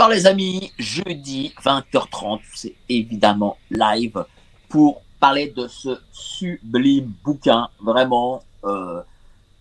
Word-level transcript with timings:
Bonsoir 0.00 0.16
les 0.16 0.26
amis, 0.26 0.72
jeudi 0.78 1.52
20h30, 1.62 2.40
c'est 2.54 2.74
évidemment 2.88 3.58
live 3.70 4.24
pour 4.70 5.02
parler 5.20 5.52
de 5.54 5.68
ce 5.68 6.00
sublime 6.10 7.12
bouquin, 7.22 7.68
vraiment 7.82 8.42
euh, 8.64 9.02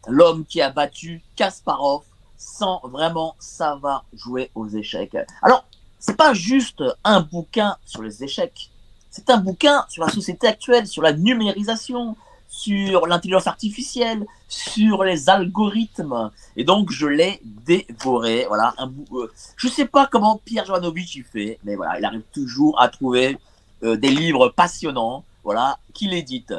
l'homme 0.08 0.46
qui 0.46 0.62
a 0.62 0.70
battu 0.70 1.22
Kasparov 1.36 2.04
sans 2.38 2.80
vraiment 2.86 3.36
savoir 3.38 4.06
jouer 4.14 4.50
aux 4.56 4.70
échecs. 4.70 5.18
Alors, 5.42 5.66
c'est 6.00 6.16
pas 6.16 6.34
juste 6.34 6.86
un 7.04 7.20
bouquin 7.20 7.76
sur 7.86 8.02
les 8.02 8.24
échecs, 8.24 8.72
c'est 9.10 9.30
un 9.30 9.40
bouquin 9.40 9.84
sur 9.90 10.06
la 10.06 10.10
société 10.10 10.48
actuelle, 10.48 10.88
sur 10.88 11.02
la 11.02 11.12
numérisation, 11.12 12.16
sur 12.60 13.08
l'intelligence 13.08 13.48
artificielle, 13.48 14.26
sur 14.50 15.04
les 15.04 15.30
algorithmes. 15.30 16.32
Et 16.58 16.64
donc, 16.64 16.92
je 16.92 17.08
l'ai 17.08 17.40
dévoré. 17.44 18.46
Voilà, 18.48 18.74
un 18.78 18.88
bout, 18.88 19.20
euh, 19.20 19.32
je 19.56 19.68
sais 19.68 19.86
pas 19.86 20.08
comment 20.08 20.42
Pierre 20.44 20.66
Jovanovic 20.66 21.16
y 21.16 21.22
fait, 21.22 21.60
mais 21.64 21.76
voilà, 21.76 22.00
il 22.00 22.06
arrive 22.06 22.24
toujours 22.34 22.80
à 22.82 22.90
trouver 22.90 23.38
euh, 23.84 23.96
des 23.96 24.10
livres 24.10 24.50
passionnants, 24.50 25.24
voilà, 25.44 25.80
qu'il 25.94 26.14
édite. 26.14 26.54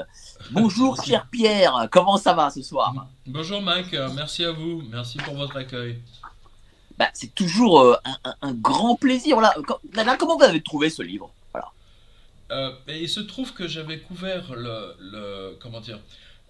Bonjour, 0.53 1.03
cher 1.03 1.27
Pierre, 1.31 1.89
comment 1.91 2.17
ça 2.17 2.33
va 2.33 2.51
ce 2.51 2.63
soir? 2.63 2.95
Bonjour, 3.27 3.61
Mike, 3.61 3.93
euh, 3.93 4.09
merci 4.15 4.45
à 4.45 4.53
vous, 4.53 4.83
merci 4.91 5.19
pour 5.19 5.35
votre 5.35 5.57
accueil. 5.57 5.99
Bah, 6.99 7.09
c'est 7.13 7.35
toujours 7.35 7.97
un, 8.43 8.53
grand 8.55 8.95
plaisir. 8.95 9.39
Voilà. 9.39 10.17
comment 10.19 10.37
vous 10.37 10.45
avez 10.45 10.63
trouvé 10.63 10.91
ce 10.91 11.03
livre? 11.03 11.31
Euh, 12.51 12.73
et 12.89 13.03
il 13.03 13.09
se 13.09 13.21
trouve 13.21 13.53
que 13.53 13.69
j'avais 13.69 14.01
couvert 14.01 14.55
le, 14.55 15.57
comment 15.61 15.81
dire, 15.81 16.01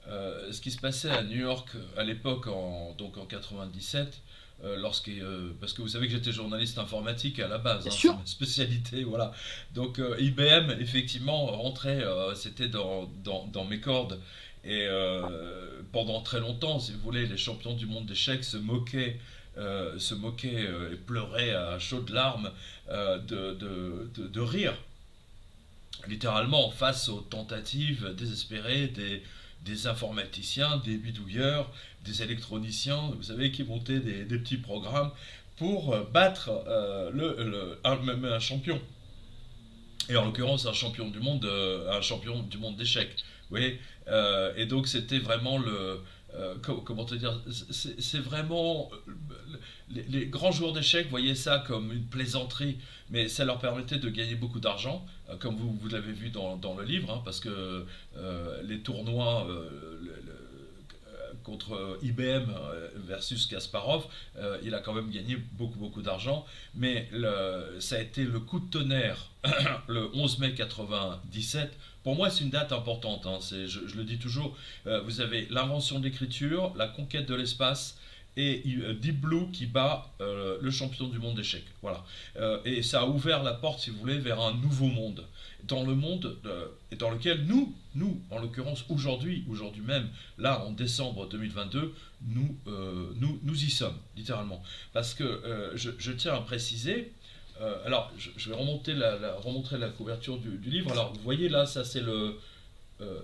euh, 0.08 0.50
ce 0.52 0.60
qui 0.60 0.70
se 0.70 0.78
passait 0.78 1.10
à 1.10 1.22
New 1.22 1.40
York 1.40 1.68
à 1.96 2.04
l'époque, 2.04 2.46
en, 2.46 2.94
donc 2.98 3.18
en 3.18 3.26
97. 3.26 4.20
Euh, 4.62 4.78
parce 5.58 5.72
que 5.72 5.80
vous 5.80 5.88
savez 5.88 6.06
que 6.06 6.12
j'étais 6.12 6.32
journaliste 6.32 6.78
informatique 6.78 7.38
à 7.38 7.48
la 7.48 7.56
base, 7.56 7.88
hein, 7.88 8.16
ma 8.18 8.26
spécialité, 8.26 9.04
voilà. 9.08 9.32
Donc 9.74 9.98
IBM, 10.18 10.72
effectivement, 10.80 11.46
rentrait, 11.46 12.04
c'était 12.34 12.68
dans, 12.68 13.10
dans, 13.24 13.64
mes 13.64 13.80
cordes. 13.80 14.20
Et 14.62 14.86
pendant 15.92 16.20
très 16.20 16.40
longtemps, 16.40 16.78
si 16.78 16.92
vous 16.92 17.00
voulez, 17.00 17.26
les 17.26 17.38
champions 17.38 17.72
du 17.72 17.86
monde 17.86 18.04
d'échecs 18.04 18.44
se 18.44 18.58
moquaient 18.58 19.18
se 19.56 20.14
moquaient 20.14 20.68
et 20.92 20.96
pleuraient 20.96 21.54
à 21.54 21.78
chaudes 21.78 22.10
larmes 22.10 22.50
de, 22.90 23.54
de, 23.54 24.10
de, 24.14 24.40
rire 24.40 24.74
littéralement 26.08 26.70
face 26.70 27.08
aux 27.08 27.20
tentatives 27.20 28.14
désespérées 28.16 28.88
des, 28.88 29.22
des 29.64 29.86
informaticiens, 29.86 30.78
des 30.78 30.96
bidouilleurs, 30.96 31.70
des 32.04 32.22
électroniciens, 32.22 33.10
vous 33.16 33.24
savez, 33.24 33.50
qui 33.50 33.64
montaient 33.64 34.00
des, 34.00 34.24
petits 34.24 34.56
programmes 34.56 35.10
pour 35.56 35.92
euh, 35.92 36.04
battre 36.12 36.50
euh, 36.66 37.76
un, 37.84 38.24
un 38.24 38.38
champion. 38.38 38.80
Et 40.08 40.16
en 40.16 40.24
l'occurrence, 40.24 40.66
un 40.66 40.72
champion 40.72 41.08
du 41.08 41.20
monde, 41.20 41.44
euh, 41.44 42.00
champion 42.02 42.42
du 42.42 42.58
monde 42.58 42.76
d'échecs. 42.76 43.16
Vous 43.50 43.58
Et 43.58 44.66
donc, 44.66 44.86
c'était 44.86 45.18
vraiment 45.18 45.58
le, 45.58 46.00
euh, 46.34 46.54
comment 46.84 47.04
te 47.04 47.14
dire, 47.14 47.40
c'est 47.70 48.18
vraiment 48.20 48.90
les, 49.88 50.02
les, 50.04 50.26
grands 50.26 50.52
joueurs 50.52 50.72
d'échecs 50.72 51.08
voyaient 51.10 51.34
ça 51.34 51.64
comme 51.66 51.92
une 51.92 52.04
plaisanterie, 52.04 52.78
mais 53.10 53.28
ça 53.28 53.44
leur 53.44 53.58
permettait 53.58 53.98
de 53.98 54.08
gagner 54.08 54.36
beaucoup 54.36 54.60
d'argent, 54.60 55.04
euh, 55.28 55.36
comme 55.36 55.56
vous, 55.56 55.72
vous 55.72 55.88
l'avez 55.88 56.12
vu 56.12 56.30
dans, 56.30 56.56
dans, 56.56 56.74
le 56.76 56.84
livre, 56.84 57.12
hein, 57.12 57.22
parce 57.24 57.40
que 57.40 57.84
euh, 58.16 58.62
les 58.62 58.80
tournois 58.80 59.48
contre 61.44 61.98
IBM 62.02 62.52
versus 62.96 63.46
Kasparov, 63.46 64.06
il 64.62 64.74
a 64.74 64.80
quand 64.80 64.92
même 64.92 65.10
gagné 65.10 65.36
beaucoup 65.52 65.78
beaucoup 65.78 66.02
d'argent, 66.02 66.44
mais 66.74 67.08
ça 67.78 67.96
a 67.96 68.00
été 68.00 68.24
le 68.24 68.40
coup 68.40 68.60
de 68.60 68.70
tonnerre 68.70 69.30
le 69.88 70.10
11 70.14 70.38
mai 70.38 70.54
97 70.54 71.70
pour 72.02 72.16
moi, 72.16 72.30
c'est 72.30 72.44
une 72.44 72.50
date 72.50 72.72
importante. 72.72 73.26
Hein. 73.26 73.38
Je, 73.50 73.96
le 73.96 74.04
dis 74.04 74.18
toujours. 74.18 74.56
Euh, 74.86 75.02
vous 75.02 75.20
avez 75.20 75.46
l'invention 75.50 75.98
de 75.98 76.04
l'écriture, 76.04 76.72
la 76.76 76.88
conquête 76.88 77.26
de 77.26 77.34
l'espace 77.34 77.98
et 78.36 78.62
euh, 78.66 78.94
Deep 78.94 79.20
Blue 79.20 79.50
qui 79.52 79.66
bat 79.66 80.12
euh, 80.20 80.58
le 80.60 80.70
champion 80.70 81.08
du 81.08 81.18
monde 81.18 81.36
d'échecs. 81.36 81.66
Voilà. 81.82 82.04
et 82.64 82.82
ça 82.82 83.02
a 83.02 83.06
ouvert 83.06 83.42
la 83.42 83.54
porte, 83.54 83.80
si 83.80 83.90
vous 83.90 83.98
voulez, 83.98 84.18
vers 84.18 84.40
un 84.40 84.54
nouveau 84.54 84.86
monde. 84.86 85.24
Dans 85.64 85.84
le 85.84 85.94
monde 85.94 86.38
dans 86.98 87.10
lequel 87.10 87.44
nous, 87.44 87.74
nous, 87.94 88.20
en 88.30 88.38
l'occurrence 88.38 88.84
aujourd'hui, 88.88 89.44
aujourd'hui 89.48 89.82
même, 89.82 90.08
là 90.38 90.64
en 90.64 90.72
décembre 90.72 91.28
2022, 91.28 91.94
nous, 92.28 92.56
nous, 93.16 93.40
nous 93.42 93.64
y 93.64 93.70
sommes, 93.70 93.96
littéralement. 94.16 94.62
Parce 94.94 95.12
que 95.12 95.72
je, 95.74 96.12
tiens 96.12 96.34
à 96.34 96.40
préciser 96.40 97.12
euh, 97.60 97.76
alors, 97.84 98.10
je, 98.16 98.48
vais 98.48 98.56
remonter 98.56 98.94
la, 98.94 99.18
la 99.18 99.88
couverture 99.90 100.38
du, 100.38 100.58
livre. 100.70 100.92
Alors, 100.92 101.12
vous 101.12 101.20
voyez 101.20 101.48
là, 101.48 101.66
ça 101.66 101.84
c'est 101.84 102.00
le. 102.00 102.38
Euh, 103.00 103.20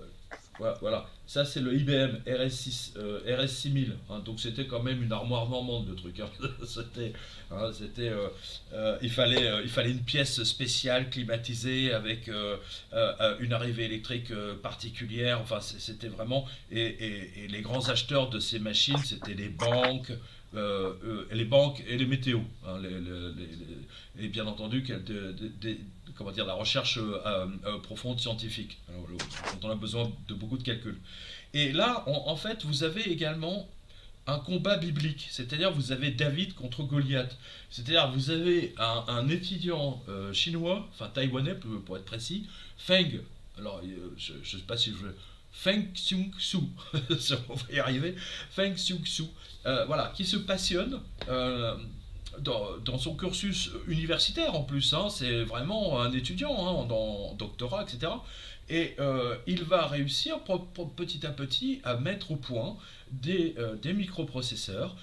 voilà, 0.59 1.07
ça 1.27 1.45
c'est 1.45 1.59
le 1.59 1.75
IBM 1.75 2.17
RS, 2.25 2.93
euh, 2.97 3.37
RS 3.37 3.47
6000. 3.47 3.95
Hein. 4.09 4.19
donc 4.25 4.39
c'était 4.39 4.65
quand 4.65 4.81
même 4.81 5.03
une 5.03 5.11
armoire 5.11 5.47
normande 5.49 5.85
de 5.85 5.93
truc. 5.93 6.19
Hein. 6.19 6.29
c'était, 6.65 7.13
hein, 7.51 7.69
il 9.01 9.11
fallait, 9.11 9.61
il 9.63 9.69
fallait 9.69 9.91
une 9.91 10.03
pièce 10.03 10.43
spéciale 10.43 11.09
climatisée 11.09 11.93
avec 11.93 12.29
une 13.39 13.53
arrivée 13.53 13.85
électrique 13.85 14.31
particulière. 14.63 15.39
Enfin, 15.41 15.59
c'était 15.61 16.07
vraiment 16.07 16.45
et, 16.71 17.47
les 17.49 17.61
grands 17.61 17.89
acheteurs 17.89 18.29
de 18.29 18.39
ces 18.39 18.59
machines, 18.59 18.97
c'était 19.03 19.33
les 19.33 19.49
banques, 19.49 20.11
euh, 20.55 20.93
euh, 21.03 21.27
les 21.31 21.43
banques 21.45 21.83
et 21.87 21.97
les 21.97 22.05
météos. 22.05 22.43
Et 24.19 24.27
bien 24.29 24.47
entendu, 24.47 24.83
comment 26.17 26.31
dire, 26.31 26.45
la 26.45 26.53
recherche 26.53 26.99
euh, 26.99 27.47
profonde 27.83 28.19
scientifique, 28.19 28.77
dont 28.89 29.67
on 29.67 29.71
a 29.71 29.75
besoin 29.75 30.11
de 30.27 30.33
beaucoup 30.33 30.57
de 30.57 30.63
calculs. 30.63 30.99
Et 31.53 31.71
là, 31.71 32.03
en 32.07 32.35
fait, 32.35 32.65
vous 32.65 32.83
avez 32.83 33.09
également 33.09 33.69
un 34.25 34.39
combat 34.39 34.77
biblique, 34.77 35.27
c'est-à-dire 35.31 35.71
vous 35.71 35.91
avez 35.93 36.11
David 36.11 36.53
contre 36.53 36.83
Goliath, 36.83 37.37
c'est-à-dire 37.69 38.11
vous 38.11 38.29
avez 38.29 38.75
un, 38.77 39.29
étudiant 39.29 40.03
chinois, 40.33 40.87
enfin 40.91 41.09
taïwanais 41.13 41.55
pour, 41.55 41.95
être 41.95 42.05
précis, 42.05 42.45
Feng, 42.77 43.21
alors 43.57 43.81
je 44.17 44.33
ne 44.33 44.43
sais 44.43 44.57
pas 44.67 44.75
si 44.75 44.91
je 44.91 45.07
Feng 45.57 45.91
Xiong 45.93 46.31
Su, 46.37 46.57
on 47.49 47.53
va 47.55 47.73
y 47.73 47.79
arriver, 47.79 48.15
Feng 48.51 48.73
Xiong 48.75 49.03
Su, 49.05 49.23
euh, 49.65 49.85
voilà, 49.85 50.13
qui 50.15 50.23
se 50.23 50.37
passionne 50.37 50.99
euh, 52.47 52.77
dans, 52.83 52.97
son 52.97 53.15
cursus 53.15 53.71
universitaire 53.87 54.55
en 54.55 54.63
plus, 54.63 54.93
hein, 54.93 55.09
c'est 55.09 55.43
vraiment 55.43 56.01
un 56.01 56.11
étudiant 56.11 56.55
hein, 56.81 56.85
dans 56.85 57.33
doctorat, 57.35 57.83
etc. 57.83 58.11
Et 58.69 58.95
euh, 58.99 59.35
il 59.47 59.63
va 59.63 59.87
réussir 59.87 60.39
petit 60.95 61.25
à 61.25 61.31
petit 61.31 61.81
à 61.83 61.95
mettre 61.95 62.31
au 62.31 62.35
point 62.35 62.75
des, 63.11 63.55
des 63.81 63.93
microprocesseurs 63.93 64.95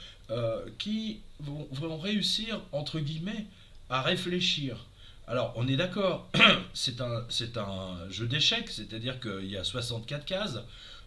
qui 0.79 1.21
vont, 1.41 1.99
réussir, 1.99 2.61
entre 2.73 3.01
guillemets, 3.01 3.47
à 3.89 4.03
réfléchir 4.03 4.87
alors, 5.27 5.55
on 5.57 5.67
est 5.69 5.77
d'accord, 5.77 6.29
c'est 6.75 7.01
un, 7.01 8.11
jeu 8.11 8.27
d'échecs, 8.27 8.69
c'est-à-dire 8.69 9.19
qu'il 9.21 9.51
y 9.51 9.57
a 9.57 9.65
64 9.65 10.25
cases, 10.27 10.59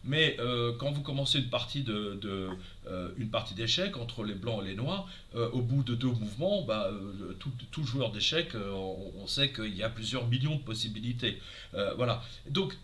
mais 0.07 0.37
euh, 0.39 0.71
quand 0.79 0.91
vous 0.91 1.01
commencez 1.01 1.39
une 1.39 1.49
partie 1.49 1.83
de, 1.83 2.19
euh, 2.87 3.09
partie 3.31 3.53
d'échecs 3.53 3.97
entre 3.97 4.23
les 4.23 4.33
blancs 4.33 4.63
et 4.63 4.69
les 4.69 4.75
noirs, 4.75 5.07
euh, 5.35 5.49
au 5.51 5.61
bout 5.61 5.83
de 5.83 5.95
deux 5.95 6.07
mouvements, 6.07 6.63
bah, 6.63 6.89
tout, 7.71 7.83
joueur 7.83 8.11
d'échecs, 8.11 8.55
on, 8.55 9.27
sait 9.27 9.51
qu'il 9.51 9.75
y 9.75 9.83
a 9.83 9.89
plusieurs 9.89 10.27
millions 10.27 10.55
de 10.55 10.61
possibilités. 10.61 11.39
voilà. 11.97 12.23
Donc, 12.49 12.75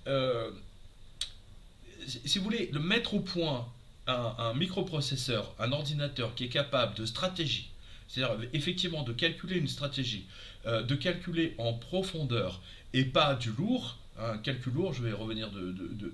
si 2.06 2.38
vous 2.38 2.44
voulez, 2.44 2.70
le 2.72 2.80
mettre 2.80 3.14
au 3.14 3.22
point 3.22 3.66
un 4.06 4.54
microprocesseur, 4.54 5.56
un 5.60 5.72
ordinateur 5.72 6.36
qui 6.36 6.44
est 6.44 6.50
capable 6.50 6.96
de 6.96 7.06
stratégie, 7.06 7.70
c'est-à-dire 8.10 8.50
effectivement 8.52 9.04
de 9.04 9.14
calculer 9.14 9.56
une 9.56 9.70
stratégie, 9.70 10.26
de 10.66 10.96
calculer 10.96 11.56
en 11.58 11.74
profondeur 11.74 12.62
et 12.94 13.06
pas 13.06 13.36
du 13.36 13.52
lourd, 13.54 13.98
un 14.20 14.38
calcul 14.38 14.74
lourd, 14.74 14.94
je 14.94 15.02
vais 15.02 15.12
revenir 15.12 15.50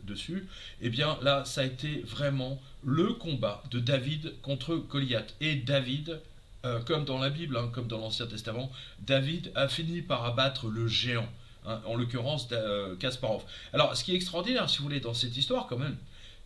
dessus, 0.04 0.48
eh 0.82 0.90
bien 0.90 1.18
là, 1.22 1.44
ça 1.46 1.62
a 1.62 1.64
été 1.66 2.02
vraiment 2.06 2.62
le 2.84 3.14
combat 3.14 3.64
de 3.72 3.80
David 3.80 4.34
contre 4.42 4.76
Goliath. 4.76 5.36
Et 5.42 5.56
David, 5.56 6.20
euh, 6.66 6.80
comme 6.82 7.06
dans 7.06 7.20
la 7.20 7.30
Bible, 7.30 7.58
hein, 7.58 7.70
comme 7.74 7.88
dans 7.88 7.98
l'Ancien 7.98 8.28
Testament, 8.28 8.72
David 9.02 9.52
a 9.56 9.68
fini 9.68 10.02
par 10.02 10.26
abattre 10.26 10.68
le 10.68 10.88
géant, 10.88 11.28
hein, 11.66 11.82
en 11.86 11.96
l'occurrence 11.96 12.48
euh, 12.52 12.96
Kasparov. 12.96 13.44
Alors, 13.74 13.96
ce 13.96 14.04
qui 14.04 14.14
est 14.14 14.16
extraordinaire, 14.16 14.70
si 14.70 14.78
vous 14.78 14.84
voulez, 14.84 15.00
dans 15.00 15.14
cette 15.14 15.36
histoire 15.36 15.68
quand 15.68 15.78
même, 15.78 15.98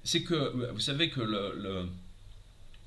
c'est 0.04 0.24
que 0.24 0.72
vous 0.74 0.80
savez 0.80 1.10
que 1.10 1.88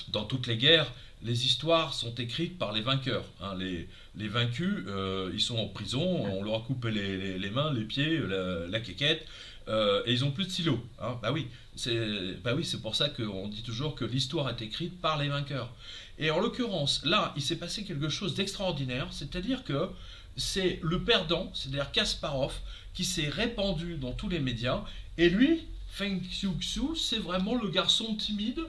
dans 0.08 0.24
toutes 0.24 0.46
les 0.46 0.56
guerres, 0.56 0.92
les 1.22 1.46
histoires 1.46 1.94
sont 1.94 2.14
écrites 2.14 2.58
par 2.58 2.72
les 2.72 2.82
vainqueurs. 2.82 3.24
Hein. 3.40 3.54
Les, 3.58 3.88
les, 4.16 4.28
vaincus, 4.28 4.84
euh, 4.86 5.30
ils 5.32 5.40
sont 5.40 5.58
en 5.58 5.68
prison, 5.68 6.02
on 6.02 6.42
leur 6.42 6.56
a 6.56 6.60
coupé 6.60 6.90
les, 6.90 7.50
mains, 7.50 7.72
les 7.72 7.84
pieds, 7.84 8.20
la, 8.68 8.80
quéquette. 8.80 9.26
et 9.68 10.12
ils 10.12 10.24
ont 10.24 10.30
plus 10.30 10.44
de 10.44 10.50
stylo. 10.50 10.84
Hein. 11.00 11.18
Bah 11.22 11.32
oui, 11.32 11.48
c'est 11.74 12.40
bah 12.42 12.54
oui, 12.54 12.70
pour 12.82 12.94
ça 12.94 13.08
qu'on 13.08 13.48
dit 13.48 13.62
toujours 13.62 13.94
que 13.94 14.04
l'histoire 14.04 14.48
est 14.50 14.62
écrite 14.62 15.00
par 15.00 15.18
les 15.18 15.28
vainqueurs. 15.28 15.72
Et 16.18 16.30
en 16.30 16.40
l'occurrence, 16.40 17.04
là, 17.04 17.32
il 17.36 17.42
s'est 17.42 17.56
passé 17.56 17.84
quelque 17.84 18.08
chose 18.08 18.34
d'extraordinaire, 18.34 19.08
c'est-à-dire 19.10 19.64
que 19.64 19.90
c'est 20.36 20.80
le 20.82 21.02
perdant, 21.02 21.50
c'est-à-dire 21.54 21.90
Kasparov, 21.92 22.54
qui 22.94 23.04
s'est 23.04 23.28
répandu 23.28 23.96
dans 23.96 24.12
tous 24.12 24.28
les 24.28 24.40
médias, 24.40 24.84
et 25.18 25.28
lui, 25.28 25.66
Feng 25.88 26.20
Xiuxiu, 26.20 26.96
c'est 26.96 27.18
vraiment 27.18 27.54
le 27.54 27.68
garçon 27.68 28.14
timide, 28.14 28.60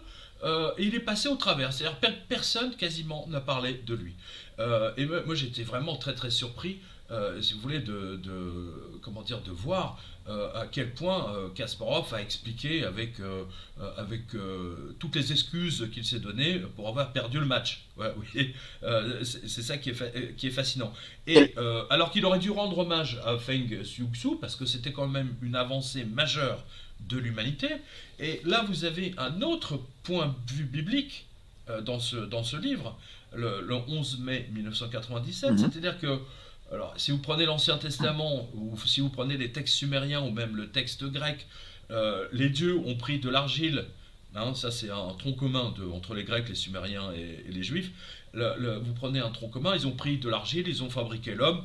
euh, 0.44 0.72
il 0.78 0.94
est 0.96 1.00
passé 1.00 1.30
au 1.30 1.36
travers, 1.36 1.74
c'est-à-dire 1.74 1.98
personne 2.28 2.76
quasiment 2.76 3.26
n'a 3.28 3.42
parlé 3.42 3.82
de 3.86 3.96
lui. 3.96 4.14
Euh, 4.60 4.92
et 4.98 5.06
moi 5.06 5.36
j'étais 5.36 5.64
vraiment 5.64 5.98
très 5.98 6.16
très 6.16 6.32
surpris 6.32 6.80
euh, 7.10 7.42
si 7.42 7.54
vous 7.54 7.62
voulez, 7.62 7.80
de, 7.80 8.20
comment 9.02 9.22
dire, 9.22 9.42
de 9.42 9.52
voir 9.52 10.00
à 10.30 10.66
quel 10.70 10.94
point 10.94 11.50
Kasparov 11.56 12.14
a 12.14 12.22
expliqué 12.22 12.84
avec, 12.84 13.14
toutes 15.00 15.16
les 15.16 15.32
excuses 15.32 15.90
qu'il 15.94 16.04
s'est 16.04 16.20
données 16.20 16.60
pour 16.76 16.90
avoir 16.90 17.14
perdu 17.14 17.40
le 17.40 17.46
match. 17.46 17.86
c'est 19.24 19.62
ça 19.62 19.78
qui 19.78 19.92
est, 19.92 20.50
fascinant. 20.50 20.92
Et 21.28 21.56
alors 21.90 22.12
qu'il 22.12 22.26
aurait 22.26 22.40
dû 22.40 22.52
rendre 22.52 22.78
hommage 22.80 23.22
à 23.26 23.38
Feng 23.38 23.70
Xiuxiu, 23.70 24.32
parce 24.42 24.58
que 24.58 24.66
c'était 24.66 24.92
quand 24.92 25.08
même 25.08 25.34
une 25.42 25.56
avancée 25.56 26.04
majeure 26.04 26.62
de 27.02 27.18
l'humanité, 27.18 27.70
et 28.20 28.42
là 28.44 28.64
vous 28.68 28.86
avez 28.86 29.14
un 29.18 29.42
autre 29.42 29.80
point 30.04 30.36
de 30.48 30.54
vue 30.54 30.66
biblique 30.66 31.26
dans, 31.84 32.00
ce, 32.00 32.16
dans 32.16 32.44
ce 32.44 32.58
livre, 32.58 32.98
le, 33.34 33.74
11 33.88 34.20
mai 34.20 34.50
1997, 34.54 35.52
mhm. 35.52 35.58
c'est-à-dire 35.58 36.00
que 36.00 36.20
alors, 36.72 36.94
si 36.98 37.12
vous 37.12 37.20
prenez 37.20 37.46
l'Ancien 37.46 37.78
Testament, 37.78 38.50
ou 38.54 38.78
si 38.86 39.00
vous 39.00 39.10
prenez 39.10 39.38
les 39.38 39.52
textes 39.52 39.76
sumériens, 39.76 40.22
ou 40.22 40.32
même 40.32 40.56
le 40.56 40.68
texte 40.68 41.06
grec, 41.06 41.48
euh, 41.92 42.28
les 42.34 42.50
dieux 42.50 42.78
ont 42.86 42.96
pris 42.96 43.20
de 43.20 43.30
l'argile, 43.30 43.86
hein, 44.36 44.54
ça 44.54 44.70
c'est 44.72 44.90
un 44.90 45.14
tronc 45.18 45.34
commun 45.34 45.74
entre 45.94 46.14
les 46.14 46.26
Grecs, 46.26 46.50
les 46.50 46.56
Sumériens 46.56 47.14
et, 47.14 47.46
les 47.50 47.64
Juifs, 47.64 47.92
vous 48.34 48.94
prenez 48.96 49.20
un 49.20 49.30
tronc 49.30 49.48
commun, 49.48 49.76
ils 49.76 49.88
ont 49.88 49.96
pris 49.96 50.18
de 50.18 50.28
l'argile, 50.28 50.68
ils 50.68 50.84
ont 50.84 50.90
fabriqué 50.90 51.34
l'homme, 51.34 51.64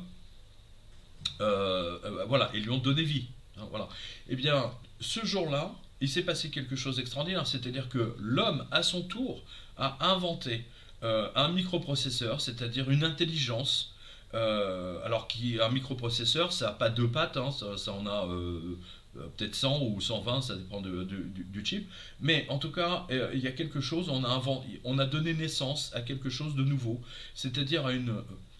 euh, 1.41 1.99
euh, 2.05 2.25
voilà, 2.25 2.49
et 2.53 2.59
lui 2.59 2.69
ont 2.69 2.77
donné 2.77 3.03
vie. 3.03 3.27
Hein, 3.57 3.67
voilà. 3.69 3.89
Eh 4.29 4.35
bien, 4.35 4.71
ce 5.03 5.25
jour-là, 5.25 5.75
il 6.01 6.09
s'est 6.09 6.23
passé 6.23 6.49
quelque 6.49 6.75
chose 6.75 6.95
d'extraordinaire, 6.95 7.45
c'est-à-dire 7.45 7.89
que 7.89 8.15
l'homme, 8.19 8.65
à 8.71 8.81
son 8.81 9.03
tour, 9.03 9.43
a 9.77 9.97
inventé 10.11 10.65
un 11.01 11.49
microprocesseur, 11.49 12.39
c'est-à-dire 12.39 12.89
une 12.89 13.03
intelligence 13.03 13.93
euh, 14.33 14.99
alors 15.05 15.27
qu'un 15.27 15.69
microprocesseur, 15.69 16.51
ça 16.51 16.67
n'a 16.67 16.71
pas 16.71 16.89
deux 16.89 17.07
pattes, 17.07 17.37
hein, 17.37 17.51
ça, 17.51 17.93
en 17.93 18.07
a 18.07 18.27
euh, 18.27 18.77
euh, 19.17 19.27
peut-être 19.37 19.53
100 19.53 19.83
ou 19.83 20.01
120, 20.01 20.41
ça 20.41 20.55
dépend 20.55 20.81
du, 20.81 21.65
chip. 21.65 21.87
Mais 22.19 22.45
en 22.49 22.57
tout 22.57 22.71
cas, 22.71 23.05
il 23.33 23.39
y 23.39 23.47
a 23.47 23.51
quelque 23.51 23.79
chose, 23.79 24.09
on 24.09 24.23
a, 24.23 24.41
on 24.83 24.97
a 24.97 25.05
donné 25.05 25.33
naissance 25.33 25.91
à 25.93 26.01
quelque 26.01 26.29
chose 26.29 26.55
de 26.55 26.63
nouveau, 26.63 27.01
c'est-à-dire 27.35 27.85
à 27.85 27.93
une... 27.93 28.15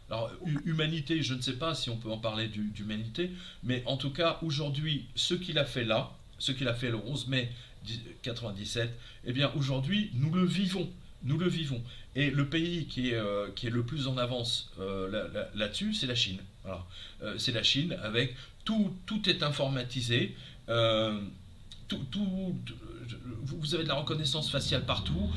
Alors, 0.09 0.29
humanité, 0.65 1.23
je 1.23 1.33
ne 1.33 1.41
sais 1.41 1.53
pas 1.53 1.73
si 1.73 1.89
on 1.89 1.97
peut 1.97 2.11
en 2.11 2.19
parler 2.19 2.47
d'humanité, 2.47 3.31
mais 3.63 3.81
en 3.87 3.97
tout 3.97 4.11
cas, 4.11 4.37
aujourd'hui, 4.43 5.07
ce 5.15 5.33
qu'il 5.33 5.57
a 5.57 5.65
fait 5.65 5.85
là, 5.85 6.11
ce 6.43 6.51
qu'il 6.51 6.67
a 6.67 6.73
fait 6.73 6.89
le 6.89 6.97
11 6.97 7.27
mai 7.27 7.51
1997, 7.85 8.89
eh 9.25 9.33
bien, 9.33 9.51
aujourd'hui, 9.55 10.11
nous 10.13 10.31
le 10.31 10.45
vivons 10.45 10.89
nous 11.23 11.37
le 11.37 11.47
vivons. 11.47 11.81
Et 12.15 12.29
le 12.29 12.47
pays 12.47 12.85
qui 12.85 13.11
est, 13.11 13.15
euh, 13.15 13.47
le 13.63 13.83
plus 13.83 14.07
en 14.07 14.17
avance 14.17 14.71
euh, 14.79 15.47
là-dessus, 15.55 15.93
c'est 15.93 16.07
la 16.07 16.15
Chine. 16.15 16.39
Euh, 16.65 17.35
c'est 17.37 17.51
la 17.51 17.63
Chine 17.63 17.97
avec 18.03 18.35
tout, 18.65 18.93
tout 19.05 19.29
est 19.29 19.43
informatisé. 19.43 20.35
Tout, 21.89 22.05
tout, 22.09 22.55
vous 23.43 23.75
avez 23.75 23.83
de 23.83 23.89
la 23.89 23.95
reconnaissance 23.95 24.49
faciale 24.49 24.85
partout, 24.85 25.29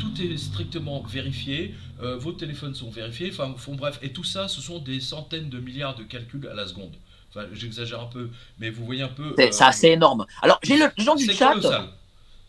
tout 0.00 0.20
est 0.20 0.36
strictement 0.36 1.00
vérifié, 1.02 1.74
vos 2.00 2.32
téléphones 2.32 2.74
sont 2.74 2.90
vérifiés, 2.90 3.30
enfin, 3.30 3.54
bref, 3.74 4.00
et 4.02 4.12
tout 4.12 4.24
ça, 4.24 4.48
ce 4.48 4.60
sont 4.60 4.80
des 4.80 5.00
centaines 5.00 5.48
de 5.48 5.60
milliards 5.60 5.94
de 5.94 6.02
calculs 6.02 6.48
à 6.48 6.54
la 6.54 6.66
seconde. 6.66 6.92
Enfin, 7.36 7.48
j'exagère 7.52 8.00
un 8.00 8.06
peu, 8.06 8.30
mais 8.58 8.70
vous 8.70 8.84
voyez 8.84 9.02
un 9.02 9.08
peu. 9.08 9.34
C'est 9.36 9.64
assez 9.64 9.88
énorme. 9.88 10.26
Alors, 10.42 10.58
j'ai 10.62 10.76
le 10.76 10.90
gens 10.96 11.14
du 11.14 11.30
chat. 11.30 11.54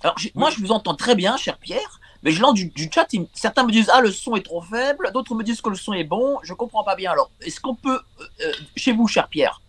Alors, 0.01 0.15
moi, 0.35 0.49
je 0.49 0.59
vous 0.59 0.71
entends 0.71 0.95
très 0.95 1.15
bien, 1.15 1.37
cher 1.37 1.57
Pierre. 1.57 1.99
Mais 2.23 2.31
je 2.31 2.41
lance 2.41 2.55
du, 2.55 2.89
chat, 2.93 3.07
certains 3.33 3.63
me 3.63 3.71
disent 3.71 3.91
ah 3.93 4.01
le 4.01 4.11
son 4.11 4.35
est 4.35 4.41
trop 4.41 4.61
faible, 4.61 5.11
d'autres 5.13 5.35
me 5.35 5.43
disent 5.43 5.61
que 5.61 5.69
le 5.69 5.75
son 5.75 5.93
est 5.93 6.03
bon. 6.03 6.39
Je 6.43 6.53
comprends 6.53 6.83
pas 6.83 6.95
bien. 6.95 7.11
Alors, 7.11 7.29
est-ce 7.41 7.59
qu'on 7.59 7.75
peut 7.75 7.99
euh, 8.19 8.23
euh, 8.41 8.51
chez 8.75 8.91
vous, 8.91 9.07
cher 9.07 9.27
Pierre? 9.27 9.61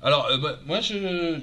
Alors, 0.00 0.26
euh, 0.26 0.38
bah, 0.38 0.58
moi 0.64 0.80
je, 0.80 1.40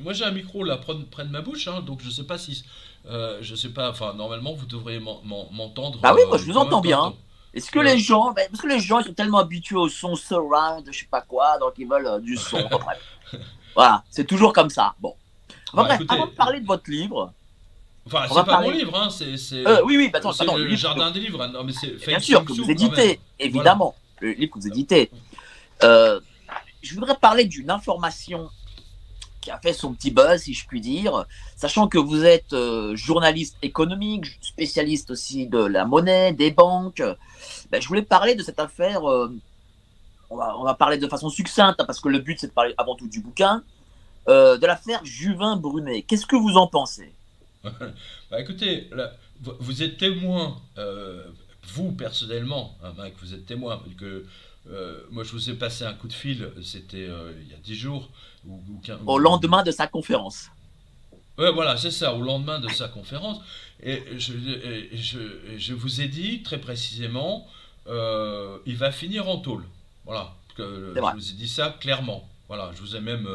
moi 0.00 0.14
j'ai 0.14 0.24
un 0.24 0.30
micro 0.30 0.64
là 0.64 0.78
près 0.78 1.24
de 1.24 1.30
ma 1.30 1.42
bouche, 1.42 1.68
hein, 1.68 1.82
donc 1.82 2.00
je 2.02 2.08
sais 2.08 2.24
pas 2.24 2.38
si 2.38 2.64
je 3.04 3.54
sais 3.54 3.68
pas. 3.68 3.90
Enfin, 3.90 4.14
normalement 4.14 4.54
vous 4.54 4.66
devriez 4.66 4.98
m'entendre. 4.98 5.98
Ah 6.02 6.14
oui, 6.14 6.22
moi 6.28 6.38
je 6.38 6.44
vous 6.44 6.56
entends 6.56 6.80
bien. 6.80 7.12
Est-ce 7.56 7.70
que 7.70 7.78
les 7.78 7.98
gens, 7.98 8.32
ben, 8.32 8.46
parce 8.50 8.62
que 8.62 8.68
les 8.68 8.80
gens 8.80 9.00
ils 9.00 9.06
sont 9.06 9.14
tellement 9.14 9.38
habitués 9.38 9.76
au 9.76 9.88
son 9.88 10.14
surround, 10.14 10.86
je 10.92 10.98
sais 10.98 11.08
pas 11.10 11.22
quoi, 11.22 11.58
donc 11.58 11.72
ils 11.78 11.88
veulent 11.88 12.20
du 12.22 12.36
son. 12.36 12.68
voilà, 13.74 14.04
c'est 14.10 14.26
toujours 14.26 14.52
comme 14.52 14.68
ça. 14.68 14.94
Bon. 15.00 15.14
bref, 15.72 16.00
avant 16.08 16.26
de 16.26 16.32
parler 16.32 16.60
de 16.60 16.66
votre 16.66 16.90
livre, 16.90 17.32
Enfin, 18.06 18.26
c'est 18.28 18.44
pas 18.44 18.60
mon 18.60 18.70
livre, 18.70 18.96
hein, 18.96 19.10
c'est. 19.10 19.66
Euh, 19.66 19.82
oui, 19.84 19.96
oui, 19.96 20.10
bah, 20.10 20.18
attends, 20.18 20.30
attends, 20.30 20.56
le, 20.56 20.76
jardin 20.76 21.10
des 21.10 21.18
livres. 21.18 21.42
Hein. 21.42 21.48
Non, 21.48 21.64
mais 21.64 21.72
Bien 22.06 22.20
sûr, 22.20 22.44
que 22.44 22.52
vous 22.52 22.70
éditez, 22.70 23.18
évidemment. 23.38 23.96
Le 24.20 24.30
livre 24.32 24.54
que 24.54 24.60
vous 24.60 24.68
éditez. 24.68 25.10
Euh, 25.82 26.20
je 26.82 26.94
voudrais 26.94 27.16
parler 27.16 27.44
d'une 27.44 27.70
information 27.70 28.48
qui 29.46 29.52
a 29.52 29.60
fait 29.60 29.72
son 29.72 29.94
petit 29.94 30.10
buzz, 30.10 30.40
si 30.40 30.54
je 30.54 30.66
puis 30.66 30.80
dire, 30.80 31.24
sachant 31.54 31.86
que 31.86 31.98
vous 31.98 32.24
êtes 32.24 32.52
euh, 32.52 32.96
journaliste 32.96 33.56
économique, 33.62 34.26
spécialiste 34.40 35.12
aussi 35.12 35.46
de 35.46 35.58
la 35.58 35.84
monnaie, 35.84 36.32
des 36.32 36.50
banques. 36.50 37.00
Ben, 37.70 37.80
je 37.80 37.86
voulais 37.86 38.02
parler 38.02 38.34
de 38.34 38.42
cette 38.42 38.58
affaire. 38.58 39.08
Euh, 39.08 39.32
on, 40.30 40.64
va, 40.64 40.74
parler 40.74 40.98
de 40.98 41.06
façon 41.06 41.30
succincte, 41.30 41.80
hein, 41.80 41.84
parce 41.84 42.00
que 42.00 42.08
le 42.08 42.18
but, 42.18 42.40
c'est 42.40 42.48
de 42.48 42.52
parler 42.52 42.74
avant 42.76 42.96
tout 42.96 43.06
du 43.06 43.20
bouquin. 43.20 43.62
de 44.26 44.66
l'affaire 44.66 45.04
Juvin-Brunet. 45.04 46.02
Qu'est-ce 46.02 46.26
que 46.26 46.34
vous 46.34 46.56
en 46.56 46.66
pensez? 46.66 47.12
Bah 48.28 48.40
écoutez, 48.40 48.90
vous 49.60 49.82
êtes 49.84 49.96
témoin, 49.98 50.56
euh, 50.78 51.22
vous 51.74 51.92
personnellement, 51.92 52.76
hein, 52.82 52.92
Mike, 52.96 53.14
vous 53.20 53.34
êtes 53.34 53.46
témoin, 53.46 53.80
que 53.96 54.24
euh, 54.70 55.00
moi 55.10 55.24
je 55.24 55.32
vous 55.32 55.50
ai 55.50 55.54
passé 55.54 55.84
un 55.84 55.94
coup 55.94 56.08
de 56.08 56.12
fil, 56.12 56.50
c'était 56.62 57.06
euh, 57.08 57.32
il 57.42 57.48
y 57.48 57.54
a 57.54 57.58
10 57.58 57.74
jours. 57.74 58.10
Ou, 58.46 58.60
au 59.06 59.18
lendemain 59.18 59.62
de 59.62 59.70
sa 59.70 59.86
conférence. 59.86 60.50
Ouais, 61.38 61.52
voilà, 61.52 61.76
c'est 61.76 61.90
ça, 61.90 62.14
au 62.14 62.22
lendemain 62.22 62.60
de 62.60 62.68
sa 62.68 62.88
conférence. 62.88 63.40
Et 63.82 64.02
je, 64.16 64.32
je, 64.92 65.18
je 65.58 65.74
vous 65.74 66.00
ai 66.00 66.08
dit 66.08 66.42
très 66.42 66.58
précisément, 66.58 67.46
il 67.86 68.76
va 68.76 68.92
finir 68.92 69.28
en 69.28 69.38
tôle. 69.38 69.64
Voilà, 70.04 70.34
que, 70.56 70.94
je 70.94 71.00
vous 71.00 71.30
ai 71.30 71.34
dit 71.34 71.48
ça 71.48 71.76
clairement. 71.80 72.28
Voilà, 72.48 72.70
je 72.74 72.80
vous 72.80 72.94
ai 72.96 73.00
même, 73.00 73.28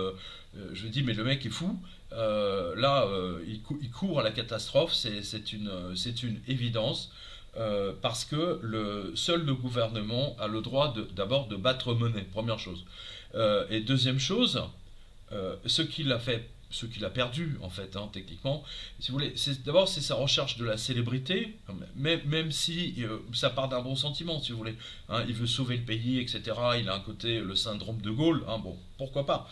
je 0.73 0.87
dis, 0.87 1.03
mais 1.03 1.13
le 1.13 1.23
mec 1.23 1.45
est 1.45 1.49
fou. 1.49 1.77
Euh, 2.13 2.75
là, 2.75 3.05
euh, 3.05 3.43
il, 3.47 3.91
court 3.91 4.19
à 4.19 4.23
la 4.23 4.31
catastrophe, 4.31 4.93
c'est 4.93 5.53
une, 5.53 5.71
une, 6.23 6.41
évidence, 6.47 7.11
euh, 7.57 7.93
parce 8.01 8.25
que 8.25 8.59
le, 8.61 9.11
seul 9.15 9.43
le 9.43 9.53
gouvernement 9.53 10.35
a 10.39 10.47
le 10.47 10.61
droit 10.61 10.93
d'abord 11.15 11.47
de, 11.47 11.55
battre 11.55 11.93
monnaie, 11.93 12.23
première 12.23 12.59
chose. 12.59 12.85
et 13.69 13.81
deuxième 13.81 14.19
chose, 14.19 14.63
ce 15.65 15.81
qu'il 15.81 16.11
a 16.11 16.19
fait 16.19 16.49
ce 16.71 16.85
qu'il 16.85 17.03
a 17.05 17.09
perdu 17.09 17.57
en 17.61 17.69
fait 17.69 17.95
hein, 17.95 18.09
techniquement 18.11 18.63
si 18.99 19.11
vous 19.11 19.17
voulez 19.17 19.33
d'abord 19.65 19.87
c'est 19.87 20.01
sa 20.01 20.15
recherche 20.15 20.57
de 20.57 20.65
la 20.65 20.77
célébrité 20.77 21.57
même, 21.95 22.21
même 22.25 22.51
si 22.51 22.95
ça 23.33 23.49
part 23.49 23.67
d'un 23.67 23.81
bon 23.81 23.95
sentiment 23.95 24.41
si 24.41 24.53
vous 24.53 24.57
voulez 24.57 24.75
hein, 25.09 25.23
il 25.27 25.35
veut 25.35 25.47
sauver 25.47 25.77
le 25.77 25.83
pays 25.83 26.19
etc 26.19 26.41
il 26.79 26.89
a 26.89 26.95
un 26.95 26.99
côté 26.99 27.41
le 27.41 27.55
syndrome 27.55 28.01
de 28.01 28.09
Gaulle 28.09 28.43
hein, 28.47 28.57
bon 28.59 28.77
pourquoi 28.97 29.25
pas 29.25 29.49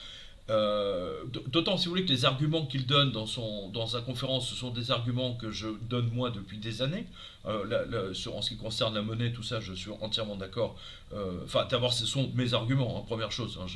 euh, 0.50 1.24
d'autant, 1.48 1.78
si 1.78 1.86
vous 1.86 1.92
voulez, 1.92 2.06
que 2.06 2.12
les 2.12 2.26
arguments 2.26 2.66
qu'il 2.66 2.86
donne 2.86 3.12
dans, 3.12 3.28
son, 3.28 3.70
dans 3.70 3.86
sa 3.86 4.02
conférence, 4.02 4.50
ce 4.50 4.56
sont 4.56 4.72
des 4.72 4.92
arguments 4.92 5.36
que 5.36 5.52
je 5.52 5.68
donne 5.90 6.10
moi 6.12 6.32
depuis 6.32 6.58
des 6.58 6.82
années. 6.82 7.06
Euh, 7.46 8.14
sur, 8.14 8.36
en 8.36 8.42
ce 8.42 8.50
qui 8.50 8.58
concerne 8.58 8.94
la 8.96 9.02
monnaie, 9.02 9.32
tout 9.32 9.44
ça, 9.44 9.60
je 9.60 9.74
suis 9.74 9.92
entièrement 10.02 10.36
d'accord. 10.36 10.76
Euh, 11.14 11.40
enfin, 11.46 11.66
d'abord, 11.70 11.94
ce 11.94 12.06
sont 12.06 12.32
mes 12.36 12.54
arguments, 12.54 13.00
hein, 13.00 13.04
première 13.08 13.32
chose. 13.32 13.60
Hein, 13.62 13.68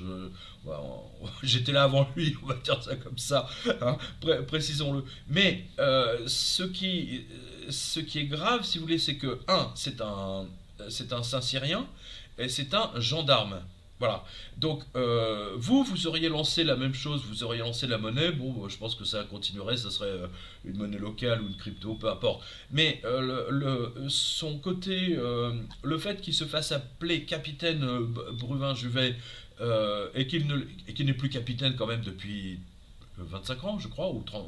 j'étais 1.43 1.71
là 1.71 1.83
avant 1.83 2.07
lui, 2.15 2.35
on 2.43 2.47
va 2.47 2.55
dire 2.55 2.81
ça 2.83 2.95
comme 2.95 3.17
ça, 3.17 3.47
hein, 3.81 3.97
précisons-le. 4.47 5.03
Mais 5.27 5.65
ce, 6.27 6.63
qui, 6.63 7.25
ce 7.69 7.99
qui 7.99 8.19
est 8.19 8.25
grave, 8.25 8.63
si 8.63 8.79
vous 8.79 8.85
voulez, 8.85 8.99
c'est 8.99 9.15
que, 9.15 9.39
un, 9.47 9.71
c'est 9.75 10.01
un, 10.01 10.45
un 10.79 11.23
Saint-Syrien, 11.23 11.87
et 12.37 12.49
c'est 12.49 12.73
un 12.73 12.91
gendarme. 12.99 13.61
Voilà. 14.03 14.25
Donc, 14.57 14.83
euh, 14.97 15.53
vous, 15.55 15.85
vous 15.85 16.07
auriez 16.07 16.27
lancé 16.27 16.65
la 16.65 16.75
même 16.75 16.93
chose, 16.93 17.23
vous 17.25 17.45
auriez 17.45 17.61
lancé 17.61 17.87
la 17.87 17.97
monnaie. 17.97 18.33
Bon, 18.33 18.67
je 18.67 18.77
pense 18.77 18.95
que 18.95 19.05
ça 19.05 19.23
continuerait, 19.23 19.77
ça 19.77 19.89
serait 19.91 20.09
euh, 20.09 20.27
une 20.65 20.75
monnaie 20.75 20.97
locale 20.97 21.41
ou 21.41 21.47
une 21.47 21.55
crypto, 21.55 21.93
peu 21.95 22.09
importe. 22.09 22.43
Mais 22.69 22.99
euh, 23.05 23.89
son 24.09 24.59
côté, 24.59 25.17
le 25.83 25.97
fait 25.97 26.19
qu'il 26.19 26.33
se 26.33 26.43
fasse 26.43 26.73
appeler 26.73 27.23
capitaine 27.23 27.87
Bruvin-Juvet 28.33 29.15
et 30.15 30.27
qu'il 30.27 31.05
n'est 31.05 31.13
plus 31.13 31.29
capitaine 31.29 31.77
quand 31.77 31.87
même 31.87 32.01
depuis 32.01 32.59
25 33.17 33.63
ans, 33.63 33.79
je 33.79 33.87
crois, 33.87 34.09
ou 34.09 34.23
30, 34.25 34.45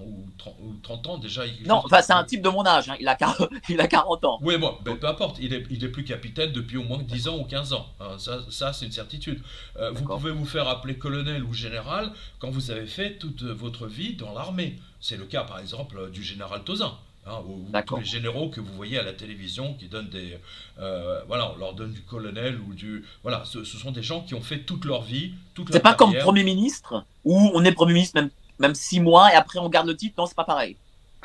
ou 0.59 0.75
30, 0.81 1.07
ans 1.07 1.17
déjà. 1.17 1.43
Non, 1.65 1.81
enfin, 1.85 2.01
c'est 2.01 2.13
un 2.13 2.23
type 2.23 2.41
de 2.41 2.49
mon 2.49 2.65
âge, 2.65 2.89
hein. 2.89 2.95
il, 2.99 3.07
a, 3.07 3.17
il 3.69 3.79
a 3.79 3.87
40 3.87 4.25
ans. 4.25 4.39
Oui, 4.41 4.57
bon, 4.57 4.75
ben, 4.83 4.97
peu 4.97 5.07
importe, 5.07 5.37
il 5.39 5.53
est, 5.53 5.65
il 5.69 5.83
est 5.83 5.89
plus 5.89 6.03
capitaine 6.03 6.51
depuis 6.51 6.77
au 6.77 6.83
moins 6.83 6.97
10 6.97 7.27
ans 7.27 7.37
ou 7.37 7.43
15 7.43 7.73
ans. 7.73 7.85
Hein. 7.99 8.17
ça, 8.17 8.39
ça 8.49 8.73
c'est 8.73 8.85
une 8.85 8.91
certitude. 8.91 9.41
Euh, 9.77 9.91
vous 9.91 10.03
pouvez 10.03 10.31
vous 10.31 10.45
faire 10.45 10.67
appeler 10.67 10.97
colonel 10.97 11.43
ou 11.43 11.53
général 11.53 12.11
quand 12.39 12.49
vous 12.49 12.71
avez 12.71 12.87
fait 12.87 13.17
toute 13.17 13.43
votre 13.43 13.85
vie 13.87 14.15
dans 14.15 14.33
l'armée. 14.33 14.79
C'est 14.99 15.17
le 15.17 15.25
cas, 15.25 15.43
par 15.43 15.59
exemple, 15.59 16.09
du 16.11 16.23
général 16.23 16.63
Tozin. 16.63 16.97
Hein, 17.27 17.41
ou, 17.47 17.65
tous 17.87 17.97
les 17.97 18.05
généraux 18.05 18.49
que 18.49 18.61
vous 18.61 18.71
voyez 18.73 18.99
à 18.99 19.03
la 19.03 19.13
télévision 19.13 19.73
qui 19.73 19.87
donnent 19.87 20.09
des. 20.09 20.37
Euh, 20.79 21.23
voilà, 21.27 21.51
on 21.55 21.57
leur 21.57 21.73
donne 21.73 21.91
du 21.91 22.01
colonel 22.01 22.59
ou 22.59 22.75
du. 22.75 23.03
Voilà, 23.23 23.43
ce, 23.45 23.63
sont 23.63 23.91
des 23.91 24.03
gens 24.03 24.21
qui 24.21 24.35
ont 24.35 24.41
fait 24.41 24.59
toute 24.59 24.85
leur 24.85 25.01
vie. 25.01 25.33
toute 25.55 25.71
C'est 25.71 25.79
pas 25.79 25.95
comme 25.95 26.13
Premier 26.19 26.43
ministre, 26.43 27.03
où 27.23 27.35
on 27.55 27.63
est 27.65 27.71
Premier 27.71 27.93
ministre 27.93 28.21
même, 28.21 28.29
même 28.59 28.75
six 28.75 28.99
mois 28.99 29.31
et 29.33 29.35
après 29.35 29.59
on 29.59 29.69
garde 29.69 29.87
le 29.87 29.95
titre. 29.95 30.15
Non, 30.17 30.25
c'est 30.25 30.35
pas 30.35 30.43
pareil. 30.43 30.77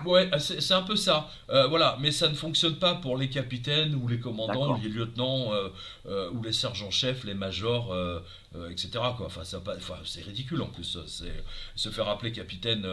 Ouais, 0.06 0.30
c'est 0.38 0.72
un 0.72 0.80
peu 0.80 0.96
ça. 0.96 1.28
Euh, 1.50 1.66
voilà, 1.66 1.98
mais 2.00 2.10
ça 2.10 2.30
ne 2.30 2.34
fonctionne 2.34 2.76
pas 2.76 2.94
pour 2.94 3.18
les 3.18 3.28
capitaines 3.28 3.94
ou 3.94 4.08
les 4.08 4.18
commandants, 4.18 4.78
les 4.82 4.88
lieutenants 4.88 5.50
euh, 5.52 6.30
ou 6.30 6.42
les 6.42 6.54
sergents-chefs, 6.54 7.24
les 7.24 7.34
majors, 7.34 7.94
etc. 8.70 8.90
Quoi. 9.16 9.26
Enfin, 9.26 9.42
c'est 10.04 10.22
ridicule 10.22 10.62
en 10.62 10.68
plus. 10.68 10.98
Se 11.76 11.88
faire 11.90 12.08
appeler 12.08 12.32
capitaine 12.32 12.86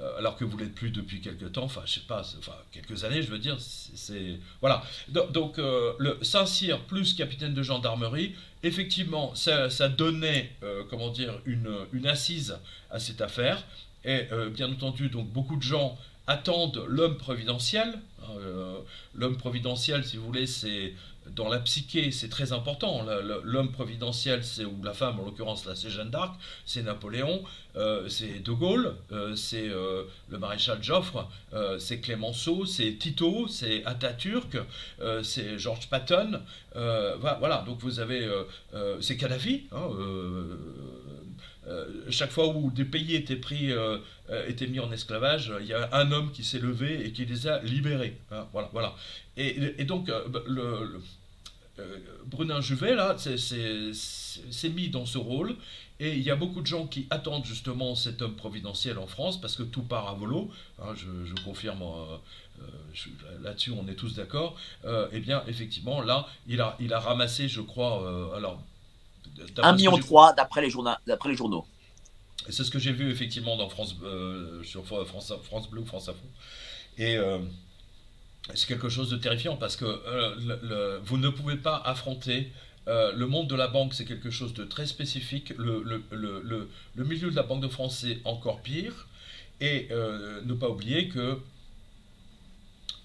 euh, 0.00 0.18
alors 0.18 0.36
que 0.36 0.44
vous 0.44 0.56
l'êtes 0.58 0.74
plus 0.74 0.90
depuis 0.90 1.20
quelques 1.20 1.52
temps, 1.52 1.62
enfin 1.62 1.82
je 1.84 1.94
sais 1.94 2.00
pas, 2.00 2.22
enfin 2.38 2.56
quelques 2.72 3.04
années 3.04 3.22
je 3.22 3.30
veux 3.30 3.38
dire, 3.38 3.56
c'est 3.60 4.40
voilà. 4.60 4.82
Donc, 5.08 5.58
euh, 5.60 5.92
le 5.98 6.18
Saint-Cyr 6.22 6.80
plus 6.80 7.14
capitaine 7.14 7.54
de 7.54 7.62
gendarmerie, 7.62 8.34
effectivement 8.64 9.34
ça, 9.34 9.68
donnait 9.88 10.50
euh, 10.62 10.82
comment 10.90 11.10
dire 11.10 11.40
une, 11.46 12.06
assise 12.06 12.58
à 12.90 12.98
cette 12.98 13.20
affaire 13.20 13.64
et 14.04 14.26
bien 14.52 14.70
entendu 14.70 15.08
donc 15.08 15.28
beaucoup 15.28 15.56
de 15.56 15.62
gens 15.62 15.96
attendent 16.26 16.84
l'homme 16.88 17.16
providentiel. 17.16 17.98
Hein, 18.22 18.26
l'homme 19.14 19.36
providentiel, 19.36 20.04
si 20.04 20.16
vous 20.16 20.26
voulez, 20.26 20.46
c'est 20.46 20.92
dans 21.30 21.48
la 21.48 21.58
psyché, 21.58 22.10
c'est 22.10 22.28
très 22.28 22.52
important. 22.52 23.04
L'homme 23.44 23.72
providentiel, 23.72 24.44
c'est 24.44 24.64
ou 24.64 24.82
la 24.82 24.92
femme, 24.92 25.18
en 25.20 25.24
l'occurrence 25.24 25.64
là, 25.66 25.74
c'est 25.74 25.90
Jeanne 25.90 26.10
d'Arc, 26.10 26.34
c'est 26.66 26.82
Napoléon, 26.82 27.42
euh, 27.76 28.08
c'est 28.08 28.40
De 28.40 28.52
Gaulle, 28.52 28.94
euh, 29.10 29.34
c'est 29.34 29.68
euh, 29.68 30.04
le 30.28 30.38
maréchal 30.38 30.82
Joffre, 30.82 31.28
c'est 31.78 32.00
Clémenceau, 32.00 32.66
c'est 32.66 32.96
Tito, 32.98 33.48
c'est 33.48 33.84
Atatürk, 33.84 34.58
c'est 35.22 35.58
George 35.58 35.88
Patton. 35.88 36.40
voilà, 36.74 37.64
donc 37.66 37.80
vous 37.80 38.00
avez, 38.00 38.28
c'est 39.00 39.16
Kadhafi. 39.16 39.66
Hein, 39.72 39.88
chaque 42.10 42.30
fois 42.30 42.48
où 42.48 42.70
des 42.70 42.84
pays 42.84 43.14
étaient 43.14 43.36
pris, 43.36 43.72
étaient 44.46 44.66
mis 44.66 44.80
en 44.80 44.92
esclavage, 44.92 45.52
il 45.60 45.66
y 45.66 45.72
a 45.72 45.88
un 45.92 46.12
homme 46.12 46.30
qui 46.32 46.44
s'est 46.44 46.58
levé 46.58 47.06
et 47.06 47.12
qui 47.12 47.24
les 47.24 47.46
a 47.46 47.60
libérés. 47.62 48.18
Hein, 48.30 48.46
voilà, 48.52 48.68
voilà. 48.72 48.94
Et, 49.36 49.84
donc, 49.84 50.08
euh, 50.08 50.28
bah, 50.28 50.40
le, 50.46 51.00
euh, 51.78 51.98
Brunin 52.26 52.60
Juvet, 52.60 52.94
là, 52.94 53.16
s'est 53.18 54.68
mis 54.70 54.88
dans 54.88 55.06
ce 55.06 55.18
rôle. 55.18 55.56
Et 56.00 56.14
il 56.14 56.22
y 56.22 56.30
a 56.30 56.36
beaucoup 56.36 56.60
de 56.60 56.66
gens 56.66 56.86
qui 56.86 57.06
attendent 57.10 57.44
justement 57.44 57.94
cet 57.94 58.20
homme 58.20 58.34
providentiel 58.34 58.98
en 58.98 59.06
France 59.06 59.40
parce 59.40 59.54
que 59.54 59.62
tout 59.62 59.82
part 59.82 60.08
à 60.08 60.14
volo. 60.14 60.50
Hein, 60.80 60.94
je, 60.96 61.42
confirme, 61.44 61.82
euh, 61.82 62.66
là-dessus 63.42 63.70
on 63.70 63.86
est 63.88 63.94
tous 63.94 64.14
d'accord. 64.14 64.56
eh 65.12 65.20
bien, 65.20 65.42
effectivement, 65.46 66.00
là, 66.00 66.26
il 66.46 66.60
a, 66.60 66.76
il 66.80 66.92
a 66.92 67.00
ramassé, 67.00 67.48
je 67.48 67.60
crois, 67.60 68.32
alors. 68.36 68.60
1,3 69.56 69.76
million 69.76 69.98
d'après 70.36 70.62
les, 70.62 70.72
d'après 71.06 71.30
les 71.30 71.36
journaux. 71.36 71.66
C'est 72.50 72.62
ce 72.62 72.70
que 72.70 72.78
j'ai 72.78 72.92
vu 72.92 73.10
effectivement 73.10 73.56
dans 73.56 73.68
France, 73.68 73.96
sur 74.62 74.84
France, 74.84 75.32
France 75.42 75.70
Bleu, 75.70 75.84
France 75.84 76.08
Info. 76.08 76.26
Et 76.98 77.16
c'est 78.52 78.66
quelque 78.66 78.88
chose 78.88 79.08
de 79.08 79.16
terrifiant 79.16 79.56
parce 79.56 79.76
que 79.76 79.84
euh, 79.86 81.00
vous 81.02 81.16
ne 81.16 81.28
pouvez 81.30 81.56
pas 81.56 81.76
affronter 81.76 82.52
euh, 82.86 83.12
le 83.14 83.26
monde 83.26 83.48
de 83.48 83.54
la 83.54 83.68
banque, 83.68 83.94
c'est 83.94 84.04
quelque 84.04 84.30
chose 84.30 84.52
de 84.52 84.64
très 84.64 84.86
spécifique. 84.86 85.54
Le, 85.56 86.02
milieu 86.96 87.30
de 87.30 87.36
la 87.36 87.42
Banque 87.42 87.62
de 87.62 87.68
France, 87.68 88.00
c'est 88.00 88.18
encore 88.24 88.60
pire. 88.60 89.08
Et 89.60 89.88
euh, 89.90 90.42
ne 90.44 90.52
pas 90.52 90.68
oublier 90.68 91.08
que 91.08 91.38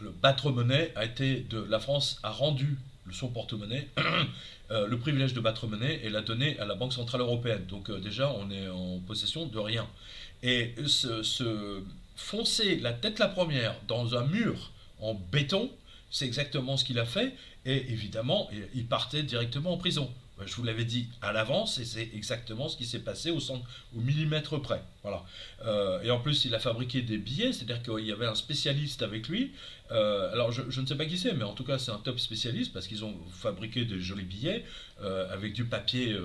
le 0.02 0.10
battre-monnaie 0.10 0.92
a 0.96 1.06
été 1.06 1.42
de 1.50 1.60
la 1.60 1.80
France 1.80 2.20
a 2.24 2.32
rendu 2.32 2.78
son 3.12 3.30
porte-monnaie 3.30 3.88
le 4.70 4.96
privilège 4.98 5.34
de 5.34 5.40
battre 5.40 5.68
monnaie 5.68 6.00
et 6.04 6.10
l'a 6.10 6.22
donné 6.22 6.60
à 6.60 6.66
la 6.66 6.76
Banque 6.76 6.94
centrale 6.94 7.22
européenne. 7.22 7.66
Donc 7.68 7.90
déjà, 8.02 8.32
on 8.34 8.52
est 8.52 8.68
en 8.68 9.00
possession 9.00 9.46
de 9.46 9.58
rien. 9.58 9.88
Et 10.44 10.76
se 10.86 11.82
foncer 12.16 12.76
la 12.80 12.92
tête 12.92 13.20
la 13.20 13.30
première 13.30 13.76
dans 13.88 14.16
un 14.16 14.26
mur 14.26 14.72
en 15.02 15.14
béton. 15.14 15.72
C'est 16.12 16.26
exactement 16.26 16.78
ce 16.78 16.86
qu'il 16.86 17.00
a 17.00 17.06
fait. 17.06 17.36
Et 17.66 17.92
évidemment, 17.92 18.50
il 18.74 18.86
partait 18.86 19.24
directement 19.24 19.74
en 19.74 19.78
prison. 19.78 20.12
Je 20.46 20.56
vous 20.56 20.64
l'avais 20.64 20.86
dit 20.86 21.08
à 21.22 21.34
l'avance 21.34 21.80
et 21.80 21.86
c'est 21.86 22.10
exactement 22.14 22.70
ce 22.70 22.78
qui 22.78 22.86
s'est 22.86 23.00
passé 23.00 23.32
au, 23.32 23.40
centre, 23.40 23.66
au 23.96 24.00
millimètre 24.00 24.62
près. 24.62 24.82
Voilà. 25.04 25.24
Euh, 25.66 26.02
et 26.02 26.12
en 26.12 26.20
plus, 26.20 26.46
il 26.46 26.56
a 26.56 26.60
fabriqué 26.60 27.02
des 27.02 27.18
billets, 27.18 27.54
c'est-à-dire 27.54 27.82
qu'il 27.82 28.06
y 28.06 28.12
avait 28.12 28.26
un 28.26 28.36
spécialiste 28.36 29.02
avec 29.02 29.28
lui. 29.28 29.52
Euh, 29.92 30.32
alors, 30.32 30.52
je, 30.52 30.62
ne 30.80 30.86
sais 30.86 30.96
pas 30.96 31.06
qui 31.06 31.18
c'est, 31.18 31.34
mais 31.34 31.44
en 31.44 31.54
tout 31.54 31.64
cas, 31.64 31.80
c'est 31.80 31.92
un 31.92 31.98
top 31.98 32.20
spécialiste 32.20 32.74
parce 32.74 32.88
qu'ils 32.88 33.04
ont 33.04 33.16
fabriqué 33.32 33.86
de 33.86 33.98
jolis 33.98 34.24
billets 34.24 34.66
euh, 35.02 35.34
avec 35.34 35.54
du 35.54 35.66
papier. 35.66 36.16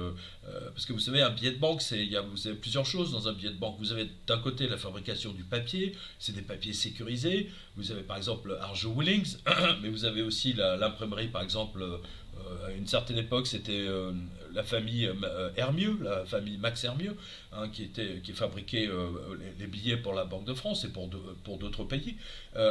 parce 0.74 0.86
que 0.86 0.92
vous 0.92 0.98
savez, 0.98 1.22
un 1.22 1.30
billet 1.30 1.52
de 1.52 1.58
banque, 1.58 1.82
c'est, 1.82 1.98
il 1.98 2.10
y 2.10 2.16
a, 2.16 2.20
vous 2.20 2.46
avez 2.46 2.56
plusieurs 2.56 2.86
choses 2.86 3.12
dans 3.12 3.28
un 3.28 3.32
billet 3.32 3.50
de 3.50 3.58
banque. 3.58 3.76
Vous 3.78 3.92
avez 3.92 4.08
d'un 4.26 4.38
côté 4.38 4.68
la 4.68 4.76
fabrication 4.76 5.32
du 5.32 5.44
papier, 5.44 5.92
c'est 6.18 6.34
des 6.34 6.42
papiers 6.42 6.72
sécurisés. 6.72 7.50
Vous 7.76 7.90
avez 7.90 8.02
par 8.02 8.16
exemple 8.16 8.56
Arjo 8.60 8.92
Willings, 8.92 9.36
mais 9.82 9.88
vous 9.88 10.04
avez 10.04 10.22
aussi 10.22 10.52
l'imprimerie, 10.52 11.28
par 11.28 11.42
exemple 11.42 11.84
à 12.66 12.70
une 12.72 12.86
certaine 12.86 13.18
époque, 13.18 13.46
c'était 13.46 13.72
euh, 13.72 14.12
la 14.52 14.62
famille 14.62 15.06
euh, 15.06 15.50
Hermieux, 15.56 15.98
la 16.02 16.24
famille 16.24 16.58
Max 16.58 16.84
Hermieux, 16.84 17.16
hein, 17.52 17.68
qui, 17.68 17.84
était, 17.84 18.20
qui 18.22 18.32
fabriquait 18.32 18.88
euh, 18.88 19.08
les, 19.58 19.66
billets 19.66 19.96
pour 19.96 20.14
la 20.14 20.24
Banque 20.24 20.44
de 20.44 20.54
France 20.54 20.84
et 20.84 20.88
pour, 20.88 21.08
pour 21.42 21.58
d'autres 21.58 21.84
pays. 21.84 22.16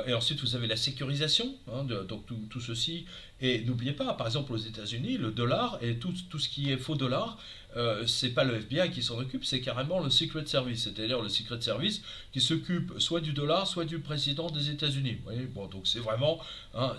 et 0.07 0.13
ensuite, 0.13 0.41
vous 0.41 0.55
avez 0.55 0.67
la 0.67 0.75
sécurisation, 0.75 1.55
hein, 1.71 1.83
donc 1.83 2.25
tout, 2.25 2.39
tout, 2.49 2.61
ceci. 2.61 3.05
Et 3.41 3.61
n'oubliez 3.61 3.93
pas, 3.93 4.13
par 4.13 4.27
exemple, 4.27 4.53
aux 4.53 4.57
États-Unis, 4.57 5.17
le 5.17 5.31
dollar 5.31 5.77
et 5.81 5.97
tout, 5.97 6.13
tout 6.29 6.39
ce 6.39 6.49
qui 6.49 6.71
est 6.71 6.77
faux 6.77 6.95
dollar, 6.95 7.37
euh, 7.75 8.05
c'est 8.05 8.29
pas 8.29 8.43
le 8.43 8.55
FBI 8.55 8.91
qui 8.91 9.01
s'en 9.01 9.17
occupe, 9.17 9.43
c'est 9.45 9.61
carrément 9.61 9.99
le 9.99 10.09
Secret 10.09 10.45
Service, 10.45 10.83
c'est-à-dire 10.83 11.21
le 11.21 11.29
Secret 11.29 11.61
Service 11.61 12.01
qui 12.31 12.41
s'occupe 12.41 12.93
soit 12.99 13.19
du 13.19 13.33
dollar, 13.33 13.67
soit 13.67 13.85
du 13.85 13.99
président 13.99 14.49
des 14.49 14.69
États-Unis. 14.69 15.17
Bon, 15.53 15.67
donc 15.67 15.87
c'est 15.87 15.99
vraiment 15.99 16.39
hein, 16.75 16.95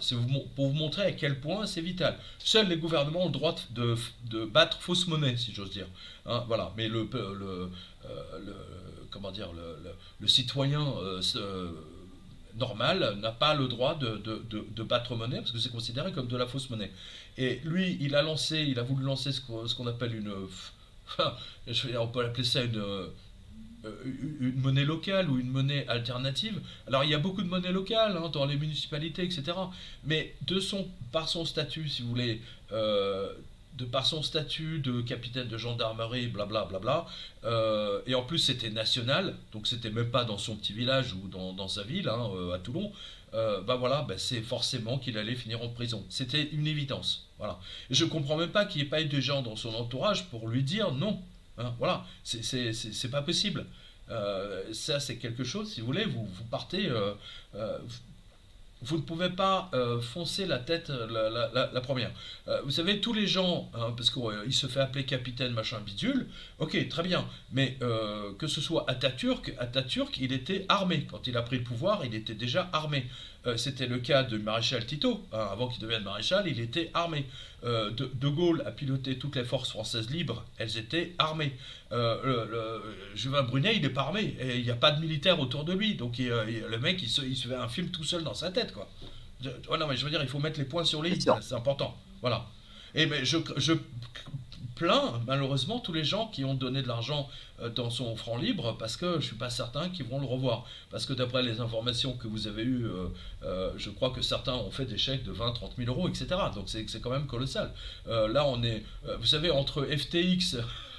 pour 0.57 0.69
vous 0.69 0.75
montrer 0.75 1.02
à 1.02 1.12
quel 1.12 1.40
point 1.40 1.66
c'est 1.66 1.81
vital. 1.81 2.19
Seuls 2.38 2.69
les 2.69 2.76
gouvernements 2.76 3.23
ont 3.23 3.26
le 3.26 3.33
droit 3.33 3.54
de, 3.71 4.45
battre 4.47 4.81
fausse 4.81 5.07
monnaie, 5.07 5.37
si 5.37 5.54
j'ose 5.54 5.71
dire. 5.71 5.87
Hein, 6.26 6.45
voilà, 6.49 6.73
mais 6.76 6.88
le, 6.88 7.09
citoyen 10.26 10.85
normal 12.57 13.16
n'a 13.21 13.33
pas 13.33 13.54
le 13.54 13.69
droit 13.69 13.95
de, 13.95 14.83
battre 14.83 15.14
monnaie 15.14 15.38
parce 15.38 15.52
que 15.52 15.59
c'est 15.59 15.73
considéré 15.73 16.12
comme 16.12 16.26
de 16.26 16.37
la 16.37 16.47
fausse 16.47 16.71
monnaie. 16.71 16.90
Et 17.37 17.61
lui, 17.64 17.97
il 18.00 18.14
a 18.14 18.23
lancé, 18.23 18.61
il 18.61 18.79
a 18.79 18.83
voulu 18.83 19.05
lancer 19.05 19.33
ce 19.33 19.41
qu'on 19.41 19.87
appelle 19.87 20.14
une, 20.14 20.33
on 21.99 22.07
peut 22.09 22.25
appeler 22.25 22.45
ça 22.45 22.62
une, 22.62 22.79
euh, 22.79 23.09
une 24.41 24.61
monnaie 24.61 24.85
locale 24.85 25.31
ou 25.31 25.38
une 25.38 25.50
monnaie 25.50 25.87
alternative. 25.88 26.61
Alors 26.87 27.05
il 27.05 27.11
y 27.11 27.14
a 27.14 27.19
beaucoup 27.19 27.43
de 27.43 27.49
monnaies 27.49 27.73
locales 27.73 28.17
hein, 28.17 28.29
dans 28.33 28.47
les 28.47 28.57
municipalités, 28.57 29.25
etc. 29.25 29.53
Mais 30.05 30.35
de 30.47 30.61
son, 30.61 30.88
par 31.12 31.29
son 31.29 31.45
statut, 31.45 31.88
si 31.88 32.03
vous 32.03 32.09
voulez, 32.09 32.41
euh, 32.73 33.33
de 33.76 33.85
par 33.85 34.07
son 34.07 34.23
statut 34.23 34.79
de 34.79 35.00
capitaine 35.00 35.49
de 35.49 35.59
gendarmerie, 35.59 36.29
blablabla, 36.29 36.79
bla, 36.79 36.79
bla, 36.79 37.07
euh, 37.45 38.00
et 38.07 38.14
en 38.14 38.23
plus 38.23 38.38
c'était 38.38 38.71
national, 38.71 39.35
donc 39.53 39.67
c'était 39.67 39.91
même 39.91 40.11
pas 40.11 40.25
dans 40.25 40.38
son 40.38 40.57
petit 40.57 40.73
village 40.73 41.12
ou 41.12 41.29
dans, 41.29 41.69
sa 41.69 41.83
ville, 41.83 42.09
hein, 42.09 42.31
euh, 42.37 42.55
à 42.55 42.59
Toulon, 42.59 42.93
euh, 43.35 43.61
bah 43.62 43.76
voilà, 43.76 44.03
bah 44.03 44.14
c'est 44.17 44.41
forcément 44.41 44.99
qu'il 44.99 45.19
allait 45.19 45.35
finir 45.35 45.62
en 45.62 45.69
prison. 45.69 46.05
C'était 46.09 46.45
une 46.53 46.67
évidence. 46.67 47.29
Voilà. 47.38 47.59
Et 47.91 47.95
je 47.95 48.05
comprends 48.05 48.37
même 48.37 48.53
pas 48.53 48.64
qu'il 48.64 48.81
n'y 48.81 48.87
ait 48.87 48.91
pas 48.91 49.03
eu 49.03 49.07
de 49.07 49.21
gens 49.21 49.43
dans 49.43 49.57
son 49.57 49.75
entourage 49.75 50.26
pour 50.26 50.49
lui 50.49 50.62
dire 50.62 50.93
non. 50.93 51.21
Hein, 51.59 51.75
voilà, 51.79 52.05
c'est 52.25 53.11
pas 53.11 53.23
possible. 53.23 53.67
ça, 54.73 55.00
c'est 55.00 55.17
quelque 55.17 55.45
chose, 55.45 55.73
si 55.73 55.81
vous 55.81 55.87
voulez, 55.87 56.05
vous, 56.05 56.26
vous 56.26 56.45
partez 56.45 56.88
vous 58.83 58.97
ne 58.97 59.02
pouvez 59.02 59.31
pas 59.31 59.71
euh, 59.73 60.00
foncer 60.00 60.47
la 60.47 60.59
tête 60.59 60.90
la, 60.90 61.71
la, 61.73 61.81
première. 61.81 62.11
Euh, 62.49 62.61
vous 62.64 62.71
savez, 62.71 63.00
tous 63.00 63.12
les 63.12 63.26
gens, 63.26 63.71
hein, 63.75 63.95
parce 63.97 64.11
qu'il 64.11 64.52
se 64.52 64.66
fait 64.66 64.81
appeler 64.81 65.04
capitaine, 65.04 65.52
machin, 65.52 65.81
bidule, 65.81 66.28
ok, 66.59 66.88
très 66.88 67.02
bien, 67.02 67.26
mais 67.52 67.78
que 68.38 68.47
ce 68.47 68.61
soit 68.61 68.85
Atatürk, 68.88 69.54
Atatürk, 69.59 70.19
il 70.19 70.33
était 70.33 70.66
armé. 70.69 71.07
Quand 71.11 71.26
il 71.26 71.37
a 71.37 71.43
pris 71.43 71.59
le 71.59 71.64
pouvoir, 71.64 72.04
il 72.04 72.14
était 72.14 72.35
déjà 72.35 72.69
armé. 72.73 73.07
Euh, 73.47 73.57
c'était 73.59 73.87
le 73.87 73.99
cas 73.99 74.23
du 74.23 74.38
maréchal 74.38 74.87
Tito. 74.87 75.26
Hein, 75.33 75.49
avant 75.50 75.69
qu'il 75.69 75.83
devienne 75.83 76.02
maréchal, 76.02 76.45
il 76.47 76.61
était 76.61 76.90
armé. 76.95 77.26
Euh, 77.64 77.90
de, 77.90 78.28
Gaulle 78.28 78.62
a 78.66 78.71
piloté 78.71 79.16
toutes 79.16 79.37
les 79.37 79.44
forces 79.44 79.71
françaises 79.71 80.11
libres, 80.11 80.44
elles 80.59 80.76
étaient 80.76 81.14
armées. 81.18 81.56
Euh, 81.92 82.47
le, 82.47 83.16
Juvin 83.16 83.42
Brunet, 83.42 83.76
il 83.76 83.83
n'est 83.83 83.88
pas 83.88 84.02
armé. 84.02 84.37
Et 84.38 84.59
il 84.59 84.64
n'y 84.64 84.71
a 84.71 84.76
pas 84.76 84.90
de 84.90 85.00
militaire 85.00 85.40
autour 85.40 85.64
de 85.64 85.73
lui. 85.73 85.94
Donc 85.94 86.18
le 86.18 86.76
mec, 86.78 87.02
il 87.02 87.09
se, 87.09 87.23
il 87.23 87.37
se, 87.37 87.49
fait 87.49 87.54
un 87.54 87.68
film 87.68 87.88
tout 87.88 88.04
seul 88.04 88.23
dans 88.23 88.35
sa 88.35 88.50
tête. 88.50 88.73
Quoi. 88.73 88.88
non, 89.78 89.87
mais 89.87 89.97
je 89.97 90.04
veux 90.04 90.11
dire, 90.11 90.23
il 90.23 90.28
faut 90.28 90.40
mettre 90.40 90.59
les 90.59 90.66
points 90.66 90.85
sur 90.85 91.02
les 91.02 91.12
i, 91.12 91.26
c'est 91.40 91.54
important. 91.54 91.97
Voilà. 92.21 92.47
Et 92.94 93.06
mais 93.06 93.25
je, 93.25 93.38
je 93.56 93.73
plein, 94.75 95.21
malheureusement, 95.26 95.78
tous 95.78 95.93
les 95.93 96.04
gens 96.04 96.28
qui 96.28 96.45
ont 96.45 96.54
donné 96.54 96.83
de 96.83 96.88
l'argent 96.88 97.28
euh, 97.61 97.69
dans 97.69 97.90
son 97.90 98.16
franc 98.16 98.37
libre 98.37 98.76
parce 98.78 98.97
que 98.97 99.12
je 99.12 99.16
ne 99.16 99.21
suis 99.21 99.37
pas 99.37 99.50
certain 99.50 99.88
qu'ils 99.88 100.07
vont 100.07 100.21
le 100.21 100.26
revoir. 100.26 100.64
Parce 100.90 101.07
que 101.07 101.12
d'après 101.12 101.43
les 101.43 101.61
informations 101.61 102.14
que 102.14 102.26
vous 102.26 102.47
avez 102.47 102.62
eues, 102.62 102.87
euh, 102.87 103.07
euh, 103.45 103.73
je 103.76 103.90
crois 103.90 104.11
que 104.11 104.23
certains 104.23 104.54
ont 104.54 104.71
fait 104.71 104.87
des 104.87 104.99
chèques 104.99 105.25
de 105.25 105.33
20, 105.33 105.52
30 105.52 105.75
000 105.78 105.90
euros, 105.90 106.09
etc. 106.09 106.26
Donc 106.54 106.69
c'est 106.69 107.00
quand 107.00 107.11
même 107.11 107.26
colossal. 107.26 107.73
là, 108.07 108.47
on 108.47 108.62
est, 108.62 108.85
vous 109.19 109.26
savez, 109.26 109.50
entre 109.50 109.85
FTX. 109.85 110.57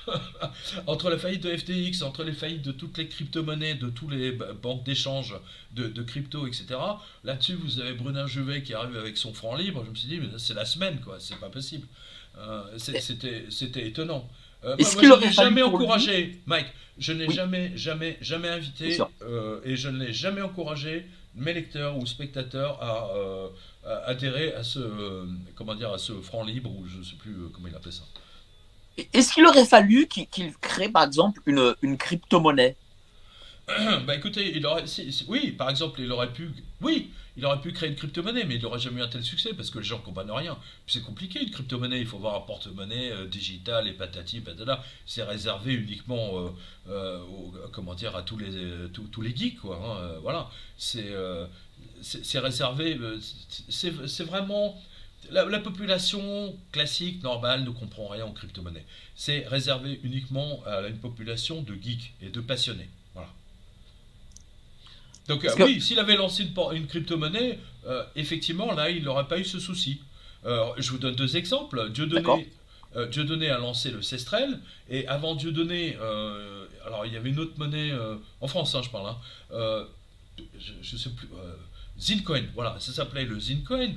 entre 0.87 1.09
la 1.09 1.17
faillite 1.17 1.41
de 1.41 1.57
FTX, 1.57 2.03
entre 2.03 2.23
les 2.23 2.33
faillites 2.33 2.61
de 2.61 2.71
toutes 2.71 2.95
les 2.99 3.07
crypto-monnaies, 3.07 3.73
de 3.73 3.89
tous 3.89 4.07
les 4.07 4.31
banques 4.31 4.83
d'échange 4.83 5.35
de, 5.73 6.03
crypto, 6.03 6.47
etc. 6.47 6.75
Là-dessus, 7.23 7.55
vous 7.55 7.79
avez 7.79 7.93
Brunin 7.93 8.27
Juvet 8.27 8.61
qui 8.63 8.73
arrive 8.73 8.95
avec 8.97 9.17
son 9.17 9.33
franc 9.33 9.55
libre. 9.55 9.83
Je 9.83 9.89
me 9.89 9.95
suis 9.95 10.07
dit, 10.07 10.19
mais 10.19 10.27
c'est 10.37 10.53
la 10.53 10.65
semaine, 10.65 11.01
quoi, 11.01 11.19
c'est 11.19 11.39
pas 11.39 11.49
possible. 11.49 11.87
Euh, 12.37 12.77
c'était 12.77 13.87
étonnant. 13.87 14.27
Euh, 14.63 14.75
moi, 14.77 15.03
je 15.03 15.25
n'ai 15.25 15.31
jamais 15.31 15.61
encouragé, 15.61 16.41
Mike, 16.45 16.67
je 16.97 17.13
n'ai 17.13 17.29
jamais, 17.29 17.71
jamais, 17.75 18.17
jamais 18.21 18.49
invité 18.49 18.97
euh, 19.21 19.59
et 19.63 19.75
je 19.75 19.89
ne 19.89 20.03
l'ai 20.03 20.13
jamais 20.13 20.41
encouragé 20.41 21.05
mes 21.35 21.53
lecteurs 21.53 21.97
ou 21.97 22.05
spectateurs 22.05 22.81
à, 22.81 23.99
adhérer 24.07 24.53
à 24.53 24.63
ce, 24.63 24.79
comment 25.55 25.75
dire, 25.75 25.91
à 25.91 25.97
ce 25.97 26.13
franc 26.13 26.43
libre 26.43 26.71
ou 26.71 26.85
je 26.87 26.97
ne 26.97 27.03
sais 27.03 27.15
plus 27.15 27.35
comment 27.53 27.67
il 27.67 27.75
appelait 27.75 27.91
ça. 27.91 28.03
Est-ce 29.13 29.33
qu'il 29.33 29.45
aurait 29.45 29.65
fallu 29.65 30.07
qu'il 30.07 30.53
crée 30.61 30.89
par 30.89 31.03
exemple 31.03 31.41
une, 31.45 31.75
une 31.81 31.97
crypto-monnaie? 31.97 32.75
bah 34.05 34.15
écoutez, 34.15 34.55
il 34.55 34.65
aurait, 34.65 34.85
oui, 35.27 35.51
par 35.51 35.69
exemple, 35.69 35.99
il 35.99 36.11
aurait 36.11 36.31
pu, 36.31 36.51
oui, 36.81 37.11
il 37.35 37.45
aurait 37.45 37.59
pu 37.59 37.73
créer 37.73 37.89
une 37.89 37.95
crypto-monnaie, 37.95 38.45
mais 38.45 38.55
il 38.55 38.61
n'aurait 38.61 38.79
jamais 38.79 39.01
eu 39.01 39.03
un 39.03 39.07
tel 39.07 39.23
succès 39.23 39.53
parce 39.53 39.71
que 39.71 39.79
les 39.79 39.83
gens 39.83 39.97
ne 39.97 40.03
comprennent 40.03 40.31
rien. 40.31 40.57
c'est 40.87 41.01
compliqué 41.01 41.41
une 41.41 41.49
crypto-monnaie, 41.49 41.99
il 41.99 42.05
faut 42.05 42.17
avoir 42.17 42.35
un 42.35 42.41
porte-monnaie 42.41 43.11
euh, 43.11 43.25
digital 43.25 43.87
et 43.87 43.93
patati 43.93 44.39
patata. 44.39 44.83
C'est 45.07 45.23
réservé 45.23 45.73
uniquement, 45.73 46.39
euh, 46.39 46.49
euh, 46.89 47.19
comment 47.71 47.95
dire, 47.95 48.15
à 48.15 48.21
tous 48.21 48.37
les, 48.37 49.35
geeks, 49.35 49.59
quoi. 49.59 49.81
Hein, 49.83 50.19
voilà, 50.21 50.49
c'est 50.77 51.09
réservé, 52.39 52.99
c'est 53.69 54.23
vraiment. 54.23 54.79
La, 55.31 55.43
la, 55.43 55.59
population 55.59 56.55
classique, 56.71 57.23
normale, 57.23 57.63
ne 57.63 57.71
comprend 57.71 58.07
rien 58.07 58.25
en 58.25 58.31
crypto-monnaie. 58.31 58.85
C'est 59.15 59.47
réservé 59.47 59.99
uniquement 60.03 60.61
à 60.67 60.87
une 60.87 60.99
population 60.99 61.63
de 61.63 61.73
geeks 61.73 62.13
et 62.21 62.29
de 62.29 62.41
passionnés. 62.41 62.89
Donc 65.27 65.43
euh, 65.45 65.51
oui, 65.59 65.81
s'il 65.81 65.99
avait 65.99 66.15
lancé 66.15 66.43
une, 66.43 66.53
une 66.75 66.87
crypto-monnaie, 66.87 67.59
euh, 67.87 68.03
effectivement, 68.15 68.73
là, 68.73 68.89
il 68.89 69.03
n'aurait 69.03 69.27
pas 69.27 69.39
eu 69.39 69.45
ce 69.45 69.59
souci. 69.59 70.01
je 70.43 70.89
vous 70.91 70.97
donne 70.97 71.15
deux 71.15 71.37
exemples. 71.37 71.89
Dieudonné, 71.89 72.49
euh, 72.95 73.07
Dieudonné 73.07 73.49
a 73.49 73.57
lancé 73.57 73.91
le 73.91 74.01
Cestrel, 74.01 74.59
et 74.89 75.07
avant 75.07 75.35
Dieudonné, 75.35 75.95
alors 76.85 77.05
il 77.05 77.13
y 77.13 77.17
avait 77.17 77.29
une 77.29 77.39
autre 77.39 77.53
monnaie, 77.57 77.91
en 78.41 78.47
France, 78.47 78.75
hein, 78.75 78.81
je 78.83 78.89
parle, 78.89 79.09
hein, 79.09 79.87
je 80.59 80.93
ne 80.93 80.99
sais 80.99 81.09
plus, 81.09 81.27
Zincoin, 81.99 82.43
voilà, 82.53 82.77
ça 82.79 82.91
s'appelait 82.91 83.25
le 83.25 83.39
Zincoin. 83.39 83.93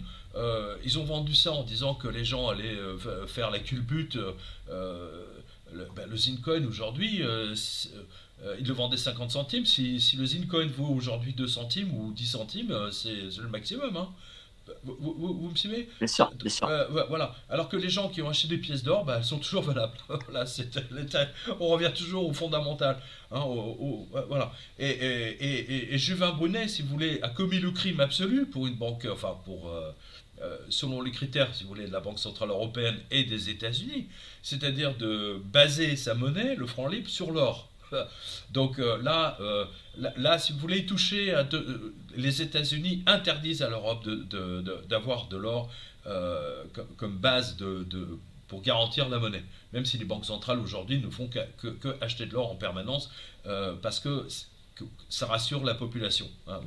ils 0.84 0.98
ont 0.98 1.04
vendu 1.04 1.34
ça 1.34 1.52
en 1.52 1.62
disant 1.62 1.94
que 1.94 2.08
les 2.08 2.24
gens 2.24 2.48
allaient 2.48 2.78
faire 3.26 3.50
la 3.50 3.58
culbute. 3.58 4.18
le, 5.72 5.86
ben, 5.94 6.08
le 6.08 6.16
Zincoin 6.16 6.64
aujourd'hui, 6.66 7.22
euh, 7.22 7.54
il 8.58 8.66
le 8.66 8.74
vendait 8.74 8.96
50 8.96 9.30
centimes. 9.30 9.66
Si, 9.66 10.00
si 10.00 10.16
le 10.16 10.26
Zincoin 10.26 10.66
vaut 10.66 10.94
aujourd'hui 10.94 11.32
2 11.32 11.46
centimes 11.46 11.92
ou 11.94 12.12
10 12.12 12.26
centimes, 12.26 12.70
euh, 12.70 12.90
c'est 12.90 13.36
le 13.40 13.48
maximum. 13.48 13.96
Hein. 13.96 14.08
Vous, 14.84 15.48
me 15.50 15.56
suivez? 15.56 15.88
Bien 15.98 16.06
sûr, 16.06 16.30
bien 16.34 16.50
sûr. 16.50 16.68
Euh, 16.68 17.04
voilà. 17.08 17.34
Alors 17.48 17.70
que 17.70 17.76
les 17.76 17.88
gens 17.88 18.10
qui 18.10 18.20
ont 18.20 18.28
acheté 18.28 18.48
des 18.48 18.58
pièces 18.58 18.82
d'or, 18.82 19.06
bah, 19.06 19.16
elles 19.16 19.24
sont 19.24 19.38
toujours 19.38 19.62
valables. 19.62 19.96
on 21.60 21.68
revient 21.68 21.90
toujours 21.94 22.28
au 22.28 22.34
fondamental. 22.34 23.00
Hein, 23.30 23.44
voilà. 24.28 24.52
Et, 24.78 24.90
et, 24.90 25.94
et, 25.94 25.98
Juvin 25.98 26.32
Brunet, 26.32 26.68
si 26.68 26.82
vous 26.82 26.88
voulez, 26.88 27.18
a 27.22 27.30
commis 27.30 27.60
le 27.60 27.70
crime 27.70 28.00
absolu 28.00 28.44
pour 28.44 28.66
une 28.66 28.74
banque, 28.74 29.06
enfin 29.10 29.38
pour, 29.46 29.72
selon 30.68 31.00
les 31.00 31.12
critères, 31.12 31.54
si 31.54 31.62
vous 31.62 31.70
voulez, 31.70 31.86
de 31.86 31.92
la 31.92 32.00
Banque 32.00 32.18
centrale 32.18 32.50
européenne 32.50 32.98
et 33.10 33.24
des 33.24 33.48
États-Unis, 33.48 34.08
c'est-à-dire 34.42 34.94
de 34.98 35.40
baser 35.46 35.96
sa 35.96 36.12
monnaie, 36.12 36.56
le 36.56 36.66
franc 36.66 36.88
libre, 36.88 37.08
sur 37.08 37.30
l'or. 37.30 37.67
Donc 38.50 38.78
euh, 38.78 38.98
euh, 39.40 39.64
là, 39.96 40.12
là, 40.16 40.38
si 40.38 40.52
vous 40.52 40.58
voulez 40.58 40.86
toucher 40.86 41.34
euh, 41.34 41.44
les 42.16 42.42
États-Unis 42.42 43.02
interdisent 43.06 43.62
à 43.62 43.68
l'Europe 43.68 44.06
d'avoir 44.88 45.26
de, 45.28 45.36
l'or 45.36 45.70
comme, 46.96 47.16
base 47.18 47.56
pour 48.48 48.62
garantir 48.62 49.08
la 49.08 49.18
monnaie, 49.18 49.44
même 49.72 49.84
si 49.84 49.98
les 49.98 50.04
banques 50.04 50.24
centrales 50.24 50.58
aujourd'hui 50.58 50.98
ne 50.98 51.10
font 51.10 51.28
que, 51.28 51.96
acheter 52.00 52.26
de 52.26 52.32
l'or 52.32 52.52
en 52.52 52.56
permanence 52.56 53.10
parce 53.82 54.00
que, 54.00 54.26
ça 55.08 55.26
rassure 55.26 55.64
la 55.64 55.74
population. 55.74 56.28
Hein, 56.46 56.60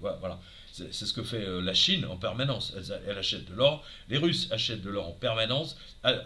voilà. 0.00 0.40
C'est 0.72 0.92
ce 0.92 1.12
que 1.12 1.22
fait 1.22 1.44
euh, 1.44 1.60
la 1.60 1.74
Chine 1.74 2.06
en 2.06 2.16
permanence. 2.16 2.74
Elle, 3.06 3.18
achète 3.18 3.44
de 3.44 3.54
l'or. 3.54 3.84
Les 4.08 4.16
Russes 4.16 4.48
achètent 4.50 4.80
de 4.80 4.88
l'or 4.88 5.08
en 5.08 5.12
permanence. 5.12 5.76
Euh, 6.06 6.18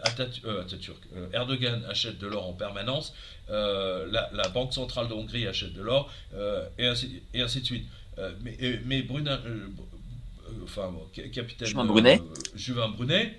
euh, 0.45 1.27
Erdogan 1.33 1.83
achète 1.89 2.17
de 2.17 2.27
l'or 2.27 2.47
en 2.47 2.53
permanence. 2.53 3.13
la, 3.49 4.47
Banque 4.53 4.73
centrale 4.73 5.09
de 5.09 5.13
Hongrie 5.13 5.47
achète 5.47 5.73
de 5.73 5.81
l'or. 5.81 6.09
et, 6.77 6.87
ainsi, 6.87 7.21
et 7.33 7.41
ainsi 7.41 7.59
de 7.59 7.65
suite. 7.65 7.87
mais, 8.41 8.79
mais 8.85 9.05
enfin, 10.63 10.93
capitaine 11.33 11.67
Juvin 11.67 11.85
Brunet. 11.85 12.21
Juvin 12.55 12.87
Brunet, 12.87 13.37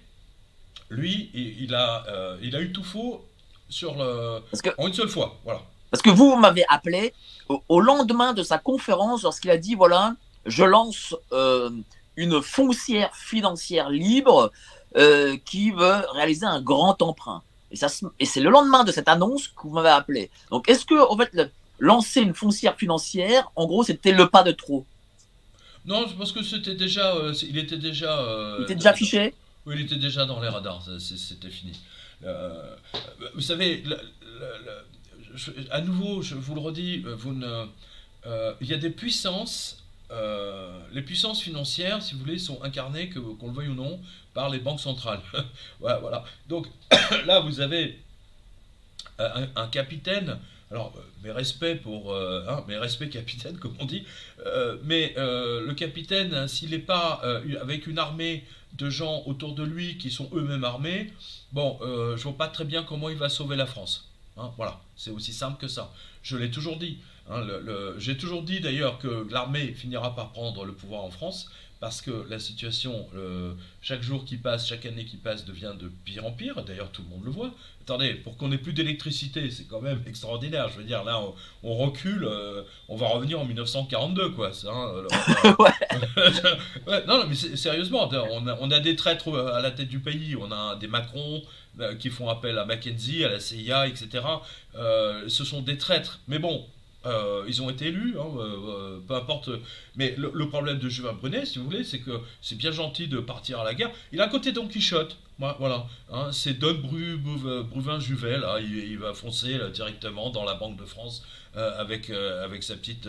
lui, 0.91 1.31
il, 1.33 1.75
a, 1.75 2.37
il 2.43 2.55
a 2.55 2.61
eu 2.61 2.71
tout 2.71 2.85
faux 2.85 3.27
sur 3.71 3.95
le, 3.95 4.43
en 4.77 4.89
une 4.89 4.95
seule 4.95 5.09
fois. 5.09 5.39
Voilà. 5.45 5.63
Parce 5.91 6.03
que 6.03 6.11
vous, 6.11 6.33
vous 6.33 6.37
m'avez 6.37 6.65
appelé 6.69 7.15
au, 7.49 7.81
lendemain 7.81 8.35
de 8.35 8.43
sa 8.43 8.59
conférence 8.59 9.23
lorsqu'il 9.23 9.51
a 9.51 9.57
dit 9.57 9.75
voilà, 9.75 10.15
je 10.49 10.65
lance 10.65 11.15
euh, 11.33 11.71
une 12.17 12.43
foncière 12.43 13.15
financière 13.15 13.91
libre 13.91 14.51
euh, 14.97 15.37
qui 15.45 15.71
veut 15.71 16.03
réaliser 16.13 16.47
un 16.47 16.61
grand 16.61 17.01
emprunt. 17.03 17.43
Et, 17.71 17.77
ça, 17.77 17.89
et 18.19 18.25
c'est 18.25 18.41
le 18.41 18.51
lendemain 18.51 18.85
de 18.85 18.93
cette 18.93 19.09
annonce 19.09 19.49
que 19.49 19.63
vous 19.63 19.71
m'avez 19.71 19.91
appelé. 19.91 20.31
Donc, 20.51 20.69
est-ce 20.69 20.85
que, 20.85 21.09
en 21.11 21.17
fait, 21.17 21.53
lancer 21.79 22.21
une 22.21 22.35
foncière 22.35 22.77
financière, 22.77 23.51
en 23.57 23.67
gros, 23.67 23.85
c'était 23.85 24.13
le 24.13 24.29
pas 24.29 24.43
de 24.43 24.53
trop? 24.53 24.87
Non, 25.85 26.07
parce 26.17 26.33
que 26.33 26.43
c'était 26.43 26.75
déjà, 26.75 27.15
euh, 27.15 27.35
il 27.43 27.59
était 27.59 27.77
déjà. 27.77 28.25
il 28.59 28.65
était 28.65 28.75
déjà 28.75 28.91
affiché? 28.91 29.35
Oui, 29.67 29.75
il 29.79 29.83
était 29.83 29.97
déjà 29.97 30.25
dans 30.25 30.41
les 30.41 30.49
radars. 30.49 30.83
C'était 30.99 31.51
fini. 31.51 31.73
vous 33.35 33.41
savez, 33.41 33.85
à 35.71 35.81
nouveau, 35.83 36.23
je 36.23 36.35
vous 36.35 36.55
le 36.55 36.61
redis, 36.61 37.05
vous 37.19 37.35
ne, 37.35 37.67
il 38.61 38.67
y 38.67 38.73
a 38.73 38.79
des 38.79 38.91
puissances 38.91 39.83
euh, 40.11 40.81
les 40.93 41.03
puissances 41.03 41.43
financières, 41.43 42.03
si 42.03 42.15
vous 42.15 42.21
voulez, 42.21 42.39
sont 42.39 42.63
incarnées, 42.63 43.11
qu'on 43.11 43.49
le 43.49 43.53
veuille 43.53 43.69
ou 43.69 43.75
non, 43.75 44.01
par 44.35 44.49
les 44.49 44.59
banques 44.59 44.81
centrales. 44.81 45.21
voilà, 45.81 46.25
Donc 46.49 46.67
là, 47.27 47.41
vous 47.41 47.61
avez 47.61 47.99
euh, 49.21 49.47
un, 49.55 49.67
capitaine. 49.69 50.39
Alors, 50.71 50.95
euh, 50.97 51.01
mes 51.23 51.31
respects 51.31 51.81
pour, 51.83 52.15
hein, 52.15 52.65
mes 52.69 52.79
respects 52.79 53.11
capitaine, 53.11 53.59
comme 53.61 53.75
on 53.81 53.85
dit. 53.85 54.05
mais 54.85 55.15
le 55.17 55.73
capitaine, 55.73 56.35
hein, 56.35 56.49
s'il 56.49 56.71
n'est 56.71 56.79
pas 56.79 57.23
avec 57.61 57.87
une 57.87 57.99
armée 57.99 58.45
de 58.75 58.91
gens 58.91 59.23
autour 59.27 59.55
de 59.55 59.63
lui 59.63 59.99
qui 59.99 60.11
sont 60.11 60.29
eux-mêmes 60.33 60.65
armés, 60.65 61.13
bon, 61.53 61.79
je 61.83 62.23
vois 62.23 62.37
pas 62.37 62.49
très 62.49 62.65
bien 62.65 62.83
comment 62.83 63.09
il 63.09 63.17
va 63.17 63.29
sauver 63.29 63.57
la 63.57 63.67
France. 63.67 64.09
Hein, 64.39 64.53
voilà, 64.57 64.81
c'est 64.97 65.11
aussi 65.11 65.33
simple 65.33 65.61
que 65.61 65.69
ça. 65.69 65.93
Je 66.23 66.37
l'ai 66.37 66.51
toujours 66.51 66.77
dit. 66.77 66.99
Hein, 67.31 67.47
j'ai 67.99 68.17
toujours 68.17 68.43
dit 68.43 68.61
d'ailleurs 68.61 68.99
que 68.99 69.27
l'armée 69.31 69.73
finira 69.73 70.15
par 70.15 70.33
prendre 70.33 70.65
le 70.65 70.73
pouvoir 70.73 71.05
en 71.05 71.11
France 71.11 71.51
parce 71.81 72.03
que 72.03 72.27
la 72.29 72.39
situation, 72.41 73.07
euh, 73.15 73.53
chaque 73.83 74.03
jour 74.03 74.25
qui 74.25 74.37
passe, 74.37 74.67
chaque 74.67 74.85
année 74.85 75.05
qui 75.05 75.17
passe, 75.17 75.45
devient 75.45 75.75
de 75.79 75.91
pire 76.05 76.27
en 76.27 76.33
pire. 76.33 76.65
D'ailleurs, 76.65 76.91
tout 76.91 77.03
le 77.03 77.09
monde 77.09 77.25
le 77.25 77.31
voit. 77.31 77.53
Attendez, 77.83 78.15
pour 78.15 78.37
qu'on 78.37 78.51
ait 78.51 78.59
plus 78.59 78.73
d'électricité, 78.73 79.49
c'est 79.51 79.65
quand 79.65 79.81
même 79.81 80.03
extraordinaire. 80.07 80.69
Je 80.71 80.79
veux 80.79 80.85
dire, 80.85 81.05
là, 81.05 81.23
on, 81.63 81.75
recule, 81.75 82.25
euh, 82.25 82.63
on 82.89 82.97
va 82.97 83.07
revenir 83.07 83.39
en 83.39 83.45
1942, 83.45 84.31
quoi. 84.31 84.51
Hein, 84.67 84.93
ouais. 86.87 87.07
non, 87.07 87.25
mais 87.29 87.35
sérieusement, 87.35 88.09
on 88.11 88.47
a, 88.49 88.59
on 88.61 88.71
a, 88.71 88.81
des 88.81 88.97
traîtres 88.97 89.33
à 89.39 89.61
la 89.61 89.71
tête 89.71 89.89
du 89.89 90.01
pays. 90.01 90.35
On 90.35 90.51
a 90.51 90.75
des 90.77 90.89
Macron 90.89 91.43
euh, 91.79 91.95
qui 91.95 92.11
font 92.11 92.29
appel 92.29 92.59
à 92.59 92.65
Mackenzie, 92.65 93.25
à 93.25 93.29
la 93.29 93.39
CIA, 93.39 93.87
etc. 93.87 94.25
ce 94.75 95.45
sont 95.45 95.63
des 95.63 95.79
traîtres. 95.79 96.19
Mais 96.27 96.41
bon, 96.41 96.67
euh, 97.09 97.45
ils 97.47 97.63
ont 97.63 97.71
été 97.71 97.87
élus, 97.87 98.17
hein, 98.19 98.27
euh, 98.37 98.57
euh, 98.69 99.01
peu 99.07 99.15
importe. 99.15 99.51
Mais 99.97 100.15
le, 100.17 100.49
problème 100.49 100.79
de 100.79 100.89
Juvin 100.89 101.13
Brunet, 101.13 101.47
si 101.47 101.59
vous 101.59 101.65
voulez, 101.65 101.85
c'est 101.85 102.01
que 102.01 102.21
c'est 102.43 102.57
bien 102.57 102.71
gentil 102.71 103.09
de 103.09 103.19
partir 103.19 103.61
à 103.61 103.65
la 103.65 103.75
guerre. 103.75 103.91
Il 104.13 104.21
a 104.21 104.25
un 104.25 104.29
côté 104.29 104.53
Don 104.53 104.69
Quichotte. 104.69 105.17
Voilà, 105.39 105.87
hein, 106.11 106.31
c'est 106.33 106.59
Don 106.59 106.75
Bru, 106.75 107.17
Bruvin 107.17 108.01
Juvet, 108.01 108.39
là, 108.39 108.59
il, 108.59 108.99
va 108.99 109.15
foncer 109.15 109.57
directement 109.73 110.31
dans 110.31 110.45
la 110.45 110.55
Banque 110.55 110.77
de 110.77 110.85
France 110.85 111.25
avec, 111.55 112.11
avec 112.11 112.65
sa 112.65 112.75
petite 112.75 113.09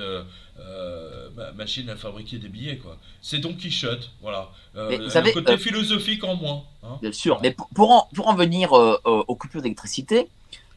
machine 1.55 1.89
à 1.89 1.95
fabriquer 1.95 2.37
des 2.37 2.49
billets. 2.49 2.77
quoi. 2.77 2.97
C'est 3.23 3.39
Don 3.39 3.55
Quichotte, 3.55 4.11
voilà. 4.21 4.51
le 4.75 5.33
côté 5.33 5.57
philosophique 5.57 6.23
en 6.23 6.35
moins. 6.35 6.65
Hein. 6.83 6.99
Bien 7.01 7.11
sûr, 7.11 7.39
mais 7.41 7.55
pour, 7.73 7.89
en, 7.89 8.07
pour 8.13 8.27
en 8.27 8.35
venir 8.35 8.73
aux 8.73 9.35
coupures 9.35 9.63
d'électricité, 9.63 10.27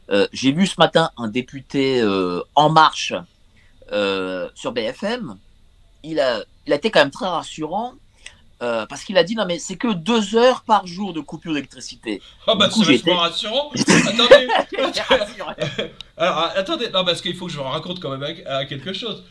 euh, 0.09 0.27
j'ai 0.33 0.51
vu 0.51 0.67
ce 0.67 0.75
matin 0.77 1.11
un 1.17 1.27
député 1.27 2.01
euh, 2.01 2.41
En 2.55 2.69
Marche 2.69 3.13
euh, 3.91 4.49
sur 4.55 4.71
BFM. 4.71 5.37
Il 6.03 6.19
a, 6.19 6.43
il 6.67 6.73
a 6.73 6.75
été 6.75 6.91
quand 6.91 6.99
même 6.99 7.11
très 7.11 7.27
rassurant 7.27 7.93
parce 8.59 9.03
qu'il 9.03 9.17
a 9.17 9.25
dit 9.25 9.35
non 9.35 9.45
mais 9.45 9.59
c'est 9.59 9.75
que 9.75 9.91
deux 9.91 10.37
heures 10.37 10.61
par 10.61 10.87
jour 10.87 11.11
de 11.11 11.19
coupure 11.19 11.53
d'électricité. 11.53 12.21
Ah 12.47 12.55
bah 12.55 12.69
c'est 12.71 12.85
vachement 12.85 13.17
rassurant. 13.17 13.71
attendez. 14.07 14.47
Alors 16.17 16.49
attendez, 16.55 16.89
non 16.89 17.03
parce 17.03 17.21
qu'il 17.21 17.35
faut 17.35 17.47
que 17.47 17.51
je 17.51 17.57
vous 17.57 17.63
raconte 17.65 17.99
quand 17.99 18.15
même 18.17 18.23
à, 18.45 18.63
quelque 18.63 18.93
chose. 18.93 19.25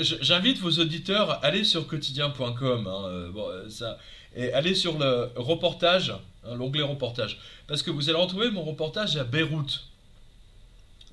J'invite 0.00 0.58
vos 0.58 0.72
auditeurs 0.72 1.30
à 1.30 1.46
aller 1.46 1.64
sur 1.64 1.86
quotidien.com. 1.86 2.86
Hein, 2.86 3.30
bon, 3.32 3.46
ça, 3.70 3.96
et 4.36 4.52
allez 4.52 4.74
sur 4.74 4.98
le 4.98 5.30
reportage, 5.36 6.12
l'onglet 6.44 6.82
reportage, 6.82 7.38
parce 7.66 7.82
que 7.82 7.90
vous 7.90 8.08
allez 8.08 8.18
retrouver 8.18 8.50
mon 8.50 8.62
reportage 8.62 9.16
à 9.16 9.24
Beyrouth. 9.24 9.84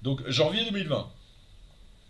Donc 0.01 0.27
janvier 0.29 0.63
2020. 0.65 1.07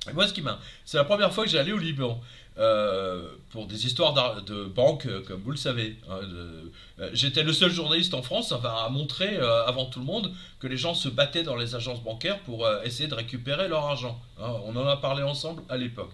Et 0.10 0.14
moi, 0.14 0.28
ce 0.28 0.34
qui 0.34 0.42
m'a, 0.42 0.60
c'est 0.86 0.98
la 0.98 1.04
première 1.04 1.34
fois 1.34 1.44
que 1.44 1.50
j'allais 1.50 1.74
au 1.74 1.78
Liban. 1.78 2.22
Euh, 2.60 3.30
pour 3.52 3.68
des 3.68 3.86
histoires 3.86 4.42
de 4.44 4.66
banque, 4.66 5.06
euh, 5.06 5.22
comme 5.22 5.40
vous 5.40 5.52
le 5.52 5.58
savez. 5.58 5.96
Hein, 6.10 6.20
euh, 6.24 7.10
j'étais 7.14 7.44
le 7.44 7.54
seul 7.54 7.72
journaliste 7.72 8.14
en 8.14 8.22
France 8.22 8.52
à 8.52 8.90
montrer 8.90 9.38
avant 9.66 9.86
tout 9.86 10.00
le 10.00 10.06
monde 10.06 10.34
que 10.60 10.68
les 10.68 10.76
gens 10.76 10.94
se 10.94 11.08
battaient 11.08 11.44
dans 11.44 11.56
les 11.56 11.76
agences 11.76 12.04
bancaires 12.04 12.40
pour 12.40 12.70
essayer 12.84 13.08
de 13.08 13.16
récupérer 13.16 13.70
leur 13.70 13.86
argent. 13.86 14.20
Hein. 14.42 14.52
on 14.66 14.76
en 14.76 14.86
a 14.86 14.98
parlé 14.98 15.24
ensemble 15.24 15.64
à 15.70 15.78
l'époque. 15.78 16.12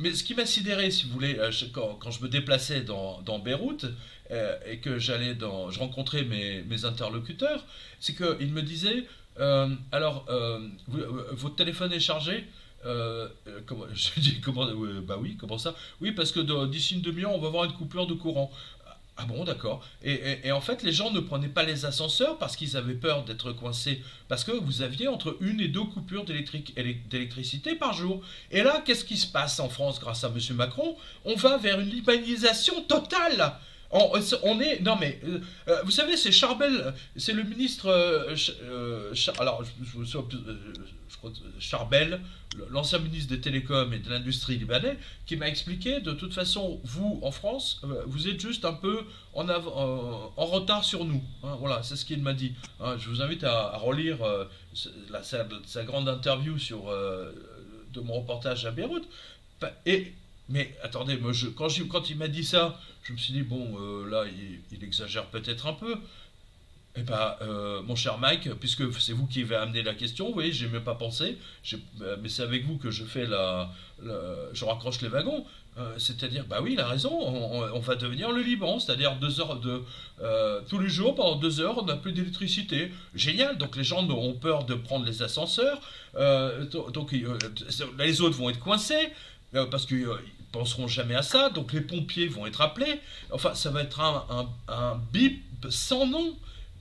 Mais 0.00 0.12
ce 0.12 0.24
qui 0.24 0.34
m'a 0.34 0.46
sidéré, 0.46 0.90
si 0.90 1.06
vous 1.06 1.12
voulez, 1.12 1.38
quand, 1.72 2.10
je 2.10 2.20
me 2.20 2.28
déplaçais 2.28 2.80
dans, 2.80 3.38
Beyrouth 3.38 3.86
euh, 4.34 4.56
et 4.66 4.78
que 4.78 4.98
j'allais 4.98 5.34
dans, 5.34 5.70
je 5.70 5.78
rencontrais 5.78 6.24
mes, 6.24 6.84
interlocuteurs, 6.84 7.64
c'est 8.00 8.14
qu'ils 8.14 8.52
me 8.52 8.62
disaient 8.62 9.04
euh, 9.40 9.68
alors, 9.90 10.26
votre 10.86 11.56
téléphone 11.56 11.92
est 11.92 12.00
chargé 12.00 12.44
comment, 13.66 13.86
Je 13.94 14.20
dis 14.20 14.40
comment 14.40 14.66
Bah 15.02 15.16
oui, 15.20 15.36
comment 15.36 15.58
ça? 15.58 15.74
Oui, 16.00 16.12
parce 16.12 16.32
que 16.32 16.40
d'ici 16.66 16.94
une 16.94 17.00
demi-heure, 17.00 17.32
on 17.32 17.40
va 17.40 17.48
avoir 17.48 17.64
une 17.64 17.72
coupure 17.72 18.06
de 18.06 18.14
courant. 18.14 18.50
Ah 19.16 19.26
bon, 19.26 19.44
d'accord. 19.44 19.84
Et, 20.02 20.50
en 20.50 20.60
fait, 20.60 20.82
les 20.82 20.90
gens 20.90 21.12
ne 21.12 21.20
prenaient 21.20 21.48
pas 21.48 21.62
les 21.62 21.84
ascenseurs 21.84 22.36
parce 22.36 22.56
qu'ils 22.56 22.76
avaient 22.76 22.94
peur 22.94 23.24
d'être 23.24 23.52
coincés. 23.52 24.02
Parce 24.26 24.42
que 24.42 24.50
vous 24.50 24.82
aviez 24.82 25.06
entre 25.06 25.36
une 25.40 25.60
et 25.60 25.68
deux 25.68 25.84
coupures 25.84 26.24
d'électricité 26.24 27.76
par 27.76 27.92
jour. 27.92 28.22
Et 28.50 28.64
là, 28.64 28.82
qu'est-ce 28.84 29.04
qui 29.04 29.16
se 29.16 29.28
passe 29.28 29.60
en 29.60 29.68
France 29.68 30.00
grâce 30.00 30.24
à 30.24 30.28
M. 30.28 30.56
Macron? 30.56 30.96
On 31.24 31.36
va 31.36 31.58
vers 31.58 31.78
une 31.78 31.90
libanisation 31.90 32.82
totale. 32.82 33.54
On, 33.90 34.60
est. 34.60 34.80
Non, 34.80 34.96
mais. 34.98 35.20
Euh, 35.24 35.40
euh, 35.68 35.82
vous 35.84 35.90
savez, 35.90 36.16
c'est 36.16 36.32
Charbel. 36.32 36.94
C'est 37.16 37.32
le 37.32 37.44
ministre. 37.44 37.88
Euh, 37.88 39.14
alors, 39.38 39.62
je, 39.64 40.04
je, 40.04 41.16
crois 41.16 41.30
Charbel, 41.60 42.20
l'ancien 42.70 42.98
ministre 42.98 43.30
des 43.30 43.40
Télécoms 43.40 43.92
et 43.92 43.98
de 44.00 44.10
l'Industrie 44.10 44.58
libanais, 44.58 44.98
qui 45.26 45.36
m'a 45.36 45.48
expliqué 45.48 46.00
de 46.00 46.12
toute 46.12 46.34
façon, 46.34 46.80
vous, 46.84 47.20
en 47.22 47.30
France, 47.30 47.80
vous 48.06 48.28
êtes 48.28 48.40
juste 48.40 48.64
un 48.64 48.72
peu 48.72 49.04
en, 49.32 49.44
retard 50.36 50.82
sur 50.82 51.04
nous. 51.04 51.22
Hein, 51.44 51.56
voilà, 51.60 51.82
c'est 51.82 51.96
ce 51.96 52.04
qu'il 52.04 52.20
m'a 52.22 52.34
dit. 52.34 52.54
Hein, 52.80 52.96
je 52.98 53.08
vous 53.08 53.22
invite 53.22 53.44
à, 53.44 53.76
relire 53.76 54.18
sa, 54.74 55.84
grande 55.84 56.08
interview 56.08 56.58
sur, 56.58 56.86
de 56.86 58.00
mon 58.00 58.14
reportage 58.14 58.66
à 58.66 58.72
Beyrouth. 58.72 59.08
Et 59.86 60.12
mais 60.48 60.74
attendez, 60.82 61.16
moi, 61.16 61.32
quand, 61.56 62.10
il 62.10 62.16
m'a 62.16 62.28
dit 62.28 62.44
ça, 62.44 62.78
je 63.04 63.12
me 63.12 63.18
suis 63.18 63.32
dit, 63.32 63.42
bon, 63.42 63.76
euh, 63.78 64.08
là, 64.08 64.24
il, 64.72 64.84
exagère 64.84 65.26
peut-être 65.26 65.66
un 65.66 65.72
peu. 65.72 65.96
Eh 66.96 67.02
bien, 67.02 67.34
euh, 67.42 67.82
mon 67.82 67.96
cher 67.96 68.18
Mike, 68.18 68.54
puisque 68.60 68.92
c'est 69.00 69.12
vous 69.12 69.26
qui 69.26 69.42
avez 69.42 69.56
amené 69.56 69.82
la 69.82 69.94
question, 69.94 70.28
vous 70.28 70.34
voyez, 70.34 70.52
j'ai 70.52 70.68
même 70.68 70.84
pas 70.84 70.94
pensé, 70.94 71.38
euh, 71.72 72.16
mais 72.22 72.28
c'est 72.28 72.42
avec 72.42 72.64
vous 72.64 72.76
que 72.76 72.90
je 72.90 73.04
fais 73.04 73.26
la, 73.26 73.72
je 74.52 74.64
raccroche 74.64 75.00
les 75.00 75.08
wagons. 75.08 75.44
c'est-à-dire, 75.98 76.44
bah 76.46 76.60
oui, 76.62 76.74
il 76.74 76.80
a 76.80 76.86
raison, 76.86 77.10
on, 77.10 77.80
va 77.80 77.96
devenir 77.96 78.30
le 78.30 78.42
Liban, 78.42 78.78
c'est-à-dire 78.78 79.16
deux 79.16 79.40
heures 79.40 79.58
de 79.58 79.82
tous 80.68 80.78
les 80.78 80.88
jours 80.88 81.16
pendant 81.16 81.34
deux 81.36 81.58
heures, 81.58 81.78
on 81.78 81.84
n'a 81.84 81.96
plus 81.96 82.12
d'électricité. 82.12 82.92
Génial, 83.14 83.58
donc 83.58 83.74
les 83.74 83.82
gens 83.82 84.08
ont 84.08 84.34
peur 84.34 84.64
de 84.64 84.74
prendre 84.74 85.04
les 85.04 85.22
ascenseurs, 85.22 85.80
donc 86.92 87.12
les 87.98 88.20
autres 88.20 88.36
vont 88.36 88.50
être 88.50 88.60
coincés. 88.60 89.10
Parce 89.70 89.86
euh, 89.92 90.16
penseront 90.54 90.86
jamais 90.86 91.16
à 91.16 91.22
ça, 91.22 91.50
donc 91.50 91.72
les 91.72 91.80
pompiers 91.80 92.28
vont 92.28 92.46
être 92.46 92.60
appelés. 92.60 93.00
Enfin, 93.32 93.54
ça 93.54 93.70
va 93.70 93.82
être 93.82 94.00
un, 94.00 95.02
bip 95.12 95.42
sans 95.68 96.06
nom. 96.06 96.36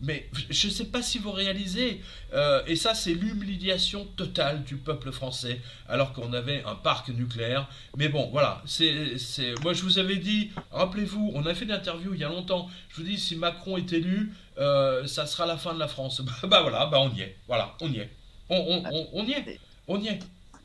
Mais 0.05 0.29
je 0.49 0.67
ne 0.67 0.71
sais 0.71 0.85
pas 0.85 1.01
si 1.01 1.17
vous 1.17 1.31
réalisez. 1.31 2.01
Euh, 2.33 2.61
et 2.67 2.75
ça, 2.75 2.93
c'est 2.93 3.13
l'humiliation 3.13 4.05
totale 4.17 4.63
du 4.63 4.75
peuple 4.75 5.13
français, 5.13 5.61
alors 5.87 6.11
qu'on 6.11 6.33
avait 6.33 6.61
un 6.65 6.75
parc 6.75 7.07
nucléaire. 7.09 7.69
Mais 7.95 8.09
bon, 8.09 8.29
voilà. 8.31 8.61
C'est, 8.65 9.15
Moi, 9.61 9.73
je 9.73 9.81
vous 9.83 9.99
avais 9.99 10.17
dit, 10.17 10.51
rappelez-vous, 10.71 11.31
on 11.33 11.45
a 11.45 11.53
fait 11.55 11.63
une 11.63 11.71
interview 11.71 12.13
il 12.13 12.19
y 12.19 12.25
a 12.25 12.29
longtemps. 12.29 12.69
Je 12.89 12.97
vous 12.97 13.07
dis, 13.07 13.17
si 13.17 13.37
Macron 13.37 13.77
est 13.77 13.93
élu, 13.93 14.33
ça 14.57 15.25
sera 15.25 15.45
la 15.45 15.57
fin 15.57 15.73
de 15.73 15.79
la 15.79 15.87
France. 15.87 16.21
bah, 16.43 16.61
voilà, 16.61 16.85
bah 16.87 16.99
on 16.99 17.11
y 17.13 17.21
est. 17.21 17.37
Voilà, 17.47 17.73
on 17.79 17.89
y 17.89 17.99
est. 17.99 18.09
On, 18.49 18.83
on 19.13 19.25
y 19.25 19.31
est. 19.31 19.59
On 19.87 19.99
y 20.01 20.09
est. 20.09 20.19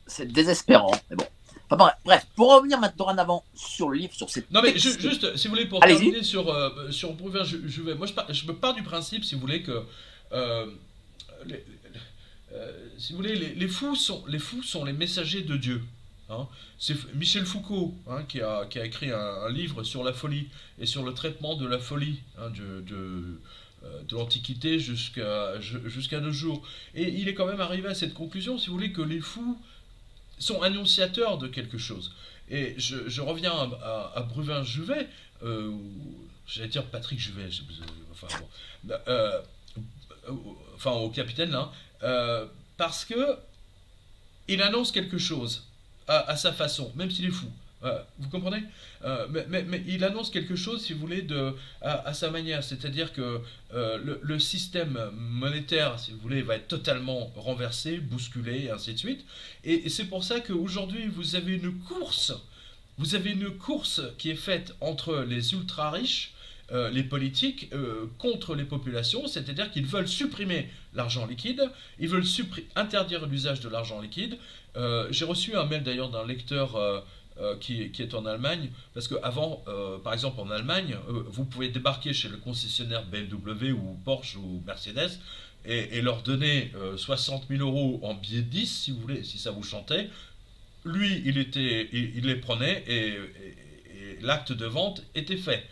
C'est 0.05 0.27
désespérant, 0.31 0.91
mais 1.09 1.15
bon 1.15 1.25
bref, 1.77 2.25
pour 2.35 2.53
revenir 2.53 2.79
maintenant 2.79 3.07
en 3.07 3.17
avant 3.17 3.43
sur 3.55 3.89
le 3.89 3.97
livre, 3.99 4.13
sur 4.13 4.29
cette. 4.29 4.49
Non, 4.51 4.61
mais 4.61 4.77
juste, 4.77 5.35
si 5.35 5.47
vous 5.47 5.53
voulez, 5.53 5.67
pour 5.67 5.79
terminer 5.79 6.23
sur, 6.23 6.49
euh, 6.49 6.91
sur 6.91 7.15
je, 7.43 7.81
vais. 7.81 7.95
Moi, 7.95 8.07
je, 8.29 8.45
me 8.45 8.53
pars 8.53 8.73
du 8.73 8.83
principe, 8.83 9.23
si 9.23 9.35
vous 9.35 9.41
voulez, 9.41 9.61
que. 9.61 9.83
Euh, 10.31 10.65
euh, 12.51 12.71
si 12.97 13.13
vous 13.13 13.17
voulez, 13.17 13.35
les, 13.35 13.67
fous 13.67 13.95
sont, 13.95 14.23
les 14.27 14.39
fous 14.39 14.63
sont 14.63 14.83
les 14.83 14.93
messagers 14.93 15.41
de 15.41 15.55
Dieu. 15.55 15.83
Hein. 16.29 16.47
C'est 16.79 16.95
Michel 17.15 17.45
Foucault 17.45 17.93
hein, 18.07 18.23
qui, 18.27 18.41
a, 18.41 18.65
qui, 18.65 18.79
a, 18.79 18.85
écrit 18.85 19.11
un, 19.11 19.49
livre 19.49 19.83
sur 19.83 20.03
la 20.03 20.13
folie 20.13 20.47
et 20.79 20.85
sur 20.85 21.03
le 21.03 21.13
traitement 21.13 21.55
de 21.55 21.67
la 21.67 21.79
folie 21.79 22.19
hein, 22.37 22.49
de, 22.49 22.81
de, 22.81 23.39
de 24.07 24.15
l'Antiquité 24.15 24.79
jusqu'à 24.79 25.59
jusqu'à 25.59 26.19
nos 26.19 26.31
jours. 26.31 26.67
Et 26.95 27.09
il 27.09 27.27
est 27.27 27.33
quand 27.33 27.47
même 27.47 27.61
arrivé 27.61 27.87
à 27.87 27.95
cette 27.95 28.13
conclusion, 28.13 28.57
si 28.57 28.67
vous 28.67 28.73
voulez, 28.73 28.91
que 28.91 29.01
les 29.01 29.19
fous 29.19 29.59
sont 30.39 30.61
annonciateurs 30.61 31.37
de 31.37 31.47
quelque 31.47 31.77
chose. 31.77 32.13
Et 32.49 32.73
je, 32.77 33.21
reviens 33.21 33.51
à, 33.51 34.25
Bruvin-Juvet, 34.27 35.07
euh, 35.43 35.71
j'allais 36.47 36.69
dire 36.69 36.85
Patrick 36.85 37.19
Juvet, 37.19 37.49
enfin, 38.11 38.27
euh, 39.07 39.41
enfin 40.75 40.91
au 40.91 41.09
capitaine 41.09 41.51
là, 41.51 41.71
euh, 42.01 42.47
parce 42.77 43.05
que 43.05 43.37
il 44.47 44.63
annonce 44.63 44.91
quelque 44.91 45.19
chose 45.19 45.67
à 46.07 46.35
sa 46.35 46.51
façon, 46.51 46.91
même 46.95 47.11
s'il 47.11 47.25
est 47.25 47.31
fou. 47.31 47.45
Euh, 47.83 47.97
vous 48.17 48.29
comprenez 48.29 48.63
euh, 49.05 49.25
mais, 49.47 49.81
il 49.87 50.03
annonce 50.03 50.29
quelque 50.29 50.55
chose, 50.55 50.83
si 50.83 50.91
vous 50.93 50.99
voulez, 50.99 51.21
de, 51.21 51.53
à, 51.81 52.13
sa 52.13 52.29
manière. 52.29 52.63
C'est-à-dire 52.63 53.13
que 53.13 53.39
euh, 53.73 54.17
le, 54.21 54.39
système 54.39 54.99
monétaire, 55.13 55.97
si 55.99 56.11
vous 56.11 56.19
voulez, 56.19 56.41
va 56.41 56.55
être 56.55 56.67
totalement 56.67 57.31
renversé, 57.35 57.97
bousculé, 57.97 58.65
et 58.65 58.71
ainsi 58.71 58.93
de 58.93 58.97
suite. 58.97 59.25
Et, 59.63 59.87
c'est 59.89 60.05
pour 60.05 60.23
ça 60.23 60.41
qu'aujourd'hui, 60.41 61.07
vous 61.07 61.35
avez 61.35 61.53
une 61.53 61.73
course. 61.79 62.33
Vous 62.97 63.15
avez 63.15 63.31
une 63.31 63.49
course 63.51 64.01
qui 64.17 64.29
est 64.29 64.35
faite 64.35 64.75
entre 64.81 65.25
les 65.27 65.53
ultra 65.53 65.91
riches 65.91 66.33
les 66.91 67.01
politiques 67.01 67.71
contre 68.19 68.53
les 68.53 68.63
populations, 68.63 69.25
c'est-à-dire 69.25 69.71
qu'ils 69.71 69.87
veulent 69.87 70.07
supprimer 70.07 70.69
l'argent 70.93 71.25
liquide, 71.25 71.67
ils 71.97 72.07
veulent 72.07 72.27
interdire 72.75 73.25
l'usage 73.25 73.59
de 73.59 73.69
l'argent 73.69 73.99
liquide. 73.99 74.37
J'ai 75.09 75.25
reçu 75.25 75.55
un 75.55 75.65
mail 75.65 75.81
d'ailleurs 75.81 76.11
d'un 76.11 76.27
lecteur 76.27 76.77
qui, 77.59 77.81
est 77.81 78.13
en 78.13 78.25
Allemagne, 78.25 78.69
parce 78.93 79.07
qu'avant, 79.07 79.63
par 80.03 80.13
exemple 80.13 80.41
en 80.41 80.49
Allemagne, 80.49 80.97
vous 81.07 81.45
pouvez 81.45 81.69
débarquer 81.69 82.13
chez 82.13 82.29
le 82.29 82.37
concessionnaire 82.37 83.05
BMW 83.05 83.71
ou 83.71 83.97
Porsche 84.03 84.35
ou 84.35 84.61
Mercedes, 84.65 85.19
et, 85.65 86.01
leur 86.01 86.21
donner 86.23 86.71
60 86.97 87.45
000 87.49 87.61
euros 87.61 87.99
en 88.03 88.13
billets 88.13 88.41
de 88.41 88.49
10, 88.49 88.65
si 88.65 88.91
vous 88.91 88.99
voulez, 88.99 89.23
si 89.23 89.37
ça 89.37 89.51
vous 89.51 89.63
chantait, 89.63 90.09
lui, 90.85 91.21
il, 91.25 91.37
était, 91.37 91.89
il, 91.91 92.25
les 92.25 92.35
prenait 92.35 92.83
et, 92.87 93.17
l'acte 94.21 94.51
de 94.51 94.65
vente 94.65 95.03
était 95.15 95.37
fait. 95.37 95.65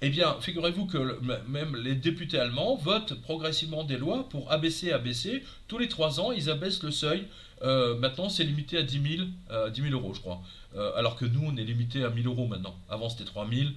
Eh 0.00 0.10
bien, 0.10 0.36
figurez-vous 0.40 0.86
que 0.86 1.18
même 1.48 1.74
les 1.76 1.94
députés 1.94 2.38
allemands 2.38 2.76
votent 2.76 3.20
progressivement 3.22 3.82
des 3.82 3.96
lois 3.96 4.28
pour 4.28 4.52
abaisser, 4.52 4.92
abaisser. 4.92 5.42
Tous 5.66 5.78
les 5.78 5.88
trois 5.88 6.20
ans, 6.20 6.30
ils 6.30 6.50
abaissent 6.50 6.82
le 6.84 6.92
seuil. 6.92 7.26
Euh, 7.62 7.96
maintenant, 7.96 8.28
c'est 8.28 8.44
limité 8.44 8.78
à 8.78 8.82
10 8.82 9.16
000, 9.16 9.28
euh, 9.50 9.90
euros, 9.90 10.14
je 10.14 10.20
crois. 10.20 10.40
Euh, 10.76 10.92
alors 10.96 11.16
que 11.16 11.24
nous, 11.24 11.40
on 11.44 11.56
est 11.56 11.64
limité 11.64 12.04
à 12.04 12.10
1000 12.10 12.26
euros 12.26 12.46
maintenant. 12.46 12.74
Avant, 12.88 13.08
c'était 13.08 13.24
3 13.24 13.46
000. 13.50 13.70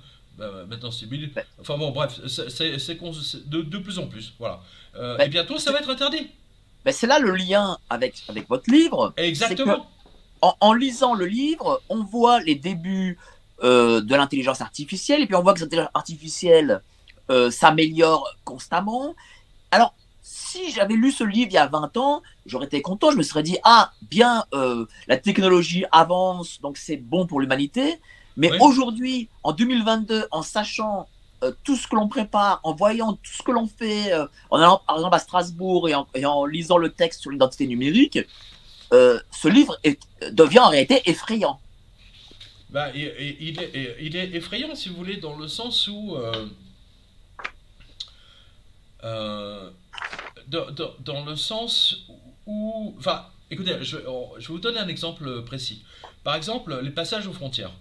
maintenant, 0.68 0.92
c'est 0.92 1.06
1000. 1.06 1.32
Enfin 1.60 1.78
bon, 1.78 1.92
bref, 1.92 2.20
c'est 2.28 2.70
de, 2.70 3.62
de, 3.62 3.78
plus 3.78 4.00
en 4.00 4.08
plus. 4.08 4.34
Voilà. 4.40 4.62
et 5.20 5.30
bientôt, 5.30 5.58
ça 5.58 5.72
va 5.72 5.80
être 5.80 5.90
interdit. 5.90 6.30
Mais 6.86 6.92
c'est 6.92 7.08
là 7.08 7.20
le 7.20 7.36
lien 7.36 7.78
avec, 7.90 8.24
avec 8.28 8.50
votre 8.50 8.70
livre. 8.72 9.14
Exactement 9.18 9.88
en, 10.42 10.74
lisant 10.74 11.14
le 11.14 11.26
livre, 11.26 11.82
on 11.90 12.04
voit 12.04 12.42
les 12.42 12.56
débuts 12.56 13.18
euh, 13.64 14.02
de 14.02 14.16
l'intelligence 14.16 14.62
artificielle, 14.62 15.22
et 15.22 15.26
puis 15.26 15.36
on 15.36 15.44
voit 15.44 15.54
que 15.54 15.60
l'intelligence 15.60 15.92
artificielle 15.94 16.82
euh, 17.30 17.52
s'améliore 17.52 18.36
constamment. 18.44 19.16
Alors, 19.70 19.94
si 20.22 20.72
j'avais 20.72 20.96
lu 20.96 21.12
ce 21.12 21.24
livre 21.24 21.50
il 21.52 21.56
y 21.56 21.58
a 21.58 21.68
20 21.68 21.98
ans, 21.98 22.22
j'aurais 22.46 22.66
été 22.66 22.82
content, 22.82 23.12
je 23.12 23.18
me 23.18 23.24
serais 23.24 23.44
dit, 23.44 23.58
ah, 23.64 23.92
bien, 24.04 24.46
euh, 24.54 24.86
la 25.08 25.18
technologie 25.18 25.86
avance, 25.92 26.62
donc 26.62 26.78
c'est 26.78 26.98
bon 26.98 27.26
pour 27.26 27.42
l'humanité. 27.42 28.00
Mais 28.38 28.52
aujourd'hui, 28.60 29.30
en 29.44 29.52
2022, 29.52 30.28
en 30.32 30.42
sachant 30.42 31.08
tout 31.64 31.76
ce 31.76 31.88
que 31.88 31.96
l'on 31.96 32.08
prépare, 32.08 32.60
en 32.64 32.74
voyant 32.74 33.14
tout 33.14 33.32
ce 33.38 33.44
que 33.44 33.52
l'on 33.52 33.68
fait, 33.68 34.14
en 34.50 34.58
allant 34.58 34.82
par 34.88 34.96
exemple 34.96 35.16
à 35.16 35.20
Strasbourg 35.20 35.90
et 35.90 36.26
en 36.26 36.46
lisant 36.46 36.78
le 36.78 36.92
texte 36.92 37.22
sur 37.22 37.32
l'identité 37.32 37.68
numérique, 37.68 38.20
euh, 38.94 39.20
ce 39.32 39.48
livre 39.48 39.78
devient 40.32 40.60
en 40.60 40.70
réalité 40.70 41.02
effrayant. 41.06 41.60
Bah, 42.70 42.90
il, 42.94 43.04
est, 43.60 43.98
il, 44.00 44.16
est, 44.16 44.34
effrayant, 44.34 44.76
si 44.76 44.90
vous 44.90 44.96
voulez, 44.96 45.18
dans 45.18 45.36
le 45.36 45.48
sens 45.48 45.88
où... 45.88 46.16
Euh, 49.04 49.70
euh, 50.54 50.72
dans, 51.00 51.26
le 51.26 51.36
sens 51.36 52.08
où... 52.46 52.96
Enfin, 52.98 53.26
écoutez, 53.50 53.78
je, 53.82 53.98
vais 53.98 54.04
vous 54.48 54.60
donner 54.60 54.80
un 54.80 54.88
exemple 54.88 55.44
précis. 55.44 55.84
Par 56.24 56.36
exemple, 56.36 56.80
les 56.82 56.92
passages 56.92 57.28
aux 57.28 57.34
frontières. 57.34 57.72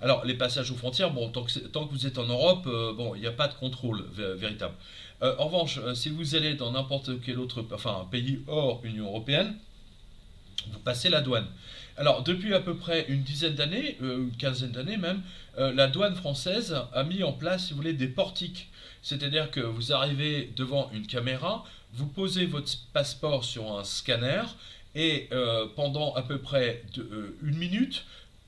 Alors, 0.00 0.24
les 0.24 0.34
passages 0.34 0.70
aux 0.70 0.76
frontières, 0.76 1.10
bon, 1.10 1.30
tant 1.30 1.44
que, 1.44 1.90
vous 1.90 2.06
êtes 2.06 2.18
en 2.18 2.26
Europe, 2.26 2.64
bon, 2.64 3.14
il 3.14 3.22
n'y 3.22 3.26
a 3.26 3.32
pas 3.32 3.48
de 3.48 3.54
contrôle 3.54 4.04
véritable. 4.12 4.74
en 5.22 5.46
revanche, 5.46 5.80
si 5.94 6.10
vous 6.10 6.34
allez 6.34 6.54
dans 6.54 6.72
n'importe 6.72 7.20
quel 7.22 7.38
autre 7.38 7.64
enfin, 7.72 8.06
pays 8.10 8.40
hors 8.46 8.84
Union 8.84 9.06
Européenne, 9.06 9.56
vous 10.72 10.80
passez 10.80 11.08
la 11.08 11.20
douane. 11.20 11.46
Alors, 11.98 12.22
depuis 12.22 12.54
à 12.54 12.60
peu 12.60 12.76
près 12.76 13.06
une 13.08 13.22
dizaine 13.22 13.54
d'années, 13.54 13.96
euh, 14.02 14.18
une 14.18 14.36
quinzaine 14.36 14.72
d'années 14.72 14.98
même, 14.98 15.22
euh, 15.58 15.72
la 15.72 15.86
douane 15.86 16.14
française 16.14 16.76
a 16.92 17.04
mis 17.04 17.22
en 17.22 17.32
place, 17.32 17.66
si 17.66 17.70
vous 17.70 17.78
voulez, 17.78 17.94
des 17.94 18.08
portiques. 18.08 18.68
C'est-à-dire 19.06 19.50
que 19.50 19.60
vous 19.60 19.92
arrivez 19.92 20.52
devant 20.56 20.90
une 20.92 21.06
caméra, 21.06 21.64
vous 21.92 22.06
posez 22.06 22.46
votre 22.46 22.72
passeport 22.92 23.44
sur 23.44 23.78
un 23.78 23.84
scanner, 23.84 24.42
et 24.94 25.28
euh, 25.32 25.66
pendant 25.76 26.14
à 26.14 26.22
peu 26.22 26.38
près 26.38 26.82
une 27.42 27.56
minute, 27.56 28.04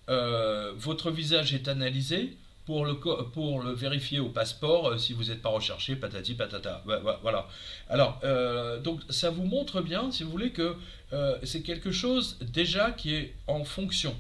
votre 0.09 1.11
visage 1.11 1.53
est 1.53 1.69
analysé, 1.69 2.37
pour 2.69 2.85
le, 2.85 2.97
pour 3.33 3.63
le 3.63 3.73
vérifier 3.73 4.21
au 4.21 4.29
passeport 4.29 4.89
euh, 4.89 4.99
si 4.99 5.15
vous 5.15 5.25
n'êtes 5.25 5.41
pas 5.41 5.49
recherché, 5.49 5.97
patati 5.97 6.35
patata. 6.35 6.85
Voilà. 7.23 7.49
Alors, 7.89 8.21
euh, 8.25 8.79
donc 8.79 9.01
ça 9.09 9.31
vous 9.31 9.45
montre 9.45 9.81
bien, 9.81 10.11
si 10.11 10.23
vous 10.23 10.31
voulez, 10.31 10.51
que 10.51 10.77
euh, 11.15 11.39
c'est 11.45 11.63
quelque 11.63 11.91
chose 11.91 12.37
déjà 12.43 12.91
qui 12.91 13.15
est 13.15 13.35
en 13.47 13.65
fonction. 13.65 14.15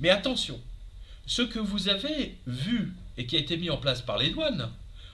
Mais 0.00 0.08
attention, 0.08 0.58
ce 1.26 1.42
que 1.42 1.58
vous 1.58 1.90
avez 1.90 2.34
vu 2.46 2.94
et 3.18 3.26
qui 3.26 3.36
a 3.36 3.40
été 3.40 3.58
mis 3.58 3.68
en 3.68 3.76
place 3.76 4.00
par 4.00 4.16
les 4.16 4.30
douanes, 4.30 4.70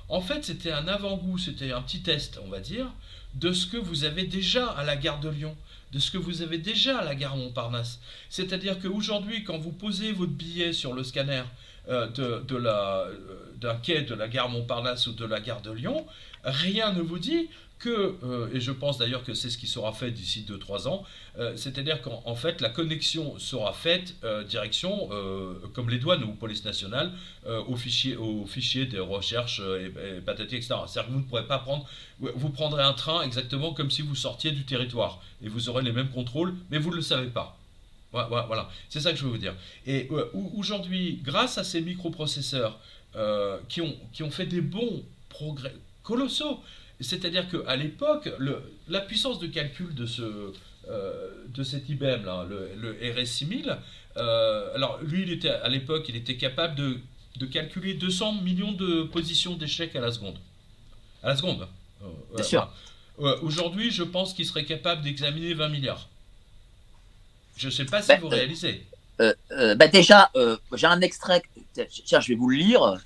en 0.08 0.20
fait, 0.20 0.44
c'était 0.44 0.72
un 0.72 0.88
avant-goût, 0.88 1.38
c'était 1.38 1.72
un 1.72 1.82
petit 1.82 2.00
test, 2.00 2.40
on 2.44 2.48
va 2.48 2.60
dire, 2.60 2.86
de 3.34 3.52
ce 3.52 3.66
que 3.66 3.76
vous 3.76 4.04
avez 4.04 4.24
déjà 4.24 4.68
à 4.70 4.84
la 4.84 4.96
gare 4.96 5.20
de 5.20 5.28
Lyon, 5.28 5.56
de 5.92 5.98
ce 5.98 6.10
que 6.10 6.18
vous 6.18 6.42
avez 6.42 6.58
déjà 6.58 6.98
à 6.98 7.04
la 7.04 7.14
gare 7.14 7.36
Montparnasse. 7.36 8.00
C'est-à-dire 8.30 8.78
qu'aujourd'hui, 8.80 9.44
quand 9.44 9.58
vous 9.58 9.72
posez 9.72 10.12
votre 10.12 10.32
billet 10.32 10.72
sur 10.72 10.94
le 10.94 11.04
scanner, 11.04 11.42
euh, 11.88 12.08
euh, 12.18 13.14
d'un 13.60 13.74
quai 13.76 14.02
de 14.02 14.14
la 14.14 14.28
gare 14.28 14.48
Montparnasse 14.48 15.06
ou 15.06 15.12
de 15.12 15.24
la 15.24 15.40
gare 15.40 15.62
de 15.62 15.72
Lyon, 15.72 16.06
rien 16.44 16.92
ne 16.92 17.00
vous 17.00 17.18
dit 17.18 17.48
que, 17.78 18.16
euh, 18.24 18.48
et 18.52 18.60
je 18.60 18.72
pense 18.72 18.98
d'ailleurs 18.98 19.22
que 19.22 19.34
c'est 19.34 19.50
ce 19.50 19.58
qui 19.58 19.66
sera 19.66 19.92
fait 19.92 20.10
d'ici 20.10 20.44
2-3 20.48 20.88
ans, 20.88 21.04
c'est-à-dire 21.54 22.02
qu'en 22.02 22.34
fait 22.34 22.60
la 22.60 22.68
connexion 22.68 23.38
sera 23.38 23.72
faite 23.72 24.16
direction, 24.48 25.08
comme 25.72 25.88
les 25.88 25.98
douanes 25.98 26.24
ou 26.24 26.32
police 26.32 26.64
nationale, 26.64 27.12
au, 27.46 27.76
fichier, 27.76 28.16
au 28.16 28.44
fichier 28.44 28.86
des 28.86 28.98
recherches 28.98 29.60
et, 29.60 30.20
patati, 30.20 30.56
etc. 30.56 30.74
C'est-à-dire 30.88 31.06
que 31.06 31.12
vous 31.12 31.20
ne 31.20 31.24
pourrez 31.24 31.46
pas 31.46 31.58
prendre, 31.60 31.86
vous 32.18 32.50
prendrez 32.50 32.82
un 32.82 32.92
train 32.92 33.22
exactement 33.22 33.72
comme 33.72 33.88
si 33.88 34.02
vous 34.02 34.16
sortiez 34.16 34.50
du 34.50 34.64
territoire, 34.64 35.22
et 35.40 35.48
vous 35.48 35.68
aurez 35.68 35.84
les 35.84 35.92
mêmes 35.92 36.10
contrôles, 36.10 36.56
mais 36.70 36.78
vous 36.78 36.90
ne 36.90 36.96
le 36.96 37.02
savez 37.02 37.28
pas. 37.28 37.56
Voilà, 38.10 38.68
c'est 38.88 39.00
ça 39.00 39.12
que 39.12 39.18
je 39.18 39.24
veux 39.24 39.30
vous 39.30 39.38
dire. 39.38 39.54
Et 39.86 40.08
aujourd'hui, 40.56 41.20
grâce 41.22 41.58
à 41.58 41.64
ces 41.64 41.80
microprocesseurs 41.80 42.78
euh, 43.16 43.58
qui, 43.68 43.80
ont, 43.80 43.96
qui 44.12 44.22
ont 44.22 44.30
fait 44.30 44.46
des 44.46 44.60
bons 44.60 45.04
progrès 45.28 45.74
colossaux, 46.02 46.60
c'est-à-dire 47.00 47.48
qu'à 47.48 47.76
l'époque, 47.76 48.28
la 48.88 49.00
puissance 49.00 49.38
de 49.38 49.46
calcul 49.46 49.94
de, 49.94 50.06
ce, 50.06 50.52
euh, 50.88 51.30
de 51.48 51.62
cet 51.62 51.88
IBM, 51.88 52.24
là, 52.24 52.46
le, 52.48 52.94
RS6000, 52.94 53.76
euh, 54.16 54.74
alors 54.74 54.98
lui, 55.02 55.22
il 55.22 55.30
était, 55.30 55.50
à 55.50 55.68
l'époque, 55.68 56.06
il 56.08 56.16
était 56.16 56.36
capable 56.36 56.74
de, 56.74 56.98
de, 57.36 57.46
calculer 57.46 57.94
200 57.94 58.42
millions 58.42 58.72
de 58.72 59.04
positions 59.04 59.54
d'échecs 59.54 59.94
à 59.94 60.00
la 60.00 60.10
seconde. 60.10 60.38
À 61.22 61.28
la 61.28 61.36
seconde. 61.36 61.68
Bien 62.34 62.44
sûr. 62.44 62.72
Aujourd'hui, 63.42 63.90
je 63.90 64.04
pense 64.04 64.32
qu'il 64.32 64.46
serait 64.46 64.64
capable 64.64 65.02
d'examiner 65.02 65.54
20 65.54 65.68
milliards. 65.68 66.08
Je 67.58 67.66
ne 67.66 67.72
sais 67.72 67.84
pas 67.84 68.00
si 68.00 68.08
bah, 68.08 68.18
vous 68.20 68.28
euh, 68.28 68.30
réalisez. 68.30 68.86
Euh, 69.20 69.34
euh, 69.50 69.74
bah 69.74 69.88
déjà, 69.88 70.30
j'ai 70.72 70.86
un 70.86 71.00
extrait. 71.00 71.42
Tiens, 72.04 72.20
je 72.20 72.28
vais 72.28 72.34
vous 72.36 72.48
le 72.48 72.56
lire. 72.56 72.96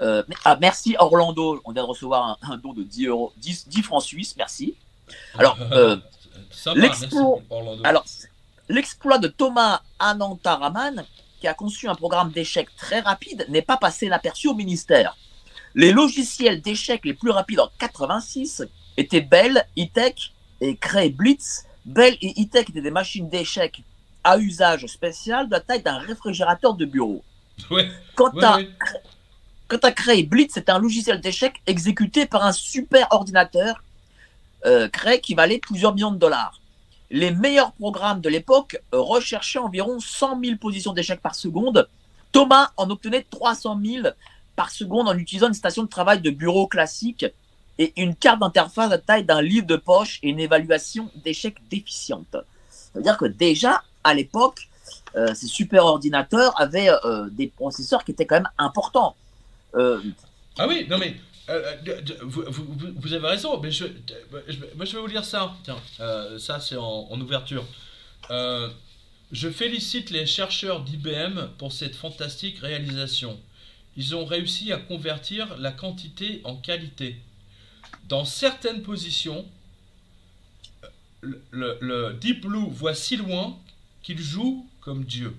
Ah, 0.00 0.58
merci 0.60 0.96
Orlando. 0.98 1.60
On 1.64 1.72
vient 1.72 1.82
de 1.82 1.88
recevoir 1.88 2.38
un, 2.42 2.56
don 2.56 2.72
de 2.72 2.82
10, 2.82 3.06
euros, 3.06 3.32
10, 3.36 3.68
10, 3.68 3.82
francs 3.82 4.02
suisses. 4.02 4.34
Merci. 4.36 4.74
Alors, 7.84 8.04
l'exploit 8.68 9.18
de 9.18 9.28
Thomas 9.28 9.82
Anantaraman, 9.98 11.04
qui 11.40 11.46
a 11.46 11.54
conçu 11.54 11.88
un 11.88 11.94
programme 11.94 12.30
d'échecs 12.30 12.74
très 12.76 13.00
rapide, 13.00 13.46
n'est 13.48 13.62
pas 13.62 13.76
passé 13.76 14.06
inaperçu 14.06 14.48
au 14.48 14.54
ministère. 14.54 15.16
Les 15.74 15.92
logiciels 15.92 16.60
d'échecs 16.60 17.04
les 17.04 17.14
plus 17.14 17.30
rapides 17.30 17.60
en 17.60 17.68
86 17.78 18.64
étaient 18.96 19.20
Bell, 19.20 19.64
E-Tech 19.78 20.32
et 20.60 20.76
Cray 20.76 21.10
Blitz. 21.10 21.64
Bell 21.84 22.16
et 22.20 22.42
E-Tech 22.42 22.68
étaient 22.68 22.80
des 22.80 22.90
machines 22.90 23.28
d'échecs 23.28 23.82
à 24.24 24.38
usage 24.38 24.86
spécial 24.86 25.46
de 25.46 25.52
la 25.52 25.60
taille 25.60 25.82
d'un 25.82 25.98
réfrigérateur 25.98 26.74
de 26.74 26.84
bureau. 26.84 27.22
Quant, 28.14 28.32
à, 28.42 28.58
créer 29.76 30.22
Blitz, 30.22 30.52
c'est 30.54 30.70
un 30.70 30.78
logiciel 30.78 31.20
d'échecs 31.20 31.60
exécuté 31.66 32.26
par 32.26 32.44
un 32.44 32.52
super 32.52 33.06
ordinateur 33.10 33.82
euh, 34.66 34.88
créé 34.88 35.20
qui 35.20 35.34
valait 35.34 35.58
plusieurs 35.58 35.94
millions 35.94 36.10
de 36.10 36.18
dollars. 36.18 36.60
Les 37.10 37.30
meilleurs 37.30 37.72
programmes 37.72 38.20
de 38.20 38.28
l'époque 38.28 38.80
recherchaient 38.92 39.58
environ 39.58 40.00
100 40.00 40.40
000 40.42 40.56
positions 40.56 40.92
d'échecs 40.92 41.20
par 41.20 41.34
seconde. 41.34 41.88
Thomas 42.32 42.70
en 42.76 42.90
obtenait 42.90 43.24
300 43.30 43.78
000 43.82 44.08
par 44.56 44.70
seconde 44.70 45.08
en 45.08 45.16
utilisant 45.16 45.48
une 45.48 45.54
station 45.54 45.84
de 45.84 45.88
travail 45.88 46.20
de 46.20 46.30
bureau 46.30 46.66
classique 46.66 47.24
et 47.78 47.92
une 47.96 48.14
carte 48.14 48.40
d'interface 48.40 48.90
à 48.90 48.98
taille 48.98 49.24
d'un 49.24 49.40
livre 49.40 49.66
de 49.66 49.76
poche 49.76 50.18
et 50.22 50.30
une 50.30 50.40
évaluation 50.40 51.10
d'échecs 51.24 51.56
déficiente. 51.70 52.36
C'est-à-dire 52.68 53.16
que 53.16 53.26
déjà, 53.26 53.82
à 54.02 54.14
l'époque, 54.14 54.68
euh, 55.16 55.32
ces 55.34 55.46
super 55.46 55.84
ordinateurs 55.84 56.60
avaient 56.60 56.90
euh, 57.04 57.28
des 57.30 57.46
processeurs 57.46 58.04
qui 58.04 58.10
étaient 58.10 58.26
quand 58.26 58.36
même 58.36 58.50
importants. 58.58 59.14
Euh, 59.74 60.00
ah 60.58 60.66
oui, 60.66 60.86
non 60.88 60.98
mais 60.98 61.16
vous, 62.22 63.12
avez 63.14 63.26
raison, 63.26 63.58
mais 63.60 63.70
je, 63.70 63.86
moi 64.76 64.84
je 64.84 64.94
vais 64.94 65.00
vous 65.00 65.06
lire 65.06 65.24
ça. 65.24 65.56
Tiens, 65.64 65.78
ça 66.38 66.60
c'est 66.60 66.76
en, 66.76 67.20
ouverture. 67.20 67.64
je 68.30 69.48
félicite 69.50 70.10
les 70.10 70.26
chercheurs 70.26 70.82
d'IBM 70.82 71.48
pour 71.58 71.72
cette 71.72 71.96
fantastique 71.96 72.58
réalisation. 72.58 73.38
ils 73.96 74.14
ont 74.14 74.24
réussi 74.26 74.72
à 74.72 74.78
convertir 74.78 75.56
la 75.58 75.72
quantité 75.72 76.42
en 76.44 76.56
qualité. 76.56 77.16
Dans 78.08 78.24
certaines 78.24 78.82
positions, 78.82 79.46
le 81.22 82.12
Deep 82.20 82.42
Blue 82.42 82.68
voit 82.70 82.94
si 82.94 83.16
loin 83.16 83.58
qu'il 84.02 84.20
joue 84.20 84.66
comme 84.80 85.04
Dieu. 85.04 85.34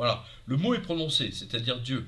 Voilà, 0.00 0.24
le 0.46 0.56
mot 0.56 0.72
est 0.72 0.80
prononcé, 0.80 1.30
c'est-à-dire 1.30 1.78
Dieu. 1.78 2.06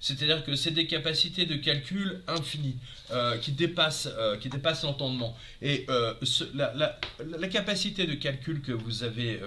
C'est-à-dire 0.00 0.44
que 0.44 0.54
c'est 0.54 0.72
des 0.72 0.86
capacités 0.86 1.46
de 1.46 1.54
calcul 1.54 2.20
infinies 2.28 2.76
euh, 3.10 3.38
qui 3.38 3.52
dépassent, 3.52 4.06
euh, 4.18 4.36
qui 4.36 4.50
dépassent 4.50 4.82
l'entendement. 4.82 5.34
Et 5.62 5.86
euh, 5.88 6.12
la, 6.52 7.48
capacité 7.48 8.06
de 8.06 8.12
calcul 8.16 8.60
que 8.60 8.72
vous 8.72 9.02
avez 9.02 9.40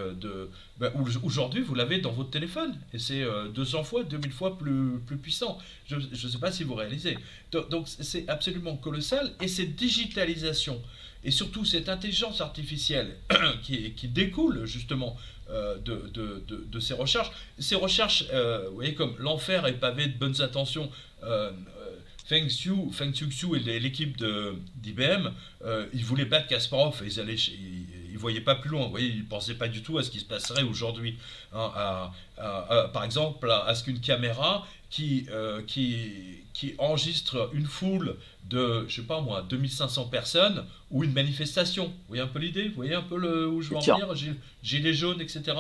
ben, 0.79 0.91
aujourd'hui, 1.21 1.61
vous 1.61 1.75
l'avez 1.75 1.99
dans 1.99 2.11
votre 2.11 2.31
téléphone 2.31 2.75
et 2.91 2.97
c'est 2.97 3.23
200 3.53 3.83
fois, 3.83 4.03
2000 4.03 4.31
fois 4.31 4.57
plus, 4.57 4.99
puissant. 5.21 5.59
Je 5.85 5.97
ne 5.97 6.15
sais 6.15 6.39
pas 6.39 6.51
si 6.51 6.63
vous 6.63 6.73
réalisez. 6.73 7.19
Donc 7.51 7.87
c'est 7.87 8.27
absolument 8.27 8.77
colossal 8.77 9.31
et 9.41 9.47
cette 9.47 9.75
digitalisation 9.75 10.81
et 11.23 11.29
surtout 11.29 11.65
cette 11.65 11.89
intelligence 11.89 12.41
artificielle 12.41 13.17
qui 13.61 14.07
découle 14.07 14.65
justement 14.65 15.15
euh, 15.49 15.77
de, 15.77 16.09
de, 16.13 16.43
de, 16.47 16.79
ces 16.79 16.95
recherches. 16.95 17.31
Ces 17.59 17.75
recherches, 17.75 18.25
euh, 18.33 18.67
vous 18.69 18.75
voyez, 18.75 18.95
comme 18.95 19.15
l'enfer 19.19 19.67
est 19.67 19.73
pavé 19.79 20.07
de 20.07 20.17
bonnes 20.17 20.41
intentions. 20.41 20.89
Euh, 21.23 21.51
Feng 22.25 22.47
Xiu, 22.47 22.91
Feng 22.91 23.11
Xiu 23.11 23.55
et 23.55 23.79
l'équipe 23.79 24.17
d'IBM, 24.17 25.29
euh, 25.63 25.85
ils 25.93 26.03
voulaient 26.03 26.25
battre 26.25 26.47
Kasparov, 26.47 27.03
ils 27.05 27.19
allaient, 27.19 27.35
ils, 27.35 28.17
voyaient 28.17 28.41
pas 28.41 28.55
plus 28.55 28.71
loin, 28.71 28.85
vous 28.85 28.89
voyez, 28.89 29.09
ils 29.09 29.25
pensaient 29.25 29.53
pas 29.53 29.67
du 29.67 29.83
tout 29.83 29.99
à 29.99 30.03
ce 30.03 30.09
qui 30.09 30.19
se 30.19 30.25
passerait 30.25 30.63
aujourd'hui. 30.63 31.19
Hein, 31.53 32.09
par 32.91 33.03
exemple, 33.03 33.51
à, 33.51 33.75
ce 33.75 33.83
qu'une 33.83 33.99
caméra 33.99 34.65
qui, 34.89 35.27
qui, 35.67 36.43
qui 36.53 36.73
enregistre 36.79 37.51
une 37.53 37.67
foule 37.67 38.15
de, 38.49 38.85
je 38.87 38.95
sais 38.95 39.07
pas 39.07 39.21
moi, 39.21 39.45
2500 39.49 40.05
personnes 40.05 40.65
ou 40.91 41.03
une 41.03 41.13
manifestation. 41.13 41.85
Vous 41.85 41.93
voyez 42.09 42.23
un 42.23 42.27
peu 42.27 42.39
l'idée 42.39 42.67
Vous 42.69 42.75
voyez 42.75 42.93
un 42.93 43.01
peu 43.01 43.17
le, 43.17 43.47
où 43.47 43.61
je 43.61 43.69
veux 43.69 43.77
en 43.77 43.81
venir 43.81 44.35
Gilets 44.63 44.93
jaunes, 44.93 45.21
etc. 45.21 45.55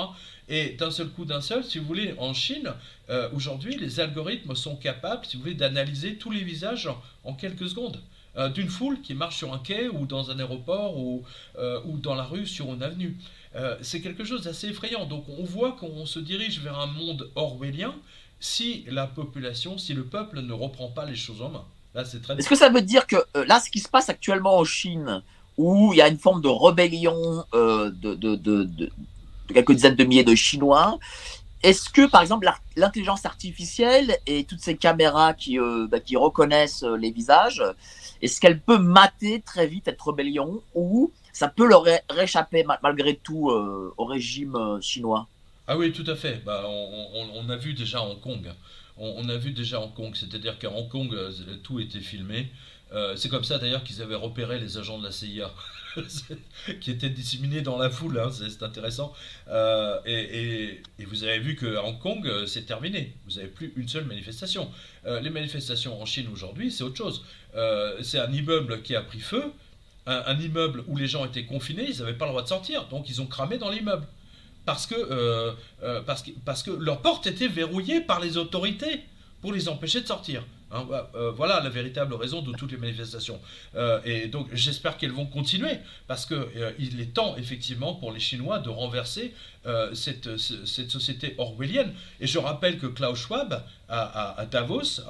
Et 0.47 0.71
d'un 0.71 0.91
seul 0.91 1.09
coup, 1.09 1.25
d'un 1.25 1.41
seul, 1.41 1.63
si 1.63 1.79
vous 1.79 1.85
voulez, 1.85 2.13
en 2.17 2.33
Chine, 2.33 2.71
euh, 3.09 3.29
aujourd'hui, 3.33 3.77
les 3.77 3.99
algorithmes 3.99 4.55
sont 4.55 4.75
capables, 4.75 5.25
si 5.25 5.37
vous 5.37 5.43
voulez, 5.43 5.55
d'analyser 5.55 6.17
tous 6.17 6.29
les 6.29 6.43
visages 6.43 6.89
en, 7.23 7.33
quelques 7.33 7.69
secondes. 7.69 7.99
Euh, 8.37 8.49
d'une 8.49 8.67
foule 8.67 9.01
qui 9.01 9.13
marche 9.13 9.37
sur 9.37 9.53
un 9.53 9.59
quai 9.59 9.87
ou 9.87 10.05
dans 10.05 10.29
un 10.29 10.37
aéroport 10.39 10.97
ou, 10.97 11.23
euh, 11.57 11.79
ou 11.85 11.97
dans 11.97 12.15
la 12.15 12.25
rue 12.25 12.45
sur 12.45 12.73
une 12.73 12.83
avenue. 12.83 13.17
c'est 13.81 14.01
quelque 14.01 14.25
chose 14.25 14.43
d'assez 14.43 14.67
effrayant. 14.67 15.05
Donc 15.05 15.23
on 15.29 15.45
voit 15.45 15.71
qu'on 15.71 16.05
se 16.05 16.19
dirige 16.19 16.59
vers 16.59 16.77
un 16.77 16.87
monde 16.87 17.31
orwellien 17.35 17.95
si 18.41 18.83
la 18.89 19.07
population, 19.07 19.77
si 19.77 19.93
le 19.93 20.03
peuple 20.03 20.41
ne 20.41 20.51
reprend 20.51 20.89
pas 20.89 21.05
les 21.05 21.15
choses 21.15 21.41
en 21.41 21.49
main. 21.49 21.65
Est-ce 21.95 22.49
que 22.49 22.55
ça 22.55 22.69
veut 22.69 22.81
dire 22.81 23.07
que 23.07 23.15
euh, 23.37 23.45
là, 23.45 23.59
ce 23.59 23.69
qui 23.69 23.79
se 23.79 23.87
passe 23.87 24.09
actuellement 24.09 24.57
en 24.57 24.63
Chine, 24.63 25.21
où 25.57 25.93
il 25.93 25.97
y 25.97 26.01
a 26.01 26.07
une 26.07 26.19
forme 26.19 26.41
de 26.41 26.49
rébellion 26.49 27.45
euh, 27.53 27.89
de, 27.91 28.15
de, 28.15 28.35
de, 28.35 28.91
quelques 29.53 29.71
dizaines 29.71 29.95
de 29.95 30.03
milliers 30.03 30.23
de 30.23 30.35
Chinois, 30.35 30.99
est-ce 31.63 31.89
que, 31.89 32.05
par 32.07 32.21
exemple, 32.21 32.51
l'intelligence 32.75 33.25
artificielle 33.25 34.17
et 34.27 34.43
toutes 34.43 34.59
ces 34.59 34.75
caméras 34.75 35.33
qui, 35.33 35.57
euh, 35.57 35.87
bah, 35.89 35.99
qui 35.99 36.17
reconnaissent 36.17 36.83
les 36.83 37.11
visages, 37.11 37.63
est-ce 38.21 38.41
qu'elle 38.41 38.59
peut 38.59 38.77
mater 38.77 39.41
très 39.41 39.65
vite 39.65 39.85
cette 39.85 40.01
rébellion 40.01 40.61
ou 40.73 41.11
ça 41.31 41.47
peut 41.47 41.65
leur 41.65 41.85
réchapper 42.09 42.65
malgré 42.81 43.15
tout 43.15 43.49
au 43.49 44.05
régime 44.05 44.79
chinois? 44.81 45.27
Ah 45.67 45.77
oui, 45.77 45.91
tout 45.91 46.09
à 46.09 46.15
fait. 46.15 46.41
Bah, 46.45 46.63
on, 46.65 47.29
on, 47.35 47.49
a 47.49 47.57
vu 47.57 47.73
déjà 47.73 48.01
Hong 48.01 48.19
Kong 48.21 48.51
on, 48.97 49.27
a 49.29 49.37
vu 49.37 49.51
déjà 49.51 49.81
Hong 49.81 49.93
Kong, 49.93 50.15
c'est-à-dire 50.15 50.57
qu'à 50.57 50.71
Hong 50.71 50.87
Kong, 50.87 51.13
euh, 51.13 51.31
tout 51.63 51.79
était 51.79 51.99
filmé. 51.99 52.49
Euh, 52.93 53.15
c'est 53.15 53.29
comme 53.29 53.43
ça 53.43 53.57
d'ailleurs 53.57 53.83
qu'ils 53.83 54.01
avaient 54.01 54.15
repéré 54.15 54.59
les 54.59 54.77
agents 54.77 54.99
de 54.99 55.03
la 55.03 55.11
CIA 55.11 55.51
qui 56.81 56.91
étaient 56.91 57.09
disséminés 57.09 57.61
dans 57.61 57.77
la 57.77 57.89
foule, 57.89 58.19
hein, 58.19 58.29
c'est 58.31 58.63
intéressant. 58.63 59.13
Euh, 59.49 59.99
et, 60.05 60.81
vous 61.05 61.23
avez 61.23 61.39
vu 61.39 61.55
qu'à 61.55 61.83
Hong 61.83 61.99
Kong, 61.99 62.45
c'est 62.45 62.65
terminé. 62.65 63.13
Vous 63.25 63.35
n'avez 63.35 63.47
plus 63.47 63.73
une 63.75 63.87
seule 63.87 64.05
manifestation. 64.05 64.69
les 65.05 65.29
manifestations 65.29 66.01
en 66.01 66.05
Chine 66.05 66.27
aujourd'hui, 66.31 66.71
c'est 66.71 66.83
autre 66.83 66.97
chose. 66.97 67.23
c'est 68.01 68.19
un 68.19 68.31
immeuble 68.31 68.81
qui 68.81 68.95
a 68.95 69.01
pris 69.01 69.19
feu, 69.19 69.43
un, 70.05 70.39
immeuble 70.39 70.83
où 70.87 70.97
les 70.97 71.07
gens 71.07 71.25
étaient 71.25 71.45
confinés, 71.45 71.87
ils 71.89 71.99
n'avaient 71.99 72.13
pas 72.13 72.25
le 72.25 72.31
droit 72.31 72.43
de 72.43 72.47
sortir, 72.47 72.87
donc 72.87 73.09
ils 73.09 73.21
ont 73.21 73.27
cramé 73.27 73.57
dans 73.57 73.69
l'immeuble 73.69 74.05
parce 74.65 74.87
que, 74.87 74.95
euh, 74.95 75.53
euh, 75.83 76.01
parce 76.01 76.23
que, 76.23 76.31
parce 76.43 76.63
que 76.63 76.71
leur 76.71 77.01
porte 77.01 77.27
était 77.27 77.47
verrouillée 77.47 78.01
par 78.01 78.19
les 78.19 78.37
autorités 78.37 79.01
pour 79.41 79.53
les 79.53 79.69
empêcher 79.69 80.01
de 80.01 80.07
sortir. 80.07 80.43
Hein, 80.71 80.87
euh, 81.13 81.31
voilà 81.31 81.61
la 81.61 81.69
véritable 81.69 82.15
raison 82.15 82.41
de 82.41 82.51
toutes 82.53 82.71
les 82.71 82.77
manifestations. 82.77 83.39
et 84.03 84.27
donc 84.27 84.47
j'espère 84.51 84.97
qu'elles 84.97 85.11
vont 85.11 85.27
continuer 85.27 85.77
parce 86.07 86.25
qu'il 86.25 86.99
est 86.99 87.13
temps 87.13 87.37
effectivement 87.37 87.93
pour 87.93 88.11
les 88.11 88.19
Chinois 88.19 88.57
de 88.59 88.69
renverser 88.69 89.33
cette, 89.93 90.37
cette, 90.37 90.91
société 90.91 91.35
orwellienne. 91.37 91.93
Et 92.19 92.27
je 92.27 92.39
rappelle 92.39 92.79
que 92.79 92.87
Klaus 92.87 93.19
Schwab 93.19 93.63
à 93.87 94.45
Davos, 94.49 95.01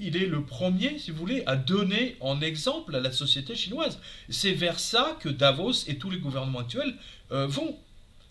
il 0.00 0.16
est 0.16 0.26
le 0.26 0.42
premier, 0.42 0.98
si 0.98 1.10
vous 1.10 1.18
voulez, 1.18 1.42
à 1.46 1.56
donner 1.56 2.16
en 2.20 2.40
exemple 2.40 2.96
à 2.96 3.00
la 3.00 3.12
société 3.12 3.54
chinoise. 3.54 4.00
C'est 4.30 4.52
vers 4.52 4.80
ça 4.80 5.16
que 5.20 5.28
Davos 5.28 5.84
et 5.86 5.98
tous 5.98 6.10
les 6.10 6.18
gouvernements 6.18 6.60
actuels 6.60 6.94
euh, 7.32 7.46
vont. 7.46 7.76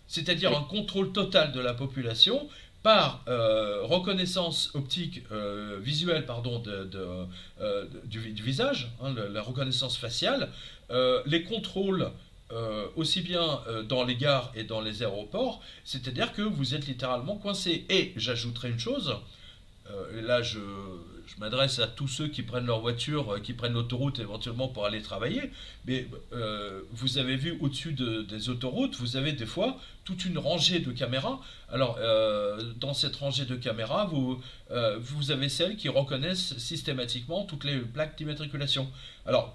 C'est-à-dire 0.06 0.56
un 0.56 0.62
contrôle 0.62 1.12
total 1.12 1.52
de 1.52 1.60
la 1.60 1.74
population 1.74 2.48
par 2.82 3.22
euh, 3.28 3.82
reconnaissance 3.82 4.70
optique 4.74 5.22
euh, 5.30 5.78
visuelle 5.80 6.26
pardon, 6.26 6.58
de, 6.58 6.88
du, 8.04 8.42
visage, 8.42 8.90
hein, 9.00 9.14
la, 9.32 9.42
reconnaissance 9.42 9.96
faciale, 9.96 10.50
les 11.26 11.42
contrôles 11.44 12.10
aussi 12.96 13.22
bien 13.22 13.62
dans 13.88 14.04
les 14.04 14.14
gares 14.14 14.52
et 14.54 14.64
dans 14.64 14.82
les 14.82 15.02
aéroports, 15.02 15.62
c'est-à-dire 15.84 16.34
que 16.34 16.42
vous 16.42 16.74
êtes 16.74 16.86
littéralement 16.86 17.36
coincé. 17.36 17.86
Et 17.88 18.12
j'ajouterai 18.16 18.68
une 18.68 18.78
chose, 18.78 19.16
là 20.12 20.42
je, 20.42 20.58
je 21.34 21.40
m'adresse 21.40 21.78
à 21.78 21.86
tous 21.86 22.08
ceux 22.08 22.28
qui 22.28 22.42
prennent 22.42 22.66
leur 22.66 22.80
voiture, 22.80 23.34
euh, 23.34 23.40
qui 23.40 23.52
prennent 23.54 23.72
l'autoroute 23.72 24.18
éventuellement 24.18 24.68
pour 24.68 24.84
aller 24.84 25.00
travailler, 25.00 25.50
mais 25.86 26.06
euh, 26.32 26.82
vous 26.90 27.18
avez 27.18 27.36
vu 27.36 27.56
au-dessus 27.60 27.92
des 27.92 28.48
autoroutes, 28.50 28.96
vous 28.96 29.16
avez 29.16 29.32
des 29.32 29.46
fois 29.46 29.78
toute 30.04 30.24
une 30.24 30.36
rangée 30.38 30.80
de 30.80 30.92
caméras. 30.92 31.40
Alors, 31.70 31.96
euh, 32.00 32.72
dans 32.76 32.92
cette 32.92 33.16
rangée 33.16 33.46
de 33.46 33.56
caméras, 33.56 34.04
vous, 34.06 34.42
vous 35.00 35.30
avez 35.30 35.48
celles 35.48 35.76
qui 35.76 35.88
reconnaissent 35.88 36.56
systématiquement 36.58 37.44
toutes 37.44 37.64
les 37.64 37.78
plaques 37.78 38.16
d'immatriculation. 38.16 38.90
Alors, 39.26 39.52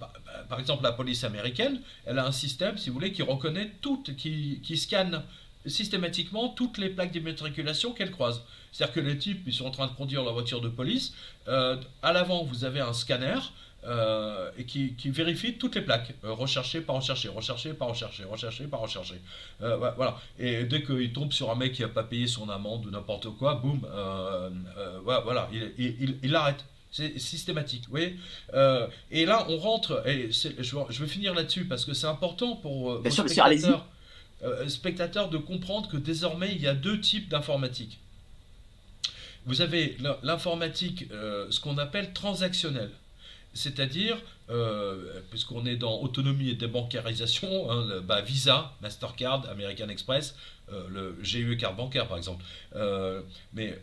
par 0.48 0.58
exemple, 0.58 0.82
la 0.82 0.92
police 0.92 1.24
américaine, 1.24 1.80
elle 2.06 2.18
a 2.18 2.26
un 2.26 2.32
système, 2.32 2.78
si 2.78 2.88
vous 2.88 2.94
voulez, 2.94 3.12
qui 3.12 3.22
reconnaît 3.22 3.72
toutes, 3.82 4.16
qui, 4.16 4.60
qui 4.62 4.76
scanne 4.76 5.22
systématiquement 5.66 6.48
toutes 6.48 6.78
les 6.78 6.88
plaques 6.88 7.12
d'immatriculation 7.12 7.92
qu'elle 7.92 8.10
croise. 8.10 8.42
C'est-à-dire 8.72 8.94
que 8.94 9.00
les 9.00 9.18
types, 9.18 9.42
ils 9.46 9.52
sont 9.52 9.66
en 9.66 9.70
train 9.70 9.86
de 9.86 9.92
conduire 9.92 10.22
leur 10.22 10.32
voiture 10.32 10.60
de 10.60 10.68
police. 10.68 11.14
Euh, 11.48 11.76
à 12.02 12.12
l'avant, 12.12 12.44
vous 12.44 12.64
avez 12.64 12.80
un 12.80 12.92
scanner 12.92 13.38
euh, 13.84 14.50
et 14.58 14.64
qui, 14.64 14.94
vérifie 15.06 15.54
toutes 15.54 15.74
les 15.76 15.82
plaques. 15.82 16.14
Euh, 16.24 16.32
rechercher, 16.32 16.80
pas 16.80 16.92
rechercher, 16.92 17.28
rechercher, 17.28 17.72
pas 17.72 17.86
rechercher, 17.86 18.24
rechercher, 18.24 18.64
pas 18.64 18.76
rechercher. 18.76 19.20
voilà. 19.60 20.18
Et 20.38 20.64
dès 20.64 20.82
qu'il 20.82 21.12
tombe 21.12 21.32
sur 21.32 21.50
un 21.50 21.54
mec 21.54 21.72
qui 21.72 21.82
n'a 21.82 21.88
pas 21.88 22.02
payé 22.02 22.26
son 22.26 22.48
amende 22.48 22.86
ou 22.86 22.90
n'importe 22.90 23.30
quoi, 23.30 23.54
boum, 23.54 23.80
voilà, 25.04 25.48
il, 25.52 26.18
il, 26.22 26.36
arrête. 26.36 26.64
C'est 26.90 27.18
systématique, 27.18 27.84
vous 27.84 27.90
voyez 27.90 28.16
Et 29.10 29.26
là, 29.26 29.46
on 29.48 29.58
rentre, 29.58 30.02
et 30.06 30.30
je, 30.32 31.02
vais 31.02 31.08
finir 31.08 31.34
là-dessus 31.34 31.66
parce 31.66 31.84
que 31.84 31.94
c'est 31.94 32.06
important 32.06 32.56
pour 32.56 33.00
spectateurs, 33.10 33.86
spectateurs 34.68 35.28
de 35.28 35.38
comprendre 35.38 35.88
que 35.88 35.96
désormais, 35.96 36.52
il 36.52 36.62
y 36.62 36.66
a 36.66 36.74
deux 36.74 37.00
types 37.00 37.28
d'informatique. 37.28 37.98
Vous 39.48 39.62
avez 39.62 39.96
l'informatique, 40.22 41.06
euh, 41.10 41.46
ce 41.50 41.58
qu'on 41.58 41.78
appelle 41.78 42.12
transactionnelle. 42.12 42.90
C'est-à-dire, 43.54 44.18
euh, 44.50 45.22
puisqu'on 45.30 45.64
est 45.64 45.76
dans 45.76 46.02
autonomie 46.02 46.50
et 46.50 46.54
débancarisation, 46.54 47.70
hein, 47.70 48.02
bah, 48.04 48.20
Visa, 48.20 48.74
Mastercard, 48.82 49.48
American 49.48 49.88
Express, 49.88 50.36
euh, 50.70 50.86
le 50.90 51.16
GUE 51.22 51.56
carte 51.56 51.76
bancaire 51.76 52.06
par 52.08 52.18
exemple. 52.18 52.44
mais 53.54 53.74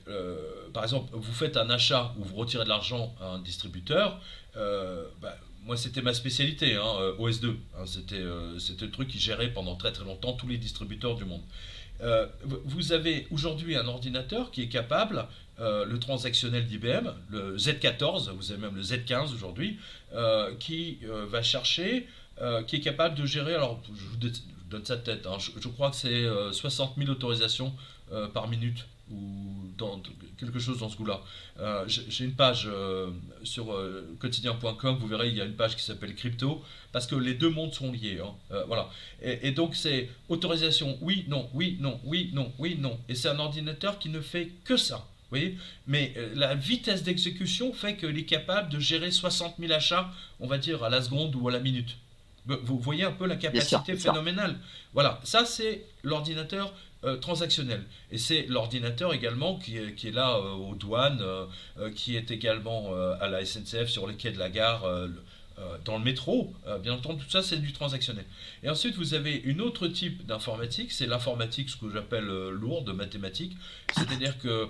par 0.72 0.84
exemple, 0.84 1.10
vous 1.14 1.34
faites 1.34 1.58
un 1.58 1.72
achat 1.72 2.14
ou 2.20 2.24
vous 2.24 2.36
retirez 2.36 2.64
de 2.64 2.70
l'argent 2.70 3.16
à 3.20 3.30
un 3.30 3.40
distributeur, 3.40 4.22
bah, 4.54 5.36
moi 5.64 5.78
c'était 5.78 6.04
ma 6.04 6.14
spécialité, 6.14 6.76
hein, 6.76 7.16
OS2. 7.18 7.56
Hein, 7.76 7.86
c'était 7.88 8.86
le 8.86 8.92
truc 8.92 9.08
qui 9.08 9.18
gérait 9.18 9.50
pendant 9.50 9.76
très 9.76 9.92
très 9.92 10.06
longtemps 10.06 10.34
tous 10.34 10.48
les 10.48 10.60
distributeurs 10.60 11.16
du 11.16 11.26
monde. 11.26 11.42
vous 12.66 12.94
avez 12.94 13.26
aujourd'hui 13.32 13.76
un 13.76 13.88
ordinateur 13.88 14.52
qui 14.52 14.62
est 14.62 14.70
capable 14.70 15.28
euh, 15.62 15.86
le 15.86 16.00
transactionnel 16.00 16.66
d'IBM, 16.66 17.14
le 17.30 17.56
Z14, 17.56 18.30
vous 18.32 18.52
avez 18.52 18.60
même 18.60 18.76
le 18.76 18.82
Z15 18.82 19.34
aujourd'hui, 19.34 19.80
euh, 20.14 20.54
qui 20.60 21.00
euh, 21.06 21.26
va 21.28 21.42
chercher, 21.42 22.08
qui 22.68 22.76
est 22.76 22.82
capable 22.82 23.16
de 23.16 23.26
gérer, 23.26 23.56
alors 23.56 23.80
je 23.88 24.04
vous 24.04 24.18
donne 24.70 24.86
ça 24.86 24.98
de 24.98 25.02
tête, 25.04 25.26
hein, 25.26 25.38
je, 25.40 25.70
crois 25.70 25.90
que 25.90 25.96
c'est 25.96 26.26
60 26.52 26.96
000 26.98 27.10
autorisations 27.10 27.74
par 28.34 28.50
minute. 28.50 28.86
ou 29.10 29.72
quelque 30.38 30.60
chose 30.60 30.80
dans 30.80 30.90
ce 30.90 30.98
goût-là. 30.98 31.22
J'ai 31.88 32.26
une 32.26 32.34
page 32.34 32.68
sur 33.46 33.74
quotidien.com, 34.20 34.98
vous 35.00 35.08
verrez, 35.08 35.30
il 35.30 35.36
y 35.38 35.40
a 35.40 35.46
une 35.46 35.56
page 35.56 35.78
qui 35.78 35.84
s'appelle 35.84 36.14
crypto, 36.14 36.62
parce 36.92 37.08
que 37.08 37.16
les 37.16 37.36
deux 37.36 37.50
mondes 37.50 37.74
sont 37.74 37.94
liés. 37.94 38.20
Hein. 38.22 38.34
voilà. 38.68 38.90
Et, 39.22 39.52
donc 39.52 39.78
c'est 39.78 40.10
autorisation, 40.28 40.98
oui, 41.00 41.24
non, 41.30 41.50
oui, 41.54 41.78
non, 41.80 42.02
oui, 42.04 42.32
non, 42.34 42.52
oui, 42.60 42.76
non. 42.78 43.00
Et 43.08 43.16
c'est 43.16 43.30
un 43.30 43.40
ordinateur 43.40 43.98
qui 43.98 44.10
ne 44.10 44.20
fait 44.20 44.52
que 44.66 44.76
ça. 44.76 45.08
Vous 45.32 45.38
voyez 45.38 45.58
Mais 45.88 46.14
la 46.36 46.56
vitesse 46.56 47.04
d'exécution 47.04 47.74
fait 47.74 47.98
qu'il 47.98 48.18
est 48.18 48.26
capable 48.26 48.70
de 48.70 48.80
gérer 48.80 49.12
60 49.12 49.56
000 49.60 49.74
achats, 49.74 50.12
on 50.40 50.48
va 50.48 50.58
dire, 50.58 50.84
à 50.84 50.90
la 50.90 51.02
seconde 51.02 51.36
ou 51.36 51.50
à 51.50 51.52
la 51.52 51.60
minute. 51.60 51.98
Vous 52.46 52.78
voyez 52.78 53.04
un 53.04 53.12
peu 53.12 53.26
la 53.26 53.38
capacité 53.38 53.98
phénoménale. 53.98 54.58
Voilà, 54.94 55.20
ça 55.24 55.46
c'est 55.46 55.84
l'ordinateur 56.04 56.74
euh, 57.06 57.18
transactionnel. 57.18 57.84
Et 58.12 58.18
c'est 58.18 58.48
l'ordinateur 58.48 59.14
également 59.14 59.60
qui 59.60 59.78
est, 59.78 59.94
qui 59.94 60.08
est 60.08 60.12
là 60.12 60.38
euh, 60.38 60.54
aux 60.54 60.74
douanes, 60.74 61.22
euh, 61.22 61.92
qui 61.94 62.16
est 62.16 62.32
également 62.32 62.94
à 63.20 63.28
la 63.28 63.46
SNCF 63.46 63.88
sur 63.88 64.08
les 64.08 64.16
quais 64.16 64.32
de 64.32 64.40
la 64.40 64.50
gare. 64.50 64.84
Dans 65.86 65.98
le 65.98 66.04
métro, 66.04 66.54
bien 66.82 66.94
entendu, 66.94 67.24
tout 67.24 67.30
ça 67.30 67.42
c'est 67.42 67.58
du 67.58 67.72
transactionnel. 67.74 68.26
Et 68.64 68.70
ensuite, 68.70 68.96
vous 68.96 69.14
avez 69.14 69.36
une 69.36 69.62
autre 69.62 69.88
type 69.88 70.26
d'informatique, 70.26 70.92
c'est 70.92 71.08
l'informatique, 71.08 71.70
ce 71.70 71.78
que 71.78 71.90
j'appelle 71.92 72.26
lourde, 72.26 72.90
mathématique. 72.94 73.56
C'est-à-dire 73.96 74.38
que, 74.40 74.68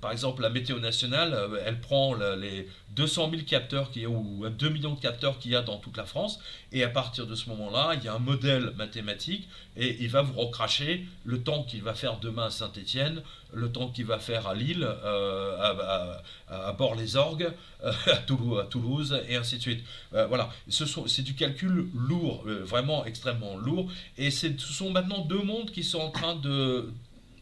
par 0.00 0.12
exemple, 0.12 0.42
la 0.42 0.50
météo 0.50 0.78
nationale, 0.78 1.36
elle 1.64 1.80
prend 1.80 2.14
les 2.14 2.68
200 2.96 3.30
000 3.30 3.42
capteurs 3.42 3.90
ou 4.08 4.48
2 4.48 4.68
millions 4.68 4.94
de 4.94 5.00
capteurs 5.00 5.38
qu'il 5.38 5.52
y 5.52 5.56
a 5.56 5.62
dans 5.62 5.78
toute 5.78 5.96
la 5.96 6.04
France, 6.04 6.40
et 6.72 6.82
à 6.82 6.88
partir 6.88 7.26
de 7.26 7.34
ce 7.34 7.48
moment-là, 7.50 7.94
il 7.94 8.04
y 8.04 8.08
a 8.08 8.14
un 8.14 8.18
modèle 8.18 8.72
mathématique, 8.76 9.48
et 9.76 9.96
il 10.00 10.08
va 10.08 10.22
vous 10.22 10.38
recracher 10.38 11.06
le 11.24 11.42
temps 11.42 11.62
qu'il 11.62 11.82
va 11.82 11.94
faire 11.94 12.18
demain 12.18 12.46
à 12.46 12.50
Saint-Étienne, 12.50 13.22
le 13.52 13.70
temps 13.70 13.88
qu'il 13.88 14.06
va 14.06 14.18
faire 14.18 14.46
à 14.46 14.54
Lille, 14.54 14.86
euh, 14.86 16.16
à, 16.48 16.72
Bord-les-Orgues, 16.72 17.52
euh, 17.84 17.92
à, 18.06 18.64
Toulouse, 18.64 19.20
et 19.28 19.36
ainsi 19.36 19.56
de 19.56 19.62
suite. 19.62 19.84
Euh, 20.14 20.26
voilà, 20.26 20.50
c'est 20.68 21.22
du 21.22 21.34
calcul 21.34 21.88
lourd, 21.94 22.44
vraiment 22.46 23.04
extrêmement 23.04 23.56
lourd, 23.56 23.90
et 24.18 24.30
ce 24.30 24.48
sont 24.58 24.90
maintenant 24.90 25.24
deux 25.24 25.42
mondes 25.42 25.70
qui 25.70 25.84
sont 25.84 26.00
en 26.00 26.10
train 26.10 26.34
de 26.34 26.92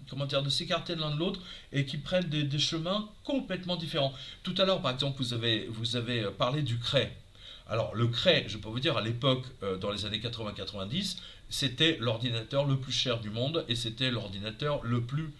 comment 0.09 0.27
dire, 0.27 0.43
de 0.43 0.51
s'écarter 0.51 0.95
l'un 0.95 1.11
de 1.11 1.19
l'autre 1.19 1.41
et 1.73 1.85
qui 1.85 1.99
prennent 1.99 2.29
des, 2.29 2.59
chemins 2.59 3.09
complètement 3.25 3.77
différents. 3.77 4.13
Tout 4.43 4.55
à 4.59 4.65
l'heure, 4.65 4.81
par 4.81 4.93
exemple, 4.93 5.19
vous 5.19 5.35
avez, 5.35 5.67
vous 5.69 5.97
avez 5.97 6.25
euh, 6.25 6.31
parlé 6.31 6.63
du 6.63 6.79
Cray. 6.79 7.09
Alors, 7.69 7.95
le 7.95 8.09
Cray, 8.09 8.45
je 8.49 8.59
peux 8.59 8.69
vous 8.69 8.81
dire, 8.81 8.97
à 8.97 9.03
l'époque, 9.03 9.45
euh, 9.63 9.77
dans 9.77 9.91
les 9.91 10.07
années 10.07 10.19
80-90, 10.19 11.19
c'était 11.51 11.97
l'ordinateur 12.01 12.65
le 12.65 12.77
plus 12.77 12.93
cher 12.93 13.21
du 13.21 13.31
monde 13.31 13.65
et 13.69 13.75
c'était 13.75 14.11
l'ordinateur 14.11 14.83
le 14.83 15.03
plus 15.03 15.31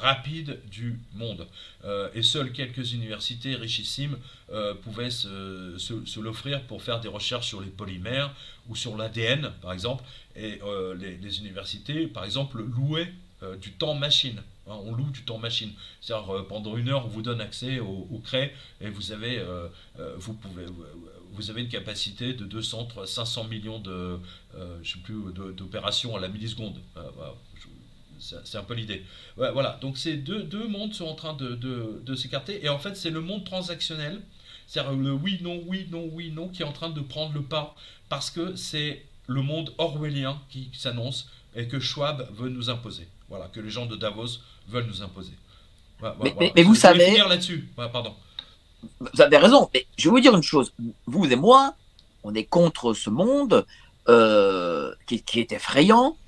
rapide 0.00 0.60
du 0.70 1.00
monde. 1.14 1.48
Euh, 1.84 2.08
et 2.14 2.22
seules 2.22 2.52
quelques 2.52 2.92
universités 2.92 3.56
richissimes 3.56 4.16
pouvaient 4.82 5.10
se, 5.10 6.20
l'offrir 6.20 6.62
pour 6.62 6.82
faire 6.82 7.00
des 7.00 7.08
recherches 7.08 7.48
sur 7.48 7.60
les 7.60 7.70
polymères 7.70 8.32
ou 8.68 8.76
sur 8.76 8.96
l'ADN, 8.96 9.50
par 9.60 9.72
exemple. 9.72 10.04
Et 10.36 10.60
les, 10.96 11.38
universités, 11.40 12.06
par 12.06 12.24
exemple, 12.24 12.62
louaient 12.62 13.12
euh, 13.42 13.56
du 13.56 13.72
temps 13.72 13.94
machine. 13.94 14.40
Hein, 14.68 14.76
on 14.84 14.92
loue 14.92 15.10
du 15.10 15.22
temps 15.22 15.38
machine. 15.38 15.72
C'est-à-dire 16.00 16.30
euh, 16.30 16.46
pendant 16.46 16.76
une 16.76 16.88
heure, 16.88 17.04
on 17.04 17.08
vous 17.08 17.22
donne 17.22 17.40
accès 17.40 17.80
au, 17.80 18.06
au 18.10 18.22
et 18.80 18.88
vous 18.88 19.10
avez, 19.10 19.38
euh, 19.38 19.68
vous 20.16 20.34
pouvez, 20.34 20.64
vous 21.32 21.50
avez 21.50 21.62
une 21.62 21.68
capacité 21.68 22.34
de 22.34 22.44
200, 22.44 22.88
500 23.04 23.44
millions 23.44 23.80
de, 23.80 24.18
je 24.82 24.92
sais 24.92 24.98
plus, 25.00 25.32
d'opérations 25.56 26.16
à 26.16 26.20
la 26.20 26.28
milliseconde. 26.28 26.78
c'est 28.20 28.58
un 28.58 28.62
peu 28.62 28.74
l'idée. 28.74 29.04
voilà, 29.36 29.78
donc 29.80 29.98
ces 29.98 30.16
deux, 30.16 30.68
mondes 30.68 30.94
sont 30.94 31.06
en 31.06 31.14
train 31.14 31.34
de, 31.34 31.54
de, 31.56 32.14
s'écarter. 32.14 32.64
Et 32.64 32.68
en 32.68 32.78
fait, 32.78 32.96
c'est 32.96 33.10
le 33.10 33.20
monde 33.20 33.44
transactionnel, 33.44 34.20
c'est-à-dire 34.68 34.92
le 34.92 35.12
oui, 35.12 35.38
non, 35.42 35.62
oui, 35.66 35.88
non, 35.90 36.08
oui, 36.12 36.30
non, 36.30 36.48
qui 36.48 36.62
est 36.62 36.66
en 36.66 36.72
train 36.72 36.90
de 36.90 37.00
prendre 37.00 37.34
le 37.34 37.42
pas. 37.42 37.74
Parce 38.08 38.30
que 38.30 38.54
c'est 38.54 39.04
le 39.26 39.42
monde 39.42 39.72
orwellien 39.78 40.40
qui 40.50 40.70
s'annonce 40.74 41.28
et 41.54 41.68
que 41.68 41.80
Schwab 41.80 42.28
veut 42.34 42.48
nous 42.48 42.70
imposer. 42.70 43.08
Voilà, 43.32 43.48
que 43.48 43.60
les 43.60 43.70
gens 43.70 43.86
de 43.86 43.96
Davos 43.96 44.40
veulent 44.68 44.84
nous 44.84 45.00
imposer. 45.00 45.32
mais, 46.54 46.62
vous 46.62 46.74
savez. 46.74 47.16
là-dessus. 47.16 47.66
pardon. 47.74 48.14
Vous 49.00 49.22
avez 49.22 49.38
raison, 49.38 49.70
mais 49.72 49.86
je 49.96 50.04
vais 50.04 50.10
vous 50.10 50.20
dire 50.20 50.36
une 50.36 50.42
chose. 50.42 50.74
Vous 51.06 51.24
et 51.24 51.36
moi, 51.36 51.74
on 52.24 52.34
est 52.34 52.44
contre 52.44 52.92
ce 52.92 53.08
monde 53.08 53.64
euh, 54.10 54.92
qui, 55.06 55.40
est 55.40 55.52
effrayant, 55.52 56.18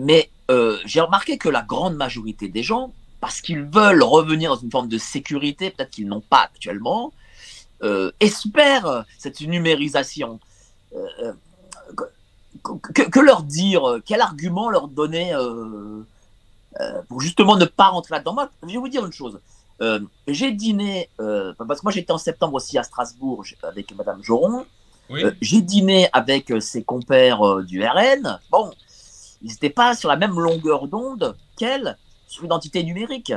mais 0.00 0.28
euh, 0.50 0.80
j'ai 0.86 1.00
remarqué 1.00 1.38
que 1.38 1.48
la 1.48 1.62
grande 1.62 1.94
majorité 1.94 2.48
des 2.48 2.64
gens, 2.64 2.92
parce 3.20 3.40
qu'ils 3.40 3.62
veulent 3.62 4.02
revenir 4.02 4.50
dans 4.50 4.60
une 4.60 4.72
forme 4.72 4.88
de 4.88 4.98
sécurité, 4.98 5.70
peut-être 5.70 5.90
qu'ils 5.90 6.08
n'ont 6.08 6.20
pas 6.20 6.50
actuellement, 6.52 7.12
euh, 7.84 8.10
espèrent 8.18 9.04
cette 9.18 9.40
numérisation 9.40 10.40
que, 12.76 13.20
leur 13.20 13.42
dire 13.42 13.88
euh, 13.88 14.02
Quel 14.04 14.20
argument 14.20 14.70
leur 14.70 14.88
donner 14.88 15.34
euh, 15.34 16.02
euh, 16.80 17.02
pour 17.08 17.20
justement 17.20 17.56
ne 17.56 17.64
pas 17.64 17.88
rentrer 17.88 18.14
là-dedans 18.16 18.34
Moi, 18.34 18.50
je 18.62 18.68
vais 18.68 18.76
vous 18.76 18.88
dire 18.88 19.04
une 19.04 19.12
chose. 19.12 19.38
j'ai 20.26 20.52
dîné, 20.52 21.08
parce 21.16 21.80
que 21.80 21.84
moi 21.84 21.92
j'étais 21.92 22.12
en 22.12 22.18
septembre 22.18 22.54
aussi 22.54 22.78
à 22.78 22.82
Strasbourg 22.82 23.44
avec 23.62 23.94
Madame 23.96 24.22
Joron. 24.22 24.66
j'ai 25.40 25.60
dîné 25.60 26.08
avec 26.12 26.52
ses 26.60 26.82
compères 26.82 27.62
du 27.62 27.84
RN. 27.84 28.40
Bon, 28.50 28.70
ils 29.42 29.50
n'étaient 29.50 29.70
pas 29.70 29.94
sur 29.94 30.08
la 30.08 30.16
même 30.16 30.38
longueur 30.38 30.88
d'onde 30.88 31.36
qu'elle 31.56 31.96
sur 32.26 32.42
l'identité 32.42 32.82
numérique. 32.82 33.32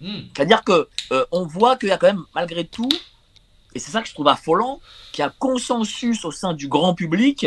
Hmm. 0.00 0.20
C'est-à-dire 0.34 0.62
que 0.62 0.88
on 1.32 1.44
voit 1.44 1.76
qu'il 1.76 1.88
y 1.88 1.92
a 1.92 1.98
quand 1.98 2.06
même, 2.06 2.24
malgré 2.34 2.64
tout, 2.64 2.88
et 3.76 3.78
c'est 3.78 3.90
ça 3.90 4.00
que 4.00 4.08
je 4.08 4.14
trouve 4.14 4.28
affolant, 4.28 4.80
qu'il 5.12 5.22
y 5.22 5.26
a 5.26 5.30
consensus 5.38 6.24
au 6.24 6.32
sein 6.32 6.54
du 6.54 6.66
grand 6.66 6.94
public 6.94 7.46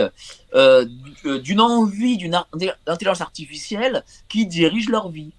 euh, 0.53 0.85
euh, 1.25 1.39
d'une 1.39 1.59
envie 1.59 2.17
d'une 2.17 2.39
intelligence 2.85 3.21
artificielle 3.21 4.03
qui 4.29 4.45
dirige 4.45 4.89
leur 4.89 5.09
vie. 5.09 5.31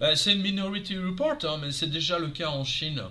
Bah, 0.00 0.16
c'est 0.16 0.32
une 0.32 0.42
minority 0.42 0.98
report, 0.98 1.38
hein, 1.44 1.58
mais 1.62 1.70
c'est 1.70 1.86
déjà 1.86 2.18
le 2.18 2.28
cas 2.28 2.48
en 2.48 2.64
Chine. 2.64 3.02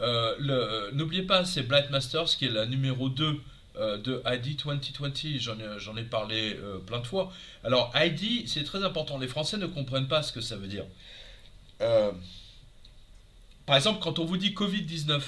Euh, 0.00 0.90
n'oubliez 0.92 1.24
pas, 1.24 1.44
c'est 1.44 1.62
Blight 1.62 1.90
Masters 1.90 2.24
qui 2.24 2.46
est 2.46 2.50
la 2.50 2.64
numéro 2.64 3.10
2 3.10 3.38
de 3.78 4.22
ID 4.26 4.56
2020. 4.56 5.38
J'en 5.38 5.96
ai, 5.96 6.00
ai, 6.00 6.04
parlé 6.04 6.56
plein 6.86 6.98
de 7.00 7.06
fois. 7.06 7.30
Alors, 7.62 7.92
ID, 7.94 8.48
c'est 8.48 8.64
très 8.64 8.82
important. 8.82 9.18
Les 9.18 9.28
Français 9.28 9.56
ne 9.56 9.66
comprennent 9.66 10.08
pas 10.08 10.22
ce 10.22 10.32
que 10.32 10.40
ça 10.40 10.56
veut 10.56 10.66
dire. 10.66 10.84
par 13.66 13.76
exemple, 13.76 14.00
quand 14.02 14.18
on 14.18 14.24
vous 14.24 14.36
dit 14.36 14.50
Covid-19, 14.50 15.20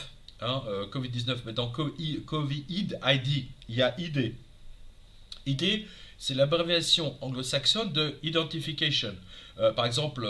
Hein, 0.43 0.62
euh, 0.68 0.86
Covid-19, 0.86 1.41
mais 1.45 1.53
dans 1.53 1.68
COVID 1.68 2.99
ID, 3.05 3.47
il 3.68 3.74
y 3.74 3.82
a 3.82 3.95
ID. 3.99 4.34
ID, 5.47 5.84
c'est 6.18 6.34
l'abréviation 6.34 7.14
anglo-saxonne 7.20 7.93
de 7.93 8.14
Identification. 8.22 9.14
Euh, 9.59 9.72
par 9.72 9.84
exemple, 9.84 10.26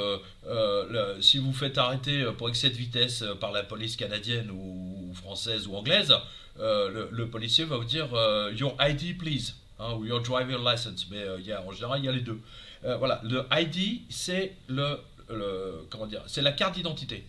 euh, 0.48 1.22
si 1.22 1.38
vous 1.38 1.52
faites 1.52 1.78
arrêter 1.78 2.24
pour 2.38 2.48
excès 2.48 2.70
de 2.70 2.74
vitesse 2.74 3.24
par 3.40 3.52
la 3.52 3.62
police 3.62 3.96
canadienne 3.96 4.50
ou, 4.50 5.12
française 5.14 5.68
ou 5.68 5.76
anglaise, 5.76 6.12
le, 6.58 7.24
policier 7.26 7.64
va 7.64 7.76
vous 7.76 7.84
dire 7.84 8.08
Your 8.56 8.76
ID, 8.80 9.16
please, 9.16 9.54
hein, 9.78 9.94
ou 9.94 10.04
Your 10.04 10.20
driver 10.20 10.58
license. 10.58 11.06
Mais 11.11 11.24
en 11.28 11.70
général, 11.70 12.00
il 12.00 12.06
y 12.06 12.08
a 12.08 12.12
les 12.12 12.20
deux. 12.20 12.40
voilà, 12.82 13.20
le 13.22 13.46
ID, 13.52 14.02
c'est 14.11 14.56
le, 14.66 14.98
comment 15.88 16.08
dire, 16.08 16.22
c'est 16.26 16.42
la 16.42 16.52
carte 16.52 16.74
d'identité. 16.74 17.24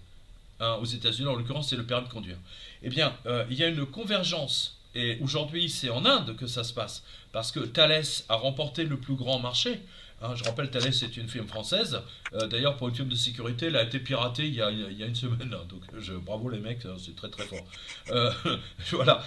Hein, 0.60 0.78
aux 0.80 0.86
États-Unis, 0.86 1.28
en 1.28 1.36
l'occurrence, 1.36 1.70
c'est 1.70 1.76
le 1.76 1.86
permis 1.86 2.08
de 2.08 2.14
conduire 2.14 2.38
eh 2.84 2.90
bien, 2.90 3.16
euh, 3.26 3.46
il 3.50 3.58
y 3.58 3.64
a 3.64 3.68
une 3.68 3.86
convergence. 3.86 4.78
Et 4.94 5.18
aujourd'hui, 5.22 5.70
c'est 5.70 5.90
en 5.90 6.06
Inde 6.06 6.36
que 6.36 6.48
ça 6.48 6.64
se 6.64 6.74
passe, 6.74 7.04
parce 7.32 7.52
que 7.52 7.62
Thales 7.62 8.04
a 8.28 8.36
remporté 8.36 8.84
le 8.84 8.98
plus 8.98 9.16
grand 9.16 9.40
marché. 9.40 9.80
Hein, 10.22 10.36
je 10.36 10.44
rappelle, 10.44 10.70
Thales 10.70 10.88
est 10.88 11.18
une 11.18 11.30
firme 11.30 11.48
française. 11.48 12.02
Euh, 12.34 12.46
d'ailleurs, 12.48 12.78
pour 12.78 12.90
une 12.90 12.96
firme 12.96 13.10
de 13.10 13.16
sécurité, 13.16 13.68
elle 13.68 13.78
a 13.78 13.84
été 13.84 14.00
piratée 14.00 14.48
il 14.48 14.54
y 14.54 14.62
a, 14.62 14.70
une 14.70 15.16
semaine. 15.16 15.54
Hein, 15.54 15.66
donc, 15.70 15.82
je, 15.98 16.14
bravo 16.14 16.50
les 16.50 16.60
mecs, 16.60 16.86
hein, 16.86 16.96
c'est 17.00 17.16
très 17.16 17.30
très 17.30 17.46
fort. 17.46 17.66
Euh, 18.10 18.32
voilà. 18.92 19.24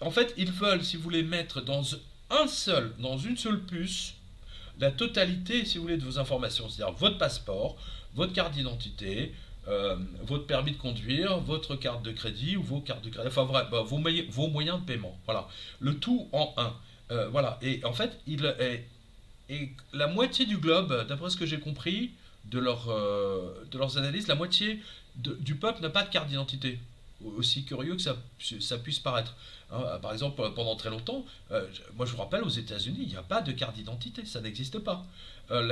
en 0.00 0.10
fait, 0.10 0.34
ils 0.36 0.52
veulent, 0.52 0.84
si 0.84 0.96
vous 0.96 1.02
voulez, 1.02 1.22
mettre 1.22 1.62
dans 1.62 1.82
un 2.30 2.46
seul, 2.46 2.92
dans 2.98 3.18
une 3.18 3.36
seule 3.36 3.60
puce, 3.60 4.14
la 4.78 4.90
totalité, 4.90 5.64
si 5.64 5.78
vous 5.78 5.84
voulez, 5.84 5.96
de 5.96 6.04
vos 6.04 6.18
informations. 6.18 6.68
C'est-à-dire 6.68 6.94
votre 6.94 7.18
passeport, 7.18 7.76
votre 8.14 8.32
carte 8.32 8.52
d'identité, 8.52 9.32
euh, 9.68 9.96
votre 10.24 10.46
permis 10.46 10.72
de 10.72 10.76
conduire, 10.76 11.38
votre 11.38 11.76
carte 11.76 12.02
de 12.02 12.10
crédit 12.10 12.56
ou 12.56 12.62
vos 12.62 12.80
cartes 12.80 13.04
de 13.04 13.10
crédit, 13.10 13.28
enfin 13.28 13.44
bah, 13.44 13.68
vos, 13.82 13.98
moyens 14.48 14.80
de 14.80 14.84
paiement. 14.84 15.16
Voilà, 15.24 15.46
le 15.80 15.98
tout 15.98 16.28
en 16.32 16.52
un. 16.56 16.74
Euh, 17.12 17.28
voilà, 17.28 17.58
et 17.62 17.80
en 17.84 17.92
fait, 17.92 18.18
la 19.92 20.06
moitié 20.08 20.46
du 20.46 20.56
globe, 20.58 21.06
d'après 21.06 21.30
ce 21.30 21.36
que 21.36 21.46
j'ai 21.46 21.60
compris 21.60 22.10
de, 22.46 22.58
euh, 22.88 23.52
leurs 23.72 23.98
analyses, 23.98 24.26
la 24.26 24.34
moitié 24.34 24.80
du 25.14 25.54
peuple 25.54 25.80
n'a 25.80 25.90
pas 25.90 26.02
de 26.02 26.10
carte 26.10 26.28
d'identité. 26.28 26.80
Aussi 27.36 27.64
curieux 27.64 27.94
que 27.94 28.02
ça 28.02 28.78
puisse 28.78 28.98
paraître. 28.98 29.36
Hein, 29.72 29.98
par 30.02 30.12
exemple, 30.12 30.42
pendant 30.54 30.76
très 30.76 30.90
longtemps, 30.90 31.24
moi 31.96 32.06
je 32.06 32.12
vous 32.12 32.18
rappelle, 32.18 32.42
aux 32.42 32.48
États-Unis, 32.48 32.98
il 33.02 33.08
n'y 33.08 33.16
a 33.16 33.22
pas 33.22 33.40
de 33.40 33.52
carte 33.52 33.74
d'identité, 33.74 34.24
ça 34.26 34.40
n'existe 34.40 34.78
pas. 34.78 35.06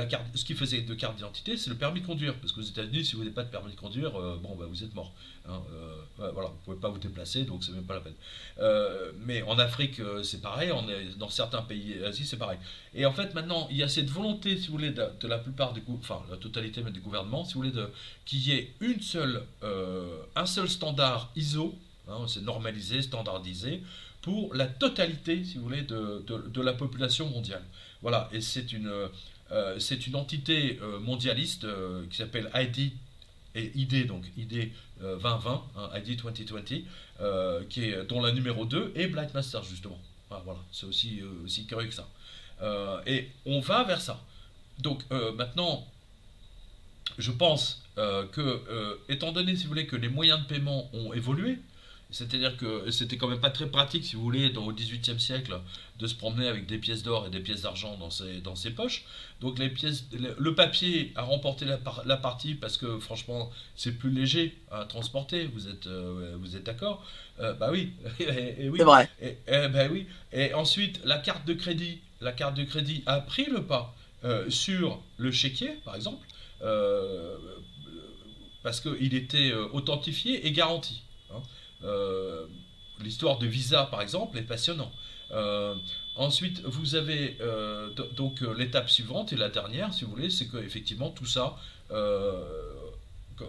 carte, 0.09 0.25
ce 0.35 0.43
qui 0.43 0.55
faisait 0.55 0.81
de 0.81 0.93
carte 0.95 1.15
d'identité, 1.15 1.55
c'est 1.55 1.69
le 1.69 1.75
permis 1.75 2.01
de 2.01 2.05
conduire. 2.05 2.35
Parce 2.35 2.51
qu'aux 2.51 2.61
États-Unis, 2.61 3.05
si 3.05 3.15
vous 3.15 3.19
n'avez 3.19 3.33
pas 3.33 3.43
de 3.43 3.49
permis 3.49 3.71
de 3.71 3.79
conduire, 3.79 4.11
bon, 4.11 4.55
bah, 4.55 4.65
vous 4.67 4.83
êtes 4.83 4.93
mort. 4.95 5.13
Hein, 5.47 5.61
voilà, 6.17 6.49
vous 6.49 6.55
ne 6.55 6.65
pouvez 6.65 6.77
pas 6.77 6.89
vous 6.89 6.97
déplacer, 6.97 7.43
donc 7.43 7.63
c'est 7.63 7.71
même 7.73 7.85
pas 7.85 7.95
la 7.95 8.01
peine. 8.01 9.15
mais 9.25 9.43
en 9.43 9.59
Afrique, 9.59 10.01
c'est 10.23 10.41
pareil, 10.41 10.71
on 10.71 10.89
est, 10.89 11.17
dans 11.17 11.29
certains 11.29 11.61
pays 11.61 11.99
d'Asie, 11.99 12.25
c'est 12.25 12.37
pareil. 12.37 12.59
Et 12.95 13.05
en 13.05 13.13
fait, 13.13 13.35
maintenant, 13.35 13.67
il 13.69 13.77
y 13.77 13.83
a 13.83 13.89
cette 13.89 14.09
volonté, 14.09 14.57
si 14.57 14.67
vous 14.67 14.73
voulez, 14.73 14.91
de, 14.91 15.27
la 15.27 15.37
plupart 15.37 15.73
des, 15.73 15.81
enfin, 15.99 16.21
la 16.29 16.37
totalité 16.37 16.81
des 16.81 16.99
gouvernements, 16.99 17.45
si 17.45 17.53
vous 17.53 17.61
voulez, 17.61 17.73
qu'il 18.25 18.39
y 18.39 18.53
ait 18.53 18.73
une 18.79 19.01
seule, 19.01 19.43
un 20.35 20.45
seul 20.47 20.67
standard 20.67 21.31
ISO 21.35 21.77
Hein, 22.11 22.25
c'est 22.27 22.41
normalisé, 22.41 23.01
standardisé, 23.01 23.81
pour 24.21 24.53
la 24.53 24.67
totalité, 24.67 25.43
si 25.43 25.57
vous 25.57 25.63
voulez, 25.63 25.81
de, 25.81 26.23
de, 26.27 26.61
la 26.61 26.73
population 26.73 27.27
mondiale. 27.27 27.63
Voilà, 28.01 28.29
et 28.31 28.41
c'est 28.41 28.71
une, 28.71 28.91
euh, 29.51 29.79
c'est 29.79 30.07
une 30.07 30.15
entité 30.15 30.79
euh, 30.81 30.99
mondialiste 30.99 31.65
euh, 31.65 32.05
qui 32.09 32.17
s'appelle 32.17 32.49
ID, 32.55 32.91
et 33.53 33.71
ID, 33.75 34.07
donc 34.07 34.25
ID 34.37 34.71
2020, 35.01 35.63
hein, 35.75 35.89
ID 35.97 36.21
2020, 36.21 37.65
qui 37.67 37.83
est, 37.83 38.03
dont 38.05 38.21
la 38.21 38.31
numéro 38.31 38.65
2 38.65 38.93
est 38.95 39.07
Blight 39.07 39.33
Master, 39.33 39.63
justement. 39.63 39.99
voilà, 40.29 40.59
c'est 40.71 40.85
aussi, 40.85 41.21
aussi 41.43 41.65
curieux 41.65 41.89
que 41.89 41.93
ça. 41.93 42.07
et 43.05 43.29
on 43.45 43.59
va 43.59 43.83
vers 43.83 43.99
ça. 43.99 44.23
Donc 44.79 45.03
maintenant, 45.35 45.85
je 47.17 47.31
pense 47.31 47.83
que, 47.97 48.99
étant 49.09 49.33
donné, 49.33 49.57
si 49.57 49.63
vous 49.63 49.69
voulez, 49.69 49.85
que 49.85 49.97
les 49.97 50.07
moyens 50.07 50.39
de 50.39 50.45
paiement 50.45 50.89
ont 50.93 51.11
évolué, 51.11 51.59
c'est-à-dire 52.11 52.57
que 52.57 52.91
c'était 52.91 53.17
quand 53.17 53.27
même 53.27 53.39
pas 53.39 53.49
très 53.49 53.67
pratique, 53.67 54.03
si 54.05 54.15
vous 54.15 54.21
voulez, 54.21 54.49
dans, 54.49 54.65
au 54.65 54.73
XVIIIe 54.73 55.19
siècle, 55.19 55.59
de 55.99 56.07
se 56.07 56.15
promener 56.15 56.47
avec 56.47 56.65
des 56.67 56.77
pièces 56.77 57.03
d'or 57.03 57.27
et 57.27 57.29
des 57.29 57.39
pièces 57.39 57.61
d'argent 57.61 57.95
dans 57.97 58.09
ses, 58.09 58.41
dans 58.41 58.55
ses 58.55 58.71
poches. 58.71 59.05
Donc 59.39 59.59
les 59.59 59.69
pièces, 59.69 60.05
le 60.11 60.55
papier 60.55 61.13
a 61.15 61.23
remporté 61.23 61.65
la, 61.65 61.79
la 62.05 62.17
partie 62.17 62.55
parce 62.55 62.77
que 62.77 62.99
franchement, 62.99 63.51
c'est 63.75 63.93
plus 63.93 64.09
léger 64.11 64.57
à 64.71 64.85
transporter. 64.85 65.45
Vous 65.45 65.67
êtes, 65.67 65.87
euh, 65.87 66.35
vous 66.39 66.55
êtes 66.55 66.63
d'accord? 66.63 67.05
Euh, 67.39 67.53
Bah 67.53 67.69
oui. 67.71 67.93
et, 68.19 68.69
oui. 68.69 68.77
C'est 68.77 68.83
vrai. 68.83 69.09
Et, 69.21 69.35
bah 69.69 69.87
oui. 69.91 70.07
Et 70.33 70.53
ensuite, 70.53 70.99
la 71.05 71.17
carte 71.17 71.45
de 71.45 71.53
crédit, 71.53 72.01
la 72.19 72.31
carte 72.31 72.55
de 72.55 72.63
crédit 72.63 73.03
a 73.05 73.19
pris 73.21 73.45
le 73.45 73.63
pas 73.63 73.95
euh, 74.23 74.49
sur 74.49 75.01
le 75.17 75.31
chéquier, 75.31 75.79
par 75.85 75.95
exemple, 75.95 76.25
parce 78.63 78.79
qu'il 78.79 79.13
était 79.15 79.53
authentifié 79.73 80.45
et 80.45 80.51
garanti. 80.51 81.01
Euh, 81.83 82.45
l'histoire 83.01 83.37
de 83.37 83.47
Visa, 83.47 83.85
par 83.85 84.01
exemple, 84.01 84.37
est 84.37 84.43
passionnant. 84.43 84.91
Euh, 85.31 85.75
ensuite, 86.15 86.61
vous 86.65 86.95
avez 86.95 87.37
euh, 87.41 87.89
donc 88.15 88.41
l'étape 88.41 88.89
suivante 88.89 89.33
et 89.33 89.37
la 89.37 89.49
dernière, 89.49 89.93
si 89.93 90.03
vous 90.03 90.11
voulez, 90.11 90.29
c'est 90.29 90.47
qu'effectivement 90.47 91.09
tout 91.09 91.25
ça, 91.25 91.57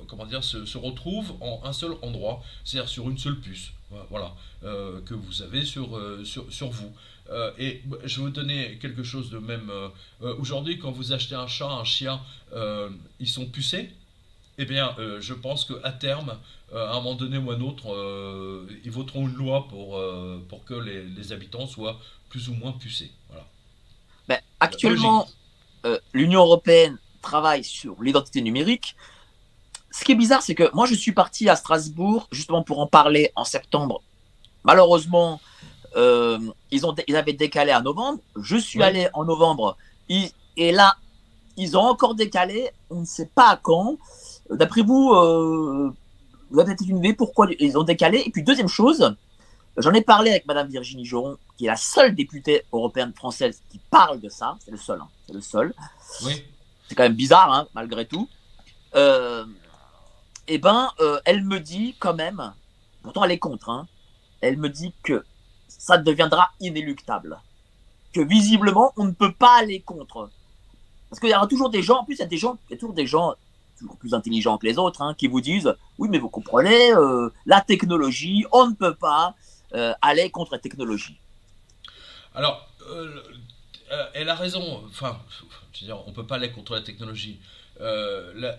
comment 0.09 0.27
dire, 0.27 0.43
se, 0.43 0.79
retrouve 0.79 1.35
en 1.41 1.61
un 1.65 1.73
seul 1.73 1.93
endroit, 2.03 2.43
c'est-à-dire 2.65 2.89
sur 2.89 3.11
une 3.11 3.19
seule 3.19 3.39
puce, 3.39 3.73
voilà, 4.11 4.35
que 4.63 5.15
vous 5.15 5.43
avez 5.43 5.65
sur, 5.65 6.01
sur, 6.25 6.51
sur 6.53 6.71
vous. 6.71 6.93
et 7.59 7.83
je 8.05 8.17
vais 8.17 8.23
vous 8.23 8.31
donner 8.31 8.79
quelque 8.81 9.03
chose 9.03 9.31
de 9.31 9.39
même. 9.39 9.71
Aujourd'hui, 10.21 10.79
quand 10.79 10.93
vous 10.93 11.13
achetez 11.13 11.35
un 11.35 11.47
chat, 11.47 11.69
un 11.69 11.85
chien, 11.85 12.21
ils 13.21 13.29
sont 13.29 13.47
pucés. 13.47 13.93
Eh 14.63 14.65
bien, 14.65 14.95
je 15.19 15.35
pense 15.35 15.65
qu'à 15.65 15.91
terme, 15.91 16.39
euh, 16.73 16.87
à 16.87 16.93
un 16.93 16.95
moment 17.01 17.15
donné 17.15 17.37
ou 17.37 17.51
à 17.51 17.55
un 17.55 17.61
autre, 17.61 17.93
euh, 17.93 18.65
ils 18.85 18.93
voteront 18.93 19.29
une 19.29 19.35
loi 19.35 19.67
pour, 19.69 19.99
euh, 19.99 20.41
pour 20.49 20.65
que 20.65 20.75
les, 20.75 21.33
habitants 21.33 21.67
soient 21.67 21.99
plus 22.29 22.49
ou 22.49 22.55
moins 22.55 22.71
pucés. 22.71 23.11
Voilà. 23.29 23.45
Ben, 24.29 24.39
actuellement, 24.61 25.27
l'Union 26.15 26.43
européenne 26.43 26.97
travaille 27.23 27.65
sur 27.65 28.01
l'identité 28.01 28.41
numérique. 28.41 28.95
Ce 29.91 30.05
qui 30.05 30.13
est 30.13 30.15
bizarre, 30.15 30.43
c'est 30.43 30.55
que 30.55 30.71
moi, 30.75 30.87
je 30.87 30.95
suis 30.95 31.11
parti 31.13 31.49
à 31.49 31.57
Strasbourg 31.57 32.29
justement 32.31 32.63
pour 32.63 32.79
en 32.79 32.87
parler 32.87 33.33
en 33.35 33.45
septembre. 33.45 34.01
Malheureusement, 34.63 35.41
ils, 35.97 36.87
ont, 36.87 36.95
ils 37.09 37.17
avaient 37.17 37.33
décalé 37.33 37.73
à 37.73 37.83
novembre. 37.83 38.21
Je 38.41 38.57
suis 38.57 38.81
allé 38.81 39.09
en 39.13 39.25
novembre. 39.25 39.77
et 40.09 40.71
là, 40.73 40.97
ils 41.59 41.77
ont 41.77 41.83
encore 41.83 42.15
décalé. 42.15 42.71
On 42.89 43.01
ne 43.01 43.05
sait 43.05 43.29
pas 43.35 43.51
à 43.51 43.57
quand. 43.57 43.99
D'après 44.53 44.83
vous, 44.83 45.09
vous 46.53 46.61
avez 46.61 46.75
peut-être 46.75 46.89
une 46.89 46.99
idée 46.99 47.15
pourquoi 47.15 47.49
ils 47.59 47.79
ont 47.79 47.83
décalé. 47.83 48.23
Et 48.27 48.31
puis, 48.31 48.43
deuxième 48.43 48.69
chose, 48.69 49.17
j'en 49.77 49.93
ai 49.93 50.03
parlé 50.03 50.31
avec 50.31 50.47
Madame 50.47 50.69
Virginie 50.69 51.05
Joron, 51.05 51.39
qui 51.57 51.65
est 51.65 51.69
la 51.69 51.77
seule 51.77 52.15
députée 52.15 52.65
européenne 52.73 53.13
française 53.15 53.63
qui 53.71 53.81
parle 53.91 54.21
de 54.21 54.29
ça. 54.29 54.57
C'est 54.65 54.71
le 54.71 54.77
seul. 54.77 55.01
Hein. 55.01 55.09
C'est 55.27 55.33
le 55.33 55.41
seul. 55.41 55.75
Oui. 56.25 56.45
C'est 56.89 56.95
quand 56.95 57.05
même 57.05 57.15
bizarre, 57.15 57.53
hein, 57.53 57.67
malgré 57.75 58.07
tout. 58.07 58.29
Euh, 58.95 59.47
eh 60.47 60.59
ben, 60.59 60.91
euh, 61.01 61.19
elle 61.25 61.45
me 61.45 61.59
dit 61.59 61.97
quand 61.99 62.15
même, 62.15 62.53
pourtant 63.03 63.25
elle 63.25 63.31
est 63.31 63.39
contre, 63.39 63.71
hein, 63.71 63.87
elle 64.43 64.59
me 64.59 64.69
dit 64.69 64.93
que 65.03 65.25
ça 65.69 65.97
deviendra 65.97 66.51
inéluctable. 66.61 67.41
Que 68.13 68.21
visiblement, 68.21 68.93
on 68.99 69.05
ne 69.05 69.13
peut 69.13 69.33
pas 69.33 69.59
aller 69.61 69.81
contre. 69.81 70.29
Parce 71.09 71.21
qu'il 71.21 71.31
y 71.31 71.35
aura 71.35 71.47
toujours 71.47 71.71
des 71.71 71.83
gens, 71.83 72.01
en 72.01 72.05
plus, 72.05 72.17
il 72.17 72.21
y 72.21 72.23
a 72.23 72.27
des 72.27 72.37
gens, 72.37 72.59
il 72.69 72.73
y 72.73 72.77
a 72.77 72.79
toujours 72.79 72.95
des 72.95 73.07
gens 73.07 73.35
plus 73.99 74.15
intelligents 74.15 74.59
que 74.59 74.67
les 74.67 74.79
autres, 74.79 75.03
hein, 75.03 75.15
qui 75.15 75.27
vous 75.27 75.41
disent 75.41 75.75
oui, 75.99 76.09
mais 76.11 76.19
vous 76.19 76.29
comprenez, 76.29 76.93
euh, 76.93 77.31
la 77.47 77.61
technologie, 77.61 78.45
on 78.53 78.69
ne 78.69 78.75
peut 78.75 78.95
pas 78.95 79.35
euh, 79.75 79.93
aller 80.03 80.31
contre 80.31 80.53
la 80.53 80.59
technologie. 80.59 81.17
Alors, 82.35 82.69
euh, 82.89 83.23
elle 84.15 84.29
a 84.29 84.35
raison. 84.35 84.83
Enfin, 84.87 85.21
je 85.73 85.81
veux 85.81 85.87
dire, 85.87 85.99
on 86.07 86.13
peut 86.13 86.27
pas 86.27 86.37
aller 86.37 86.51
contre 86.51 86.75
la 86.75 86.83
technologie. 86.83 87.41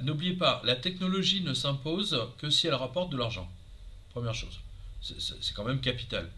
N'oubliez 0.02 0.34
pas, 0.34 0.62
la 0.66 0.76
technologie 0.76 1.42
ne 1.44 1.54
s'impose 1.54 2.20
que 2.38 2.50
si 2.50 2.68
elle 2.68 2.74
rapporte 2.74 3.10
de 3.10 3.18
l'argent. 3.18 3.48
Première 4.10 4.34
chose. 4.34 4.60
C'est 5.02 5.54
quand 5.56 5.64
même 5.64 5.80
capital. 5.80 6.30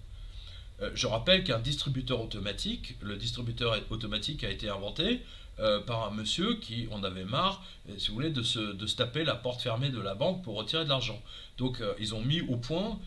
je 0.94 1.08
rappelle 1.08 1.44
qu'un 1.44 1.60
distributeur 1.60 2.22
automatique, 2.22 2.96
le 3.02 3.16
distributeur 3.16 3.76
automatique 3.90 4.44
a 4.44 4.50
été 4.50 4.70
inventé 4.70 5.22
euh, 5.60 5.80
par 5.80 6.06
un 6.06 6.12
monsieur 6.12 6.56
qui 6.56 6.90
en 6.92 7.02
avait 7.06 7.24
marre, 7.24 7.64
euh, 7.90 7.94
si 7.98 8.10
vous 8.10 8.16
voulez, 8.16 8.30
de 8.30 8.42
se, 8.42 8.60
de 8.60 8.88
se 8.88 8.98
taper 8.98 9.24
la 9.24 9.36
porte 9.36 9.62
fermée 9.62 9.88
de 9.88 10.02
la 10.02 10.14
banque 10.14 10.44
pour 10.44 10.56
retirer 10.56 10.84
de 10.84 10.90
l'argent. 10.90 11.22
Donc 11.58 11.80
euh, 11.80 11.94
ils 11.98 12.14
ont 12.14 12.20
mis 12.20 12.42
au 12.42 12.58
point, 12.58 13.00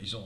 ils 0.00 0.16
ont, 0.16 0.24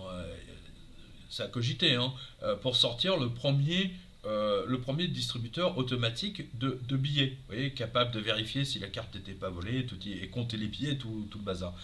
ça 1.31 1.45
a 1.45 1.49
cogité, 1.49 1.95
hein, 1.95 2.13
pour 2.61 2.77
sortir 2.77 3.17
le 3.17 3.31
premier, 3.31 3.91
le 4.25 4.77
premier 4.77 5.09
distributeur 5.09 5.77
automatique 5.79 6.57
de, 6.59 6.97
billets, 6.97 7.39
capable 7.75 8.13
de 8.13 8.21
vérifier 8.21 8.65
si 8.65 8.79
la 8.79 8.87
carte 8.87 9.15
n'était 9.15 9.33
pas 9.33 9.49
volée, 9.49 9.85
tout, 9.87 9.97
et 10.07 10.29
compter 10.29 10.57
les 10.57 10.69
billets, 10.69 10.97
tout, 10.97 11.27
tout 11.31 11.39
le 11.39 11.45
bazar. 11.45 11.75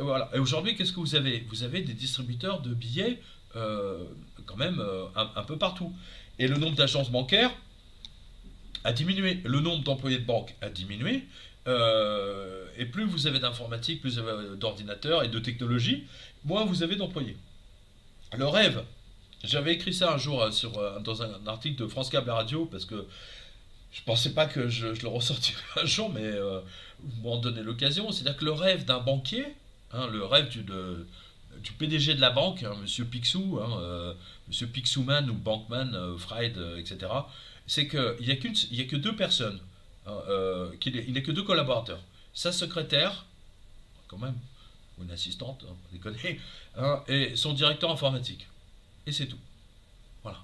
voilà. 0.00 0.28
Et 0.34 0.38
aujourd'hui, 0.38 0.76
qu'est-ce 0.76 0.92
que 0.92 1.00
vous 1.00 1.14
avez? 1.14 1.46
Vous 1.48 1.62
avez 1.62 1.80
des 1.80 1.94
distributeurs 1.94 2.60
de 2.60 2.74
billets 2.74 3.22
quand 3.54 4.56
même 4.56 4.82
un 5.14 5.44
peu 5.44 5.56
partout. 5.56 5.94
Et 6.38 6.48
le 6.48 6.56
nombre 6.56 6.76
d'agences 6.76 7.10
bancaires, 7.10 7.54
a 8.88 8.92
diminué. 8.92 9.40
Le 9.44 9.60
nombre 9.60 9.84
d'employés 9.84 10.18
de 10.18 10.24
banque 10.24 10.54
a 10.62 10.70
diminué. 10.70 11.24
Euh, 11.66 12.66
et 12.78 12.86
plus 12.86 13.04
vous 13.04 13.26
avez 13.26 13.38
d'informatique, 13.38 14.00
plus 14.00 14.18
vous 14.18 14.26
avez 14.26 14.56
d'ordinateurs 14.56 15.22
et 15.22 15.28
de 15.28 15.38
technologie, 15.38 16.04
moins 16.44 16.64
vous 16.64 16.82
avez 16.82 16.96
d'employés. 16.96 17.36
Le 18.36 18.46
rêve, 18.46 18.82
j'avais 19.44 19.74
écrit 19.74 19.92
ça 19.92 20.14
un 20.14 20.16
jour 20.16 20.42
euh, 20.42 20.50
sur, 20.50 20.78
euh, 20.78 20.98
dans 21.00 21.22
un, 21.22 21.46
article 21.46 21.82
de 21.82 21.86
France 21.86 22.08
Câble 22.08 22.30
Radio 22.30 22.64
parce 22.64 22.86
que 22.86 23.06
je 23.92 24.02
pensais 24.02 24.32
pas 24.32 24.46
que 24.46 24.68
je, 24.68 24.86
le 24.86 25.08
ressortirais 25.08 25.60
un 25.82 25.84
jour, 25.84 26.10
mais 26.10 26.30
vous 27.00 27.22
m'en 27.22 27.36
donnez 27.36 27.62
l'occasion. 27.62 28.10
C'est-à-dire 28.10 28.38
que 28.38 28.44
le 28.46 28.52
rêve 28.52 28.86
d'un 28.86 29.00
banquier, 29.00 29.44
hein, 29.92 30.06
le 30.06 30.24
rêve 30.24 30.48
du, 30.48 30.64
PDG 31.78 32.14
de 32.14 32.20
la 32.22 32.30
banque, 32.30 32.62
hein, 32.62 32.74
Monsieur 32.80 33.04
Picsou, 33.04 33.60
hein, 33.60 34.14
Monsieur 34.46 34.66
Pixouman 34.66 35.28
ou 35.28 35.34
Bankman, 35.34 36.16
Fried, 36.18 36.58
etc 36.78 37.08
c'est 37.68 37.86
qu'il 37.86 38.16
n'y 38.20 38.30
a, 38.30 38.34
a 38.34 38.86
que 38.86 38.96
deux 38.96 39.14
personnes, 39.14 39.60
hein, 40.06 40.18
euh, 40.28 40.72
il 40.84 41.12
n'est 41.12 41.22
que 41.22 41.30
deux 41.30 41.44
collaborateurs. 41.44 42.02
Sa 42.34 42.50
secrétaire, 42.50 43.26
quand 44.08 44.18
même, 44.18 44.36
ou 44.96 45.04
une 45.04 45.10
assistante, 45.10 45.64
hein, 45.68 45.74
on 45.88 45.92
déconne, 45.92 46.16
hein, 46.76 47.04
et 47.06 47.36
son 47.36 47.52
directeur 47.52 47.90
informatique. 47.90 48.48
Et 49.06 49.12
c'est 49.12 49.26
tout. 49.26 49.38
Voilà. 50.22 50.38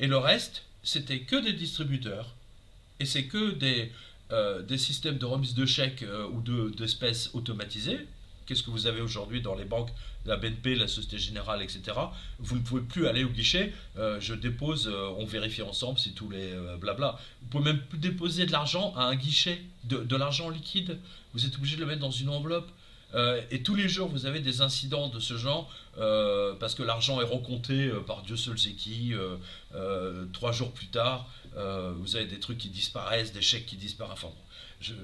Et 0.00 0.08
le 0.08 0.18
reste, 0.18 0.64
c'était 0.82 1.20
que 1.20 1.36
des 1.36 1.52
distributeurs, 1.52 2.34
et 3.00 3.06
c'est 3.06 3.26
que 3.26 3.52
des, 3.52 3.92
euh, 4.32 4.76
systèmes 4.76 5.18
de 5.18 5.26
remise 5.26 5.54
de 5.54 5.64
chèques 5.64 6.02
euh, 6.02 6.26
ou 6.26 6.42
d'espèces 6.72 7.30
automatisés, 7.34 8.00
Qu'est-ce 8.48 8.62
que 8.62 8.70
vous 8.70 8.86
avez 8.86 9.02
aujourd'hui 9.02 9.42
dans 9.42 9.54
les 9.54 9.66
banques, 9.66 9.90
la 10.24 10.38
BNP, 10.38 10.74
la 10.74 10.88
Société 10.88 11.18
Générale, 11.18 11.60
etc. 11.60 11.82
Vous 12.38 12.56
ne 12.56 12.62
pouvez 12.62 12.80
plus 12.80 13.06
aller 13.06 13.22
au 13.22 13.28
guichet. 13.28 13.74
Euh, 13.98 14.18
je 14.20 14.32
dépose, 14.32 14.88
euh, 14.88 15.10
on 15.18 15.26
vérifie 15.26 15.60
ensemble 15.60 15.98
si 15.98 16.14
tous 16.14 16.30
les 16.30 16.54
euh, 16.54 16.78
blabla. 16.78 17.18
Vous 17.42 17.48
pouvez 17.48 17.64
même 17.64 17.80
plus 17.80 17.98
déposer 17.98 18.46
de 18.46 18.52
l'argent 18.52 18.94
à 18.96 19.02
un 19.02 19.16
guichet, 19.16 19.60
de, 19.84 20.16
l'argent 20.16 20.48
liquide. 20.48 20.98
Vous 21.34 21.44
êtes 21.44 21.56
obligé 21.56 21.76
de 21.76 21.82
le 21.82 21.86
mettre 21.86 22.00
dans 22.00 22.10
une 22.10 22.30
enveloppe. 22.30 22.70
Et 23.50 23.62
tous 23.62 23.74
les 23.74 23.88
jours, 23.88 24.08
vous 24.08 24.26
avez 24.26 24.40
des 24.40 24.60
incidents 24.60 25.08
de 25.08 25.18
ce 25.18 25.38
genre, 25.38 25.72
parce 26.60 26.74
que 26.74 26.82
l'argent 26.82 27.22
est 27.22 27.24
recompté 27.24 27.90
par 28.06 28.20
Dieu 28.20 28.36
seul 28.36 28.58
sait 28.58 28.72
qui. 28.72 29.14
trois 30.34 30.52
jours 30.52 30.72
plus 30.72 30.88
tard, 30.88 31.26
vous 31.54 32.16
avez 32.16 32.26
des 32.26 32.38
trucs 32.38 32.58
qui 32.58 32.68
disparaissent, 32.68 33.32
des 33.32 33.40
chèques 33.40 33.64
qui 33.64 33.76
disparaissent. 33.76 34.26
Je, 34.80 34.94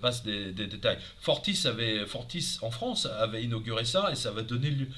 passe 0.00 0.22
des, 0.22 0.52
détails. 0.52 0.98
Fortis, 1.20 1.66
avait, 1.66 2.06
Fortis 2.06 2.58
en 2.62 2.70
France 2.70 3.06
avait 3.06 3.42
inauguré 3.44 3.84
ça 3.84 4.10
et 4.10 4.16
ça, 4.16 4.30
va 4.30 4.42
donner 4.42 4.70
lieu, 4.70 4.88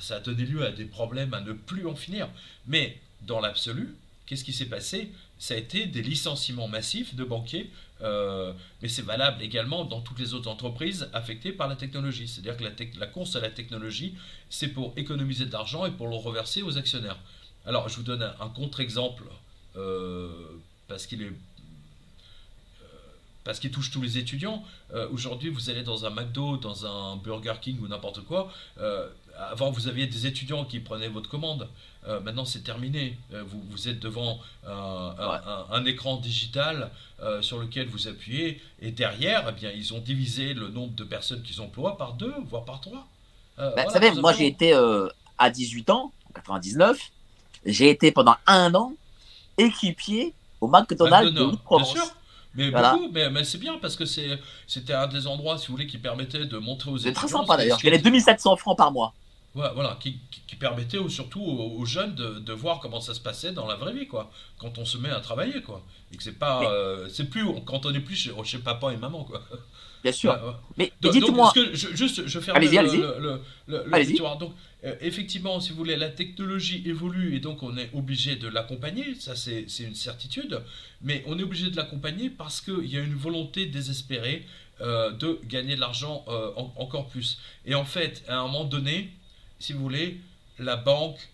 ça 0.00 0.16
a 0.16 0.20
donné 0.20 0.44
lieu 0.44 0.64
à 0.64 0.70
des 0.70 0.84
problèmes 0.84 1.34
à 1.34 1.40
ne 1.40 1.52
plus 1.52 1.86
en 1.86 1.94
finir. 1.94 2.28
Mais 2.66 2.98
dans 3.22 3.40
l'absolu, 3.40 3.94
qu'est-ce 4.26 4.44
qui 4.44 4.52
s'est 4.52 4.66
passé? 4.66 5.12
Ça 5.38 5.54
a 5.54 5.56
été 5.56 5.86
des 5.86 6.02
licenciements 6.02 6.68
massifs 6.68 7.14
de 7.14 7.24
banquiers, 7.24 7.70
euh, 8.02 8.52
mais 8.82 8.88
c'est 8.88 9.02
valable 9.02 9.42
également 9.42 9.84
dans 9.84 10.00
toutes 10.00 10.18
les 10.18 10.34
autres 10.34 10.50
entreprises 10.50 11.08
affectées 11.12 11.52
par 11.52 11.68
la 11.68 11.76
technologie. 11.76 12.26
C'est-à-dire 12.26 12.56
que 12.56 12.98
la, 12.98 13.06
course 13.06 13.36
à 13.36 13.40
la 13.40 13.50
technologie, 13.50 14.14
c'est 14.50 14.68
pour 14.68 14.92
économiser 14.96 15.46
de 15.46 15.52
l'argent 15.52 15.86
et 15.86 15.92
pour 15.92 16.08
le 16.08 16.16
reverser 16.16 16.62
aux 16.62 16.76
actionnaires. 16.76 17.18
Alors, 17.66 17.88
je 17.88 17.96
vous 17.96 18.02
donne 18.02 18.22
un, 18.22 18.48
contre-exemple, 18.48 19.24
euh, 19.76 20.30
parce 20.88 21.06
qu'il 21.06 21.22
est 21.22 21.32
parce 23.48 23.60
qu'il 23.60 23.70
touche 23.70 23.90
tous 23.90 24.02
les 24.02 24.18
étudiants. 24.18 24.62
Euh, 24.92 25.08
aujourd'hui, 25.10 25.48
vous 25.48 25.70
allez 25.70 25.82
dans 25.82 26.04
un 26.04 26.10
McDo, 26.10 26.58
dans 26.58 26.84
un 26.84 27.16
Burger 27.16 27.54
King 27.62 27.78
ou 27.80 27.88
n'importe 27.88 28.20
quoi. 28.20 28.52
Euh, 28.78 29.08
avant, 29.38 29.70
vous 29.70 29.88
aviez 29.88 30.06
des 30.06 30.26
étudiants 30.26 30.66
qui 30.66 30.80
prenaient 30.80 31.08
votre 31.08 31.30
commande. 31.30 31.66
Euh, 32.06 32.20
maintenant, 32.20 32.44
c'est 32.44 32.62
terminé. 32.62 33.16
Vous, 33.30 33.62
vous, 33.70 33.88
êtes 33.88 34.00
devant 34.00 34.38
un, 34.66 35.82
écran 35.86 36.18
digital 36.18 36.90
sur 37.40 37.58
lequel 37.58 37.88
vous 37.88 38.06
appuyez. 38.06 38.60
Et 38.82 38.90
derrière, 38.90 39.46
eh 39.48 39.52
bien, 39.52 39.70
ils 39.70 39.94
ont 39.94 40.00
divisé 40.00 40.52
le 40.52 40.68
nombre 40.68 40.92
de 40.92 41.04
personnes 41.04 41.40
qu'ils 41.40 41.62
emploient 41.62 41.96
par 41.96 42.12
deux, 42.12 42.34
voire 42.50 42.66
par 42.66 42.82
trois. 42.82 43.08
Bah, 43.56 43.72
vous 43.82 43.90
savez, 43.90 44.10
moi, 44.12 44.34
j'ai 44.34 44.46
été 44.46 44.74
à 45.38 45.48
18 45.48 45.88
ans, 45.88 46.12
en 46.28 46.32
99. 46.34 47.00
J'ai 47.64 47.88
été 47.88 48.12
pendant 48.12 48.36
un 48.46 48.74
an 48.74 48.92
équipier 49.56 50.34
au 50.60 50.68
McDonald's 50.68 51.32
de 51.32 51.46
Bien 51.46 52.04
Mais 52.58 52.70
beaucoup, 52.72 53.08
mais, 53.12 53.44
c'est 53.44 53.58
bien 53.58 53.78
parce 53.78 53.94
que 53.94 54.04
c'était 54.04 54.92
un 54.92 55.06
des 55.06 55.28
endroits, 55.28 55.58
si 55.58 55.68
vous 55.68 55.74
voulez, 55.74 55.86
qui 55.86 55.98
permettait 55.98 56.44
de 56.44 56.58
montrer 56.58 56.90
aux 56.90 56.96
étudiants. 56.96 57.14
C'est 57.14 57.26
très 57.26 57.28
sympa 57.28 57.56
d'ailleurs. 57.56 57.78
Je 57.78 57.88
les 57.88 57.98
2700 57.98 58.56
francs 58.56 58.76
par 58.76 58.90
mois. 58.90 59.14
voilà, 59.54 59.96
qui, 60.00 60.18
permettait 60.58 60.98
surtout 61.08 61.40
aux, 61.40 61.84
jeunes 61.84 62.16
de, 62.16 62.52
voir 62.52 62.80
comment 62.80 63.00
ça 63.00 63.14
se 63.14 63.20
passait 63.20 63.52
dans 63.52 63.66
la 63.66 63.76
vraie 63.76 63.92
vie, 63.92 64.08
quoi. 64.08 64.30
Quand 64.58 64.78
on 64.78 64.84
se 64.84 64.98
met 64.98 65.10
à 65.10 65.20
travailler, 65.20 65.62
quoi. 65.62 65.82
Et 66.12 66.16
que 66.16 66.22
c'est 66.22 66.32
pas, 66.32 66.64
euh, 66.64 67.08
c'est 67.08 67.30
plus 67.30 67.46
quand 67.64 67.86
on 67.86 67.94
est 67.94 68.00
plus 68.00 68.16
chez, 68.44 68.58
papa 68.58 68.92
et 68.92 68.96
maman, 68.96 69.22
quoi. 69.22 69.40
Bien 70.02 70.12
sûr. 70.12 70.60
Mais, 70.76 70.92
dites-moi. 71.00 71.52
juste, 71.72 72.26
je 72.26 72.40
ferme 72.40 72.56
allez 72.56 72.68
le, 72.68 73.40
le, 73.66 73.84
le, 73.86 74.38
Donc, 74.38 74.52
euh, 74.84 74.94
effectivement, 75.00 75.58
si 75.60 75.70
vous 75.70 75.76
voulez, 75.76 75.96
la 75.96 76.08
technologie 76.08 76.82
évolue 76.86 77.34
et 77.34 77.40
donc 77.40 77.62
on 77.62 77.76
est 77.76 77.90
obligé 77.94 78.36
de 78.36 78.46
l'accompagner, 78.46 79.16
ça 79.18 79.34
c'est 79.34 79.66
une 79.80 79.96
certitude, 79.96 80.62
mais 81.02 81.24
on 81.26 81.38
est 81.38 81.42
obligé 81.42 81.70
de 81.70 81.76
l'accompagner 81.76 82.30
parce 82.30 82.60
qu'il 82.60 82.86
y 82.86 82.96
a 82.96 83.00
une 83.00 83.14
volonté 83.14 83.66
désespérée 83.66 84.46
euh, 84.80 85.10
de 85.10 85.40
gagner 85.44 85.74
de 85.74 85.80
l'argent 85.80 86.24
euh, 86.28 86.52
encore 86.76 87.08
plus. 87.08 87.38
Et 87.66 87.74
en 87.74 87.84
fait, 87.84 88.22
à 88.28 88.38
un 88.38 88.42
moment 88.42 88.64
donné, 88.64 89.10
si 89.58 89.72
vous 89.72 89.80
voulez, 89.80 90.20
la 90.60 90.76
banque, 90.76 91.28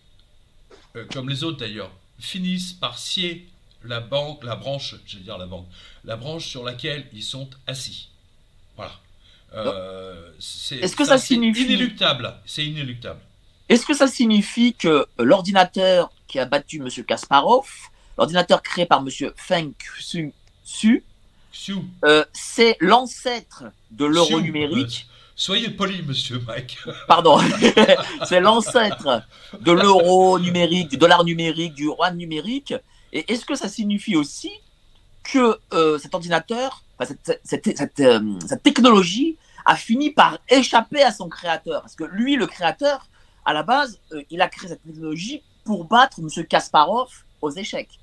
comme 1.13 1.29
les 1.29 1.45
autres 1.45 1.59
d'ailleurs, 1.59 1.91
finissent 2.19 2.73
par 2.73 2.99
scier 2.99 3.47
la 3.85 4.01
banque, 4.01 4.43
la 4.45 4.57
branche, 4.57 4.95
je 5.07 5.19
vais 5.19 5.25
dire 5.25 5.37
la 5.37 5.47
banque, 5.47 5.67
la 6.05 6.17
branche 6.17 6.47
sur 6.47 6.65
laquelle 6.65 7.07
ils 7.13 7.23
sont 7.23 7.51
assis. 7.67 8.09
Voilà. 8.77 8.93
Est-ce 10.39 10.97
que 10.97 11.05
ça, 11.05 11.17
ça 11.17 11.25
signifie 11.25 11.65
inéluctable 11.65 12.35
C'est 12.45 12.65
inéluctable. 12.65 13.21
Est-ce 13.69 13.87
que 13.87 13.95
ça 13.95 14.09
signifie 14.09 14.75
que 14.75 15.07
l'ordinateur 15.19 16.11
qui 16.27 16.39
a 16.39 16.45
battu 16.45 16.79
M. 16.79 16.89
Kasparov, 17.07 17.69
l'ordinateur 18.19 18.63
créé 18.63 18.87
par 18.87 19.01
M. 19.01 19.09
Feng 19.37 19.73
Su, 20.65 21.05
euh, 22.05 22.25
c'est 22.33 22.77
l'ancêtre 22.81 23.65
de 23.91 24.05
l'euro 24.05 24.41
numérique? 24.41 25.07
Soyez 25.37 25.71
poli, 25.71 26.03
monsieur 26.03 26.41
Mike. 26.47 26.79
Pardon. 27.09 27.39
c'est 28.27 28.41
l'ancêtre 28.41 29.23
de 29.61 29.73
l'euro 29.73 30.39
numérique, 30.39 30.91
du 30.91 30.97
dollar 30.97 31.25
numérique, 31.25 31.75
du 31.75 31.89
roi 31.89 32.11
numérique. 32.11 32.75
Et 33.13 33.33
est-ce 33.33 33.45
que 33.45 33.55
ça 33.55 33.69
signifie 33.69 34.17
aussi 34.17 34.51
que 35.25 35.59
euh, 35.73 35.99
cet 35.99 36.15
ordinateur, 36.15 36.85
cette, 37.03 38.01
euh, 38.01 38.39
cette, 38.47 38.63
technologie 38.63 39.37
a 39.65 39.75
fini 39.75 40.11
par 40.11 40.39
échapper 40.49 41.03
à 41.03 41.11
son 41.11 41.29
créateur. 41.29 41.81
Parce 41.81 41.97
que 41.97 42.05
lui, 42.05 42.37
le 42.37 42.47
créateur, 42.47 43.09
à 43.45 43.53
la 43.53 43.63
base, 43.63 43.99
euh, 44.13 44.23
il 44.31 44.41
a 44.41 44.49
créé 44.49 44.69
cette 44.69 44.83
technologie 44.85 45.43
pour 45.65 45.87
battre 45.87 46.21
M. 46.21 46.47
Kasparov 46.47 47.09
aux 47.41 47.51
échecs. 47.51 47.99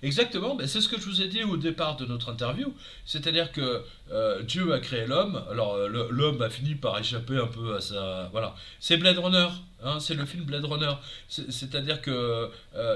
Exactement, 0.00 0.54
ben 0.54 0.68
c'est 0.68 0.80
ce 0.80 0.88
que 0.88 0.96
je 0.96 1.06
vous 1.06 1.22
ai 1.22 1.26
dit 1.26 1.42
au 1.42 1.56
départ 1.56 1.96
de 1.96 2.06
notre 2.06 2.30
interview, 2.30 2.72
c'est-à-dire 3.04 3.50
que 3.50 3.82
Dieu 4.44 4.72
a 4.72 4.78
créé 4.78 5.06
l'homme, 5.06 5.42
alors 5.50 5.76
l'homme 5.88 6.40
a 6.40 6.48
fini 6.48 6.76
par 6.76 6.96
échapper 7.00 7.36
un 7.36 7.48
peu 7.48 7.74
à 7.74 7.80
sa... 7.80 8.28
Voilà, 8.30 8.54
c'est 8.78 8.96
Blade 8.96 9.18
Runner, 9.18 9.48
hein, 9.82 9.98
c'est 9.98 10.14
le 10.14 10.24
film 10.24 10.44
Blade 10.44 10.64
Runner, 10.66 10.92
c'est-à-dire 11.28 12.00
que 12.00 12.48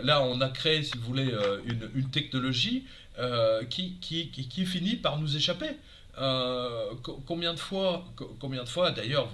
là 0.04 0.22
on 0.22 0.40
a 0.40 0.48
créé, 0.48 0.84
si 0.84 0.96
vous 0.96 1.02
voulez, 1.02 1.34
une 1.96 2.08
technologie 2.08 2.84
qui, 3.70 3.98
qui, 4.00 4.66
finit 4.66 4.96
par 4.96 5.18
nous 5.18 5.36
échapper. 5.36 5.70
combien 7.26 7.54
de 7.54 7.58
fois, 7.58 8.04
combien 8.40 8.64
de 8.64 8.68
fois 8.68 8.90
d'ailleurs, 8.90 9.28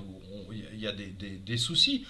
il 0.51 0.81
y 0.81 0.87
a 0.87 0.93
des, 0.93 1.57
soucis 1.57 2.07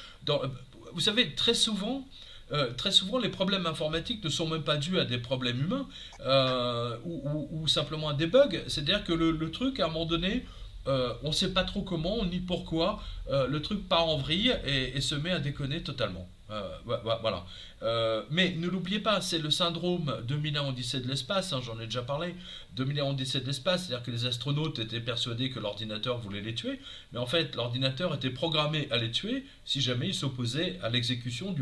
vous 0.92 1.00
savez, 1.00 1.34
très 1.34 1.54
souvent, 1.54 2.06
euh, 2.52 2.72
très 2.72 2.90
souvent, 2.90 3.18
les 3.18 3.28
problèmes 3.28 3.66
informatiques 3.66 4.22
ne 4.24 4.28
sont 4.28 4.48
même 4.48 4.62
pas 4.62 4.76
dus 4.76 4.98
à 4.98 5.04
des 5.04 5.18
problèmes 5.18 5.60
humains 5.60 5.88
euh, 6.20 6.96
ou, 7.04 7.66
simplement 7.68 8.08
à 8.08 8.14
des 8.14 8.26
bugs. 8.26 8.62
C'est-à-dire 8.66 9.04
que 9.04 9.12
le, 9.12 9.50
truc, 9.50 9.80
à 9.80 9.86
un 9.86 9.88
moment 9.88 10.06
donné, 10.06 10.46
euh, 10.86 11.12
on 11.22 11.28
ne 11.28 11.32
sait 11.32 11.52
pas 11.52 11.64
trop 11.64 11.82
comment 11.82 12.24
ni 12.24 12.40
pourquoi, 12.40 13.02
le 13.30 13.60
truc 13.60 13.88
part 13.88 14.08
en 14.08 14.16
vrille 14.16 14.54
et 14.64 15.00
se 15.00 15.14
met 15.14 15.30
à 15.30 15.38
déconner 15.38 15.82
totalement. 15.82 16.28
Euh, 16.50 16.78
voilà. 16.84 17.44
Euh, 17.82 18.22
mais 18.30 18.54
ne 18.56 18.68
l'oubliez 18.68 19.00
pas, 19.00 19.20
c'est 19.20 19.38
le 19.38 19.50
syndrome 19.50 20.22
2001 20.26 20.68
Odyssée 20.68 21.00
de 21.00 21.06
l'espace, 21.06 21.52
hein, 21.52 21.60
j'en 21.62 21.78
ai 21.78 21.84
déjà 21.84 22.02
parlé. 22.02 22.34
2001 22.72 23.10
Odyssée 23.10 23.40
de 23.40 23.46
l'espace, 23.46 23.86
c'est-à-dire 23.86 24.04
que 24.04 24.10
les 24.10 24.24
astronautes 24.24 24.78
étaient 24.78 25.00
persuadés 25.00 25.50
que 25.50 25.60
l'ordinateur 25.60 26.18
voulait 26.18 26.40
les 26.40 26.54
tuer, 26.54 26.80
mais 27.12 27.18
en 27.18 27.26
fait, 27.26 27.54
l'ordinateur 27.54 28.14
était 28.14 28.30
programmé 28.30 28.88
à 28.90 28.96
les 28.96 29.10
tuer 29.10 29.44
si 29.66 29.80
jamais 29.80 30.08
il 30.08 30.14
s'opposait 30.14 30.78
à 30.82 30.88
l'exécution 30.88 31.54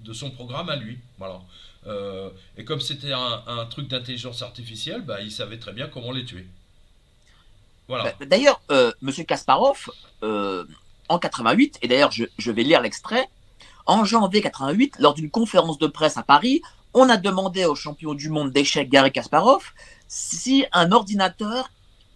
de 0.00 0.12
son 0.12 0.30
programme 0.30 0.68
à 0.68 0.76
lui. 0.76 0.98
Voilà. 1.16 1.40
Euh, 1.86 2.28
et 2.58 2.64
comme 2.64 2.80
c'était 2.80 3.12
un, 3.12 3.66
truc 3.70 3.88
d'intelligence 3.88 4.42
artificielle, 4.42 5.00
bah, 5.00 5.22
il 5.22 5.32
savait 5.32 5.58
très 5.58 5.72
bien 5.72 5.86
comment 5.86 6.12
les 6.12 6.26
tuer. 6.26 6.46
Voilà. 7.88 8.12
Bah, 8.20 8.26
d'ailleurs, 8.26 8.60
Monsieur 9.00 9.24
Kasparov, 9.24 9.88
en 10.20 11.18
88, 11.18 11.78
et 11.80 11.88
d'ailleurs, 11.88 12.12
je 12.12 12.50
vais 12.50 12.62
lire 12.62 12.82
l'extrait. 12.82 13.26
En 13.88 14.04
janvier 14.04 14.42
88, 14.42 14.96
lors 14.98 15.14
d'une 15.14 15.30
conférence 15.30 15.78
de 15.78 15.86
presse 15.86 16.18
à 16.18 16.22
Paris, 16.22 16.60
on 16.92 17.08
a 17.08 17.16
demandé 17.16 17.64
au 17.64 17.74
champion 17.74 18.12
du 18.12 18.28
monde 18.28 18.52
d'échecs 18.52 18.90
Gary 18.90 19.10
Kasparov 19.10 19.72
si 20.08 20.66
un 20.72 20.92
ordinateur 20.92 21.70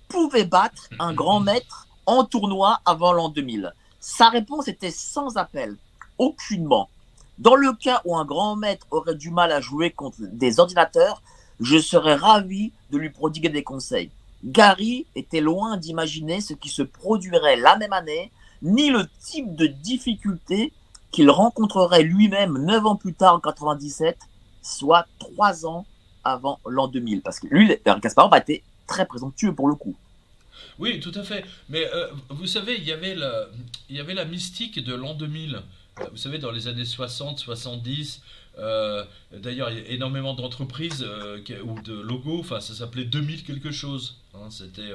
pouvait 0.07 0.45
battre 0.45 0.91
un 0.99 1.15
grand 1.15 1.41
maître 1.41 1.89
en 2.05 2.25
tournoi 2.25 2.81
avant 2.85 3.15
l'an 3.15 3.31
2000. 3.31 3.73
Sa 4.01 4.29
réponse 4.29 4.69
était 4.69 4.91
sans 4.91 5.39
appel, 5.39 5.79
aucunement. 6.19 6.91
Dans 7.39 7.55
le 7.55 7.73
cas 7.73 8.03
où 8.05 8.19
un 8.19 8.27
grand 8.27 8.55
maître 8.55 8.87
aurait 8.91 9.15
du 9.15 9.31
mal 9.31 9.51
à 9.51 9.63
jouer 9.63 9.91
contre 9.91 10.19
des 10.21 10.61
ordinateurs, 10.61 11.23
je 11.59 11.79
serais 11.79 12.17
ravi 12.17 12.71
de 12.91 12.99
lui 12.99 13.09
prodiguer 13.09 13.49
des 13.49 13.65
conseils. 13.65 14.11
Gary 14.45 15.07
était 15.15 15.41
loin 15.41 15.79
d'imaginer 15.79 16.43
ce 16.43 16.53
qui 16.53 16.69
se 16.69 16.83
produirait 16.83 17.57
la 17.57 17.79
même 17.79 17.95
année, 17.95 18.31
ni 18.61 18.91
le 18.91 19.09
type 19.23 19.57
de 19.57 19.67
difficulté 19.67 20.71
qu'il 21.13 21.31
rencontrerait 21.31 22.03
lui-même 22.03 22.59
9 22.59 22.87
ans 22.87 22.97
plus 22.97 23.15
tard 23.15 23.35
en 23.35 23.41
97, 23.41 24.19
soit 24.63 25.07
3 25.19 25.67
ans 25.67 25.87
avant 26.25 26.59
l'an 26.67 26.89
2000. 26.89 27.21
Parce 27.21 27.39
que 27.39 27.47
lui, 27.49 27.71
Kasparov 28.03 28.33
a 28.35 28.39
été 28.39 28.65
très 28.87 29.07
présomptueux 29.07 29.55
pour 29.55 29.69
le 29.69 29.75
coup. 29.75 29.95
Oui, 30.79 31.01
tout 31.01 31.13
à 31.15 31.23
fait. 31.23 31.45
Mais 31.69 31.87
euh, 31.93 32.09
vous 32.31 32.47
savez, 32.47 32.77
il 32.77 32.85
y, 32.85 32.93
avait 32.93 33.15
la, 33.15 34.25
mystique 34.25 34.83
de 34.83 34.95
l'an 34.95 35.15
2000. 35.15 35.57
Euh, 36.01 36.05
vous 36.11 36.17
savez, 36.17 36.39
dans 36.39 36.51
les 36.51 36.69
années 36.69 36.85
60, 36.85 37.39
70, 37.39 38.23
euh, 38.59 39.05
d'ailleurs, 39.33 39.71
il 39.71 39.79
y 39.79 39.81
a 39.81 39.91
énormément 39.91 40.35
d'entreprises 40.35 41.07
ou 41.65 41.81
de 41.81 41.95
logos, 41.95 42.41
enfin, 42.41 42.61
ça 42.61 42.75
s'appelait 42.75 43.05
2000 43.05 43.45
quelque 43.45 43.71
chose. 43.71 44.22
Hein, 44.35 44.49
c'était 44.51 44.91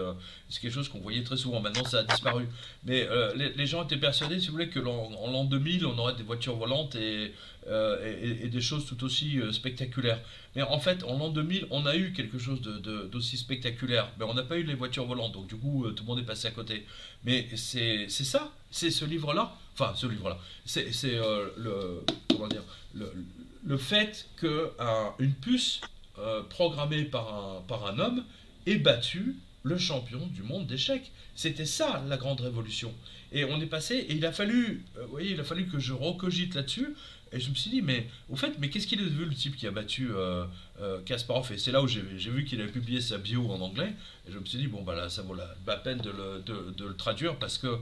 c'est 0.49 0.61
quelque 0.61 0.73
chose 0.73 0.89
qu'on 0.89 0.99
voyait 0.99 1.23
très 1.23 1.37
souvent. 1.37 1.59
Maintenant, 1.59 1.85
ça 1.85 1.99
a 1.99 2.03
disparu. 2.03 2.47
Mais 2.85 3.07
les, 3.35 3.65
gens 3.65 3.83
étaient 3.83 3.97
persuadés, 3.97 4.39
si 4.39 4.47
vous 4.47 4.53
voulez, 4.53 4.69
que 4.69 4.79
en 4.79 5.31
l'an 5.31 5.45
2000, 5.45 5.85
on 5.85 5.97
aurait 5.99 6.15
des 6.15 6.23
voitures 6.23 6.55
volantes 6.55 6.95
et, 6.95 7.33
et, 7.67 8.47
des 8.49 8.61
choses 8.61 8.85
tout 8.87 9.03
aussi 9.03 9.39
spectaculaires. 9.51 10.19
Mais 10.55 10.63
en 10.63 10.79
fait, 10.79 11.03
en 11.03 11.17
l'an 11.17 11.29
2000, 11.29 11.67
on 11.69 11.85
a 11.85 11.95
eu 11.95 12.13
quelque 12.13 12.39
chose 12.39 12.61
d'aussi 12.61 13.37
spectaculaire. 13.37 14.09
Mais 14.17 14.25
on 14.25 14.33
n'a 14.33 14.43
pas 14.43 14.57
eu 14.57 14.63
les 14.63 14.73
voitures 14.73 15.05
volantes. 15.05 15.33
Donc, 15.33 15.47
du 15.47 15.55
coup, 15.55 15.85
tout 15.95 16.03
le 16.03 16.07
monde 16.07 16.19
est 16.19 16.25
passé 16.25 16.47
à 16.47 16.51
côté. 16.51 16.85
Mais 17.23 17.47
c'est 17.55 18.09
ça. 18.09 18.51
C'est 18.71 18.91
ce 18.91 19.05
livre-là. 19.05 19.55
Enfin, 19.73 19.93
ce 19.95 20.07
livre-là. 20.07 20.39
C'est 20.65 20.89
le. 21.57 22.03
Comment 22.29 22.47
dire 22.47 22.63
le, 23.65 23.77
fait 23.77 24.27
qu'une 24.37 25.33
puce 25.41 25.81
euh, 26.19 26.41
programmée 26.43 27.03
par 27.03 27.33
un, 27.33 27.61
par 27.67 27.85
un 27.85 27.99
homme 27.99 28.23
ait 28.67 28.77
battu 28.77 29.35
le 29.63 29.77
champion 29.77 30.27
du 30.27 30.43
monde 30.43 30.67
d'échecs. 30.67 31.11
C'était 31.35 31.65
ça 31.65 32.03
la 32.07 32.17
grande 32.17 32.41
révolution. 32.41 32.93
Et 33.31 33.43
on 33.43 33.59
est 33.59 33.67
passé, 33.67 33.95
et 33.95 34.13
il 34.13 34.25
a 34.25 34.31
fallu, 34.31 34.85
euh, 34.97 35.03
vous 35.03 35.11
voyez, 35.11 35.31
il 35.31 35.39
a 35.39 35.43
fallu 35.43 35.67
que 35.67 35.79
je 35.79 35.93
recogite 35.93 36.55
là-dessus. 36.55 36.95
Et 37.33 37.41
je 37.41 37.49
me 37.49 37.55
suis 37.55 37.69
dit, 37.69 37.81
mais 37.81 38.07
au 38.29 38.37
fait, 38.37 38.53
mais 38.57 38.69
qu'est-ce 38.69 38.87
qu'il 38.87 39.01
est 39.01 39.03
devenu 39.03 39.25
le 39.25 39.35
type 39.35 39.57
qui 39.57 39.67
a 39.67 39.71
battu 39.71 40.07
euh, 40.11 40.45
Kasparov? 41.05 41.51
Et 41.51 41.57
c'est 41.57 41.73
là 41.73 41.81
où 41.81 41.87
j'ai 41.87 42.01
vu 42.01 42.45
qu'il 42.45 42.61
avait 42.61 42.71
publié 42.71 43.01
sa 43.01 43.17
bio 43.17 43.51
en 43.51 43.59
anglais. 43.59 43.93
Et 44.27 44.31
je 44.31 44.39
me 44.39 44.45
suis 44.45 44.57
dit, 44.57 44.67
bon, 44.67 44.81
bah 44.81 44.95
là, 44.95 45.09
ça 45.09 45.23
vaut 45.23 45.35
la, 45.35 45.75
peine 45.75 45.97
de 45.97 46.09
le, 46.09 46.95
traduire 46.95 47.35
parce 47.35 47.57
que 47.57 47.79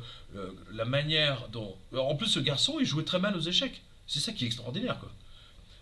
la 0.74 0.86
manière 0.86 1.48
dont. 1.50 1.76
En 1.96 2.16
plus, 2.16 2.26
ce 2.26 2.40
garçon, 2.40 2.78
il 2.80 2.88
jouait 2.88 3.04
très 3.04 3.20
mal 3.20 3.36
aux 3.38 3.42
échecs. 3.42 3.84
C'est 4.08 4.20
ça 4.20 4.32
qui 4.32 4.46
est 4.46 4.48
extraordinaire, 4.48 4.98
quoi. 5.00 5.12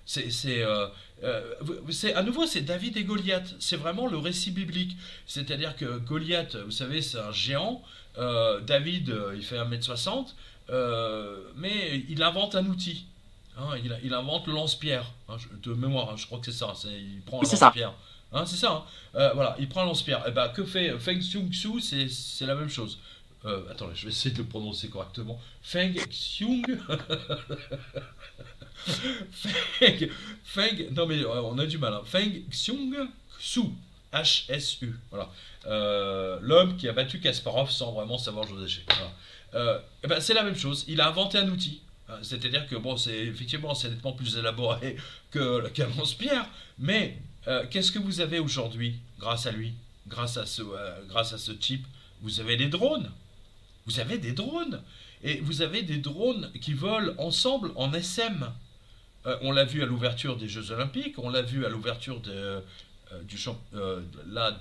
C'est, 0.05 0.63
euh, 0.63 0.87
euh, 1.23 1.55
c'est, 1.89 2.13
à 2.13 2.23
nouveau, 2.23 2.45
c'est 2.45 2.61
David 2.61 2.97
et 2.97 3.03
Goliath. 3.03 3.55
C'est 3.59 3.77
vraiment 3.77 4.07
le 4.07 4.17
récit 4.17 4.51
biblique. 4.51 4.97
C'est-à-dire 5.25 5.75
que 5.75 5.97
Goliath, 5.99 6.55
vous 6.55 6.71
savez, 6.71 7.01
c'est 7.01 7.19
un 7.19 7.31
géant. 7.31 7.81
Euh, 8.17 8.59
David, 8.61 9.15
il 9.35 9.43
fait 9.43 9.57
1m60. 9.57 10.33
mais 11.55 12.03
il 12.09 12.21
invente 12.21 12.55
un 12.55 12.65
outil. 12.65 13.05
Hein, 13.57 13.77
il, 14.03 14.13
invente 14.13 14.47
le 14.47 14.53
lance-pierre. 14.53 15.11
Hein, 15.29 15.37
de 15.61 15.73
mémoire, 15.73 16.09
hein, 16.09 16.15
je 16.17 16.25
crois 16.25 16.39
que 16.39 16.45
c'est 16.45 16.57
ça. 16.57 16.73
il 16.85 17.21
prend 17.21 17.39
un 17.39 17.43
lance-pierre. 17.43 17.93
c'est 18.45 18.57
ça. 18.57 18.85
voilà, 19.13 19.55
il 19.59 19.69
prend 19.69 19.83
un 19.83 19.85
lance-pierre. 19.85 20.19
Et 20.25 20.29
eh 20.29 20.31
ben, 20.31 20.49
que 20.49 20.65
fait 20.65 20.97
Feng 20.99 21.19
Xiong 21.19 21.79
c'est, 21.79 22.09
c'est 22.09 22.45
la 22.45 22.55
même 22.55 22.69
chose. 22.69 22.99
attendez, 23.45 23.93
je 23.95 24.05
vais 24.05 24.11
essayer 24.11 24.33
de 24.33 24.39
le 24.39 24.45
prononcer 24.49 24.89
correctement. 24.89 25.39
Feng 25.61 25.93
Xiong. 25.93 26.65
Feng, 28.83 30.09
Feng, 30.43 30.87
non 30.91 31.05
mais 31.05 31.19
euh, 31.19 31.41
on 31.41 31.57
a 31.57 31.65
du 31.65 31.77
mal. 31.77 31.93
Hein. 31.93 32.01
Feng 32.05 32.43
Xiong 32.49 32.95
Su, 33.39 33.61
H-S-U. 34.11 34.93
Voilà. 35.09 35.29
Euh, 35.65 36.39
l'homme 36.41 36.77
qui 36.77 36.87
a 36.87 36.93
battu 36.93 37.19
Kasparov 37.19 37.71
sans 37.71 37.91
vraiment 37.93 38.17
savoir 38.17 38.47
jouer 38.47 38.65
aux 38.65 39.55
euh, 39.55 39.79
eh 40.03 40.07
ben, 40.07 40.19
c'est 40.19 40.33
la 40.33 40.43
même 40.43 40.55
chose. 40.55 40.83
Il 40.87 40.99
a 40.99 41.07
inventé 41.07 41.37
un 41.37 41.47
outil. 41.49 41.81
Hein, 42.09 42.17
c'est-à-dire 42.21 42.67
que 42.67 42.75
bon, 42.75 42.97
c'est 42.97 43.17
effectivement 43.17 43.73
c'est 43.75 43.89
nettement 43.89 44.13
plus 44.13 44.37
élaboré 44.37 44.97
que 45.31 45.67
qu'un 45.69 45.87
lance-pierre, 45.97 46.47
mais 46.79 47.17
qu'est-ce 47.69 47.91
que 47.91 47.99
vous 47.99 48.19
avez 48.19 48.39
aujourd'hui 48.39 48.95
grâce 49.19 49.45
à 49.45 49.51
lui, 49.51 49.73
grâce 50.07 50.37
à 50.37 50.45
ce, 50.45 50.63
grâce 51.07 51.33
à 51.33 51.37
ce 51.37 51.51
chip 51.59 51.85
Vous 52.21 52.39
avez 52.39 52.57
des 52.57 52.67
drones. 52.67 53.11
Vous 53.85 53.99
avez 53.99 54.17
des 54.17 54.31
drones. 54.31 54.81
Et 55.23 55.39
vous 55.39 55.61
avez 55.61 55.83
des 55.83 55.97
drones 55.97 56.51
qui 56.61 56.73
volent 56.73 57.13
ensemble 57.17 57.71
en 57.75 57.93
SM. 57.93 58.51
Euh, 59.25 59.37
on 59.41 59.51
l'a 59.51 59.63
vu 59.63 59.81
à 59.83 59.85
l'ouverture 59.85 60.37
des 60.37 60.49
Jeux 60.49 60.71
Olympiques, 60.71 61.17
on 61.17 61.29
l'a 61.29 61.41
vu 61.41 61.65
à 61.65 61.69
l'ouverture 61.69 62.19
de, 62.19 62.31
euh, 62.31 62.59
euh, 63.75 64.01
la 64.31 64.57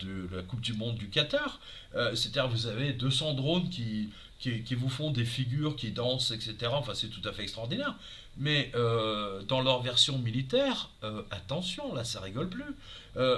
Coupe 0.46 0.60
du 0.60 0.74
Monde 0.74 0.96
du 0.96 1.08
Qatar. 1.08 1.60
C'est-à-dire 2.14 2.48
vous 2.48 2.66
avez 2.66 2.92
200 2.92 3.34
drones 3.34 3.68
qui, 3.68 4.10
qui, 4.38 4.74
vous 4.74 4.88
font 4.88 5.10
des 5.10 5.24
figures, 5.24 5.76
qui 5.76 5.90
dansent, 5.90 6.30
etc. 6.30 6.70
Enfin, 6.72 6.94
c'est 6.94 7.08
tout 7.08 7.26
à 7.28 7.32
fait 7.32 7.42
extraordinaire. 7.42 7.94
Mais 8.38 8.72
dans 9.46 9.60
leur 9.60 9.82
version 9.82 10.18
militaire, 10.18 10.88
attention, 11.30 11.94
là, 11.94 12.04
ça 12.04 12.20
rigole 12.20 12.48
plus. 12.48 12.74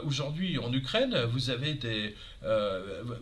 Aujourd'hui, 0.05 0.59
en 0.59 0.72
Ukraine, 0.72 1.25
vous 1.33 1.51
avez, 1.51 1.75
des, 1.75 2.14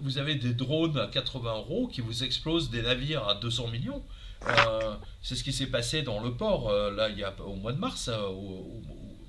vous 0.00 0.18
avez 0.18 0.34
des 0.34 0.53
drones 0.53 0.98
à 0.98 1.07
80 1.07 1.55
euros 1.57 1.88
qui 1.88 2.03
vous 2.03 2.24
explosent 2.24 2.70
des 2.70 2.82
navires 2.82 3.26
à 3.26 3.34
200 3.34 3.68
millions. 3.68 4.03
Euh, 4.49 4.95
c'est 5.22 5.36
ce 5.36 5.45
qui 5.45 5.53
s'est 5.53 5.66
passé 5.66 6.03
dans 6.03 6.20
le 6.20 6.34
port, 6.34 6.68
euh, 6.68 6.90
là, 6.90 7.09
il 7.09 7.18
y 7.18 7.24
a, 7.24 7.32
au 7.47 7.55
mois 7.55 7.72
de 7.72 7.78
mars. 7.78 8.09
Euh, 8.09 8.28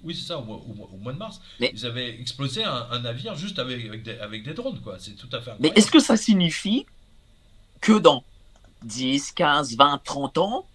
oui, 0.03 0.15
c'est 0.15 0.27
ça, 0.27 0.37
au, 0.37 0.43
mois 0.43 1.13
de 1.13 1.17
mars. 1.17 1.39
ils 1.59 1.85
avaient 1.85 2.19
explosé 2.19 2.63
un, 2.63 2.99
navire 2.99 3.35
juste 3.35 3.59
avec, 3.59 3.85
avec, 4.21 4.43
des, 4.43 4.53
drones, 4.53 4.81
quoi. 4.81 4.97
C'est 4.99 5.15
tout 5.15 5.27
à 5.27 5.39
fait 5.39 5.51
incroyable. 5.51 5.61
Mais 5.61 5.71
est-ce 5.75 5.91
que 5.91 5.99
ça 5.99 6.17
signifie 6.17 6.85
que 7.79 7.97
dans 7.97 8.23
10, 8.83 9.31
15, 9.31 9.77
20, 9.77 10.01
30 10.03 10.37
ans, 10.39 10.65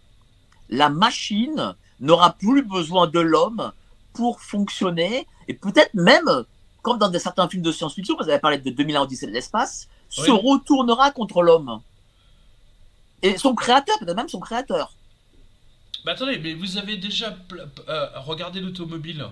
la 0.71 0.89
machine 0.89 1.75
n'aura 2.01 2.33
plus 2.33 2.63
besoin 2.63 3.07
de 3.07 3.21
l'homme 3.21 3.73
pour 4.13 4.41
fonctionner 4.41 5.27
et 5.47 5.55
peut-être 5.55 5.93
même, 5.95 6.45
comme 6.83 6.99
dans 6.99 7.13
certains 7.19 7.49
films 7.49 7.63
de 7.63 7.73
science-fiction, 7.73 8.17
vous 8.17 8.29
avez 8.29 8.39
parlé 8.39 8.59
de 8.59 8.71
2001 8.71 9.03
Odyssée 9.03 9.27
de 9.27 9.33
l'espace, 9.33 9.89
se 10.09 10.31
retournera 10.31 11.11
contre 11.11 11.43
l'homme? 11.43 11.81
Et 13.23 13.37
son 13.37 13.55
créateur, 13.55 13.99
peut-être 13.99 14.17
même 14.17 14.29
son 14.29 14.41
créateur. 14.41 14.93
Bah 16.05 16.13
attendez, 16.13 16.39
mais 16.39 16.55
vous 16.55 16.79
avez 16.79 16.97
déjà 16.97 17.37
euh, 17.89 18.07
regardé 18.21 18.61
l'automobile. 18.61 19.27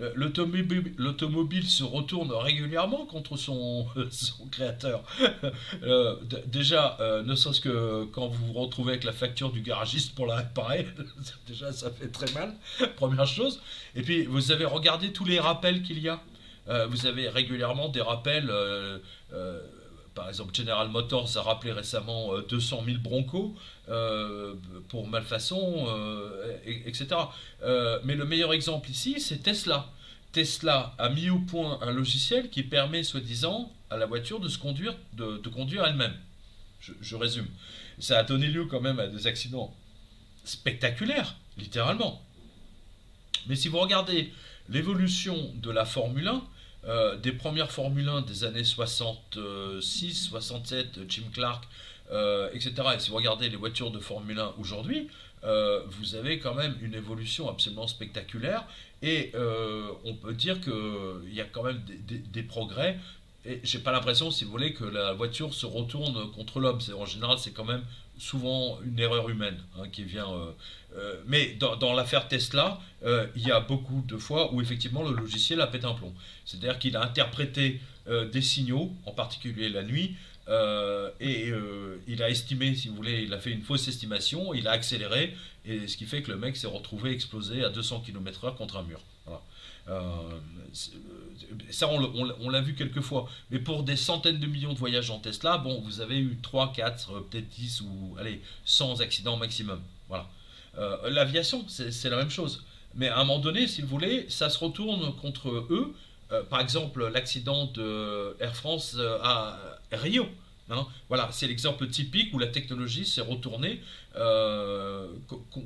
Euh, 0.00 0.12
l'automobile 0.14 1.68
se 1.68 1.82
retourne 1.82 2.32
régulièrement 2.32 3.04
contre 3.06 3.36
son, 3.36 3.86
son 4.10 4.46
créateur. 4.46 5.02
Euh, 5.82 6.16
déjà, 6.46 6.98
ne 7.24 7.34
serait-ce 7.34 7.60
que 7.60 8.04
quand 8.12 8.28
vous 8.28 8.46
vous 8.46 8.52
retrouvez 8.52 8.92
avec 8.92 9.04
la 9.04 9.12
facture 9.12 9.50
du 9.50 9.60
garagiste 9.60 10.14
pour 10.14 10.26
la 10.26 10.36
réparer, 10.36 10.86
déjà 11.46 11.72
ça 11.72 11.90
fait 11.90 12.08
très 12.08 12.30
mal, 12.32 12.54
première 12.96 13.26
chose. 13.26 13.60
Et 13.94 14.02
puis 14.02 14.24
vous 14.24 14.52
avez 14.52 14.66
regardé 14.66 15.12
tous 15.12 15.24
les 15.24 15.40
rappels 15.40 15.82
qu'il 15.82 15.98
y 15.98 16.08
a? 16.08 16.20
vous 16.88 17.06
avez 17.06 17.28
régulièrement 17.28 17.88
des 17.88 18.00
rappels 18.00 18.48
par 20.14 20.28
exemple, 20.28 20.54
General 20.54 20.88
Motors 20.88 21.36
a 21.36 21.42
rappelé 21.42 21.72
récemment 21.72 22.38
200 22.48 22.80
euh, 22.82 22.84
000 22.86 22.98
Broncos 22.98 23.54
euh, 23.88 24.54
pour 24.88 25.08
malfaçon, 25.08 25.86
euh, 25.88 26.56
etc. 26.64 27.06
mais 28.04 28.14
le 28.14 28.24
meilleur 28.24 28.52
exemple 28.52 28.90
ici, 28.90 29.20
c'est 29.20 29.42
Tesla. 29.42 29.88
Tesla 30.32 30.94
a 30.98 31.08
mis 31.08 31.30
au 31.30 31.38
point 31.38 31.78
un 31.82 31.92
logiciel 31.92 32.50
qui 32.50 32.62
permet, 32.62 33.02
soi-disant, 33.02 33.72
à 33.90 33.96
la 33.96 34.06
voiture 34.06 34.40
de 34.40 34.48
se 34.48 34.58
conduire, 34.58 34.94
elle-même. 35.84 36.14
Je, 36.80 37.16
résume. 37.16 37.48
Ça 37.98 38.18
a 38.18 38.22
donné 38.22 38.46
lieu 38.46 38.64
quand 38.64 38.80
même 38.80 39.00
à 39.00 39.06
des 39.06 39.26
accidents 39.26 39.74
spectaculaires, 40.44 41.36
littéralement. 41.58 42.24
Mais 43.48 43.56
si 43.56 43.68
vous 43.68 43.78
regardez 43.78 44.32
l'évolution 44.68 45.52
de 45.56 45.70
la 45.70 45.84
Formule 45.84 46.28
1, 46.28 46.42
euh, 46.86 47.16
des 47.16 47.32
premières 47.32 47.70
Formule 47.70 48.08
1 48.08 48.22
des 48.22 48.44
années 48.44 48.64
66, 48.64 50.14
67, 50.14 51.00
Jim 51.08 51.24
Clark, 51.32 51.68
euh, 52.10 52.48
etc. 52.52 52.74
Et 52.94 52.98
si 52.98 53.10
vous 53.10 53.16
regardez 53.16 53.50
les 53.50 53.56
voitures 53.56 53.90
de 53.90 53.98
Formule 53.98 54.38
1 54.38 54.54
aujourd'hui, 54.58 55.08
euh, 55.44 55.82
vous 55.88 56.14
avez 56.14 56.38
quand 56.38 56.54
même 56.54 56.76
une 56.80 56.94
évolution 56.94 57.48
absolument 57.48 57.86
spectaculaire 57.86 58.64
et 59.02 59.32
on 60.04 60.14
peut 60.14 60.34
dire 60.34 60.60
qu'il 60.60 61.32
y 61.32 61.40
a 61.40 61.44
quand 61.44 61.62
même 61.62 61.82
des, 62.06 62.42
progrès. 62.42 62.98
Et 63.46 63.60
j'ai 63.62 63.78
pas 63.78 63.92
l'impression, 63.92 64.30
si 64.30 64.44
vous 64.44 64.50
voulez, 64.50 64.74
que 64.74 64.84
la 64.84 65.14
voiture 65.14 65.54
se 65.54 65.64
retourne 65.64 66.30
contre 66.32 66.60
l'homme. 66.60 66.80
En 66.98 67.06
général, 67.06 67.38
c'est 67.38 67.52
quand 67.52 67.64
même 67.64 67.82
souvent 68.18 68.78
une 68.84 68.98
erreur 68.98 69.30
humaine 69.30 69.56
hein, 69.78 69.88
qui 69.90 70.04
vient. 70.04 70.28
Euh, 70.96 70.98
euh, 71.00 71.16
mais 71.26 71.56
dans, 71.58 71.92
l'affaire 71.92 72.28
Tesla, 72.28 72.80
euh, 73.04 73.26
il 73.36 73.46
y 73.46 73.52
a 73.52 73.60
beaucoup 73.60 74.02
de 74.06 74.16
fois 74.16 74.52
où 74.52 74.60
effectivement 74.60 75.02
le 75.02 75.14
logiciel 75.14 75.60
a 75.60 75.66
pété 75.66 75.86
un 75.86 75.94
plomb. 75.94 76.12
C'est-à-dire 76.44 76.78
qu'il 76.78 76.96
a 76.96 77.02
interprété 77.02 77.80
des 78.32 78.42
signaux, 78.42 78.92
en 79.06 79.12
particulier 79.12 79.68
la 79.68 79.84
nuit, 79.84 80.16
et 81.20 81.52
il 82.08 82.22
a 82.22 82.28
estimé, 82.28 82.74
si 82.74 82.88
vous 82.88 82.96
voulez, 82.96 83.22
il 83.22 83.32
a 83.32 83.38
fait 83.38 83.52
une 83.52 83.62
fausse 83.62 83.86
estimation, 83.86 84.52
il 84.52 84.66
a 84.66 84.72
accéléré, 84.72 85.36
et 85.64 85.86
ce 85.86 85.96
qui 85.96 86.06
fait 86.06 86.22
que 86.22 86.32
le 86.32 86.36
mec 86.36 86.56
s'est 86.56 86.66
retrouvé 86.66 87.12
explosé 87.12 87.62
à 87.62 87.68
200 87.68 88.02
km/h 88.04 88.56
contre 88.56 88.78
un 88.78 88.82
mur. 88.82 89.00
Euh, 89.88 90.38
ça, 91.70 91.88
on, 91.88 92.48
l'a 92.48 92.60
vu 92.60 92.74
quelques 92.74 93.00
fois. 93.00 93.28
Mais 93.50 93.58
pour 93.58 93.82
des 93.82 93.96
centaines 93.96 94.38
de 94.38 94.46
millions 94.46 94.72
de 94.72 94.78
voyages 94.78 95.10
en 95.10 95.18
Tesla, 95.18 95.58
bon, 95.58 95.80
vous 95.80 96.00
avez 96.00 96.18
eu 96.18 96.38
3, 96.42 96.72
4, 96.72 97.12
euh, 97.12 97.20
peut-être 97.28 97.48
10 97.48 97.82
ou 97.82 98.16
allez, 98.18 98.40
100 98.64 99.00
accidents 99.00 99.36
maximum. 99.36 99.80
Voilà. 100.08 100.28
Euh, 100.78 101.10
l'aviation, 101.10 101.64
c'est 101.68 102.10
la 102.10 102.16
même 102.16 102.30
chose. 102.30 102.64
Mais 102.94 103.08
à 103.08 103.18
un 103.18 103.24
moment 103.24 103.38
donné, 103.38 103.66
si 103.66 103.82
vous 103.82 103.98
ça 104.28 104.50
se 104.50 104.58
retourne 104.58 105.14
contre 105.16 105.48
eux. 105.70 105.94
par 106.48 106.60
exemple, 106.60 107.08
l'accident 107.08 107.66
de 107.66 108.36
Air 108.40 108.54
France 108.54 108.96
à 109.22 109.58
Rio. 109.92 110.28
Hein. 110.72 110.86
voilà, 111.08 111.28
c'est 111.32 111.48
l'exemple 111.48 111.88
typique 111.88 112.32
où 112.32 112.38
la 112.38 112.46
technologie 112.46 113.04
s'est 113.04 113.20
retournée 113.20 113.80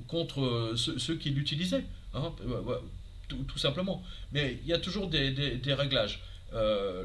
contre 0.09 0.73
ceux, 0.77 1.17
qui 1.17 1.31
l'utilisaient. 1.31 1.85
Hein 2.15 2.33
tout, 3.29 3.59
simplement. 3.59 4.03
Mais 4.33 4.59
il 4.63 4.69
y 4.69 4.73
a 4.73 4.79
toujours 4.79 5.09
des, 5.09 5.61
réglages. 5.67 6.21
Euh, 6.53 7.03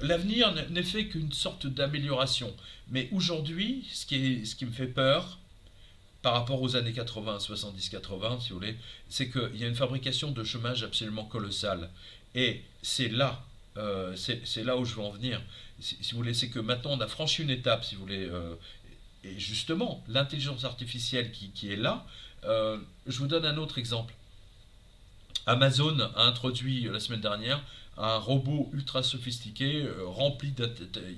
l'avenir 0.00 0.54
n'est 0.70 0.82
fait 0.82 1.06
qu'une 1.06 1.32
sorte 1.32 1.66
d'amélioration. 1.66 2.54
Mais 2.88 3.08
aujourd'hui, 3.12 3.86
ce 3.92 4.06
qui 4.06 4.66
me 4.66 4.72
fait 4.72 4.86
peur, 4.86 5.38
par 6.26 6.34
rapport 6.34 6.60
aux 6.60 6.74
années 6.74 6.92
80, 6.92 7.38
70, 7.38 7.88
80, 7.88 8.38
si 8.40 8.48
vous 8.48 8.56
voulez, 8.56 8.76
c'est 9.08 9.30
qu'il 9.30 9.60
y 9.60 9.62
a 9.62 9.68
une 9.68 9.76
fabrication 9.76 10.32
de 10.32 10.42
chômage 10.42 10.82
absolument 10.82 11.24
colossale. 11.24 11.88
Et 12.34 12.62
c'est 12.82 13.06
là, 13.06 13.44
euh, 13.76 14.16
c'est 14.16 14.64
là 14.64 14.76
où 14.76 14.84
je 14.84 14.96
veux 14.96 15.02
en 15.02 15.10
venir. 15.10 15.40
Si, 15.78 15.96
vous 16.10 16.16
voulez, 16.16 16.34
c'est 16.34 16.48
que 16.48 16.58
maintenant 16.58 16.94
on 16.94 17.00
a 17.00 17.06
franchi 17.06 17.42
une 17.44 17.50
étape, 17.50 17.84
si 17.84 17.94
vous 17.94 18.00
voulez. 18.00 18.26
Euh, 18.28 18.56
et 19.22 19.38
justement, 19.38 20.02
l'intelligence 20.08 20.64
artificielle 20.64 21.30
qui, 21.30 21.72
est 21.72 21.76
là, 21.76 22.04
euh, 22.42 22.76
je 23.06 23.18
vous 23.18 23.28
donne 23.28 23.46
un 23.46 23.56
autre 23.56 23.78
exemple. 23.78 24.12
Amazon 25.46 25.98
a 26.16 26.24
introduit 26.24 26.88
la 26.92 27.00
semaine 27.00 27.20
dernière 27.20 27.62
un 27.98 28.18
robot 28.18 28.68
ultra 28.74 29.02
sophistiqué, 29.02 29.88
rempli 30.04 30.52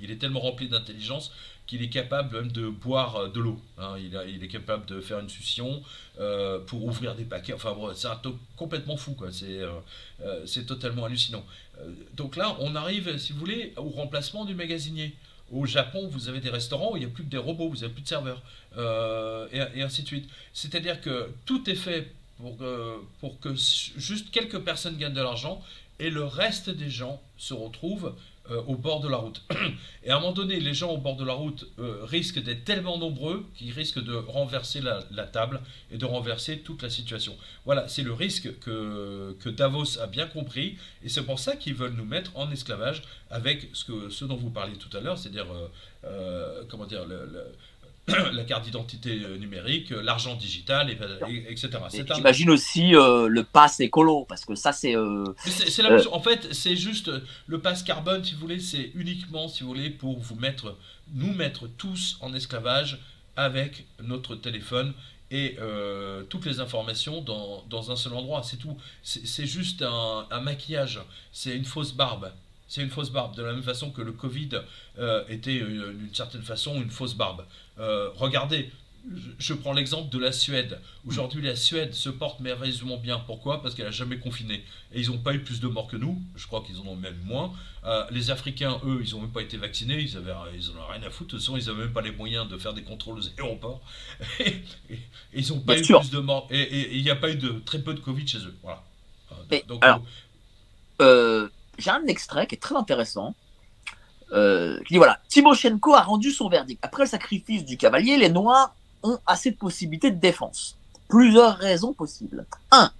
il 0.00 0.12
est 0.12 0.16
tellement 0.16 0.38
rempli 0.38 0.68
d'intelligence 0.68 1.32
qu'il 1.68 1.82
est 1.82 1.90
capable 1.90 2.36
même 2.36 2.50
de 2.50 2.68
boire 2.68 3.16
euh, 3.16 3.28
de 3.28 3.38
l'eau. 3.38 3.60
Hein. 3.76 3.96
Il, 3.98 4.42
est 4.42 4.48
capable 4.48 4.86
de 4.86 5.00
faire 5.00 5.20
une 5.20 5.28
succion 5.28 5.82
euh, 6.18 6.58
pour 6.58 6.84
ouvrir 6.84 7.14
des 7.14 7.24
paquets. 7.24 7.52
Enfin, 7.52 7.76
c'est 7.94 8.08
complètement 8.56 8.96
fou. 8.96 9.16
C'est 9.30 9.60
euh, 9.60 10.64
totalement 10.66 11.04
hallucinant. 11.04 11.44
donc 12.14 12.34
là, 12.34 12.56
on 12.58 12.74
arrive, 12.74 13.18
si 13.18 13.32
vous 13.32 13.38
voulez, 13.38 13.74
au 13.76 13.90
remplacement 13.90 14.44
du 14.44 14.54
magasinier. 14.54 15.14
Au 15.50 15.64
Japon, 15.64 16.08
vous 16.10 16.28
avez 16.28 16.40
des 16.40 16.50
restaurants 16.50 16.92
où 16.92 16.96
il 16.96 17.00
n'y 17.00 17.06
a 17.06 17.08
plus 17.08 17.24
que 17.24 17.30
des 17.30 17.38
robots, 17.38 17.70
vous 17.70 17.76
n'avez 17.76 17.92
plus 17.92 18.02
de 18.02 18.08
serveurs, 18.08 18.42
et, 18.76 19.82
ainsi 19.82 20.02
de 20.02 20.06
suite. 20.06 20.28
C'est-à-dire 20.52 21.00
que 21.00 21.30
tout 21.46 21.70
est 21.70 21.74
fait 21.74 22.12
pour 22.38 23.40
que 23.40 23.54
juste 23.54 24.30
quelques 24.30 24.60
personnes 24.60 24.96
gagnent 24.96 25.14
de 25.14 25.22
l'argent 25.22 25.62
et 25.98 26.10
le 26.10 26.24
reste 26.24 26.70
des 26.70 26.90
gens 26.90 27.20
se 27.36 27.54
retrouvent 27.54 28.14
euh, 28.50 28.62
au 28.66 28.76
bord 28.76 29.00
de 29.00 29.08
la 29.08 29.18
route. 29.18 29.42
Et 30.04 30.10
à 30.10 30.16
un 30.16 30.20
moment 30.20 30.32
donné, 30.32 30.58
les 30.58 30.72
gens 30.72 30.90
au 30.90 30.96
bord 30.96 31.16
de 31.16 31.24
la 31.24 31.34
route 31.34 31.66
euh, 31.78 31.98
risquent 32.04 32.42
d'être 32.42 32.64
tellement 32.64 32.96
nombreux 32.96 33.44
qu'ils 33.54 33.72
risquent 33.72 34.02
de 34.02 34.14
renverser 34.14 34.80
la, 34.80 35.26
table 35.26 35.60
et 35.90 35.98
de 35.98 36.04
renverser 36.06 36.60
toute 36.60 36.82
la 36.82 36.88
situation. 36.88 37.36
Voilà, 37.66 37.88
c'est 37.88 38.02
le 38.02 38.14
risque 38.14 38.58
que, 38.60 39.36
que, 39.40 39.50
Davos 39.50 39.98
a 40.00 40.06
bien 40.06 40.26
compris, 40.26 40.78
et 41.04 41.10
c'est 41.10 41.24
pour 41.24 41.38
ça 41.38 41.56
qu'ils 41.56 41.74
veulent 41.74 41.92
nous 41.92 42.06
mettre 42.06 42.34
en 42.36 42.50
esclavage 42.50 43.02
avec 43.30 43.68
ce, 43.74 43.84
que, 43.84 44.08
ce 44.08 44.24
dont 44.24 44.36
vous 44.36 44.50
parliez 44.50 44.76
tout 44.76 44.96
à 44.96 45.00
l'heure, 45.00 45.18
c'est-à-dire, 45.18 45.46
euh, 46.04 46.62
comment 46.70 46.86
dire, 46.86 47.04
le, 47.04 47.52
la 48.32 48.44
carte 48.44 48.64
d'identité 48.64 49.20
euh, 49.24 49.36
numérique, 49.36 49.92
euh, 49.92 50.02
l'argent 50.02 50.34
digital, 50.34 50.90
etc. 50.90 51.68
J'imagine 52.14 52.50
aussi 52.50 52.94
euh, 52.94 53.28
le 53.28 53.44
pass 53.44 53.80
écolo, 53.80 54.24
parce 54.28 54.44
que 54.44 54.54
ça, 54.54 54.72
c'est. 54.72 54.96
En 54.96 56.20
fait, 56.20 56.52
c'est 56.52 56.76
juste 56.76 57.10
le 57.46 57.60
pass 57.60 57.82
carbone, 57.82 58.24
si 58.24 58.34
vous 58.34 58.40
voulez, 58.40 58.60
c'est 58.60 58.90
uniquement, 58.94 59.48
si 59.48 59.62
vous 59.62 59.68
voulez, 59.68 59.90
pour 59.90 60.18
vous 60.18 60.36
mettre, 60.36 60.76
nous 61.12 61.32
mettre 61.32 61.66
tous 61.66 62.16
en 62.20 62.34
esclavage 62.34 62.98
avec 63.36 63.86
notre 64.02 64.34
téléphone 64.34 64.92
et 65.30 65.56
toutes 66.30 66.46
les 66.46 66.60
informations 66.60 67.20
dans, 67.20 67.62
dans 67.68 67.90
un 67.90 67.96
seul 67.96 68.14
endroit. 68.14 68.42
C'est 68.42 68.56
tout. 68.56 68.76
C'est 69.02 69.46
juste 69.46 69.82
un, 69.82 70.26
un 70.30 70.40
maquillage. 70.40 71.00
C'est 71.32 71.54
une 71.54 71.64
fausse 71.64 71.92
barbe. 71.92 72.32
C'est 72.68 72.82
une 72.82 72.90
fausse 72.90 73.10
barbe, 73.10 73.34
de 73.34 73.42
la 73.42 73.54
même 73.54 73.62
façon 73.62 73.90
que 73.90 74.02
le 74.02 74.12
Covid 74.12 74.50
euh, 74.98 75.24
était 75.28 75.58
euh, 75.58 75.94
d'une 75.94 76.14
certaine 76.14 76.42
façon 76.42 76.80
une 76.80 76.90
fausse 76.90 77.14
barbe. 77.14 77.46
Euh, 77.78 78.10
regardez, 78.14 78.70
je, 79.38 79.54
prends 79.54 79.72
l'exemple 79.72 80.10
de 80.10 80.18
la 80.18 80.32
Suède. 80.32 80.78
Aujourd'hui, 81.06 81.40
la 81.40 81.56
Suède 81.56 81.94
se 81.94 82.10
porte 82.10 82.40
merveilleusement 82.40 82.98
bien. 82.98 83.18
Pourquoi? 83.20 83.62
Parce 83.62 83.74
qu'elle 83.74 83.86
n'a 83.86 83.90
jamais 83.90 84.18
confiné. 84.18 84.64
Et 84.92 85.00
ils 85.00 85.08
n'ont 85.08 85.16
pas 85.16 85.32
eu 85.32 85.40
plus 85.40 85.60
de 85.60 85.66
morts 85.66 85.86
que 85.86 85.96
nous. 85.96 86.20
Je 86.36 86.46
crois 86.46 86.62
qu'ils 86.62 86.78
en 86.78 86.86
ont 86.86 86.96
même 86.96 87.18
moins. 87.24 87.54
les 88.10 88.30
Africains, 88.30 88.78
eux, 88.84 89.00
ils 89.02 89.14
n'ont 89.14 89.22
même 89.22 89.32
pas 89.32 89.40
été 89.40 89.56
vaccinés. 89.56 90.00
Ils 90.00 90.12
n'avaient 90.14 90.34
ils 90.54 90.68
ont 90.70 90.74
rien 90.90 91.02
à 91.02 91.10
foutre. 91.10 91.30
De 91.30 91.38
toute 91.38 91.40
façon, 91.40 91.56
ils 91.56 91.64
n'avaient 91.68 91.84
même 91.84 91.92
pas 91.94 92.02
les 92.02 92.12
moyens 92.12 92.46
de 92.50 92.58
faire 92.58 92.74
des 92.74 92.82
contrôles 92.82 93.18
aux 93.18 93.28
aéroports. 93.28 93.80
et, 94.40 94.56
ils 95.32 95.48
n'ont 95.48 95.60
pas 95.60 95.78
eu 95.78 95.82
plus 95.82 96.10
de 96.10 96.18
morts. 96.18 96.46
Et 96.50 96.98
il 96.98 97.02
n'y 97.02 97.10
a 97.10 97.16
pas 97.16 97.30
eu 97.30 97.36
de 97.36 97.62
très 97.64 97.78
peu 97.78 97.94
de 97.94 98.00
Covid 98.00 98.28
chez 98.28 98.38
eux. 98.38 98.54
Voilà. 98.62 98.84
Donc, 99.66 99.82
alors, 99.82 100.02
j'ai 101.78 101.90
un 101.90 102.04
extrait 102.06 102.46
qui 102.46 102.56
est 102.56 102.58
très 102.58 102.76
intéressant. 102.76 103.34
Euh, 104.32 104.78
qui 104.80 104.94
dit 104.94 104.98
voilà, 104.98 105.20
Timoshenko 105.28 105.94
a 105.94 106.02
rendu 106.02 106.30
son 106.30 106.48
verdict. 106.48 106.84
Après 106.84 107.04
le 107.04 107.08
sacrifice 107.08 107.64
du 107.64 107.78
cavalier, 107.78 108.18
les 108.18 108.28
Noirs 108.28 108.74
ont 109.02 109.18
assez 109.26 109.50
de 109.50 109.56
possibilités 109.56 110.10
de 110.10 110.20
défense. 110.20 110.76
Plusieurs 111.08 111.56
raisons 111.56 111.94
possibles. 111.94 112.44
Un, 112.70 112.90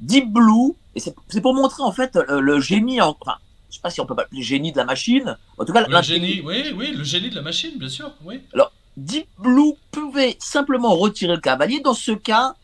Deep 0.00 0.30
Blue, 0.30 0.74
et 0.94 1.00
c'est 1.00 1.40
pour 1.40 1.54
montrer 1.54 1.82
en 1.82 1.92
fait 1.92 2.18
le, 2.28 2.60
génie, 2.60 3.00
en, 3.00 3.16
enfin, 3.20 3.36
je 3.70 3.76
sais 3.76 3.80
pas 3.80 3.90
si 3.90 4.00
on 4.00 4.06
peut 4.06 4.14
pas 4.14 4.26
le 4.30 4.42
génie 4.42 4.72
de 4.72 4.76
la 4.76 4.84
machine. 4.84 5.36
En 5.56 5.64
tout 5.64 5.72
cas, 5.72 5.86
le 5.86 6.02
génie, 6.02 6.42
oui, 6.44 6.74
oui, 6.76 6.92
le 6.92 7.04
génie 7.04 7.30
de 7.30 7.36
la 7.36 7.42
machine, 7.42 7.78
bien 7.78 7.88
sûr, 7.88 8.12
oui. 8.24 8.42
Alors, 8.52 8.72
Deep 8.96 9.28
Blue 9.38 9.72
pouvait 9.92 10.36
simplement 10.40 10.94
retirer 10.94 11.34
le 11.34 11.40
cavalier. 11.40 11.80
Dans 11.80 11.94
ce 11.94 12.12
cas, 12.12 12.54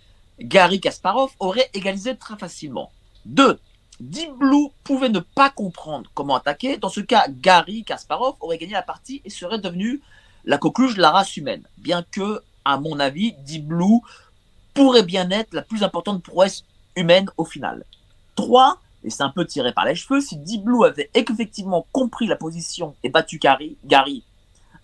Gary 0.41 0.81
Kasparov 0.81 1.31
aurait 1.39 1.71
égalisé 1.73 2.17
très 2.17 2.37
facilement. 2.37 2.91
Deux, 3.25 3.59
Deep 4.01 4.33
Blue 4.33 4.69
pouvait 4.85 5.09
ne 5.09 5.21
pas 5.21 5.51
comprendre 5.51 6.11
comment 6.15 6.37
attaquer. 6.37 6.77
Dans 6.77 6.89
ce 6.89 7.01
cas, 7.01 7.27
Gary 7.29 7.85
Kasparov 7.85 8.37
aurait 8.41 8.59
gagné 8.59 8.73
la 8.73 8.83
partie 8.83 9.23
et 9.25 9.31
serait 9.31 9.59
devenu 9.59 10.01
la 10.45 10.59
coqueluche 10.59 10.95
de 10.95 11.01
la 11.01 11.11
race 11.11 11.37
humaine. 11.37 11.63
Bien 11.79 12.05
que, 12.11 12.43
à 12.65 12.79
mon 12.79 13.01
avis, 13.01 13.33
Deep 13.45 13.67
Blue 13.67 14.01
pourrait 14.75 15.03
bien 15.03 15.31
être 15.31 15.55
la 15.55 15.63
plus 15.63 15.83
importante 15.83 16.23
prouesse 16.23 16.65
humaine 16.95 17.31
au 17.37 17.45
final. 17.45 17.85
3. 18.35 18.81
Et 19.05 19.11
c'est 19.11 19.23
un 19.23 19.31
peu 19.31 19.47
tiré 19.47 19.73
par 19.73 19.85
les 19.85 19.95
cheveux, 19.95 20.21
si 20.21 20.37
Deep 20.37 20.65
Blue 20.65 20.85
avait 20.85 21.11
effectivement 21.15 21.87
compris 21.93 22.27
la 22.27 22.37
position 22.37 22.95
et 23.03 23.09
battu 23.09 23.39
Gary, 23.39 23.77
Gary 23.85 24.25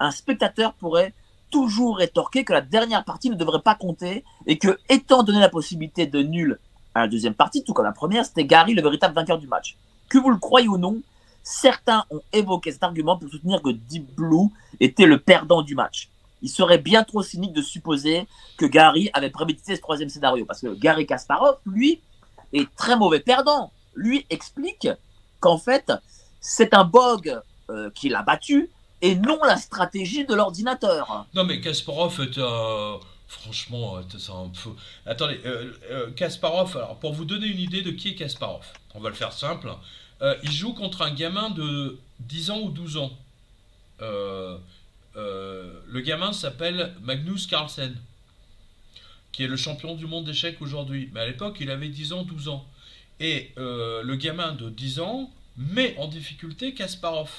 un 0.03 0.11
spectateur 0.11 0.75
pourrait 0.75 1.15
toujours 1.51 1.99
rétorquer 1.99 2.45
que 2.45 2.53
la 2.53 2.61
dernière 2.61 3.05
partie 3.05 3.31
ne 3.31 3.35
devrait 3.35 3.63
pas 3.63 3.75
compter 3.75 4.25
et 4.47 4.59
que, 4.59 4.79
étant 4.89 5.23
donné 5.23 5.39
la 5.39 5.49
possibilité 5.49 6.07
de 6.07 6.23
nul 6.23 6.59
la 7.01 7.09
deuxième 7.09 7.34
partie, 7.34 7.64
tout 7.64 7.72
comme 7.72 7.84
la 7.84 7.93
première, 7.93 8.24
c'était 8.24 8.45
Gary 8.45 8.74
le 8.74 8.82
véritable 8.82 9.14
vainqueur 9.14 9.38
du 9.38 9.47
match. 9.47 9.76
Que 10.09 10.18
vous 10.18 10.30
le 10.30 10.36
croyez 10.36 10.68
ou 10.68 10.78
non, 10.78 11.01
certains 11.43 12.05
ont 12.11 12.20
évoqué 12.32 12.72
cet 12.72 12.82
argument 12.82 13.16
pour 13.16 13.30
soutenir 13.30 13.62
que 13.62 13.70
Deep 13.70 14.14
Blue 14.14 14.49
était 14.80 15.07
le 15.07 15.18
perdant 15.18 15.62
du 15.62 15.74
match. 15.74 16.09
Il 16.43 16.49
serait 16.49 16.78
bien 16.78 17.05
trop 17.05 17.22
cynique 17.22 17.53
de 17.53 17.62
supposer 17.62 18.26
que 18.57 18.66
Gary 18.66 19.11
avait 19.14 19.30
prémédité 19.30 19.76
ce 19.76 19.80
troisième 19.80 20.09
scénario, 20.09 20.45
parce 20.45 20.61
que 20.61 20.74
Gary 20.74 21.07
Kasparov, 21.07 21.59
lui, 21.66 22.01
est 22.53 22.68
très 22.76 22.97
mauvais 22.97 23.20
perdant. 23.20 23.72
Lui 23.95 24.26
explique 24.28 24.88
qu'en 25.40 25.59
fait, 25.59 25.93
c'est 26.40 26.74
un 26.74 26.84
bug 26.84 27.40
euh, 27.70 27.90
qu'il 27.90 28.14
a 28.14 28.22
battu 28.22 28.70
et 29.01 29.16
non 29.16 29.38
la 29.45 29.57
stratégie 29.57 30.24
de 30.24 30.34
l'ordinateur. 30.34 31.26
Non 31.34 31.45
mais 31.45 31.61
Kasparov 31.61 32.20
est 32.20 32.38
un... 32.38 32.99
Franchement, 33.33 33.97
euh, 33.97 34.03
c'est 34.18 34.30
un 34.30 34.51
peu. 34.51 34.70
Attendez, 35.07 35.41
euh, 35.47 35.72
euh, 35.91 36.11
Kasparov, 36.11 36.76
alors 36.76 36.99
pour 36.99 37.14
vous 37.14 37.24
donner 37.24 37.47
une 37.47 37.59
idée 37.59 37.80
de 37.80 37.91
qui 37.91 38.11
est 38.11 38.14
Kasparov, 38.14 38.66
on 38.95 39.01
va 39.01 39.09
le 39.09 39.14
faire 39.14 39.33
simple. 39.33 39.72
il 40.43 40.53
joue 40.53 40.74
contre 40.74 41.01
un 41.01 41.12
gamin 41.12 41.49
de 41.51 41.99
10 42.20 42.51
ans 42.51 42.61
ou 42.61 42.70
12 42.70 42.99
ans. 42.99 43.18
le 44.01 44.61
gamin 46.01 46.33
s'appelle 46.35 46.95
Magnus 47.01 47.47
Carlsen, 47.47 47.97
qui 49.33 49.45
est 49.45 49.49
le 49.49 49.57
champion 49.57 49.95
du 49.95 50.07
monde 50.07 50.26
d'échecs 50.26 50.61
aujourd'hui. 50.61 51.11
Mais 51.14 51.20
à 51.20 51.26
l'époque, 51.26 51.57
il 51.59 51.70
avait 51.70 51.89
10 51.89 52.12
ans, 52.12 52.22
12 52.24 52.49
ans. 52.49 52.66
Et 53.18 53.53
le 53.57 54.14
gamin 54.14 54.53
de 54.53 54.68
10 54.68 55.01
ans 55.01 55.30
met 55.57 55.97
en 55.99 56.07
difficulté 56.07 56.74
Kasparov. 56.74 57.30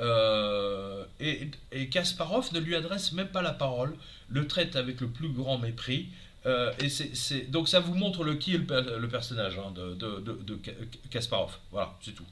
Et, 0.00 1.50
et 1.72 1.88
Kasparov 1.88 2.52
ne 2.52 2.60
lui 2.60 2.76
adresse 2.76 3.12
même 3.12 3.28
pas 3.28 3.42
la 3.42 3.52
parole 3.52 3.96
le 4.28 4.46
traite 4.46 4.76
avec 4.76 5.00
le 5.00 5.08
plus 5.08 5.28
grand 5.28 5.58
mépris. 5.58 6.08
Euh, 6.46 6.72
et 6.80 7.44
donc 7.48 7.68
ça 7.68 7.80
vous 7.80 7.94
montre 7.94 8.24
le 8.24 8.34
qui 8.34 8.54
est 8.54 8.58
le, 8.58 9.08
personnage 9.08 9.58
hein, 9.58 9.72
de, 9.74 9.94
de, 9.94 10.60
Kasparov. 11.10 11.58
Voilà, 11.70 11.94
c'est 12.00 12.14
tout. 12.14 12.24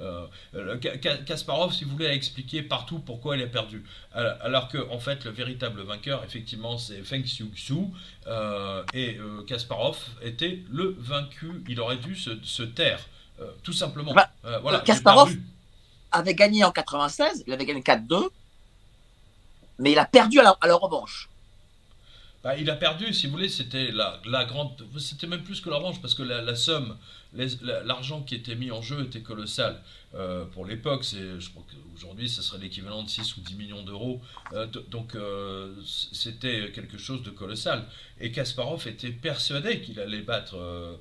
Euh, 0.00 0.26
euh, 0.56 0.76
Kasparov, 1.24 1.72
si 1.72 1.84
vous 1.84 1.90
voulez, 1.90 2.06
a 2.06 2.14
expliqué 2.14 2.62
partout 2.62 2.98
pourquoi 2.98 3.36
il 3.36 3.42
a 3.42 3.46
perdu. 3.46 3.84
Alors 4.12 4.68
que, 4.68 4.78
en 4.90 4.98
fait, 4.98 5.24
le 5.24 5.30
véritable 5.30 5.82
vainqueur, 5.82 6.24
effectivement, 6.24 6.78
c'est 6.78 7.02
Feng 7.02 7.22
Xiu 7.22 7.84
et 8.94 9.18
Kasparov 9.46 9.98
était 10.22 10.62
le 10.70 10.96
vaincu. 10.98 11.62
Il 11.68 11.80
aurait 11.80 11.98
dû 11.98 12.16
se, 12.16 12.62
taire, 12.62 13.00
tout 13.62 13.72
simplement. 13.72 14.14
Bah, 14.14 14.30
voilà, 14.62 14.80
Kasparov 14.80 15.36
avait 16.14 16.34
gagné 16.34 16.64
en 16.64 16.72
96, 16.72 17.44
il 17.46 17.52
avait 17.52 17.66
gagné 17.66 17.80
4-2 17.80 18.30
mais 19.78 19.92
il 19.92 19.98
a 19.98 20.04
perdu 20.04 20.40
à 20.40 20.42
la, 20.42 20.74
revanche. 20.76 21.28
Bah, 22.42 22.56
il 22.56 22.68
a 22.70 22.76
perdu, 22.76 23.12
si 23.12 23.26
vous 23.26 23.32
voulez, 23.32 23.48
c'était 23.48 23.90
la, 23.90 24.44
grande. 24.44 24.72
C'était 24.98 25.26
même 25.26 25.42
plus 25.42 25.60
que 25.60 25.70
la 25.70 25.76
revanche, 25.76 26.00
parce 26.00 26.14
que 26.14 26.22
la, 26.22 26.54
somme, 26.54 26.96
l'argent 27.32 28.22
qui 28.22 28.34
était 28.34 28.54
mis 28.54 28.70
en 28.70 28.82
jeu 28.82 29.02
était 29.04 29.22
colossal. 29.22 29.80
Euh, 30.14 30.44
pour 30.44 30.64
l'époque, 30.64 31.04
je 31.04 31.48
crois 31.50 31.64
qu'aujourd'hui, 31.68 32.28
ce 32.28 32.40
serait 32.40 32.58
l'équivalent 32.58 33.02
de 33.02 33.08
6 33.08 33.36
ou 33.36 33.40
10 33.40 33.56
millions 33.56 33.82
d'euros. 33.82 34.20
Euh, 34.52 34.66
donc, 34.66 35.16
euh, 35.16 35.74
c'était 36.12 36.70
quelque 36.72 36.98
chose 36.98 37.22
de 37.22 37.30
colossal. 37.30 37.84
Et 38.20 38.30
Kasparov 38.30 38.86
était 38.86 39.10
persuadé 39.10 39.80
qu'il 39.80 39.98
allait 39.98 40.22
battre 40.22 40.98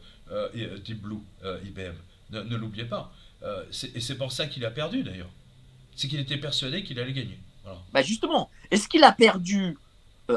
Deep 0.84 1.02
Blue, 1.02 1.22
IBM. 1.44 1.94
Ne 2.32 2.56
l'oubliez 2.56 2.86
pas. 2.86 3.14
Et 3.96 4.00
c'est 4.00 4.18
pour 4.18 4.32
ça 4.32 4.48
qu'il 4.48 4.66
a 4.66 4.72
perdu 4.72 5.04
d'ailleurs. 5.04 5.30
C'est 5.96 6.08
qu'il 6.08 6.20
était 6.20 6.38
persuadé 6.38 6.84
qu'il 6.84 7.00
allait 7.00 7.14
gagner. 7.14 7.40
Bah 7.94 8.02
justement, 8.02 8.50
est-ce 8.72 8.88
qu'il 8.88 9.04
a 9.04 9.12
perdu 9.12 9.78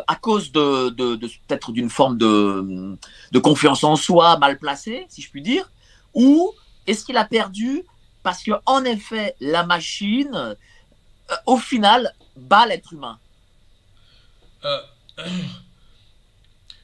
à 0.07 0.17
cause 0.17 0.53
de, 0.53 0.91
de, 0.91 1.17
peut-être 1.17 1.73
d'une 1.73 1.91
forme 1.91 2.19
de, 2.19 2.97
de 3.33 3.39
confiance 3.39 3.85
en 3.85 3.97
soi 3.97 4.39
mal 4.39 4.59
placée, 4.59 5.07
si 5.09 5.23
je 5.23 5.31
puis 5.31 5.43
dire, 5.43 5.71
ou 6.15 6.53
est-ce 6.87 7.05
qu'il 7.05 7.17
a 7.17 7.25
perdu 7.25 7.85
parce 8.23 8.43
que 8.43 8.53
en 8.65 8.85
effet 8.85 9.37
la 9.41 9.65
machine, 9.65 10.57
au 11.47 11.59
final, 11.59 12.13
bat 12.37 12.67
l'être 12.67 12.93
humain? 12.93 13.19
Euh, 14.65 14.81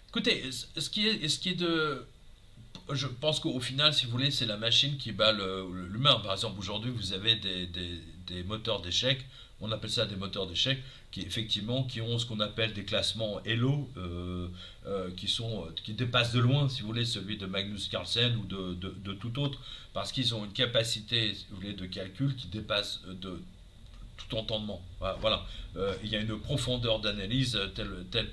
écoutez, 0.09 0.51
ce 0.53 0.91
qui 0.91 1.09
est, 1.09 1.29
ce 1.29 1.39
qui 1.39 1.51
est 1.51 1.55
de, 1.55 2.07
je 2.91 3.07
pense 3.07 3.41
qu'au 3.41 3.61
final, 3.61 3.93
si 3.95 4.07
vous 4.07 4.13
voulez, 4.13 4.31
c'est 4.31 4.47
la 4.47 4.57
machine 4.57 4.97
qui 4.97 5.13
bat 5.13 5.33
l'humain. 5.33 6.21
Par 6.23 6.33
exemple, 6.33 6.59
aujourd'hui, 6.59 6.91
vous 6.91 7.13
avez 7.13 7.37
des, 7.37 7.67
des, 7.67 8.43
moteurs 8.45 8.81
d'échecs, 8.81 9.25
on 9.61 9.71
appelle 9.71 9.91
ça 9.91 10.07
des 10.07 10.17
moteurs 10.17 10.47
d'échecs, 10.47 10.83
qui 11.11 11.21
effectivement 11.21 11.85
qui 11.85 12.01
ont 12.01 12.19
ce 12.19 12.27
qu'on 12.27 12.41
appelle 12.41 12.73
des 12.73 12.85
classements 12.85 13.41
Elo, 13.45 13.89
euh, 13.97 14.49
euh, 14.87 15.11
qui 15.17 15.29
sont 15.29 15.69
qui 15.85 15.93
dépassent 15.93 16.33
de 16.33 16.41
loin, 16.41 16.69
si 16.69 16.81
vous 16.81 16.89
voulez, 16.89 17.05
celui 17.05 17.37
de 17.37 17.47
Magnus 17.47 17.89
Carlsen 17.89 18.35
ou 18.37 18.45
de, 18.47 18.75
de, 18.75 19.13
tout 19.13 19.39
autre, 19.39 19.61
parce 19.93 20.11
qu'ils 20.11 20.35
ont 20.35 20.45
une 20.45 20.53
capacité, 20.53 21.35
si 21.35 21.47
vous 21.51 21.57
voulez, 21.57 21.75
de 21.75 21.87
calcul 21.87 22.35
qui 22.35 22.49
dépasse 22.49 23.03
de 23.07 23.41
tout 24.17 24.37
entendement. 24.37 24.81
Voilà, 25.21 25.47
euh, 25.77 25.95
il 26.03 26.11
y 26.11 26.17
a 26.17 26.21
une 26.21 26.39
profondeur 26.39 27.01
d'analyse 27.01 27.59
telle, 27.75 28.07
telle 28.11 28.31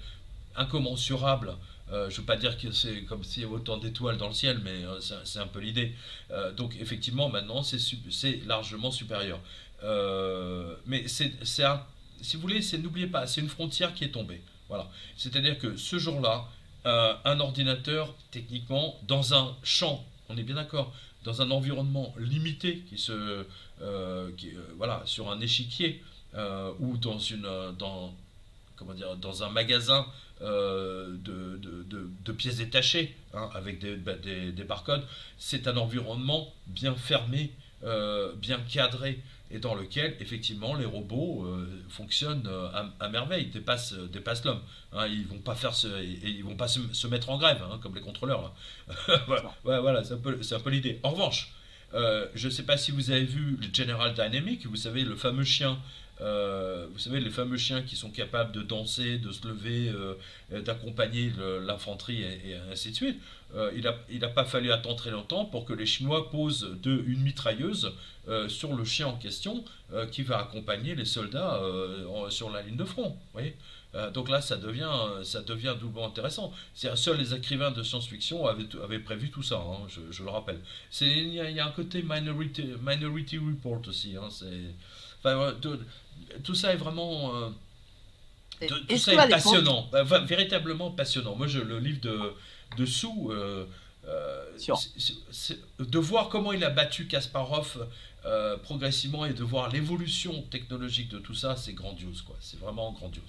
incommensurable. 0.56 1.56
Euh, 1.91 2.09
je 2.09 2.15
ne 2.15 2.19
veux 2.19 2.25
pas 2.25 2.35
dire 2.35 2.57
que 2.57 2.71
c'est 2.71 3.03
comme 3.03 3.23
s'il 3.23 3.43
y 3.43 3.45
avait 3.45 3.55
autant 3.55 3.77
d'étoiles 3.77 4.17
dans 4.17 4.27
le 4.27 4.33
ciel, 4.33 4.59
mais 4.63 4.83
euh, 4.85 4.99
c'est 5.23 5.39
un 5.39 5.47
peu 5.47 5.59
l'idée. 5.59 5.95
donc 6.55 6.75
effectivement, 6.79 7.29
maintenant, 7.29 7.63
c'est 7.63 8.45
largement 8.45 8.91
supérieur. 8.91 9.39
mais 10.85 11.07
c'est 11.07 11.33
si 12.21 12.35
vous 12.35 12.41
voulez, 12.41 12.59
n'oubliez 12.79 13.07
pas, 13.07 13.27
c'est 13.27 13.41
une 13.41 13.49
frontière 13.49 13.93
qui 13.93 14.03
est 14.03 14.11
tombée. 14.11 14.41
Voilà. 14.67 14.89
C'est-à-dire 15.15 15.57
que 15.57 15.77
ce 15.77 15.97
jour-là, 15.97 16.45
un 16.85 17.39
ordinateur, 17.39 18.13
techniquement, 18.31 18.99
dans 19.07 19.33
un 19.33 19.55
champ, 19.63 20.05
on 20.27 20.37
est 20.37 20.43
bien 20.43 20.55
d'accord, 20.55 20.93
dans 21.23 21.41
un 21.41 21.51
environnement 21.51 22.13
limité 22.17 22.83
qui 22.89 22.97
se, 22.97 23.11
euh, 23.11 23.43
euh, 23.81 24.31
voilà, 24.77 25.01
sur 25.05 25.31
un 25.31 25.39
échiquier 25.39 26.03
euh, 26.35 26.71
ou 26.79 26.97
dans, 26.97 27.17
une, 27.19 27.47
dans, 27.77 28.13
comment 28.75 28.93
dire, 28.93 29.15
dans 29.17 29.43
un 29.43 29.49
magasin 29.49 30.05
de, 30.41 31.57
de, 31.57 32.09
de, 32.25 32.31
pièces 32.31 32.57
détachées 32.57 33.15
hein, 33.33 33.49
avec 33.53 33.79
des, 33.79 33.95
bah, 33.95 34.13
des, 34.15 34.51
des 34.51 34.63
barcodes, 34.63 35.03
c'est 35.37 35.67
un 35.67 35.77
environnement 35.77 36.53
bien 36.67 36.95
fermé, 36.95 37.51
bien 38.37 38.59
cadré 38.71 39.19
et 39.51 39.59
dans 39.59 39.73
lequel 39.73 40.15
effectivement 40.19 40.75
les 40.75 40.85
robots 40.85 41.47
fonctionnent 41.89 42.49
à, 42.99 43.09
merveille, 43.09 43.47
dépassent, 43.47 43.93
dépassent 43.93 44.45
l'homme. 44.45 44.61
Hein, 44.93 45.07
ils 45.07 45.25
vont 45.27 45.39
pas 45.39 45.55
faire 45.55 45.73
ils 46.01 46.43
vont 46.43 46.55
pas 46.55 46.67
se, 46.67 47.07
mettre 47.07 47.29
en 47.29 47.37
grève 47.37 47.61
hein, 47.63 47.79
comme 47.81 47.95
les 47.95 48.01
contrôleurs. 48.01 48.53
voilà, 49.27 49.81
voilà 49.81 50.03
c'est 50.03 50.13
un 50.13 50.17
peu, 50.17 50.37
peu 50.37 50.69
l'idée. 50.69 50.99
En 51.03 51.11
revanche, 51.11 51.53
euh, 51.93 52.27
je 52.35 52.47
ne 52.47 52.51
sais 52.51 52.63
pas 52.63 52.77
si 52.77 52.91
vous 52.91 53.11
avez 53.11 53.25
vu 53.25 53.57
le 53.59 53.67
General 53.73 54.13
Dynamic, 54.13 54.65
vous 54.65 54.75
savez, 54.75 55.03
le 55.03 55.15
fameux 55.15 55.43
chien. 55.43 55.79
Euh, 56.22 56.88
vous 56.91 56.99
savez, 56.99 57.20
les 57.20 57.30
fameux 57.30 57.57
chiens 57.57 57.82
qui 57.82 57.95
sont 57.95 58.09
capables 58.09 58.51
de 58.51 58.61
danser, 58.61 59.17
de 59.17 59.32
se 59.32 59.47
lever, 59.47 59.89
euh, 59.89 60.61
d'accompagner 60.61 61.32
l'infanterie 61.65 62.24
et, 62.24 62.55
ainsi 62.72 62.91
de 62.91 62.95
suite. 62.95 63.20
il 63.76 64.20
n'a 64.20 64.28
pas 64.28 64.45
fallu 64.45 64.72
attendre 64.72 64.97
très 64.97 65.11
longtemps 65.11 65.45
pour 65.45 65.65
que 65.65 65.74
les 65.74 65.86
Chinois 65.86 66.30
posent 66.30 66.76
une 66.86 67.22
mitrailleuse 67.22 67.93
sur 68.47 68.76
le 68.76 68.86
chien 68.86 69.07
en 69.07 69.15
question 69.15 69.63
qui 70.11 70.22
va 70.22 70.39
accompagner 70.39 70.93
les 70.93 71.05
soldats 71.05 71.61
sur 72.30 72.51
la 72.51 72.61
ligne 72.61 72.78
de 72.78 72.86
front. 72.86 73.17
Euh, 73.95 74.11
donc 74.11 74.30
là, 74.30 74.41
ça 74.41 74.57
devient, 74.57 74.91
ça 75.24 75.41
devient 75.41 75.76
doublement 75.80 76.07
intéressant. 76.07 76.53
Seuls 76.74 77.17
les 77.17 77.34
écrivains 77.34 77.72
de 77.72 77.82
science-fiction 77.82 78.45
avaient, 78.45 78.99
prévu 78.99 79.32
tout 79.32 79.41
ça, 79.41 79.55
hein, 79.55 79.88
je, 80.11 80.24
le 80.24 80.30
rappelle. 80.30 80.59
Il 81.01 81.34
y, 81.34 81.59
a 81.59 81.65
un 81.65 81.72
côté 81.72 82.03
Minority, 82.03 82.74
minority 82.82 83.38
Report 83.38 83.82
aussi. 83.88 84.15
Hein, 84.15 84.30
tout, 86.43 86.55
ça 86.55 86.74
est 86.74 86.78
vraiment... 86.78 87.36
Euh, 87.36 87.49
tout 88.88 88.97
ça 88.97 89.26
est 89.26 89.30
passionnant, 89.30 89.88
bah, 89.91 90.03
véritablement 90.03 90.91
passionnant. 90.91 91.36
Moi, 91.36 91.47
je, 91.47 91.59
le 91.59 91.80
livre 91.80 92.01
de, 92.01 92.34
de 92.78 92.86
Sou, 92.86 93.32
euh, 93.32 93.65
de 95.80 95.99
voir 95.99 96.30
comment 96.30 96.51
il 96.51 96.63
a 96.63 96.70
battu 96.70 97.07
Kasparov 97.07 97.88
progressivement 98.63 99.26
et 99.26 99.34
de 99.34 99.43
voir 99.43 99.70
l'évolution 99.70 100.41
technologique 100.51 101.09
de 101.09 101.20
tout 101.20 101.36
ça, 101.36 101.55
c'est 101.55 101.74
grandiose, 101.74 102.22
quoi. 102.22 102.36
C'est 102.41 102.59
vraiment 102.59 102.91
grandiose. 102.91 103.24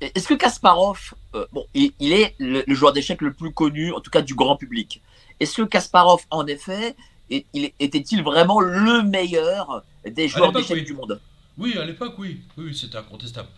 Est-ce 0.00 0.28
que 0.28 0.34
Kasparov, 0.34 1.14
euh, 1.34 1.46
bon, 1.52 1.66
il, 1.74 1.92
est 2.00 2.34
le, 2.38 2.62
joueur 2.68 2.92
d'échecs 2.92 3.22
le 3.22 3.32
plus 3.32 3.52
connu, 3.52 3.92
en 3.92 4.00
tout 4.00 4.10
cas 4.10 4.22
du 4.22 4.34
grand 4.34 4.56
public. 4.56 5.00
Est-ce 5.40 5.56
que 5.56 5.62
Kasparov, 5.62 6.22
en 6.30 6.46
effet, 6.46 6.94
était-il 7.30 8.22
vraiment 8.22 8.60
le 8.60 9.02
meilleur 9.02 9.82
des 10.04 10.28
joueurs 10.28 10.52
d'échecs 10.52 10.84
du 10.84 10.94
monde? 10.94 11.20
Oui, 11.56 11.76
à 11.78 11.84
l'époque, 11.84 12.14
oui. 12.18 12.40
Oui, 12.56 12.74
c'était 12.74 12.98
incontestable. 12.98 13.48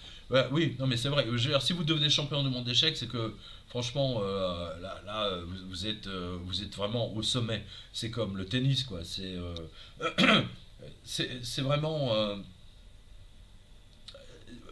oui, 0.51 0.77
non, 0.79 0.87
mais 0.87 0.97
c'est 0.97 1.09
vrai. 1.09 1.27
si 1.61 1.73
vous 1.73 1.85
devenez 1.85 2.11
champion 2.11 2.43
du 2.43 2.51
monde 2.51 2.65
d'échecs, 2.65 2.97
c'est 2.97 3.09
que, 3.09 3.35
franchement, 3.69 4.21
euh, 4.23 4.81
là, 4.81 5.31
vous, 5.69 5.87
êtes, 5.87 6.07
euh, 6.07 6.39
vous 6.45 6.63
êtes 6.63 6.75
vraiment 6.77 7.13
au 7.15 7.23
sommet. 7.23 7.65
C'est 7.93 8.11
comme 8.11 8.37
le 8.37 8.45
tennis, 8.45 8.85
quoi. 8.85 9.01
C'est, 9.05 9.37
c'est 11.05 11.63
vraiment 11.63 12.37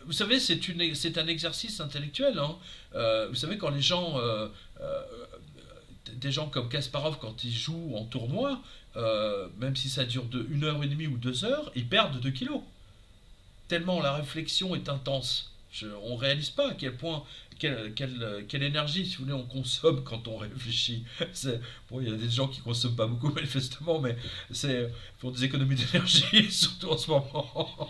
vous 0.07 0.13
savez, 0.13 0.39
c'est 0.39 1.19
un 1.19 1.27
exercice 1.27 1.81
intellectuel. 1.81 2.39
Hein. 2.39 2.57
Euh, 2.95 3.29
vous 3.29 3.35
savez, 3.35 3.59
quand 3.59 3.71
les 3.71 3.81
gens, 3.81 4.19
euh, 4.19 4.49
euh, 4.81 5.03
des 6.15 6.33
gens 6.33 6.49
comme 6.49 6.69
Kasparov, 6.69 7.19
quand 7.21 7.45
ils 7.45 7.53
jouent 7.53 7.95
en 7.97 8.05
tournoi, 8.05 8.61
même 9.59 9.75
si 9.75 9.89
ça 9.89 10.05
dure 10.05 10.25
de 10.25 10.47
une 10.51 10.65
heure 10.65 10.83
et 10.83 10.87
demie 10.89 11.07
ou 11.07 11.17
deux 11.17 11.45
heures, 11.45 11.71
ils 11.75 11.89
perdent 11.89 12.21
2 12.21 12.31
kilos. 12.31 12.61
Tellement 13.69 14.01
la 14.01 14.15
réflexion 14.15 14.75
est 14.75 14.89
intense. 14.89 15.53
on 16.03 16.15
ne 16.15 16.21
réalise 16.21 16.51
pas 16.51 16.71
à 16.71 16.75
quel 16.75 16.97
point 16.97 17.25
quelle, 17.59 17.95
quelle, 18.49 18.63
énergie, 18.63 19.07
si 19.07 19.17
vous 19.17 19.25
voulez, 19.25 19.35
on 19.35 19.45
consomme 19.45 20.03
quand 20.05 20.27
on 20.29 20.37
réfléchit. 20.37 21.05
Bon, 21.91 22.01
il 22.01 22.09
y 22.09 22.13
a 22.13 22.17
des 22.17 22.31
gens 22.31 22.49
qui 22.49 22.61
ne 22.61 22.65
consomment 22.65 22.97
pas 22.97 23.07
beaucoup, 23.07 23.31
manifestement, 23.35 24.01
mais 24.01 24.17
c'est 24.51 24.91
pour 25.19 25.33
des 25.33 25.45
économies 25.45 25.77
d'énergie, 25.77 26.51
surtout 26.51 26.91
en 26.91 26.99
ce 26.99 27.11
moment. 27.11 27.89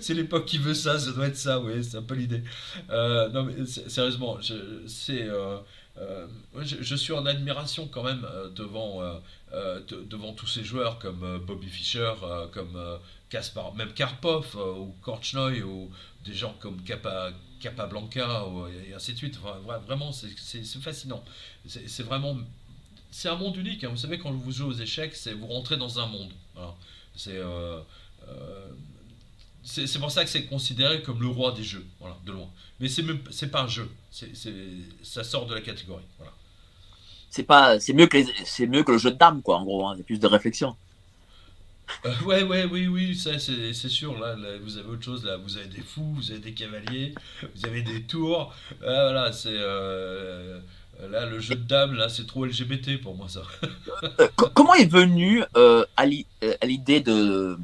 c'est 0.00 0.14
l'époque 0.14 0.46
qui 0.46 0.58
veut 0.58 0.74
ça, 0.74 0.98
ça 0.98 1.12
doit 1.12 1.26
être 1.26 1.36
ça, 1.36 1.60
oui, 1.60 1.82
c'est 1.84 1.96
un 1.96 2.02
peu 2.02 2.14
l'idée. 2.14 2.42
Euh, 2.90 3.28
non, 3.30 3.44
mais 3.44 3.66
sérieusement, 3.66 4.40
je, 4.40 4.54
c'est, 4.86 5.22
euh, 5.22 5.58
euh, 5.98 6.26
je, 6.60 6.94
suis 6.94 7.12
en 7.12 7.26
admiration 7.26 7.88
quand 7.88 8.04
même 8.04 8.26
devant, 8.54 9.02
devant 9.90 10.32
tous 10.32 10.46
ces 10.46 10.64
joueurs 10.64 10.98
comme 10.98 11.38
Bobby 11.44 11.68
Fischer, 11.68 12.12
comme 12.52 12.78
Même 13.76 13.92
Karpov 13.92 14.56
ou 14.56 14.94
Korchnoi 15.02 15.60
ou 15.62 15.90
des 16.24 16.34
gens 16.34 16.54
comme 16.60 16.82
Kappa, 16.82 17.30
Capablanca 17.60 18.46
et 18.88 18.94
ainsi 18.94 19.12
de 19.12 19.18
suite. 19.18 19.38
vraiment, 19.86 20.12
c'est 20.12 20.64
fascinant. 20.80 21.22
C'est 21.66 22.02
vraiment. 22.02 22.36
C'est 23.10 23.28
un 23.28 23.36
monde 23.36 23.56
unique. 23.56 23.84
Hein. 23.84 23.88
Vous 23.90 23.96
savez, 23.96 24.18
quand 24.18 24.30
vous 24.30 24.52
jouez 24.52 24.68
aux 24.68 24.78
échecs, 24.78 25.14
c'est 25.14 25.32
vous 25.32 25.46
rentrez 25.46 25.76
dans 25.76 25.98
un 25.98 26.06
monde. 26.06 26.32
C'est. 27.14 27.36
Euh, 27.36 27.80
euh, 28.28 28.68
c'est 29.62 29.98
pour 29.98 30.10
ça 30.10 30.24
que 30.24 30.30
c'est 30.30 30.46
considéré 30.46 31.02
comme 31.02 31.20
le 31.20 31.28
roi 31.28 31.52
des 31.52 31.64
jeux, 31.64 31.84
voilà, 32.00 32.16
de 32.24 32.32
loin. 32.32 32.48
Mais 32.80 32.88
c'est 32.88 33.50
pas 33.50 33.62
un 33.62 33.68
jeu, 33.68 33.90
ça 35.02 35.24
sort 35.24 35.46
de 35.46 35.54
la 35.54 35.60
catégorie, 35.60 36.04
voilà. 36.16 36.32
C'est 37.28 37.92
mieux 37.92 38.06
que 38.06 38.64
mieux 38.66 38.82
que 38.82 38.92
le 38.92 38.98
jeu 38.98 39.10
de 39.10 39.16
dames, 39.16 39.42
quoi, 39.42 39.58
en 39.58 39.64
gros. 39.64 39.86
Hein. 39.86 39.94
c'est 39.98 40.04
plus 40.04 40.18
de 40.18 40.26
réflexion. 40.26 40.74
Euh, 42.04 42.12
ouais, 42.24 42.42
ouais, 42.42 42.64
oui, 42.64 42.86
oui, 42.86 43.16
ça 43.16 43.38
c'est 43.38 43.72
sûr. 43.72 44.18
Là, 44.18 44.36
vous 44.62 44.76
avez 44.76 44.88
autre 44.88 45.02
chose. 45.02 45.24
Là, 45.24 45.36
vous 45.36 45.56
avez 45.56 45.66
des 45.66 45.80
fous, 45.80 46.14
vous 46.14 46.30
avez 46.30 46.40
des 46.40 46.52
cavaliers, 46.52 47.14
vous 47.42 47.66
avez 47.66 47.82
des 47.82 48.02
tours. 48.02 48.54
Ah, 48.82 49.04
voilà, 49.04 49.32
c'est 49.32 49.48
euh, 49.52 50.60
là 51.10 51.26
le 51.26 51.40
jeu 51.40 51.54
de 51.54 51.64
dames. 51.64 51.94
Là, 51.94 52.08
c'est 52.08 52.26
trop 52.26 52.44
LGBT 52.44 53.00
pour 53.00 53.16
moi 53.16 53.28
ça. 53.28 53.42
Euh, 54.20 54.28
comment 54.54 54.74
est 54.74 54.90
venu 54.90 55.42
à 55.54 56.06
l'idée 56.06 57.00
de 57.00 57.58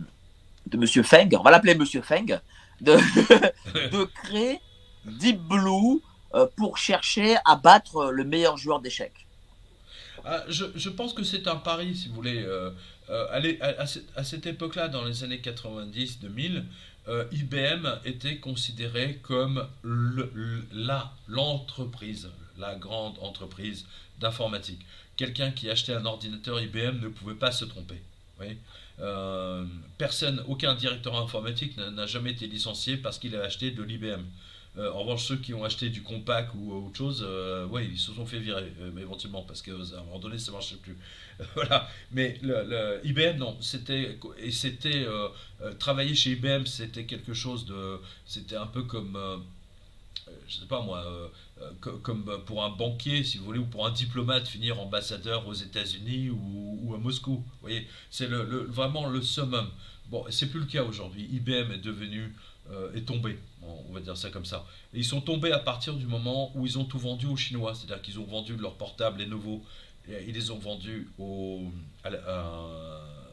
de 0.67 0.77
Monsieur 0.79 1.03
Feng 1.03 1.29
On 1.39 1.43
va 1.43 1.51
l'appeler 1.51 1.75
Monsieur 1.75 2.01
Feng 2.01 2.41
de, 2.81 2.93
de 3.93 4.05
créer 4.25 4.61
Deep 5.05 5.39
Blue 5.39 6.01
pour 6.57 6.79
chercher 6.79 7.37
à 7.45 7.57
battre 7.57 8.11
le 8.11 8.25
meilleur 8.25 8.57
joueur 8.57 8.81
d'échecs? 8.81 9.27
Ah, 10.25 10.43
je, 10.49 10.65
je, 10.75 10.89
pense 10.89 11.13
que 11.13 11.23
c'est 11.23 11.47
un 11.49 11.57
pari, 11.57 11.95
si 11.95 12.09
vous 12.09 12.15
voulez. 12.15 12.47
Euh, 13.11 13.57
à, 14.17 14.25
cette 14.25 14.47
époque-là, 14.47 14.89
dans 14.89 15.05
les 15.05 15.25
années 15.25 15.43
90-2000, 15.43 16.63
euh, 17.07 17.25
IBM 17.33 17.87
était 18.05 18.39
considéré 18.39 19.21
comme 19.23 19.67
l'entreprise, 21.29 22.31
la 22.59 22.75
grande 22.77 23.19
entreprise 23.21 23.87
d'informatique. 24.21 24.81
Quelqu'un 25.17 25.51
qui 25.51 25.69
achetait 25.69 25.95
un 25.95 26.07
ordinateur 26.07 26.61
IBM 26.61 27.01
ne 27.01 27.09
pouvait 27.09 27.35
pas 27.35 27.53
se 27.53 27.65
tromper. 27.65 28.01
personne, 29.99 30.43
aucun 30.49 30.75
directeur 30.75 31.17
informatique 31.17 31.77
n'a 31.77 32.07
jamais 32.07 32.31
été 32.31 32.47
licencié 32.47 32.97
parce 32.97 33.19
qu'il 33.19 33.37
a 33.37 33.43
acheté 33.43 33.71
de 33.71 33.83
l'IBM. 33.83 34.25
Euh, 34.77 34.93
en 34.93 35.03
revanche, 35.03 35.25
ceux 35.25 35.37
qui 35.37 35.55
ont 35.55 35.65
acheté 35.65 35.89
du 35.89 36.03
compact 36.03 36.51
ou 36.57 36.73
autre 36.73 36.97
chose, 36.97 37.25
euh, 37.27 37.69
ils 37.81 37.99
se 37.99 38.13
sont 38.13 38.27
fait 38.27 38.41
virer 38.41 38.73
euh, 38.81 38.91
éventuellement 38.99 39.43
parce 39.43 39.63
qu'à 39.63 39.73
un 39.73 40.03
moment 40.05 40.19
donné, 40.19 40.39
ça 40.39 40.51
marchait 40.51 40.77
plus. 40.77 40.97
voilà. 41.55 41.89
Mais 42.13 42.41
IBM, 43.05 43.39
non, 43.39 43.57
c'était 43.61 44.19
et 44.39 44.51
c'était 44.51 45.07
travailler 45.79 46.15
chez 46.15 46.33
IBM, 46.33 46.67
c'était 46.67 47.05
quelque 47.05 47.35
chose 47.35 47.67
de, 47.67 47.99
c'était 48.27 48.57
un 48.57 48.67
peu 48.67 48.83
comme, 48.83 49.19
je 50.49 50.55
sais 50.55 50.67
pas 50.67 50.81
moi, 50.81 51.05
comme 51.81 52.41
pour 52.47 52.65
un 52.65 52.71
banquier, 52.71 53.25
si 53.25 53.39
vous 53.39 53.45
voulez, 53.45 53.59
ou 53.59 53.67
pour 53.67 53.87
un 53.87 53.91
diplomate 53.91 54.47
finir 54.47 54.81
ambassadeur 54.81 55.47
aux 55.47 55.55
États-Unis 55.55 56.31
ou, 56.31 56.95
à 56.95 56.99
Moscou. 56.99 57.37
Vous 57.37 57.45
voyez, 57.61 57.89
c'est 58.11 58.29
le, 58.29 58.43
vraiment 58.69 59.07
le 59.07 59.23
summum. 59.23 59.69
Bon, 60.07 60.25
c'est 60.31 60.51
plus 60.51 60.61
le 60.61 60.67
cas 60.67 60.85
aujourd'hui. 60.85 61.29
IBM 61.33 61.73
est 61.73 61.85
devenu 61.85 62.35
est 62.95 63.07
tombé 63.07 63.39
on 63.89 63.93
va 63.93 64.01
dire 64.01 64.17
ça 64.17 64.31
comme 64.31 64.45
ça. 64.45 64.67
Et 64.93 64.99
ils 64.99 65.05
sont 65.05 65.21
tombés 65.21 65.53
à 65.53 65.59
partir 65.59 65.95
du 65.95 66.07
moment 66.07 66.53
où 66.55 66.67
ils 66.67 66.79
ont 66.79 66.85
tout 66.85 66.99
vendu 66.99 67.27
aux 67.27 67.37
Chinois, 67.37 67.75
c'est-à-dire 67.75 68.03
qu'ils 68.03 68.19
ont 68.19 68.25
vendu 68.25 68.57
leurs 68.57 68.75
portables 68.75 69.19
les 69.19 69.27
nouveaux, 69.27 69.63
ils 70.09 70.35
les 70.35 70.51
ont 70.51 70.59
vendus 70.59 71.09
au, 71.19 71.71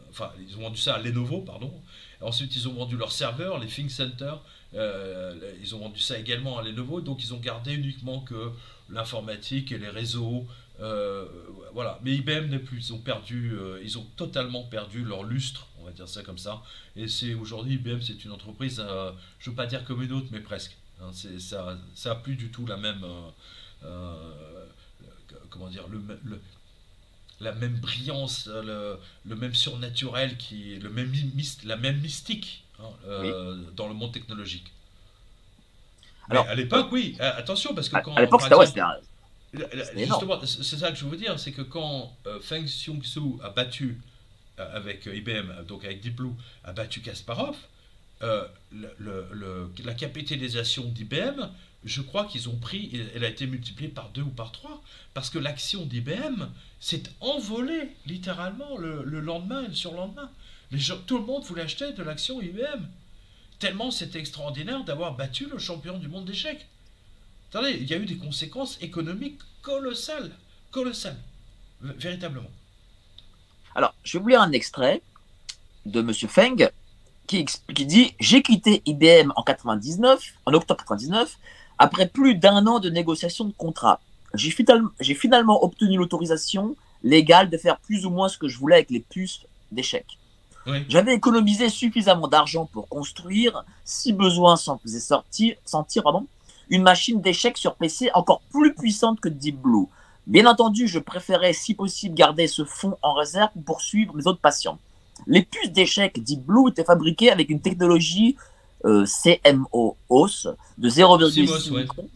enfin 0.09 0.31
ils 0.47 0.55
ont 0.57 0.61
vendu 0.61 0.77
ça 0.77 0.95
à 0.95 0.99
Lenovo, 0.99 1.41
pardon. 1.41 1.73
ensuite 2.21 2.55
ils 2.55 2.67
ont 2.67 2.73
vendu 2.73 2.97
leurs 2.97 3.11
serveurs, 3.11 3.59
les 3.59 3.67
Think 3.67 3.91
Center, 3.91 4.33
euh, 4.73 5.53
ils 5.61 5.75
ont 5.75 5.79
vendu 5.79 5.99
ça 5.99 6.17
également 6.17 6.57
à 6.57 6.63
Lenovo, 6.63 7.01
donc 7.01 7.23
ils 7.23 7.33
ont 7.33 7.39
gardé 7.39 7.73
uniquement 7.73 8.21
que 8.21 8.51
l'informatique 8.89 9.71
et 9.71 9.77
les 9.77 9.89
réseaux, 9.89 10.47
euh, 10.79 11.25
voilà. 11.73 11.99
Mais 12.03 12.15
IBM 12.15 12.47
n'est 12.47 12.59
plus, 12.59 12.89
ils 12.89 12.93
ont 12.93 12.99
perdu, 12.99 13.51
euh, 13.53 13.81
ils 13.83 13.97
ont 13.97 14.05
totalement 14.15 14.63
perdu 14.63 15.03
leur 15.03 15.23
lustre, 15.23 15.67
on 15.79 15.85
va 15.85 15.91
dire 15.91 16.07
ça 16.07 16.23
comme 16.23 16.37
ça. 16.37 16.61
Et 16.95 17.07
c'est 17.07 17.33
aujourd'hui 17.33 17.75
IBM, 17.75 18.01
c'est 18.01 18.23
une 18.23 18.31
entreprise, 18.31 18.83
je 19.39 19.49
veux 19.49 19.55
pas 19.55 19.65
dire 19.65 19.83
comme 19.85 20.01
une 20.01 20.11
autre, 20.11 20.27
mais 20.31 20.41
presque. 20.41 20.77
Hein. 21.01 21.11
ça, 21.39 21.77
ça 21.95 22.11
a 22.11 22.15
plus 22.15 22.35
du 22.35 22.49
tout 22.49 22.65
la 22.65 22.77
même, 22.77 23.05
comment 25.49 25.67
dire, 25.67 25.87
le, 25.89 26.01
la 27.41 27.51
même 27.51 27.75
brillance, 27.75 28.47
le, 28.47 29.35
même 29.35 29.53
surnaturel, 29.53 30.37
qui, 30.37 30.75
le 30.79 30.89
même 30.89 31.11
la 31.65 31.75
même 31.75 31.99
mystique 31.99 32.63
hein, 32.79 32.89
dans 33.75 33.87
le 33.87 33.93
monde 33.93 34.13
technologique. 34.13 34.71
Alors, 36.29 36.47
à 36.47 36.55
l'époque, 36.55 36.87
oui. 36.91 37.17
Attention, 37.19 37.73
parce 37.75 37.89
que 37.89 37.97
quand. 38.01 38.15
À 38.15 38.21
l'époque, 38.21 38.41
c'était 38.41 38.55
Justement, 39.97 40.39
c'est 40.45 40.77
ça 40.77 40.91
que 40.91 40.97
je 40.97 41.05
veux 41.05 41.17
dire, 41.17 41.37
c'est 41.39 41.51
que 41.51 41.61
quand 41.61 42.15
euh, 42.25 42.39
Feng 42.39 42.63
Xiongsu 42.63 43.41
a 43.43 43.49
battu 43.49 43.99
euh, 44.59 44.77
avec 44.77 45.07
euh, 45.07 45.15
IBM, 45.15 45.65
donc 45.67 45.83
avec 45.83 45.99
Deep 45.99 46.15
Blue, 46.15 46.31
a 46.63 46.71
battu 46.71 47.01
Kasparov, 47.01 47.57
le, 48.21 49.71
la 49.83 49.93
capitalisation 49.93 50.85
d'IBM, 50.85 51.49
je 51.83 52.01
crois 52.01 52.25
qu'ils 52.25 52.47
ont 52.49 52.55
pris, 52.55 52.91
elle 53.15 53.23
a 53.23 53.29
été 53.29 53.47
multipliée 53.47 53.89
par 53.89 54.09
deux 54.09 54.21
ou 54.21 54.29
par 54.29 54.51
trois, 54.51 54.81
parce 55.13 55.29
que 55.29 55.39
l'action 55.39 55.85
d'IBM 55.85 56.45
s'est 56.79 57.03
envolée 57.19 57.95
littéralement 58.05 58.77
le, 58.77 59.03
lendemain 59.19 59.63
et 59.63 59.67
le 59.67 59.73
surlendemain. 59.73 60.29
Les 60.71 60.79
tout 61.07 61.17
le 61.17 61.25
monde 61.25 61.43
voulait 61.43 61.63
acheter 61.63 61.91
de 61.93 62.03
l'action 62.03 62.41
IBM. 62.41 62.85
Tellement 63.59 63.91
c'était 63.91 64.19
extraordinaire 64.19 64.83
d'avoir 64.83 65.15
battu 65.15 65.47
le 65.47 65.57
champion 65.57 65.97
du 65.97 66.07
monde 66.07 66.25
d'échecs. 66.25 66.67
Attendez, 67.49 67.71
il 67.71 67.89
y 67.89 67.93
a 67.93 67.97
eu 67.97 68.05
des 68.05 68.17
conséquences 68.17 68.77
économiques 68.81 69.39
colossales, 69.61 70.31
colossales, 70.71 71.19
véritablement. 71.81 72.49
Alors, 73.75 73.93
je 74.03 74.17
vais 74.17 74.21
vous 74.21 74.29
lire 74.29 74.41
un 74.41 74.51
extrait 74.51 75.01
de 75.85 75.99
M. 75.99 76.13
Feng 76.13 76.69
qui, 77.27 77.45
qui 77.73 77.85
dit 77.85 78.15
J'ai 78.19 78.41
quitté 78.41 78.81
IBM 78.85 79.31
en 79.35 79.43
99, 79.43 80.33
en 80.45 80.53
octobre 80.53 80.79
99, 80.79 81.37
après 81.81 82.05
plus 82.05 82.35
d'un 82.35 82.67
an 82.67 82.77
de 82.77 82.91
négociation 82.91 83.43
de 83.43 83.53
contrat. 83.53 83.99
J'ai 84.35 85.15
finalement 85.15 85.63
obtenu 85.63 85.97
l'autorisation 85.97 86.75
légale 87.01 87.49
de 87.49 87.57
faire 87.57 87.79
plus 87.79 88.05
ou 88.05 88.11
moins 88.11 88.29
ce 88.29 88.37
que 88.37 88.47
je 88.47 88.59
voulais 88.59 88.75
avec 88.75 88.91
les 88.91 88.99
puces 88.99 89.41
d'échecs. 89.71 90.19
J'avais 90.89 91.15
économisé 91.15 91.69
suffisamment 91.69 92.27
d'argent 92.27 92.67
pour 92.71 92.87
construire, 92.87 93.65
si 93.83 94.13
besoin 94.13 94.57
s'en 94.57 94.77
faisait 94.77 94.99
sortir, 94.99 95.55
sentir, 95.65 96.03
pardon, 96.03 96.27
une 96.69 96.83
machine 96.83 97.19
d'échecs 97.19 97.57
sur 97.57 97.73
PC 97.73 98.11
encore 98.13 98.41
plus 98.51 98.75
puissante 98.75 99.19
que 99.19 99.27
Deep 99.27 99.59
Blue. 99.59 99.87
Bien 100.27 100.45
entendu, 100.45 100.87
je 100.87 100.99
préférais 100.99 101.53
si 101.53 101.73
possible 101.73 102.13
garder 102.13 102.45
ce 102.45 102.63
fonds 102.63 102.95
en 103.01 103.15
réserve 103.15 103.49
pour 103.53 103.63
poursuivre 103.63 104.15
mes 104.15 104.27
autres 104.27 104.39
patients. 104.39 104.77
Les 105.25 105.41
puces 105.41 105.71
d'échecs 105.71 106.23
Deep 106.23 106.45
Blue 106.45 106.69
étaient 106.69 106.83
fabriquées 106.83 107.31
avec 107.31 107.49
une 107.49 107.59
technologie 107.59 108.37
euh, 108.85 109.05
CMOS 109.05 110.55
de 110.77 110.89
0,6 110.89 111.73
microns. 111.75 112.09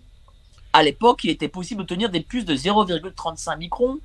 À 0.73 0.83
l'époque, 0.83 1.23
il 1.23 1.29
était 1.29 1.47
possible 1.47 1.81
d'obtenir 1.81 2.09
des 2.09 2.21
puces 2.21 2.45
de 2.45 2.55
0,35 2.55 3.57
microns 3.57 3.99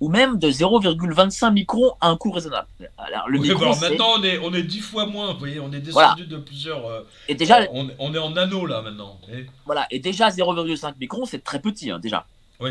ou 0.00 0.08
même 0.08 0.38
de 0.38 0.50
0,25 0.50 1.52
microns 1.52 1.92
à 2.00 2.08
un 2.08 2.16
coût 2.16 2.30
raisonnable. 2.30 2.66
Alors, 2.96 3.28
le 3.28 3.38
maintenant, 3.38 4.14
on 4.18 4.22
est, 4.22 4.38
on 4.38 4.52
est 4.54 4.62
10 4.62 4.80
fois 4.80 5.06
moins, 5.06 5.32
vous 5.34 5.38
voyez, 5.38 5.60
on 5.60 5.72
est 5.72 5.80
descendu 5.80 6.26
de 6.26 6.38
plusieurs... 6.38 6.86
Euh, 6.86 7.02
et 7.28 7.34
déjà, 7.34 7.60
euh, 7.60 7.66
on, 7.98 8.14
est 8.14 8.18
en 8.18 8.30
nano, 8.30 8.64
là, 8.64 8.80
maintenant. 8.80 9.18
Voilà, 9.66 9.86
et 9.90 9.98
déjà 9.98 10.28
0,5 10.30 10.94
microns, 10.98 11.26
c'est 11.26 11.44
très 11.44 11.60
petit, 11.60 11.90
hein, 11.90 11.98
déjà. 11.98 12.26
Oui. 12.60 12.70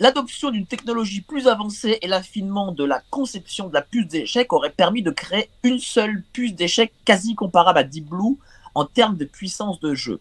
L'adoption 0.00 0.50
d'une 0.50 0.66
technologie 0.66 1.20
plus 1.20 1.46
avancée 1.46 1.98
et 2.02 2.08
l'affinement 2.08 2.72
de 2.72 2.84
la 2.84 3.02
conception 3.10 3.68
de 3.68 3.74
la 3.74 3.82
puce 3.82 4.08
d'échec 4.08 4.52
aurait 4.52 4.70
permis 4.70 5.02
de 5.02 5.12
créer 5.12 5.48
une 5.62 5.78
seule 5.78 6.24
puce 6.32 6.54
d'échec 6.54 6.92
quasi 7.04 7.36
comparable 7.36 7.78
à 7.78 7.84
Deep 7.84 8.06
Blue 8.06 8.36
en 8.74 8.84
termes 8.84 9.16
de 9.16 9.24
puissance 9.24 9.78
de 9.78 9.94
jeu. 9.94 10.20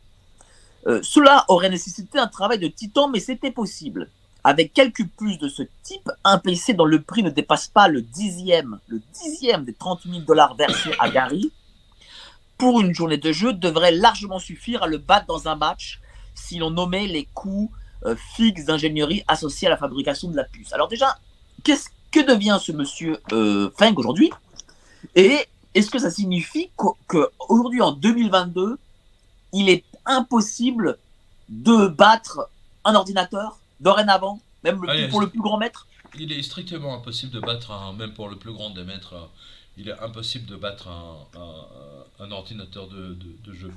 Euh, 0.86 1.00
cela 1.02 1.45
aurait 1.47 1.70
nécessité 1.70 2.20
un 2.20 2.28
travail 2.28 2.60
de 2.60 2.68
titan, 2.68 3.10
mais 3.10 3.20
c'était 3.20 3.52
possible. 3.52 4.10
Avec 4.43 4.74
quelques 4.74 5.06
puces 5.18 5.39
de 5.39 5.50
ce 5.50 5.64
type, 5.84 6.10
un 6.24 6.38
PC 6.38 6.74
dont 6.74 6.86
le 6.86 7.02
prix 7.02 7.24
ne 7.24 7.30
dépasse 7.30 7.68
pas 7.68 7.88
le 7.88 8.02
dixième, 8.02 8.80
le 8.88 9.02
dixième 9.14 9.66
des 9.66 9.74
30 9.74 10.02
000 10.04 10.20
dollars 10.20 10.56
versés 10.56 10.91
à 11.00 11.10
Gary 11.10 11.52
pour 12.58 12.82
une 12.82 12.93
journée 12.93 13.18
de 13.18 13.32
jeu 13.32 13.54
devrait 13.54 13.93
largement 13.93 14.38
suffire 14.38 14.84
à 14.84 14.88
le 14.88 14.97
battre 14.97 15.26
dans 15.26 15.47
un 15.47 15.56
match 15.56 16.00
si 16.36 16.60
l'on 16.60 16.70
nommait 16.70 17.08
les 17.08 17.28
coûts 17.34 17.72
euh, 18.06 18.16
fixes 18.36 18.66
d'ingénierie 18.66 19.24
associés 19.28 19.68
à 19.68 19.72
la 19.72 19.78
fabrication 19.78 20.30
de 20.30 20.36
la 20.36 20.43
puce. 20.43 20.74
Alors 20.74 20.88
déjà, 20.88 21.18
qu'est-ce 21.64 21.89
que 22.12 22.20
devient 22.20 22.58
ce 22.62 22.72
monsieur 22.72 23.18
euh, 23.32 23.70
Feng 23.78 23.93
aujourd'hui? 23.95 24.32
Et 25.16 25.45
est-ce 25.74 25.89
que 25.89 26.00
ça 26.00 26.10
signifie 26.10 26.72
qu'aujourd'hui, 26.76 27.82
en 27.82 27.91
2022, 27.91 28.78
il 29.54 29.70
est 29.70 29.84
impossible 30.06 30.97
de 31.50 31.88
battre 31.88 32.50
un 32.86 32.95
ordinateur 32.95 33.60
dorénavant, 33.80 34.39
même 34.64 34.80
pour 35.10 35.22
le 35.22 35.30
plus 35.30 35.41
grand 35.41 35.58
maître? 35.58 35.88
Il 36.18 36.32
est 36.32 36.41
strictement 36.41 36.95
impossible 36.95 37.32
de 37.34 37.39
battre, 37.39 37.72
un, 37.72 37.93
même 37.93 38.14
pour 38.14 38.30
le 38.30 38.36
plus 38.36 38.52
grand 38.52 38.72
des 38.72 38.84
maîtres, 38.84 39.30
il 39.80 39.89
est 39.89 39.99
impossible 39.99 40.45
de 40.45 40.55
battre 40.55 40.89
un, 40.89 42.32
ordinateur 42.32 42.87
de, 42.87 43.54
jeu. 43.54 43.71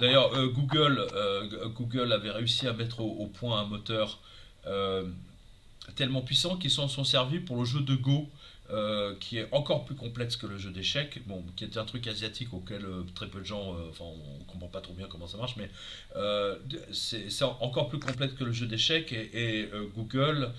D'ailleurs, 0.00 0.32
euh, 0.34 0.48
Google, 0.48 1.06
euh, 1.14 1.68
Google 1.68 2.12
avait 2.12 2.30
réussi 2.30 2.66
à 2.66 2.72
mettre 2.72 3.00
au, 3.00 3.26
point 3.26 3.60
un 3.60 3.66
moteur 3.66 4.20
euh, 4.66 5.04
tellement 5.96 6.22
puissant 6.22 6.56
qu'ils 6.56 6.70
s'en 6.70 6.88
sont 6.88 7.04
servis 7.04 7.40
pour 7.40 7.56
le 7.56 7.64
jeu 7.64 7.80
de 7.80 7.94
Go 7.94 8.28
qui 9.18 9.38
est 9.38 9.48
encore 9.50 9.86
plus 9.86 9.94
complexe 9.94 10.36
que 10.36 10.46
le 10.46 10.58
jeu 10.58 10.70
d'échecs, 10.70 11.22
bon, 11.26 11.42
qui 11.56 11.64
était 11.64 11.78
un 11.78 11.86
truc 11.86 12.06
asiatique 12.06 12.52
auquel 12.52 12.84
très 13.14 13.26
peu 13.26 13.40
de 13.40 13.46
gens, 13.46 13.74
enfin 13.88 14.04
on 14.04 14.44
comprend 14.44 14.68
pas 14.68 14.82
trop 14.82 14.92
bien 14.92 15.06
comment 15.08 15.26
ça 15.26 15.38
marche, 15.38 15.56
mais 15.56 15.70
c'est 16.92 17.44
encore 17.44 17.88
plus 17.88 17.98
complexe 17.98 18.34
que 18.34 18.44
le 18.44 18.52
jeu 18.52 18.66
d'échecs 18.66 19.10
et, 19.10 19.70
Google, 19.96 20.52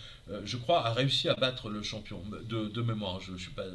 je 0.44 0.58
crois, 0.58 0.88
a 0.88 0.92
réussi 0.92 1.30
à 1.30 1.36
battre 1.36 1.70
le 1.70 1.84
champion 1.84 2.20
de, 2.50 2.82
mémoire. 2.82 3.20
Je, 3.22 3.34
je 3.34 3.44
suis 3.44 3.52
pas 3.52 3.68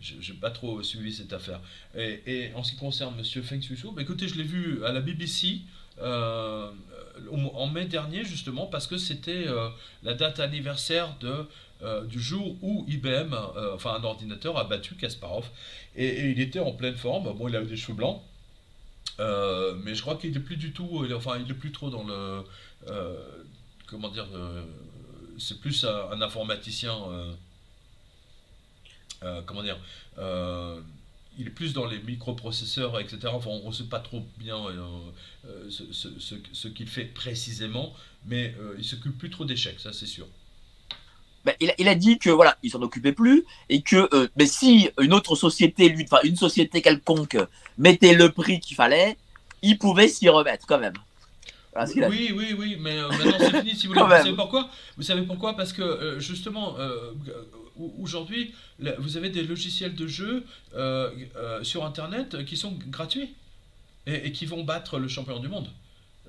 j'ai 0.00 0.34
pas 0.34 0.50
trop 0.50 0.82
suivi 0.82 1.12
cette 1.12 1.32
affaire. 1.32 1.60
Et, 1.96 2.50
en 2.54 2.62
ce 2.62 2.72
qui 2.72 2.78
concerne 2.78 3.16
Monsieur 3.16 3.42
Feng 3.42 3.60
Shui, 3.60 3.76
bah, 3.94 4.02
écoutez, 4.02 4.28
je 4.28 4.36
l'ai 4.36 4.44
vu 4.44 4.84
à 4.84 4.92
la 4.92 5.00
BBC 5.00 5.60
en 6.00 7.66
mai 7.66 7.84
dernier 7.84 8.24
justement 8.24 8.66
parce 8.66 8.86
que 8.86 8.96
c'était 8.96 9.46
la 10.02 10.14
date 10.14 10.40
anniversaire 10.40 11.14
euh, 11.82 12.04
du 12.04 12.20
jour 12.20 12.56
où 12.60 12.84
IBM, 12.88 13.32
euh, 13.32 13.74
enfin 13.74 13.94
un 13.94 14.04
ordinateur, 14.04 14.58
a 14.58 14.64
battu 14.64 14.96
Kasparov. 14.96 15.48
Et, 15.96 16.30
il 16.30 16.40
était 16.40 16.60
en 16.60 16.72
pleine 16.72 16.96
forme. 16.96 17.32
Bon, 17.34 17.48
il 17.48 17.56
avait 17.56 17.66
des 17.66 17.76
cheveux 17.76 17.94
blancs. 17.94 18.22
Euh, 19.18 19.74
mais 19.82 19.94
je 19.94 20.02
crois 20.02 20.16
qu'il 20.16 20.32
n'est 20.32 20.40
plus 20.40 20.56
du 20.56 20.72
tout, 20.72 21.06
enfin 21.14 21.38
il 21.38 21.46
n'est 21.46 21.54
plus 21.54 21.72
trop 21.72 21.90
dans 21.90 22.04
le, 22.04 22.42
comment 23.86 24.08
dire, 24.08 24.26
c'est 25.38 25.60
plus 25.60 25.84
un, 25.84 26.20
informaticien, 26.20 26.94
comment 29.46 29.62
dire, 29.62 29.78
il 31.38 31.46
est 31.46 31.50
plus 31.50 31.72
dans 31.72 31.86
les 31.86 31.98
microprocesseurs, 32.00 32.98
etc. 33.00 33.18
Enfin, 33.32 33.50
on 33.50 33.68
ne 33.68 33.74
sait 33.74 33.84
pas 33.84 34.00
trop 34.00 34.24
bien 34.38 34.58
ce, 35.68 36.68
qu'il 36.68 36.88
fait 36.88 37.04
précisément, 37.04 37.94
mais 38.26 38.54
il 38.78 38.84
s'occupe 38.84 39.16
plus 39.18 39.30
trop 39.30 39.44
d'échecs, 39.44 39.80
ça 39.80 39.92
c'est 39.92 40.06
sûr. 40.06 40.26
ben, 41.44 41.54
il, 41.60 41.88
a 41.88 41.94
dit 41.94 42.18
que 42.18 42.30
voilà, 42.30 42.58
il 42.62 42.70
s'en 42.70 42.82
occupait 42.82 43.12
plus 43.12 43.44
et 43.68 43.80
que 43.80 44.08
mais 44.36 44.46
si 44.46 44.90
une 45.00 45.14
autre 45.14 45.36
société, 45.36 45.94
une 46.24 46.36
société 46.36 46.82
quelconque 46.82 47.38
mettait 47.78 48.14
le 48.14 48.30
prix 48.30 48.60
qu'il 48.60 48.76
fallait, 48.76 49.16
il 49.62 49.78
pouvait 49.78 50.08
s'y 50.08 50.28
remettre 50.28 50.66
quand 50.66 50.78
même. 50.78 50.94
Oui, 51.76 52.32
oui, 52.34 52.54
oui, 52.58 52.76
mais 52.80 53.00
maintenant 53.00 53.38
c'est 53.38 53.60
fini 53.60 53.76
si 53.76 53.86
vous 53.86 53.92
voulez. 53.94 54.04
Vous 54.04 54.10
savez 54.10 54.32
pourquoi? 54.34 54.70
Vous 54.96 55.02
savez 55.02 55.22
pourquoi? 55.22 55.56
Parce 55.56 55.72
que 55.72 56.18
justement, 56.18 56.76
aujourd'hui, 57.98 58.52
vous 58.98 59.16
avez 59.16 59.30
des 59.30 59.42
logiciels 59.42 59.94
de 59.94 60.06
jeu 60.06 60.44
sur 61.62 61.84
Internet 61.84 62.44
qui 62.44 62.56
sont 62.56 62.76
gratuits 62.88 63.34
et, 64.06 64.32
qui 64.32 64.46
vont 64.46 64.64
battre 64.64 64.98
le 64.98 65.08
champion 65.08 65.38
du 65.38 65.48
monde. 65.48 65.68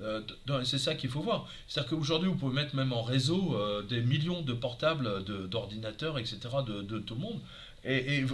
Euh, 0.00 0.20
c'est 0.64 0.78
ça 0.78 0.94
qu'il 0.94 1.10
faut 1.10 1.20
voir. 1.20 1.48
C'est-à-dire 1.68 1.90
qu'aujourd'hui, 1.90 2.28
vous 2.28 2.36
pouvez 2.36 2.54
mettre 2.54 2.74
même 2.74 2.92
en 2.92 3.02
réseau 3.02 3.54
euh, 3.54 3.82
des 3.82 4.00
millions 4.00 4.42
de 4.42 4.52
portables, 4.52 5.24
d'ordinateurs, 5.48 6.18
etc., 6.18 6.38
de, 6.66 6.98
tout 6.98 7.14
le 7.14 7.20
monde. 7.20 7.40
Et, 7.84 8.24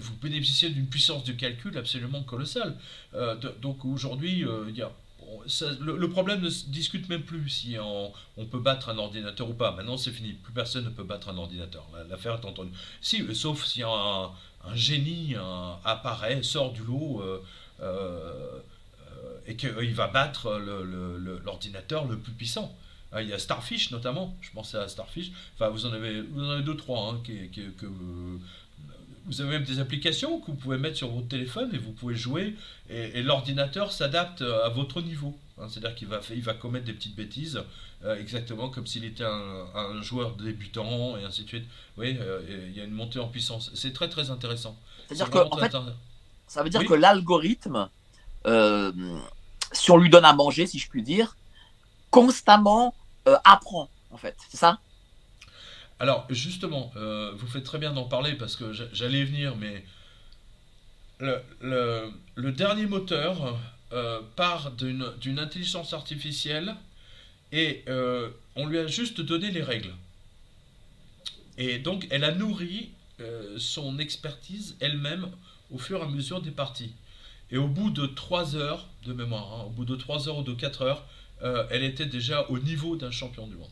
vous 0.00 0.14
bénéficiez 0.22 0.70
d'une 0.70 0.86
puissance 0.86 1.24
de 1.24 1.32
calcul 1.32 1.76
absolument 1.76 2.22
colossale. 2.22 2.76
Euh, 3.14 3.34
donc 3.60 3.84
aujourd'hui, 3.84 4.44
le, 5.80 6.08
problème 6.08 6.40
ne 6.40 6.50
se 6.50 6.66
discute 6.66 7.08
même 7.08 7.22
plus 7.22 7.48
si 7.48 7.76
on, 7.78 8.46
peut 8.46 8.58
battre 8.58 8.88
un 8.88 8.98
ordinateur 8.98 9.48
ou 9.48 9.54
pas. 9.54 9.72
Maintenant, 9.72 9.96
c'est 9.96 10.10
fini. 10.10 10.32
Plus 10.32 10.52
personne 10.52 10.84
ne 10.84 10.90
peut 10.90 11.04
battre 11.04 11.28
un 11.28 11.38
ordinateur. 11.38 11.86
L'affaire 12.08 12.34
est 12.34 12.44
entendue. 12.44 12.72
Si, 13.00 13.34
sauf 13.34 13.64
si 13.64 13.82
un, 13.82 14.30
génie 14.74 15.34
apparaît, 15.84 16.42
sort 16.42 16.72
du 16.72 16.82
lot 16.84 17.22
et 19.46 19.56
qu'il 19.56 19.94
va 19.94 20.08
battre 20.08 20.58
l'ordinateur 21.44 22.06
le, 22.06 22.18
plus 22.18 22.32
puissant. 22.32 22.74
Ah, 23.10 23.22
il 23.22 23.28
y 23.28 23.32
a 23.32 23.38
Starfish 23.38 23.90
notamment, 23.90 24.36
je 24.42 24.50
pensais 24.50 24.76
à 24.76 24.86
Starfish. 24.86 25.32
Enfin, 25.54 25.70
vous 25.70 25.86
en 25.86 25.92
avez, 25.92 26.22
deux, 26.62 26.76
trois. 26.76 27.12
Hein, 27.12 27.22
que, 27.24 27.86
vous 29.28 29.40
avez 29.40 29.50
même 29.50 29.64
des 29.64 29.78
applications 29.78 30.40
que 30.40 30.46
vous 30.46 30.56
pouvez 30.56 30.78
mettre 30.78 30.96
sur 30.96 31.08
votre 31.08 31.28
téléphone 31.28 31.70
et 31.72 31.78
vous 31.78 31.92
pouvez 31.92 32.16
jouer. 32.16 32.56
Et, 32.90 33.22
l'ordinateur 33.22 33.92
s'adapte 33.92 34.42
à 34.42 34.68
votre 34.70 35.00
niveau. 35.00 35.38
Hein. 35.58 35.66
C'est-à-dire 35.68 35.94
qu'il 35.94 36.08
va, 36.08 36.20
il 36.30 36.42
va 36.42 36.54
commettre 36.54 36.86
des 36.86 36.94
petites 36.94 37.14
bêtises, 37.14 37.62
euh, 38.04 38.18
exactement 38.18 38.68
comme 38.68 38.86
s'il 38.86 39.04
était 39.04 39.24
un, 39.24 40.02
joueur 40.02 40.32
débutant 40.36 41.16
et 41.16 41.24
ainsi 41.24 41.44
de 41.44 41.48
suite. 41.48 41.66
Oui, 41.96 42.16
euh, 42.20 42.40
il 42.68 42.76
y 42.76 42.80
a 42.80 42.84
une 42.84 42.92
montée 42.92 43.20
en 43.20 43.28
puissance. 43.28 43.70
C'est 43.74 43.92
très 43.92 44.08
très 44.08 44.30
intéressant. 44.30 44.76
C'est-à-dire 45.06 45.30
que, 45.30 45.38
fait, 45.60 45.76
ça 46.46 46.62
veut 46.62 46.70
dire 46.70 46.84
que 46.84 46.94
l'algorithme 46.94 47.88
euh, 48.46 48.92
si 49.72 49.90
on 49.90 49.96
lui 49.96 50.10
donne 50.10 50.24
à 50.24 50.32
manger, 50.32 50.66
si 50.66 50.78
je 50.78 50.88
puis 50.88 51.02
dire, 51.02 51.36
constamment 52.10 52.94
euh, 53.26 53.36
apprend, 53.44 53.88
en 54.10 54.16
fait. 54.16 54.36
C'est 54.48 54.56
ça? 54.56 54.78
Alors, 56.00 56.26
justement, 56.30 56.92
euh, 56.96 57.32
vous 57.36 57.46
faites 57.46 57.64
très 57.64 57.78
bien 57.78 57.92
d'en 57.92 58.04
parler 58.04 58.34
parce 58.34 58.56
que 58.56 58.72
j'allais 58.92 59.24
venir, 59.24 59.56
mais 59.56 59.84
le, 61.20 62.12
dernier 62.52 62.86
moteur 62.86 63.58
euh, 63.92 64.20
part 64.36 64.70
d'une 64.72 65.38
intelligence 65.38 65.92
artificielle 65.92 66.76
et 67.50 67.84
on 68.56 68.66
lui 68.66 68.78
a 68.78 68.86
juste 68.86 69.20
donné 69.20 69.50
les 69.50 69.62
règles. 69.62 69.94
Et 71.56 71.78
donc, 71.78 72.06
elle 72.10 72.24
a 72.24 72.32
nourri 72.32 72.90
son 73.56 73.98
expertise 73.98 74.76
elle-même 74.80 75.28
au 75.70 75.78
fur 75.78 76.00
et 76.00 76.02
à 76.02 76.06
mesure 76.06 76.40
des 76.40 76.50
parties. 76.50 76.92
Et 77.50 77.56
au 77.56 77.68
bout 77.68 77.90
de 77.90 78.06
3 78.06 78.56
heures 78.56 78.86
de 79.04 79.12
mémoire, 79.12 79.52
hein, 79.54 79.64
au 79.66 79.70
bout 79.70 79.84
de 79.84 79.96
3 79.96 80.28
heures 80.28 80.38
ou 80.38 80.42
de 80.42 80.52
4 80.52 80.82
heures, 80.82 81.04
euh, 81.42 81.66
elle 81.70 81.82
était 81.82 82.06
déjà 82.06 82.46
au 82.50 82.58
niveau 82.58 82.96
d'un 82.96 83.10
champion 83.10 83.46
du 83.46 83.56
monde. 83.56 83.68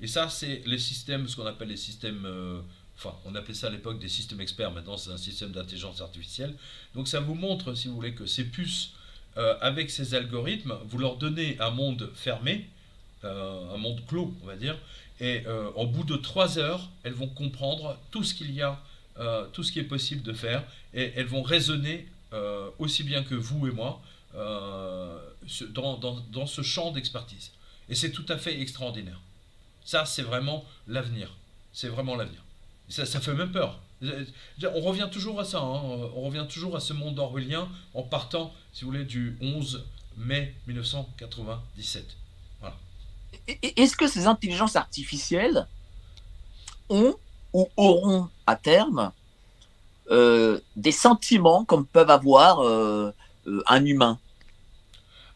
Et 0.00 0.06
ça, 0.06 0.28
c'est 0.28 0.62
les 0.66 0.78
systèmes, 0.78 1.26
ce 1.28 1.36
qu'on 1.36 1.46
appelle 1.46 1.68
les 1.68 1.76
systèmes, 1.76 2.24
euh, 2.26 2.60
enfin, 2.96 3.14
on 3.24 3.34
appelait 3.34 3.54
ça 3.54 3.68
à 3.68 3.70
l'époque 3.70 3.98
des 3.98 4.08
systèmes 4.08 4.40
experts, 4.40 4.70
maintenant 4.72 4.96
c'est 4.96 5.10
un 5.10 5.16
système 5.16 5.52
d'intelligence 5.52 6.00
artificielle. 6.00 6.54
Donc 6.94 7.08
ça 7.08 7.20
vous 7.20 7.34
montre, 7.34 7.74
si 7.74 7.88
vous 7.88 7.94
voulez, 7.94 8.14
que 8.14 8.26
ces 8.26 8.44
puces, 8.44 8.92
euh, 9.38 9.56
avec 9.60 9.90
ces 9.90 10.14
algorithmes, 10.14 10.74
vous 10.86 10.98
leur 10.98 11.16
donnez 11.16 11.58
un 11.60 11.70
monde 11.70 12.10
fermé, 12.14 12.68
un 13.22 13.76
monde 13.76 14.00
clos, 14.06 14.32
on 14.44 14.46
va 14.46 14.54
dire, 14.54 14.78
et 15.18 15.42
au 15.74 15.84
bout 15.84 16.04
de 16.04 16.14
3 16.14 16.58
heures, 16.58 16.90
elles 17.02 17.14
vont 17.14 17.26
comprendre 17.26 17.98
tout 18.12 18.22
ce 18.22 18.34
qu'il 18.34 18.52
y 18.52 18.62
a, 18.62 18.80
tout 19.52 19.64
ce 19.64 19.72
qui 19.72 19.80
est 19.80 19.84
possible 19.84 20.22
de 20.22 20.32
faire, 20.32 20.62
et 20.94 21.12
elles 21.16 21.26
vont 21.26 21.42
raisonner 21.42 22.06
euh, 22.32 22.70
aussi 22.78 23.04
bien 23.04 23.22
que 23.22 23.36
vous 23.36 23.68
et 23.68 23.70
moi, 23.70 24.02
euh, 24.34 25.16
dans, 25.70 26.46
ce 26.46 26.62
champ 26.62 26.90
d'expertise. 26.90 27.52
Et 27.88 27.94
c'est 27.94 28.10
tout 28.10 28.26
à 28.28 28.36
fait 28.36 28.60
extraordinaire. 28.60 29.20
Ça, 29.86 30.04
c'est 30.04 30.22
vraiment 30.22 30.64
l'avenir. 30.88 31.30
C'est 31.72 31.88
vraiment 31.88 32.16
l'avenir. 32.16 32.42
Ça, 32.88 33.06
ça 33.06 33.20
fait 33.20 33.32
même 33.32 33.52
peur. 33.52 33.78
On 34.02 34.80
revient 34.80 35.08
toujours 35.10 35.40
à 35.40 35.44
ça, 35.44 35.58
hein. 35.58 35.80
on 36.14 36.22
revient 36.22 36.44
toujours 36.50 36.76
à 36.76 36.80
ce 36.80 36.92
monde 36.92 37.18
orwellien 37.18 37.68
en 37.94 38.02
partant, 38.02 38.52
si 38.72 38.84
vous 38.84 38.90
voulez, 38.90 39.04
du 39.04 39.38
11 39.40 39.86
mai 40.18 40.54
1997. 40.66 42.04
Voilà. 42.60 42.76
Est-ce 43.46 43.96
que 43.96 44.08
ces 44.08 44.26
intelligences 44.26 44.76
artificielles 44.76 45.66
ont 46.88 47.14
ou 47.52 47.68
auront 47.76 48.28
à 48.46 48.56
terme 48.56 49.12
euh, 50.10 50.60
des 50.74 50.92
sentiments 50.92 51.64
comme 51.64 51.86
peuvent 51.86 52.10
avoir 52.10 52.60
euh, 52.60 53.14
euh, 53.46 53.62
un 53.66 53.84
humain? 53.84 54.18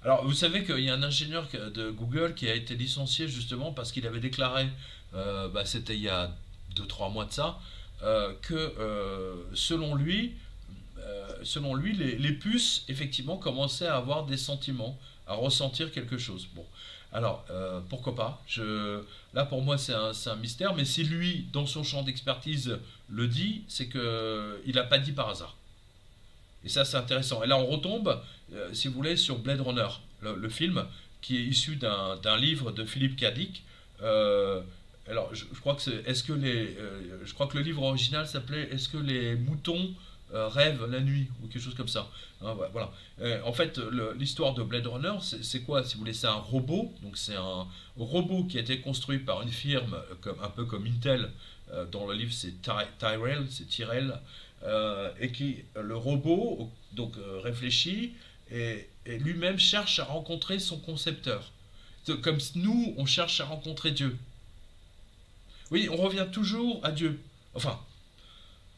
Alors, 0.02 0.24
vous 0.24 0.32
savez 0.32 0.64
qu'il 0.64 0.80
y 0.80 0.90
a 0.90 0.94
un 0.94 1.02
ingénieur 1.02 1.46
de 1.52 1.90
Google 1.90 2.34
qui 2.34 2.48
a 2.48 2.54
été 2.54 2.74
licencié 2.74 3.28
justement 3.28 3.72
parce 3.72 3.92
qu'il 3.92 4.06
avait 4.06 4.20
déclaré, 4.20 4.68
bah, 5.12 5.64
c'était 5.64 5.94
il 5.94 6.02
y 6.02 6.08
a 6.08 6.34
2-3 6.74 7.12
mois 7.12 7.26
de 7.26 7.32
ça, 7.32 7.58
que 8.40 8.72
selon 9.52 9.94
lui, 9.94 10.32
selon 11.42 11.74
lui 11.74 11.92
les, 11.92 12.32
puces, 12.32 12.84
effectivement, 12.88 13.36
commençaient 13.36 13.88
à 13.88 13.96
avoir 13.96 14.24
des 14.24 14.38
sentiments, 14.38 14.98
à 15.26 15.34
ressentir 15.34 15.92
quelque 15.92 16.16
chose. 16.16 16.48
Bon, 16.54 16.64
alors, 17.12 17.44
euh, 17.50 17.80
pourquoi 17.88 18.14
pas? 18.14 18.42
Là, 19.34 19.44
pour 19.44 19.62
moi, 19.62 19.78
c'est 19.78 19.94
un, 19.94 20.36
mystère, 20.36 20.74
mais 20.74 20.84
si 20.84 21.04
lui, 21.04 21.46
dans 21.52 21.66
son 21.66 21.82
champ 21.82 22.02
d'expertise, 22.02 22.78
le 23.08 23.26
dit, 23.26 23.64
c'est 23.68 23.88
qu'il 23.88 24.74
n'a 24.74 24.84
pas 24.84 24.98
dit 24.98 25.12
par 25.12 25.28
hasard. 25.28 25.56
Et 26.64 26.68
ça, 26.68 26.84
c'est 26.84 26.96
intéressant. 26.96 27.42
Et 27.42 27.46
là, 27.46 27.58
on 27.58 27.66
retombe, 27.66 28.20
euh, 28.52 28.68
si 28.72 28.88
vous 28.88 28.94
voulez, 28.94 29.16
sur 29.16 29.38
Blade 29.38 29.60
Runner, 29.60 29.88
le, 30.22 30.48
film, 30.48 30.84
qui 31.22 31.38
est 31.38 31.42
issu 31.42 31.76
d'un 31.76 32.36
livre 32.36 32.72
de 32.72 32.84
Philippe 32.84 33.16
Cadic. 33.16 33.62
Euh, 34.02 34.60
alors, 35.08 35.34
je, 35.34 35.44
crois 35.60 35.74
que 35.74 36.08
est-ce 36.08 36.22
que 36.22 36.32
les, 36.32 36.76
je 37.24 37.32
crois 37.32 37.46
que 37.46 37.56
le 37.56 37.62
livre 37.62 37.82
original 37.82 38.26
s'appelait 38.26 38.68
Est-ce 38.70 38.88
que 38.88 38.98
les 38.98 39.34
moutons 39.34 39.94
euh, 40.32 40.46
rêve 40.46 40.86
la 40.88 41.00
nuit 41.00 41.26
ou 41.42 41.48
quelque 41.48 41.62
chose 41.62 41.74
comme 41.74 41.88
ça. 41.88 42.08
Hein, 42.40 42.54
voilà. 42.70 42.92
Euh, 43.20 43.40
en 43.44 43.52
fait, 43.52 43.80
l'histoire 44.16 44.54
de 44.54 44.62
Blade 44.62 44.86
Runner, 44.86 45.14
c'est 45.20 45.62
quoi 45.62 45.82
Si 45.82 45.94
vous 45.94 46.00
voulez, 46.00 46.12
c'est 46.12 46.28
un 46.28 46.34
robot. 46.34 46.94
Donc 47.02 47.16
c'est 47.18 47.34
un 47.34 47.66
robot 47.96 48.44
qui 48.44 48.56
a 48.58 48.60
été 48.60 48.80
construit 48.80 49.18
par 49.18 49.42
une 49.42 49.48
firme 49.48 49.96
comme, 50.20 50.36
un 50.40 50.48
peu 50.48 50.64
comme 50.66 50.86
Intel. 50.86 51.30
Euh, 51.72 51.84
dans 51.84 52.06
le 52.06 52.14
livre, 52.14 52.32
c'est 52.32 52.54
Tyrell, 52.62 53.44
c'est 53.50 53.66
Tyrell, 53.66 54.20
et 55.20 55.32
qui 55.32 55.64
le 55.74 55.96
robot 55.96 56.70
donc 56.92 57.14
réfléchit 57.42 58.12
et, 58.50 58.88
lui-même 59.06 59.58
cherche 59.58 59.98
à 59.98 60.04
rencontrer 60.04 60.58
son 60.58 60.78
concepteur. 60.78 61.52
Comme 62.22 62.38
nous, 62.54 62.94
on 62.96 63.06
cherche 63.06 63.40
à 63.40 63.44
rencontrer 63.44 63.90
Dieu. 63.92 64.16
Oui, 65.70 65.88
on 65.90 65.96
revient 65.96 66.26
toujours 66.32 66.80
à 66.84 66.90
Dieu. 66.90 67.20
Enfin, 67.54 67.80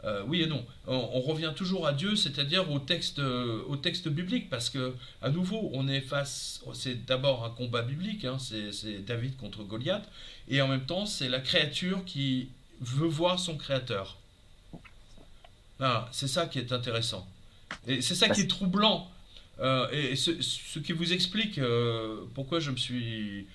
euh, 0.04 0.22
oui 0.26 0.42
et 0.42 0.46
non. 0.46 0.64
On, 0.86 1.20
revient 1.20 1.52
toujours 1.54 1.86
à 1.86 1.92
Dieu, 1.92 2.16
c'est-à-dire 2.16 2.70
au 2.70 2.78
texte, 2.78 3.20
euh, 3.20 3.62
au 3.68 3.76
texte 3.76 4.08
biblique, 4.08 4.50
parce 4.50 4.68
que 4.68 4.94
à 5.22 5.30
nouveau, 5.30 5.70
on 5.72 5.88
est 5.88 6.00
face. 6.00 6.62
C'est 6.74 7.06
d'abord 7.06 7.44
un 7.44 7.50
combat 7.50 7.82
biblique, 7.82 8.24
hein, 8.24 8.38
c'est 8.38 9.04
David 9.04 9.36
contre 9.36 9.62
Goliath, 9.62 10.06
et 10.48 10.60
en 10.60 10.68
même 10.68 10.84
temps, 10.84 11.06
c'est 11.06 11.28
la 11.28 11.40
créature 11.40 12.04
qui 12.04 12.48
veut 12.80 13.06
voir 13.06 13.38
son 13.38 13.56
créateur. 13.56 14.18
C'est 16.10 16.28
ça 16.28 16.46
qui 16.46 16.58
est 16.58 16.72
intéressant. 16.72 17.26
Et 17.86 18.02
c'est 18.02 18.14
ça 18.14 18.28
qui 18.28 18.42
est 18.42 18.46
troublant. 18.46 19.10
Euh, 19.60 19.88
et 19.90 20.16
ce, 20.16 20.78
qui 20.78 20.92
vous 20.92 21.12
explique 21.12 21.60
pourquoi 22.34 22.60
je 22.60 22.70
me 22.70 22.76
suis 22.76 23.46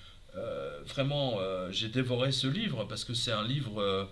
vraiment. 0.86 1.38
J'ai 1.70 1.88
dévoré 1.88 2.32
ce 2.32 2.46
livre, 2.46 2.84
parce 2.84 3.04
que 3.04 3.14
c'est 3.14 3.32
un 3.32 3.46
livre 3.46 4.08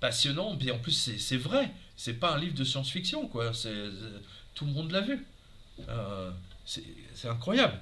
passionnant, 0.00 0.56
mais 0.62 0.70
en 0.70 0.78
plus 0.78 1.16
c'est 1.18 1.36
vrai, 1.36 1.70
c'est 1.96 2.14
pas 2.14 2.34
un 2.34 2.38
livre 2.38 2.54
de 2.54 2.64
science-fiction, 2.64 3.28
quoi. 3.28 3.52
C'est 3.52 3.74
tout 4.54 4.64
le 4.64 4.72
monde 4.72 4.90
l'a 4.90 5.00
vu. 5.00 5.26
Euh, 5.88 6.30
c'est 6.64 7.28
incroyable. 7.28 7.78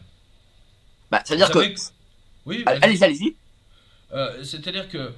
Bah, 1.11 1.23
c'est-à-dire 1.25 1.51
que. 1.51 1.75
Oui, 2.47 2.63
allez-y, 2.67 3.05
allez-y. 3.05 3.37
Euh, 4.13 4.43
c'est-à-dire 4.43 4.89
que 4.89 5.13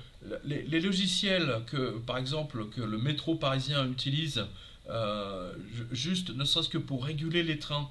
les, 0.44 0.80
logiciels 0.80 1.62
que, 1.66 1.98
par 1.98 2.18
exemple, 2.18 2.66
que 2.70 2.82
le 2.82 2.98
métro 2.98 3.34
parisien 3.34 3.86
utilise, 3.86 4.44
euh, 4.88 5.52
juste 5.92 6.34
ne 6.34 6.44
serait-ce 6.44 6.68
que 6.68 6.78
pour 6.78 7.04
réguler 7.04 7.42
les 7.42 7.58
trains, 7.58 7.88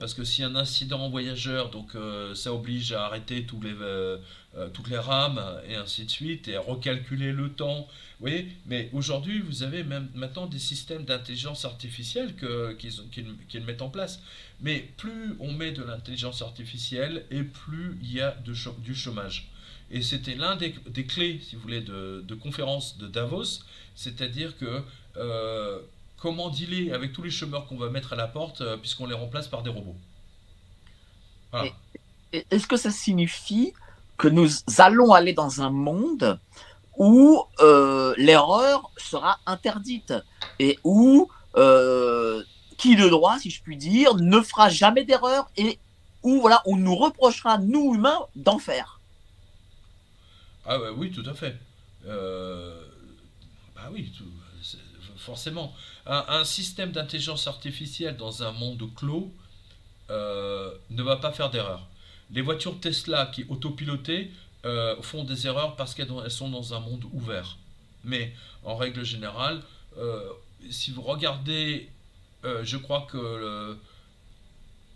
parce 0.00 0.14
que 0.14 0.24
si 0.24 0.42
un 0.42 0.56
incident 0.56 1.10
voyageur, 1.10 1.68
donc 1.68 1.90
ça 2.34 2.54
oblige 2.54 2.92
à 2.92 3.04
arrêter 3.04 3.44
toutes 3.44 4.88
les 4.88 4.98
rames 4.98 5.42
et 5.68 5.74
ainsi 5.74 6.06
de 6.06 6.10
suite, 6.10 6.48
et 6.48 6.56
à 6.56 6.60
recalculer 6.60 7.32
le 7.32 7.50
temps. 7.50 7.86
Oui, 8.20 8.52
mais 8.66 8.88
aujourd'hui, 8.92 9.40
vous 9.40 9.64
avez 9.64 9.82
même 9.82 10.08
maintenant 10.14 10.46
des 10.46 10.60
systèmes 10.60 11.04
d'intelligence 11.04 11.64
artificielle 11.64 12.34
qui, 12.78 13.58
le 13.58 13.64
mettent 13.64 13.82
en 13.82 13.90
place. 13.90 14.22
Mais 14.60 14.88
plus 14.96 15.34
on 15.40 15.52
met 15.52 15.72
de 15.72 15.82
l'intelligence 15.82 16.40
artificielle, 16.40 17.26
et 17.30 17.42
plus 17.42 17.98
il 18.00 18.12
y 18.12 18.20
a 18.20 18.36
du 18.44 18.94
chômage. 18.94 19.51
Et 19.92 20.00
c'était 20.00 20.34
l'un 20.34 20.56
des, 20.56 20.72
clés, 21.06 21.38
si 21.46 21.54
vous 21.54 21.60
voulez, 21.60 21.82
de, 21.82 22.34
conférence 22.34 22.96
de 22.96 23.06
Davos, 23.06 23.60
c'est-à-dire 23.94 24.56
que 24.56 24.82
euh, 25.18 25.80
comment 26.16 26.48
dealer 26.48 26.92
avec 26.92 27.12
tous 27.12 27.22
les 27.22 27.30
chômeurs 27.30 27.66
qu'on 27.66 27.76
va 27.76 27.90
mettre 27.90 28.14
à 28.14 28.16
la 28.16 28.26
porte 28.26 28.62
euh, 28.62 28.78
puisqu'on 28.78 29.04
les 29.04 29.14
remplace 29.14 29.48
par 29.48 29.62
des 29.62 29.68
robots. 29.68 29.96
Est-ce 32.32 32.66
que 32.66 32.78
ça 32.78 32.90
signifie 32.90 33.74
que 34.16 34.28
nous 34.28 34.48
allons 34.78 35.12
aller 35.12 35.34
dans 35.34 35.60
un 35.60 35.68
monde 35.68 36.40
où 36.96 37.44
euh, 37.60 38.14
l'erreur 38.16 38.90
sera 38.96 39.40
interdite 39.44 40.14
et 40.58 40.78
où 40.84 41.28
qui 42.78 42.96
de 42.96 43.08
droit, 43.10 43.38
si 43.38 43.50
je 43.50 43.62
puis 43.62 43.76
dire, 43.76 44.14
ne 44.14 44.40
fera 44.40 44.70
jamais 44.70 45.04
d'erreur 45.04 45.50
et 45.58 45.78
où 46.22 46.40
voilà, 46.40 46.62
on 46.64 46.76
nous 46.76 46.96
reprochera, 46.96 47.58
nous 47.58 47.94
humains, 47.94 48.20
d'en 48.34 48.58
faire? 48.58 49.01
Ah 50.64 50.78
oui, 50.96 51.10
tout 51.10 51.28
à 51.28 51.34
fait. 51.34 51.56
Euh, 52.06 52.80
bah 53.74 53.90
oui, 53.92 54.12
forcément. 55.16 55.74
Un, 56.06 56.44
système 56.44 56.92
d'intelligence 56.92 57.46
artificielle 57.46 58.16
dans 58.16 58.42
un 58.42 58.52
monde 58.52 58.82
clos 58.94 59.32
euh, 60.10 60.72
ne 60.90 61.02
va 61.02 61.16
pas 61.16 61.32
faire 61.32 61.50
d'erreur. 61.50 61.86
Les 62.30 62.42
voitures 62.42 62.78
Tesla 62.80 63.26
qui 63.26 63.44
autopilotées 63.48 64.30
euh, 64.64 65.00
font 65.02 65.24
des 65.24 65.46
erreurs 65.46 65.76
parce 65.76 65.94
qu'elles 65.94 66.30
sont 66.30 66.48
dans 66.48 66.74
un 66.74 66.80
monde 66.80 67.04
ouvert. 67.12 67.56
Mais 68.04 68.34
en 68.64 68.76
règle 68.76 69.04
générale, 69.04 69.62
si 70.70 70.90
vous 70.90 71.02
regardez, 71.02 71.90
je 72.44 72.76
crois 72.76 73.02
que 73.02 73.76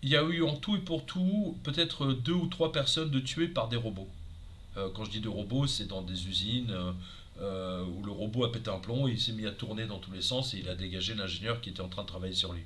il 0.03 0.11
y 0.11 0.17
a 0.17 0.23
eu 0.23 0.43
en 0.43 0.55
tout 0.57 0.77
et 0.77 0.81
pour 0.81 1.05
tout 1.05 1.59
peut-être 1.65 2.13
deux 2.13 2.33
ou 2.33 2.47
trois 2.47 2.73
personnes 2.73 3.11
de 3.11 3.21
tuées 3.21 3.49
par 3.49 3.69
des 3.69 3.77
robots. 3.77 4.09
Euh, 4.77 4.89
quand 4.95 5.05
je 5.05 5.11
dis 5.11 5.21
de 5.21 5.29
robots, 5.29 5.67
c'est 5.67 5.87
dans 5.87 6.03
des 6.03 6.29
usines 6.29 6.71
euh, 6.71 6.93
euh, 7.41 7.85
où 7.85 8.03
le 8.03 8.11
robot 8.11 8.45
a 8.45 8.53
pété 8.53 8.71
un 8.71 8.79
plomb, 8.79 9.09
il 9.09 9.21
s'est 9.21 9.33
mis 9.33 9.47
à 9.47 9.53
tourner 9.53 9.87
dans 9.87 9.99
tous 9.99 10.11
les 10.13 10.23
sens 10.23 10.55
et 10.55 10.59
il 10.59 10.69
a 10.69 10.75
dégagé 10.75 11.15
l'ingénieur 11.15 11.61
qui 11.61 11.71
était 11.71 11.81
en 11.81 11.89
train 11.89 12.03
de 12.03 12.09
travailler 12.09 12.35
sur 12.35 12.53
lui. 12.53 12.63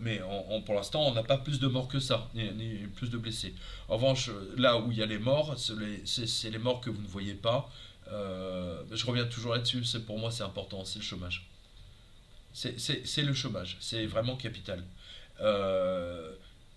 Mais, 0.00 0.20
pour 0.66 0.74
l'instant, 0.74 1.06
on 1.06 1.14
n'a 1.14 1.22
pas 1.22 1.38
plus 1.38 1.60
de 1.60 1.66
morts 1.68 1.88
que 1.88 2.00
ça, 2.00 2.28
ni, 2.34 2.78
plus 2.96 3.10
de 3.10 3.18
blessés. 3.18 3.54
En 3.88 3.94
revanche, 3.96 4.30
là 4.56 4.78
où 4.78 4.90
il 4.90 4.98
y 4.98 5.02
a 5.02 5.06
les 5.06 5.18
morts, 5.18 5.56
c'est 5.56 6.50
les 6.50 6.58
morts 6.58 6.80
que 6.80 6.90
vous 6.90 7.02
ne 7.02 7.06
voyez 7.06 7.34
pas. 7.34 7.70
je 8.10 9.06
reviens 9.06 9.26
toujours 9.26 9.54
là-dessus, 9.54 9.82
pour 10.00 10.18
moi 10.18 10.30
c'est 10.32 10.42
important, 10.42 10.84
c'est 10.84 10.98
le 10.98 11.04
chômage. 11.04 11.48
C'est 12.52 13.22
le 13.22 13.34
chômage, 13.34 13.76
c'est 13.80 14.06
vraiment 14.06 14.36
capital. 14.36 14.82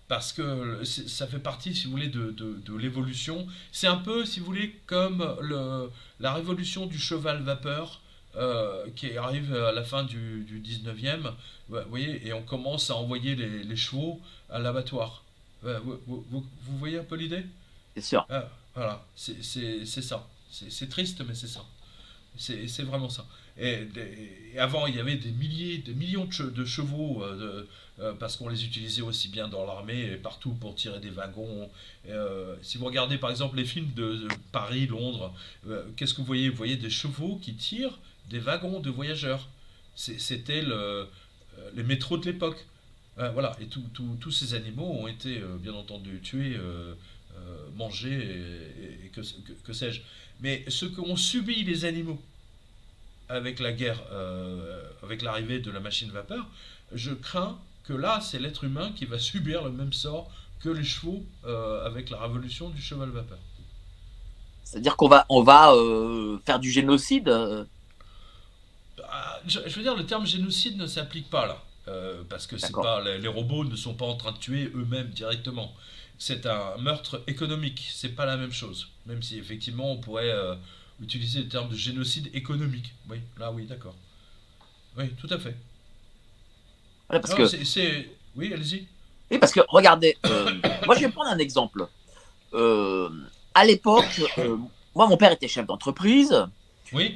Parce 0.08 0.32
que 0.32 0.82
ça 0.84 1.26
fait 1.26 1.38
partie, 1.38 1.74
si 1.74 1.84
vous 1.84 1.92
voulez, 1.92 2.08
de, 2.08 2.76
l'évolution. 2.76 3.46
C'est 3.72 3.86
un 3.86 3.96
peu, 3.96 4.24
si 4.24 4.40
vous 4.40 4.46
voulez, 4.46 4.80
comme 4.86 5.36
le, 5.40 5.90
la 6.18 6.32
révolution 6.32 6.86
du 6.86 6.98
cheval 6.98 7.42
vapeur 7.42 8.00
euh, 8.36 8.86
qui 8.96 9.16
arrive 9.16 9.54
à 9.54 9.72
la 9.72 9.84
fin 9.84 10.04
du, 10.04 10.44
du 10.44 10.60
19e, 10.60 11.32
vous 11.68 11.78
voyez, 11.88 12.26
et 12.26 12.32
on 12.32 12.42
commence 12.42 12.90
à 12.90 12.96
envoyer 12.96 13.34
les, 13.34 13.76
chevaux 13.76 14.20
à 14.50 14.58
l'abattoir. 14.58 15.22
Vous, 15.62 16.00
vous, 16.06 16.44
voyez 16.78 16.98
un 16.98 17.04
peu 17.04 17.16
l'idée? 17.16 17.44
C'est 17.94 18.02
sûr. 18.02 18.26
Ah, 18.30 18.48
voilà, 18.74 19.04
c'est 19.14 19.42
ça. 19.42 20.26
C'est 20.50 20.88
triste, 20.88 21.22
mais 21.26 21.34
c'est 21.34 21.48
ça. 21.48 21.64
C'est 22.36 22.82
vraiment 22.82 23.10
ça. 23.10 23.26
Et, 23.60 23.88
avant, 24.58 24.86
il 24.86 24.94
y 24.94 25.00
avait 25.00 25.16
des 25.16 25.32
milliers, 25.32 25.78
des 25.78 25.94
millions 25.94 26.26
de, 26.26 26.64
chevaux, 26.64 27.22
euh, 27.24 27.64
euh, 28.00 28.12
parce 28.14 28.36
qu'on 28.36 28.48
les 28.48 28.64
utilisait 28.64 29.02
aussi 29.02 29.28
bien 29.28 29.48
dans 29.48 29.66
l'armée 29.66 30.12
et 30.12 30.16
partout 30.16 30.52
pour 30.52 30.74
tirer 30.74 31.00
des 31.00 31.10
wagons. 31.10 31.70
Euh, 32.08 32.54
si 32.62 32.78
vous 32.78 32.86
regardez 32.86 33.18
par 33.18 33.30
exemple 33.30 33.56
les 33.56 33.64
films 33.64 33.92
de, 33.94 34.28
Paris, 34.52 34.86
Londres, 34.86 35.34
qu'est-ce 35.96 36.14
que 36.14 36.18
vous 36.18 36.26
voyez? 36.26 36.48
Vous 36.48 36.56
voyez 36.56 36.76
des 36.76 36.90
chevaux 36.90 37.38
qui 37.42 37.54
tirent 37.54 37.98
des 38.30 38.38
wagons 38.38 38.80
de 38.80 38.90
voyageurs. 38.90 39.48
C'était 39.94 40.62
le, 40.62 41.08
les 41.74 41.82
métros 41.82 42.18
de 42.18 42.26
l'époque. 42.26 42.66
voilà, 43.16 43.56
et 43.60 43.66
tous 43.66 44.30
ces 44.30 44.54
animaux 44.54 44.96
ont 45.00 45.08
été 45.08 45.40
bien 45.60 45.74
entendu 45.74 46.20
tués, 46.20 46.56
mangés, 47.74 48.44
et, 49.04 49.08
que, 49.08 49.72
sais-je. 49.72 50.02
Mais 50.40 50.64
ce 50.68 50.86
qu'ont 50.86 51.16
subi 51.16 51.64
les 51.64 51.84
animaux, 51.84 52.22
avec 53.28 53.60
la 53.60 53.72
guerre, 53.72 54.02
euh, 54.12 54.82
avec 55.02 55.22
l'arrivée 55.22 55.58
de 55.58 55.70
la 55.70 55.80
machine 55.80 56.10
vapeur, 56.10 56.48
je 56.92 57.12
crains 57.12 57.58
que 57.88 57.94
là, 57.94 58.20
c'est 58.20 58.38
l'être 58.38 58.64
humain 58.64 58.92
qui 58.94 59.06
va 59.06 59.18
subir 59.18 59.64
le 59.64 59.70
même 59.70 59.94
sort 59.94 60.30
que 60.60 60.68
les 60.68 60.84
chevaux 60.84 61.24
euh, 61.46 61.86
avec 61.86 62.10
la 62.10 62.20
révolution 62.20 62.68
du 62.68 62.82
cheval 62.82 63.08
vapeur. 63.08 63.38
C'est-à-dire 64.62 64.94
qu'on 64.96 65.08
va, 65.08 65.24
on 65.30 65.42
va 65.42 65.72
euh, 65.72 66.38
faire 66.44 66.58
du 66.58 66.70
génocide 66.70 67.30
ah, 69.10 69.40
je, 69.46 69.60
veux 69.60 69.82
dire, 69.82 69.96
le 69.96 70.04
terme 70.04 70.26
génocide 70.26 70.76
ne 70.76 70.86
s'applique 70.86 71.30
pas 71.30 71.46
là. 71.46 71.62
parce 72.28 72.46
que 72.46 72.58
c'est 72.58 72.72
pas, 72.72 73.00
les, 73.00 73.28
robots 73.28 73.64
ne 73.64 73.76
sont 73.76 73.94
pas 73.94 74.04
en 74.04 74.16
train 74.16 74.32
de 74.32 74.38
tuer 74.38 74.70
eux-mêmes 74.74 75.08
directement. 75.08 75.72
C'est 76.18 76.44
un 76.44 76.76
meurtre 76.76 77.22
économique, 77.26 77.88
c'est 77.90 78.10
pas 78.10 78.26
la 78.26 78.36
même 78.36 78.52
chose. 78.52 78.88
Même 79.06 79.22
si 79.22 79.38
effectivement 79.38 79.90
on 79.92 79.96
pourrait 79.96 80.34
utiliser 81.00 81.40
le 81.40 81.48
terme 81.48 81.70
de 81.70 81.76
génocide 81.76 82.28
économique. 82.34 82.92
Oui, 83.08 83.20
là, 83.38 83.50
oui, 83.50 83.64
d'accord. 83.64 83.94
Oui, 84.98 85.08
tout 85.18 85.28
à 85.30 85.38
fait. 85.38 85.56
Parce 87.08 87.34
que... 87.34 87.46
c'est, 87.46 88.08
Oui, 88.36 88.52
allez-y. 88.52 88.86
Oui, 89.30 89.38
parce 89.38 89.52
que 89.52 89.60
regardez, 89.68 90.16
euh, 90.26 90.50
moi 90.86 90.94
je 90.94 91.00
vais 91.00 91.08
prendre 91.08 91.30
un 91.30 91.38
exemple. 91.38 91.86
Euh, 92.54 93.08
à 93.54 93.64
l'époque, 93.64 94.22
euh, 94.38 94.56
moi 94.94 95.06
mon 95.06 95.16
père 95.16 95.32
était 95.32 95.48
chef 95.48 95.66
d'entreprise. 95.66 96.46
Oui. 96.92 97.14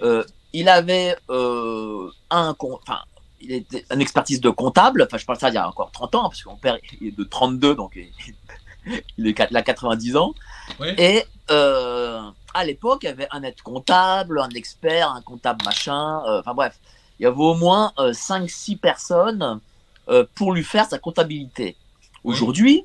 il 0.53 0.69
avait 0.69 1.17
un, 1.31 2.55
enfin, 2.61 3.01
il 3.41 3.53
était 3.53 3.87
une 3.91 4.03
expertise 4.03 4.41
de 4.41 4.51
comptable. 4.51 5.03
Enfin, 5.03 5.17
je 5.17 5.25
parle 5.25 5.39
ça 5.39 5.49
il 5.49 5.55
y 5.55 5.59
a 5.59 5.67
encore 5.67 5.91
30 5.91 6.15
ans, 6.15 6.23
parce 6.25 6.43
que 6.43 6.49
mon 6.51 6.57
père 6.57 6.77
est 7.01 7.17
de 7.17 7.25
32, 7.25 7.75
donc 7.75 7.97
il, 7.97 8.93
est, 9.29 9.49
il 9.51 9.57
a 9.57 9.63
90 9.63 10.17
ans. 10.17 10.35
Oui. 10.79 10.89
Et 10.99 11.25
à 11.49 12.65
l'époque, 12.67 13.01
il 13.03 13.07
y 13.07 13.09
avait 13.09 13.29
un 13.31 13.43
aide 13.43 13.61
comptable, 13.63 14.41
un 14.41 14.51
expert, 14.51 15.11
un 15.11 15.23
comptable 15.23 15.65
machin, 15.65 16.21
enfin 16.27 16.53
bref, 16.53 16.79
il 17.23 17.23
y 17.23 17.27
avait 17.27 17.37
au 17.37 17.55
moins 17.55 17.93
5-6 17.99 18.75
euh, 18.75 18.79
personnes 18.83 19.61
euh, 20.09 20.25
pour 20.35 20.53
lui 20.53 20.65
faire 20.65 20.87
sa 20.87 20.99
comptabilité. 20.99 21.77
Aujourd'hui, 22.25 22.85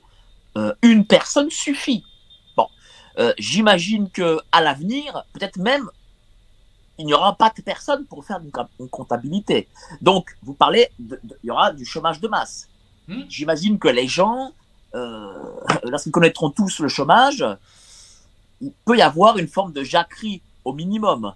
une 0.82 1.06
personne 1.06 1.52
suffit. 1.52 2.04
Bon, 2.56 2.68
j'imagine 3.38 4.10
que 4.10 4.40
à 4.52 4.60
l'avenir, 4.60 5.24
peut-être 5.34 5.58
même, 5.58 5.88
il 6.98 7.06
n'y 7.06 7.14
aura 7.14 7.36
pas 7.36 7.54
de 7.56 7.62
personne 7.62 8.06
pour 8.06 8.26
faire 8.26 8.40
une, 8.80 8.90
comptabilité. 8.90 9.68
Donc, 10.02 10.36
vous 10.42 10.56
parlez, 10.56 10.88
il 10.98 11.20
y 11.44 11.52
aura 11.52 11.72
du 11.74 11.86
chômage 11.86 12.20
de 12.20 12.28
masse. 12.28 12.68
Hmm. 13.08 13.22
J'imagine 13.30 13.78
que 13.78 13.88
les 13.88 14.08
gens, 14.08 14.52
lorsqu'ils 15.84 16.12
connaîtront 16.12 16.50
tous 16.50 16.80
le 16.80 16.88
chômage, 16.88 17.46
il 18.62 18.72
peut 18.86 18.98
y 18.98 19.02
avoir 19.02 19.38
une 19.38 19.48
forme 19.48 19.74
de 19.74 19.84
jacquerie 19.84 20.42
au 20.66 20.74
minimum. 20.74 21.34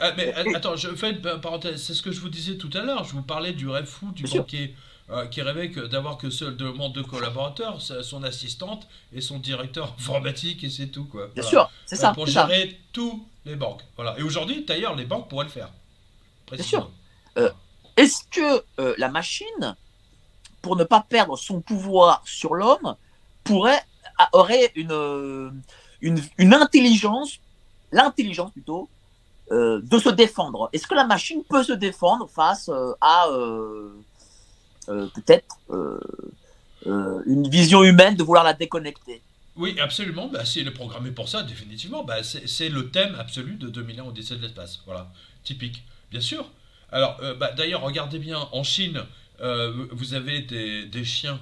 Ah, 0.00 0.12
mais 0.16 0.32
attends, 0.54 0.76
je 0.76 0.88
fais 0.94 1.10
une 1.10 1.40
parenthèse. 1.40 1.82
C'est 1.82 1.94
ce 1.94 2.02
que 2.02 2.12
je 2.12 2.20
vous 2.20 2.28
disais 2.28 2.56
tout 2.56 2.70
à 2.74 2.80
l'heure. 2.80 3.04
Je 3.04 3.12
vous 3.12 3.22
parlais 3.22 3.52
du 3.52 3.68
rêve 3.68 3.86
fou 3.86 4.12
du 4.12 4.24
banquier 4.24 4.74
euh, 5.10 5.26
qui 5.26 5.42
rêvait 5.42 5.68
d'avoir 5.68 6.18
que 6.18 6.30
seul 6.30 6.56
demande 6.56 6.92
deux 6.92 7.02
collaborateurs, 7.02 7.80
son 7.80 8.22
assistante 8.22 8.86
et 9.12 9.20
son 9.20 9.38
directeur 9.38 9.94
informatique 9.98 10.64
et 10.64 10.70
c'est 10.70 10.88
tout 10.88 11.04
quoi. 11.04 11.28
Bien 11.34 11.42
sûr, 11.42 11.70
c'est 11.86 11.96
ça. 11.96 12.12
Pour 12.12 12.26
gérer 12.26 12.78
tous 12.92 13.26
les 13.44 13.56
banques. 13.56 13.82
Voilà. 13.96 14.18
Et 14.18 14.22
aujourd'hui, 14.22 14.64
d'ailleurs, 14.64 14.94
les 14.94 15.04
banques 15.04 15.28
pourraient 15.28 15.46
le 15.46 15.50
faire. 15.50 15.70
Bien 16.50 16.62
sûr. 16.62 16.90
Euh, 17.36 17.50
est-ce 17.96 18.24
que 18.30 18.64
euh, 18.80 18.94
la 18.98 19.08
machine, 19.08 19.76
pour 20.62 20.76
ne 20.76 20.84
pas 20.84 21.04
perdre 21.08 21.36
son 21.36 21.60
pouvoir 21.60 22.22
sur 22.24 22.54
l'homme, 22.54 22.94
pourrait 23.44 23.82
aurait 24.32 24.72
une 24.74 25.52
une, 26.00 26.54
intelligence, 26.54 27.40
l'intelligence 27.92 28.52
plutôt, 28.52 28.88
euh, 29.50 29.80
de 29.82 29.98
se 29.98 30.10
défendre. 30.10 30.68
Est-ce 30.74 30.86
que 30.86 30.94
la 30.94 31.06
machine 31.06 31.42
peut 31.42 31.62
se 31.62 31.72
défendre 31.72 32.28
face 32.28 32.68
euh, 32.68 32.92
à 33.00 33.28
euh, 33.28 33.94
peut-être 34.86 35.56
une 37.24 37.48
vision 37.48 37.82
humaine 37.82 38.14
de 38.14 38.22
vouloir 38.22 38.44
la 38.44 38.52
déconnecter? 38.52 39.22
Oui, 39.56 39.74
absolument. 39.80 40.28
Bah, 40.28 40.44
si 40.44 40.60
elle 40.60 40.68
est 40.68 40.72
programmée 40.72 41.12
pour 41.12 41.30
ça, 41.30 41.42
définitivement. 41.42 42.04
Bah, 42.04 42.22
c'est 42.22 42.68
le 42.68 42.90
thème 42.90 43.14
absolu 43.18 43.54
de 43.54 43.68
2001 43.68 44.04
Odyssée 44.04 44.36
de 44.36 44.42
l'espace. 44.42 44.82
Voilà, 44.84 45.10
typique. 45.44 45.82
Bien 46.10 46.20
sûr. 46.20 46.50
Alors, 46.92 47.18
bah, 47.38 47.52
d'ailleurs, 47.52 47.80
regardez 47.80 48.18
bien, 48.18 48.48
en 48.52 48.62
Chine, 48.62 49.02
vous 49.40 50.12
avez 50.12 50.42
des, 50.42 50.84
des 50.84 51.04
chiens 51.04 51.40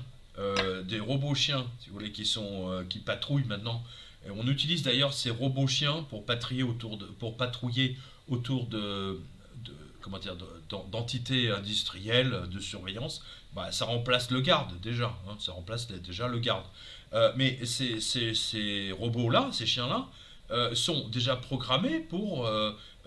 des 0.85 1.01
robots 1.01 1.35
chiens, 1.35 1.67
si 1.81 1.89
vous 1.89 1.95
voulez, 1.95 2.13
qui, 2.13 2.25
sont, 2.25 2.85
qui 2.89 3.01
patrouillent 3.01 3.47
maintenant. 3.49 3.83
On 4.35 4.47
utilise 4.47 4.83
d'ailleurs 4.83 5.13
ces 5.13 5.31
robots 5.31 5.67
chiens 5.67 6.05
pour, 6.09 6.25
patrouiller 6.25 6.63
autour 6.63 6.97
de, 6.97 7.07
pour 7.07 7.37
patrouiller 7.37 7.97
autour 8.29 8.67
de, 8.67 9.21
comment 10.01 10.19
dire, 10.19 10.37
d'entités 10.91 11.51
industrielles 11.51 12.49
de 12.51 12.61
surveillance. 12.61 13.23
Bah, 13.55 13.73
ça 13.73 13.85
remplace 13.85 14.31
le 14.31 14.41
garde 14.41 14.79
déjà, 14.81 15.17
hein, 15.29 15.37
ça 15.39 15.53
remplace 15.53 15.87
déjà 15.89 16.29
le 16.29 16.39
garde. 16.39 16.67
mais 17.37 17.59
ces, 17.65 18.93
robots-là, 18.99 19.51
ces 19.53 19.67
chiens-là, 19.67 20.09
sont 20.75 21.09
déjà 21.09 21.37
programmés 21.37 22.01
pour 22.01 22.47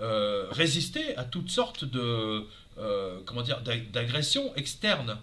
euh, 0.01 0.47
résister 0.51 1.17
à 1.17 1.25
toutes 1.25 1.49
sortes 1.49 1.83
de 1.83 2.45
euh, 2.77 3.19
comment 3.25 3.41
dire 3.41 3.61
d'agressions 3.91 4.55
externes. 4.55 5.17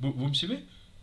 Vous, 0.00 0.28
me 0.28 0.34
suivez? 0.34 0.58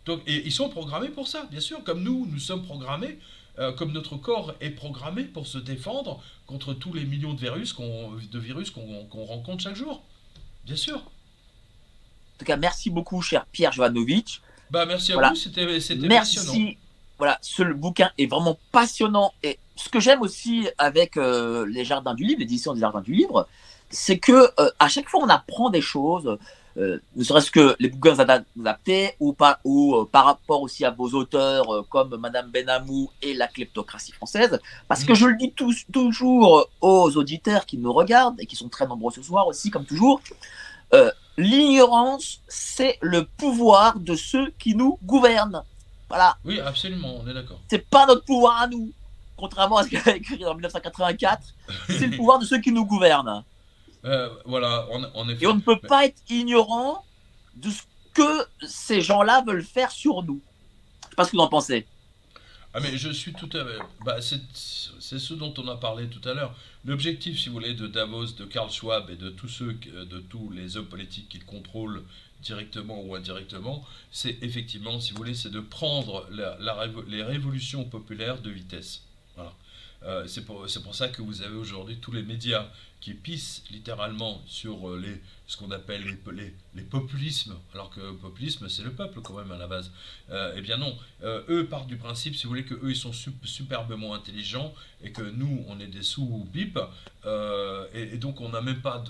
Donc, 0.06 0.22
et 0.26 0.46
ils 0.46 0.52
sont 0.52 0.68
programmés 0.68 1.08
pour 1.08 1.26
ça, 1.26 1.46
bien 1.50 1.58
sûr, 1.58 1.82
comme 1.82 2.02
nous, 2.02 2.28
nous 2.30 2.38
sommes 2.38 2.64
programmés, 2.64 3.18
euh, 3.58 3.72
comme 3.72 3.92
notre 3.92 4.16
corps 4.16 4.54
est 4.60 4.70
programmé 4.70 5.24
pour 5.24 5.46
se 5.46 5.58
défendre 5.58 6.22
contre 6.46 6.74
tous 6.74 6.92
les 6.92 7.04
millions 7.04 7.34
de 7.34 7.40
virus 7.40 7.72
qu'on 7.72 8.12
de 8.12 8.38
virus 8.38 8.70
qu'on 8.70 9.24
rencontre 9.24 9.62
chaque 9.62 9.76
jour. 9.76 10.02
Bien 10.64 10.76
sûr. 10.76 10.96
En 10.96 12.38
tout 12.38 12.44
cas, 12.44 12.56
merci 12.56 12.90
beaucoup, 12.90 13.20
cher 13.20 13.46
Pierre 13.46 13.72
Jovanovic. 13.72 14.42
Bah, 14.70 14.86
merci 14.86 15.12
à 15.12 15.28
vous, 15.28 15.34
c'était 15.34 15.66
Merci. 15.96 16.78
Voilà, 17.18 17.36
ce 17.42 17.64
bouquin 17.64 18.12
est 18.16 18.26
vraiment 18.26 18.58
passionnant 18.70 19.32
et 19.42 19.58
ce 19.74 19.88
que 19.88 19.98
j'aime 19.98 20.22
aussi 20.22 20.68
avec 20.78 21.16
euh, 21.16 21.66
les 21.66 21.84
Jardins 21.84 22.14
du 22.14 22.24
Livre, 22.24 22.38
l'édition 22.38 22.74
des 22.74 22.80
Jardins 22.80 23.00
du 23.00 23.12
Livre, 23.12 23.48
c'est 23.90 24.18
que 24.18 24.52
euh, 24.60 24.70
à 24.78 24.88
chaque 24.88 25.08
fois 25.08 25.24
on 25.24 25.28
apprend 25.28 25.70
des 25.70 25.80
choses, 25.80 26.38
euh, 26.78 26.98
ne 27.16 27.24
serait-ce 27.24 27.50
que 27.50 27.76
les 27.78 27.88
bouquins 27.88 28.18
adaptés 28.18 29.14
ou, 29.20 29.32
pas, 29.32 29.60
ou 29.64 30.04
par 30.10 30.26
rapport 30.26 30.62
aussi 30.62 30.84
à 30.84 30.90
vos 30.90 31.08
auteurs 31.10 31.86
comme 31.88 32.16
Madame 32.16 32.50
Benamou 32.50 33.10
et 33.22 33.34
la 33.34 33.48
kleptocratie 33.48 34.12
française, 34.12 34.60
parce 34.86 35.04
que 35.04 35.12
mm. 35.12 35.16
je 35.16 35.26
le 35.26 35.36
dis 35.36 35.54
toujours 35.92 36.68
aux 36.80 37.16
auditeurs 37.16 37.66
qui 37.66 37.78
nous 37.78 37.92
regardent 37.92 38.40
et 38.40 38.46
qui 38.46 38.56
sont 38.56 38.68
très 38.68 38.86
nombreux 38.86 39.12
ce 39.12 39.22
soir 39.22 39.46
aussi, 39.46 39.70
comme 39.70 39.84
toujours, 39.84 40.20
l'ignorance 41.36 42.40
c'est 42.48 42.98
le 43.00 43.24
pouvoir 43.24 43.98
de 43.98 44.14
ceux 44.14 44.50
qui 44.58 44.74
nous 44.74 44.98
gouvernent. 45.04 45.62
Voilà. 46.08 46.38
Oui, 46.44 46.58
absolument, 46.60 47.18
on 47.22 47.28
est 47.28 47.34
d'accord. 47.34 47.60
C'est 47.68 47.86
pas 47.86 48.06
notre 48.06 48.24
pouvoir 48.24 48.62
à 48.62 48.66
nous 48.66 48.92
contrairement 49.38 49.78
à 49.78 49.84
ce 49.84 49.88
qu'il 49.88 50.00
a 50.04 50.16
écrit 50.16 50.44
en 50.44 50.54
1984, 50.54 51.42
c'est 51.88 52.06
le 52.06 52.16
pouvoir 52.16 52.38
de 52.38 52.44
ceux 52.44 52.60
qui 52.60 52.72
nous 52.72 52.84
gouvernent. 52.84 53.44
Euh, 54.04 54.28
voilà. 54.44 54.86
Et 55.40 55.46
on 55.46 55.54
ne 55.54 55.60
peut 55.60 55.78
pas 55.78 56.06
être 56.06 56.22
ignorant 56.28 57.04
de 57.56 57.70
ce 57.70 57.82
que 58.14 58.46
ces 58.66 59.00
gens-là 59.00 59.42
veulent 59.46 59.64
faire 59.64 59.90
sur 59.90 60.22
nous. 60.22 60.40
Je 61.02 61.06
ne 61.06 61.10
sais 61.10 61.16
pas 61.16 61.24
ce 61.24 61.32
que 61.32 61.36
vous 61.36 61.42
en 61.42 61.48
pensez. 61.48 61.86
Ah 62.74 62.80
mais 62.80 62.96
je 62.96 63.10
suis 63.10 63.32
tout 63.32 63.48
à 63.54 63.64
fait... 63.64 63.78
Bah, 64.04 64.18
c'est 64.20 65.18
ce 65.18 65.34
dont 65.34 65.54
on 65.56 65.66
a 65.68 65.76
parlé 65.76 66.08
tout 66.08 66.26
à 66.28 66.34
l'heure. 66.34 66.54
L'objectif, 66.84 67.38
si 67.38 67.48
vous 67.48 67.54
voulez, 67.54 67.74
de 67.74 67.86
Davos, 67.86 68.26
de 68.26 68.44
Karl 68.44 68.70
Schwab 68.70 69.10
et 69.10 69.16
de 69.16 69.30
tous 69.30 69.48
ceux, 69.48 69.72
de 69.72 70.18
tous 70.20 70.50
les 70.50 70.76
hommes 70.76 70.86
politiques 70.86 71.28
qui 71.30 71.38
contrôlent 71.38 72.04
directement 72.42 73.00
ou 73.02 73.14
indirectement, 73.14 73.84
c'est 74.12 74.38
effectivement, 74.42 75.00
si 75.00 75.12
vous 75.12 75.18
voulez, 75.18 75.34
c'est 75.34 75.50
de 75.50 75.60
prendre 75.60 76.28
les 76.30 77.22
révolutions 77.22 77.84
populaires 77.84 78.40
de 78.40 78.50
vitesse. 78.50 79.02
Euh, 80.04 80.26
c'est 80.28 80.44
pour, 80.44 80.94
ça 80.94 81.08
que 81.08 81.22
vous 81.22 81.42
avez 81.42 81.56
aujourd'hui 81.56 81.98
tous 81.98 82.12
les 82.12 82.22
médias 82.22 82.66
qui 83.00 83.14
pissent 83.14 83.64
littéralement 83.70 84.40
sur 84.46 84.88
euh, 84.88 84.98
les, 84.98 85.20
ce 85.48 85.56
qu'on 85.56 85.72
appelle 85.72 86.04
les, 86.32 86.54
les, 86.74 86.82
populismes, 86.82 87.56
alors 87.74 87.90
que 87.90 88.12
populisme 88.12 88.68
c'est 88.68 88.82
le 88.82 88.92
peuple 88.92 89.20
quand 89.22 89.34
même 89.34 89.50
à 89.50 89.58
la 89.58 89.66
base. 89.66 89.90
Euh, 90.30 90.54
eh 90.56 90.60
bien 90.60 90.76
non, 90.76 90.96
eux 91.24 91.66
partent 91.68 91.88
du 91.88 91.96
principe, 91.96 92.36
si 92.36 92.44
vous 92.44 92.50
voulez, 92.50 92.64
que 92.64 92.74
eux 92.74 92.90
ils 92.90 92.96
sont 92.96 93.12
superbement 93.12 94.14
intelligents 94.14 94.72
et 95.02 95.10
que 95.10 95.22
nous 95.22 95.64
on 95.68 95.80
est 95.80 95.88
des 95.88 96.02
sous-bip, 96.02 96.78
et, 97.94 98.18
donc 98.18 98.40
on 98.40 98.50
n'a 98.50 98.60
même 98.60 98.80
pas, 98.80 99.02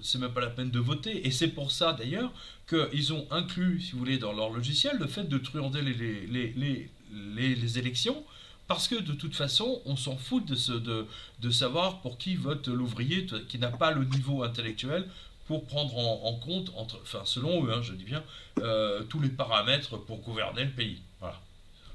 c'est 0.00 0.18
même 0.18 0.32
pas 0.32 0.40
la 0.40 0.50
peine 0.50 0.70
de 0.70 0.78
voter. 0.78 1.26
Et 1.26 1.30
c'est 1.30 1.48
pour 1.48 1.72
ça 1.72 1.92
d'ailleurs 1.92 2.32
qu'ils 2.66 3.12
ont 3.12 3.26
inclus, 3.30 3.82
si 3.82 3.92
vous 3.92 3.98
voulez, 3.98 4.16
dans 4.16 4.32
leur 4.32 4.50
logiciel 4.50 4.96
le 4.98 5.06
fait 5.06 5.24
de 5.24 5.36
truander 5.36 5.82
les, 5.82 6.90
les 7.12 7.78
élections 7.78 8.24
parce 8.72 8.88
que 8.88 8.94
de 8.94 9.12
toute 9.12 9.36
façon, 9.36 9.82
on 9.84 9.96
s'en 9.96 10.16
fout 10.16 10.46
de, 10.46 11.06
de, 11.40 11.50
savoir 11.50 12.00
pour 12.00 12.16
qui 12.16 12.36
vote 12.36 12.68
l'ouvrier 12.68 13.26
qui 13.46 13.58
n'a 13.58 13.68
pas 13.68 13.90
le 13.90 14.04
niveau 14.06 14.44
intellectuel 14.44 15.06
pour 15.46 15.66
prendre 15.66 15.94
en, 15.98 16.32
compte, 16.36 16.72
entre, 16.74 16.98
enfin 17.02 17.20
selon 17.24 17.66
eux, 17.66 17.72
hein, 17.74 17.82
je 17.82 17.92
dis 17.92 18.04
bien, 18.04 18.22
euh, 18.60 19.02
tous 19.02 19.20
les 19.20 19.28
paramètres 19.28 19.98
pour 19.98 20.20
gouverner 20.20 20.64
le 20.64 20.70
pays. 20.70 21.02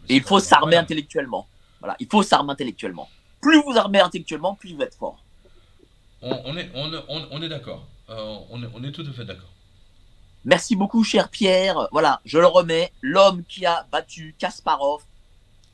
Et 0.07 0.17
il 0.17 0.21
faut 0.21 0.39
s'armer 0.39 0.75
intellectuellement. 0.75 1.47
Voilà, 1.79 1.95
il 1.99 2.05
faut 2.05 2.21
s'armer 2.21 2.51
intellectuellement. 2.51 3.09
Plus 3.41 3.59
vous 3.63 3.75
armez 3.75 3.99
intellectuellement, 3.99 4.53
plus 4.53 4.75
vous 4.75 4.81
êtes 4.83 4.93
fort. 4.93 5.17
On, 6.21 6.55
est, 6.57 6.69
on, 6.75 7.41
est 7.41 7.49
d'accord. 7.49 7.87
Euh, 8.11 8.37
on, 8.51 8.61
est, 8.61 8.69
on 8.75 8.83
est 8.83 8.91
tout 8.91 9.05
à 9.09 9.13
fait 9.13 9.25
d'accord. 9.25 9.49
Merci 10.45 10.75
beaucoup, 10.75 11.03
cher 11.03 11.29
Pierre. 11.29 11.87
Voilà, 11.91 12.21
je 12.23 12.37
le 12.37 12.45
remets. 12.45 12.93
L'homme 13.01 13.43
qui 13.45 13.65
a 13.65 13.87
battu 13.91 14.35
Kasparov 14.37 15.01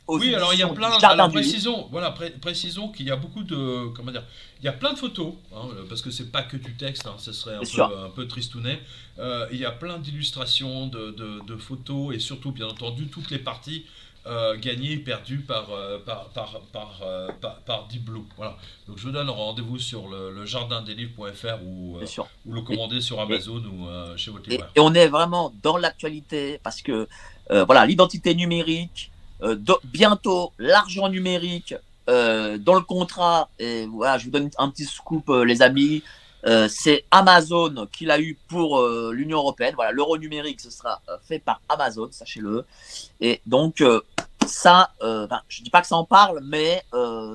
oui, 0.08 0.36
alors 0.36 0.54
il 0.54 0.60
y 0.60 0.64
a 0.64 0.68
plein. 0.68 0.92
Alors 0.92 1.30
précisons, 1.32 1.88
voilà, 1.92 2.14
précisons 2.42 2.90
qu'il 2.90 3.06
y 3.08 3.12
a 3.12 3.16
beaucoup 3.16 3.44
de, 3.44 3.88
comment 3.96 4.12
dire, 4.12 4.24
il 4.60 4.66
y 4.66 4.68
a 4.68 4.74
plein 4.74 4.94
de 4.94 4.98
photos, 4.98 5.34
hein, 5.56 5.70
parce 5.88 6.02
que 6.02 6.12
c'est 6.12 6.32
pas 6.32 6.44
que 6.44 6.58
du 6.58 6.74
texte, 6.74 7.08
hein, 7.08 7.16
ce 7.18 7.32
serait 7.32 7.56
un 7.56 7.62
peu, 7.62 7.98
un 8.06 8.10
peu, 8.10 8.28
tristounet. 8.28 8.82
Euh, 9.20 9.48
il 9.52 9.60
y 9.60 9.66
a 9.66 9.72
plein 9.72 10.00
d'illustrations, 10.00 10.88
de, 10.88 11.12
de, 11.46 11.58
photos 11.58 12.16
et 12.16 12.20
surtout, 12.20 12.52
bien 12.52 12.68
entendu, 12.68 13.08
toutes 13.08 13.32
les 13.32 13.40
parties 13.40 13.86
euh, 14.26 14.58
gagnées 14.58 14.94
et 14.94 14.98
perdues 14.98 15.40
par 15.40 15.70
euh, 15.72 16.00
par 16.00 16.30
par 16.30 16.62
par, 16.74 17.02
par, 17.42 17.60
par, 17.62 17.88
Deep 17.88 18.04
Blue. 18.04 18.24
Voilà. 18.36 18.58
Donc 18.88 18.98
je 18.98 19.04
vous 19.04 19.12
donne 19.12 19.30
rendez-vous 19.30 19.80
sur 19.80 20.10
le, 20.10 20.32
le 20.32 20.46
jardindeslivres.fr 20.46 21.64
ou 21.66 22.00
ou 22.46 22.54
le 22.54 22.62
commander 22.62 23.00
sur 23.00 23.22
Amazon 23.22 23.64
ou 23.64 23.88
chez 24.18 24.32
votre 24.32 24.52
et, 24.52 24.60
et, 24.76 24.80
on 24.80 24.94
est 24.94 25.08
vraiment 25.08 25.54
dans 25.62 25.78
l'actualité 25.78 26.60
parce 26.64 26.82
que 26.82 27.08
voilà 27.50 27.86
l'identité 27.86 28.34
numérique 28.34 29.12
euh, 29.44 29.58
bientôt, 29.84 30.54
l'argent 30.58 31.10
numérique 31.10 31.76
euh, 32.10 32.58
dans 32.58 32.76
le 32.76 32.82
contrat, 32.82 33.50
et 33.60 33.86
voilà, 33.88 34.18
je 34.18 34.26
vous 34.26 34.32
donne 34.32 34.50
un 34.58 34.70
petit 34.70 34.86
scoop, 34.86 35.30
euh, 35.30 35.44
les 35.44 35.62
amis. 35.62 36.04
c'est 36.68 37.06
Amazon 37.12 37.88
qui 37.92 38.06
l'a 38.06 38.20
eu 38.20 38.38
pour 38.50 38.86
l'Union 39.12 39.38
européenne. 39.38 39.76
Voilà, 39.76 39.92
l'euro 39.94 40.18
numérique, 40.18 40.60
ce 40.60 40.70
sera 40.70 41.02
fait 41.26 41.40
par 41.40 41.62
Amazon, 41.70 42.10
sachez-le. 42.12 42.66
Et 43.22 43.40
donc, 43.46 43.82
ça, 44.46 44.92
je 45.48 45.62
dis 45.62 45.70
pas 45.70 45.80
que 45.80 45.88
ça 45.88 45.96
en 45.96 46.04
parle, 46.04 46.42
mais 46.44 46.84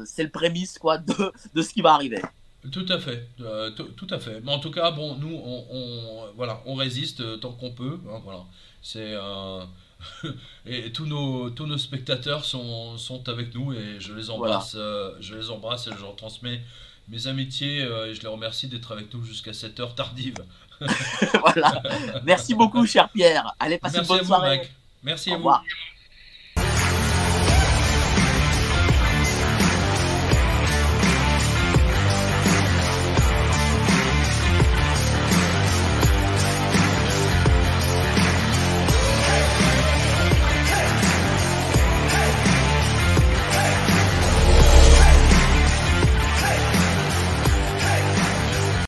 c'est 0.04 0.24
le 0.24 0.28
prémisse 0.28 0.78
quoi 0.78 0.98
de, 0.98 1.32
de, 1.54 1.62
ce 1.62 1.70
qui 1.70 1.80
va 1.80 1.94
arriver. 1.94 2.20
Tout 2.70 2.84
à 2.90 2.98
fait, 2.98 3.26
tout 3.96 4.08
à 4.10 4.18
fait. 4.18 4.42
Mais 4.44 4.52
en 4.52 4.58
tout 4.58 4.70
cas, 4.70 4.90
bon, 4.90 5.14
nous, 5.14 5.34
on, 5.34 6.26
voilà, 6.36 6.60
on 6.66 6.74
résiste 6.74 7.40
tant 7.40 7.52
qu'on 7.52 7.70
peut. 7.70 7.98
Hein, 8.10 8.20
voilà, 8.22 8.40
c'est 8.82 9.14
et 10.66 10.92
tous 10.92 11.06
nos, 11.06 11.50
tous 11.50 11.66
nos 11.66 11.78
spectateurs 11.78 12.44
sont, 12.44 12.96
sont 12.98 13.28
avec 13.28 13.54
nous 13.54 13.72
et 13.72 13.98
je 13.98 14.12
les 14.14 14.30
embrasse, 14.30 14.74
euh, 14.76 15.12
je 15.20 15.34
les 15.34 15.50
embrasse 15.50 15.86
et 15.88 15.90
je 15.96 16.02
leur 16.02 16.16
transmets 16.16 16.60
mes 17.08 17.26
amitiés 17.26 17.82
euh, 17.82 18.10
et 18.10 18.14
je 18.14 18.22
les 18.22 18.28
remercie 18.28 18.68
d'être 18.68 18.92
avec 18.92 19.12
nous 19.12 19.24
jusqu'à 19.24 19.52
cette 19.52 19.80
heure 19.80 19.94
tardive. 19.94 20.36
voilà. 21.40 21.82
Merci 22.24 22.54
beaucoup, 22.54 22.86
cher 22.86 23.08
Pierre. 23.08 23.54
Allez, 23.58 23.78
passez 23.78 23.98
une 23.98 24.06
bonne 24.06 24.24
soirée. 24.24 24.68
Merci 25.02 25.32
à 25.32 25.38
vous. 25.38 25.50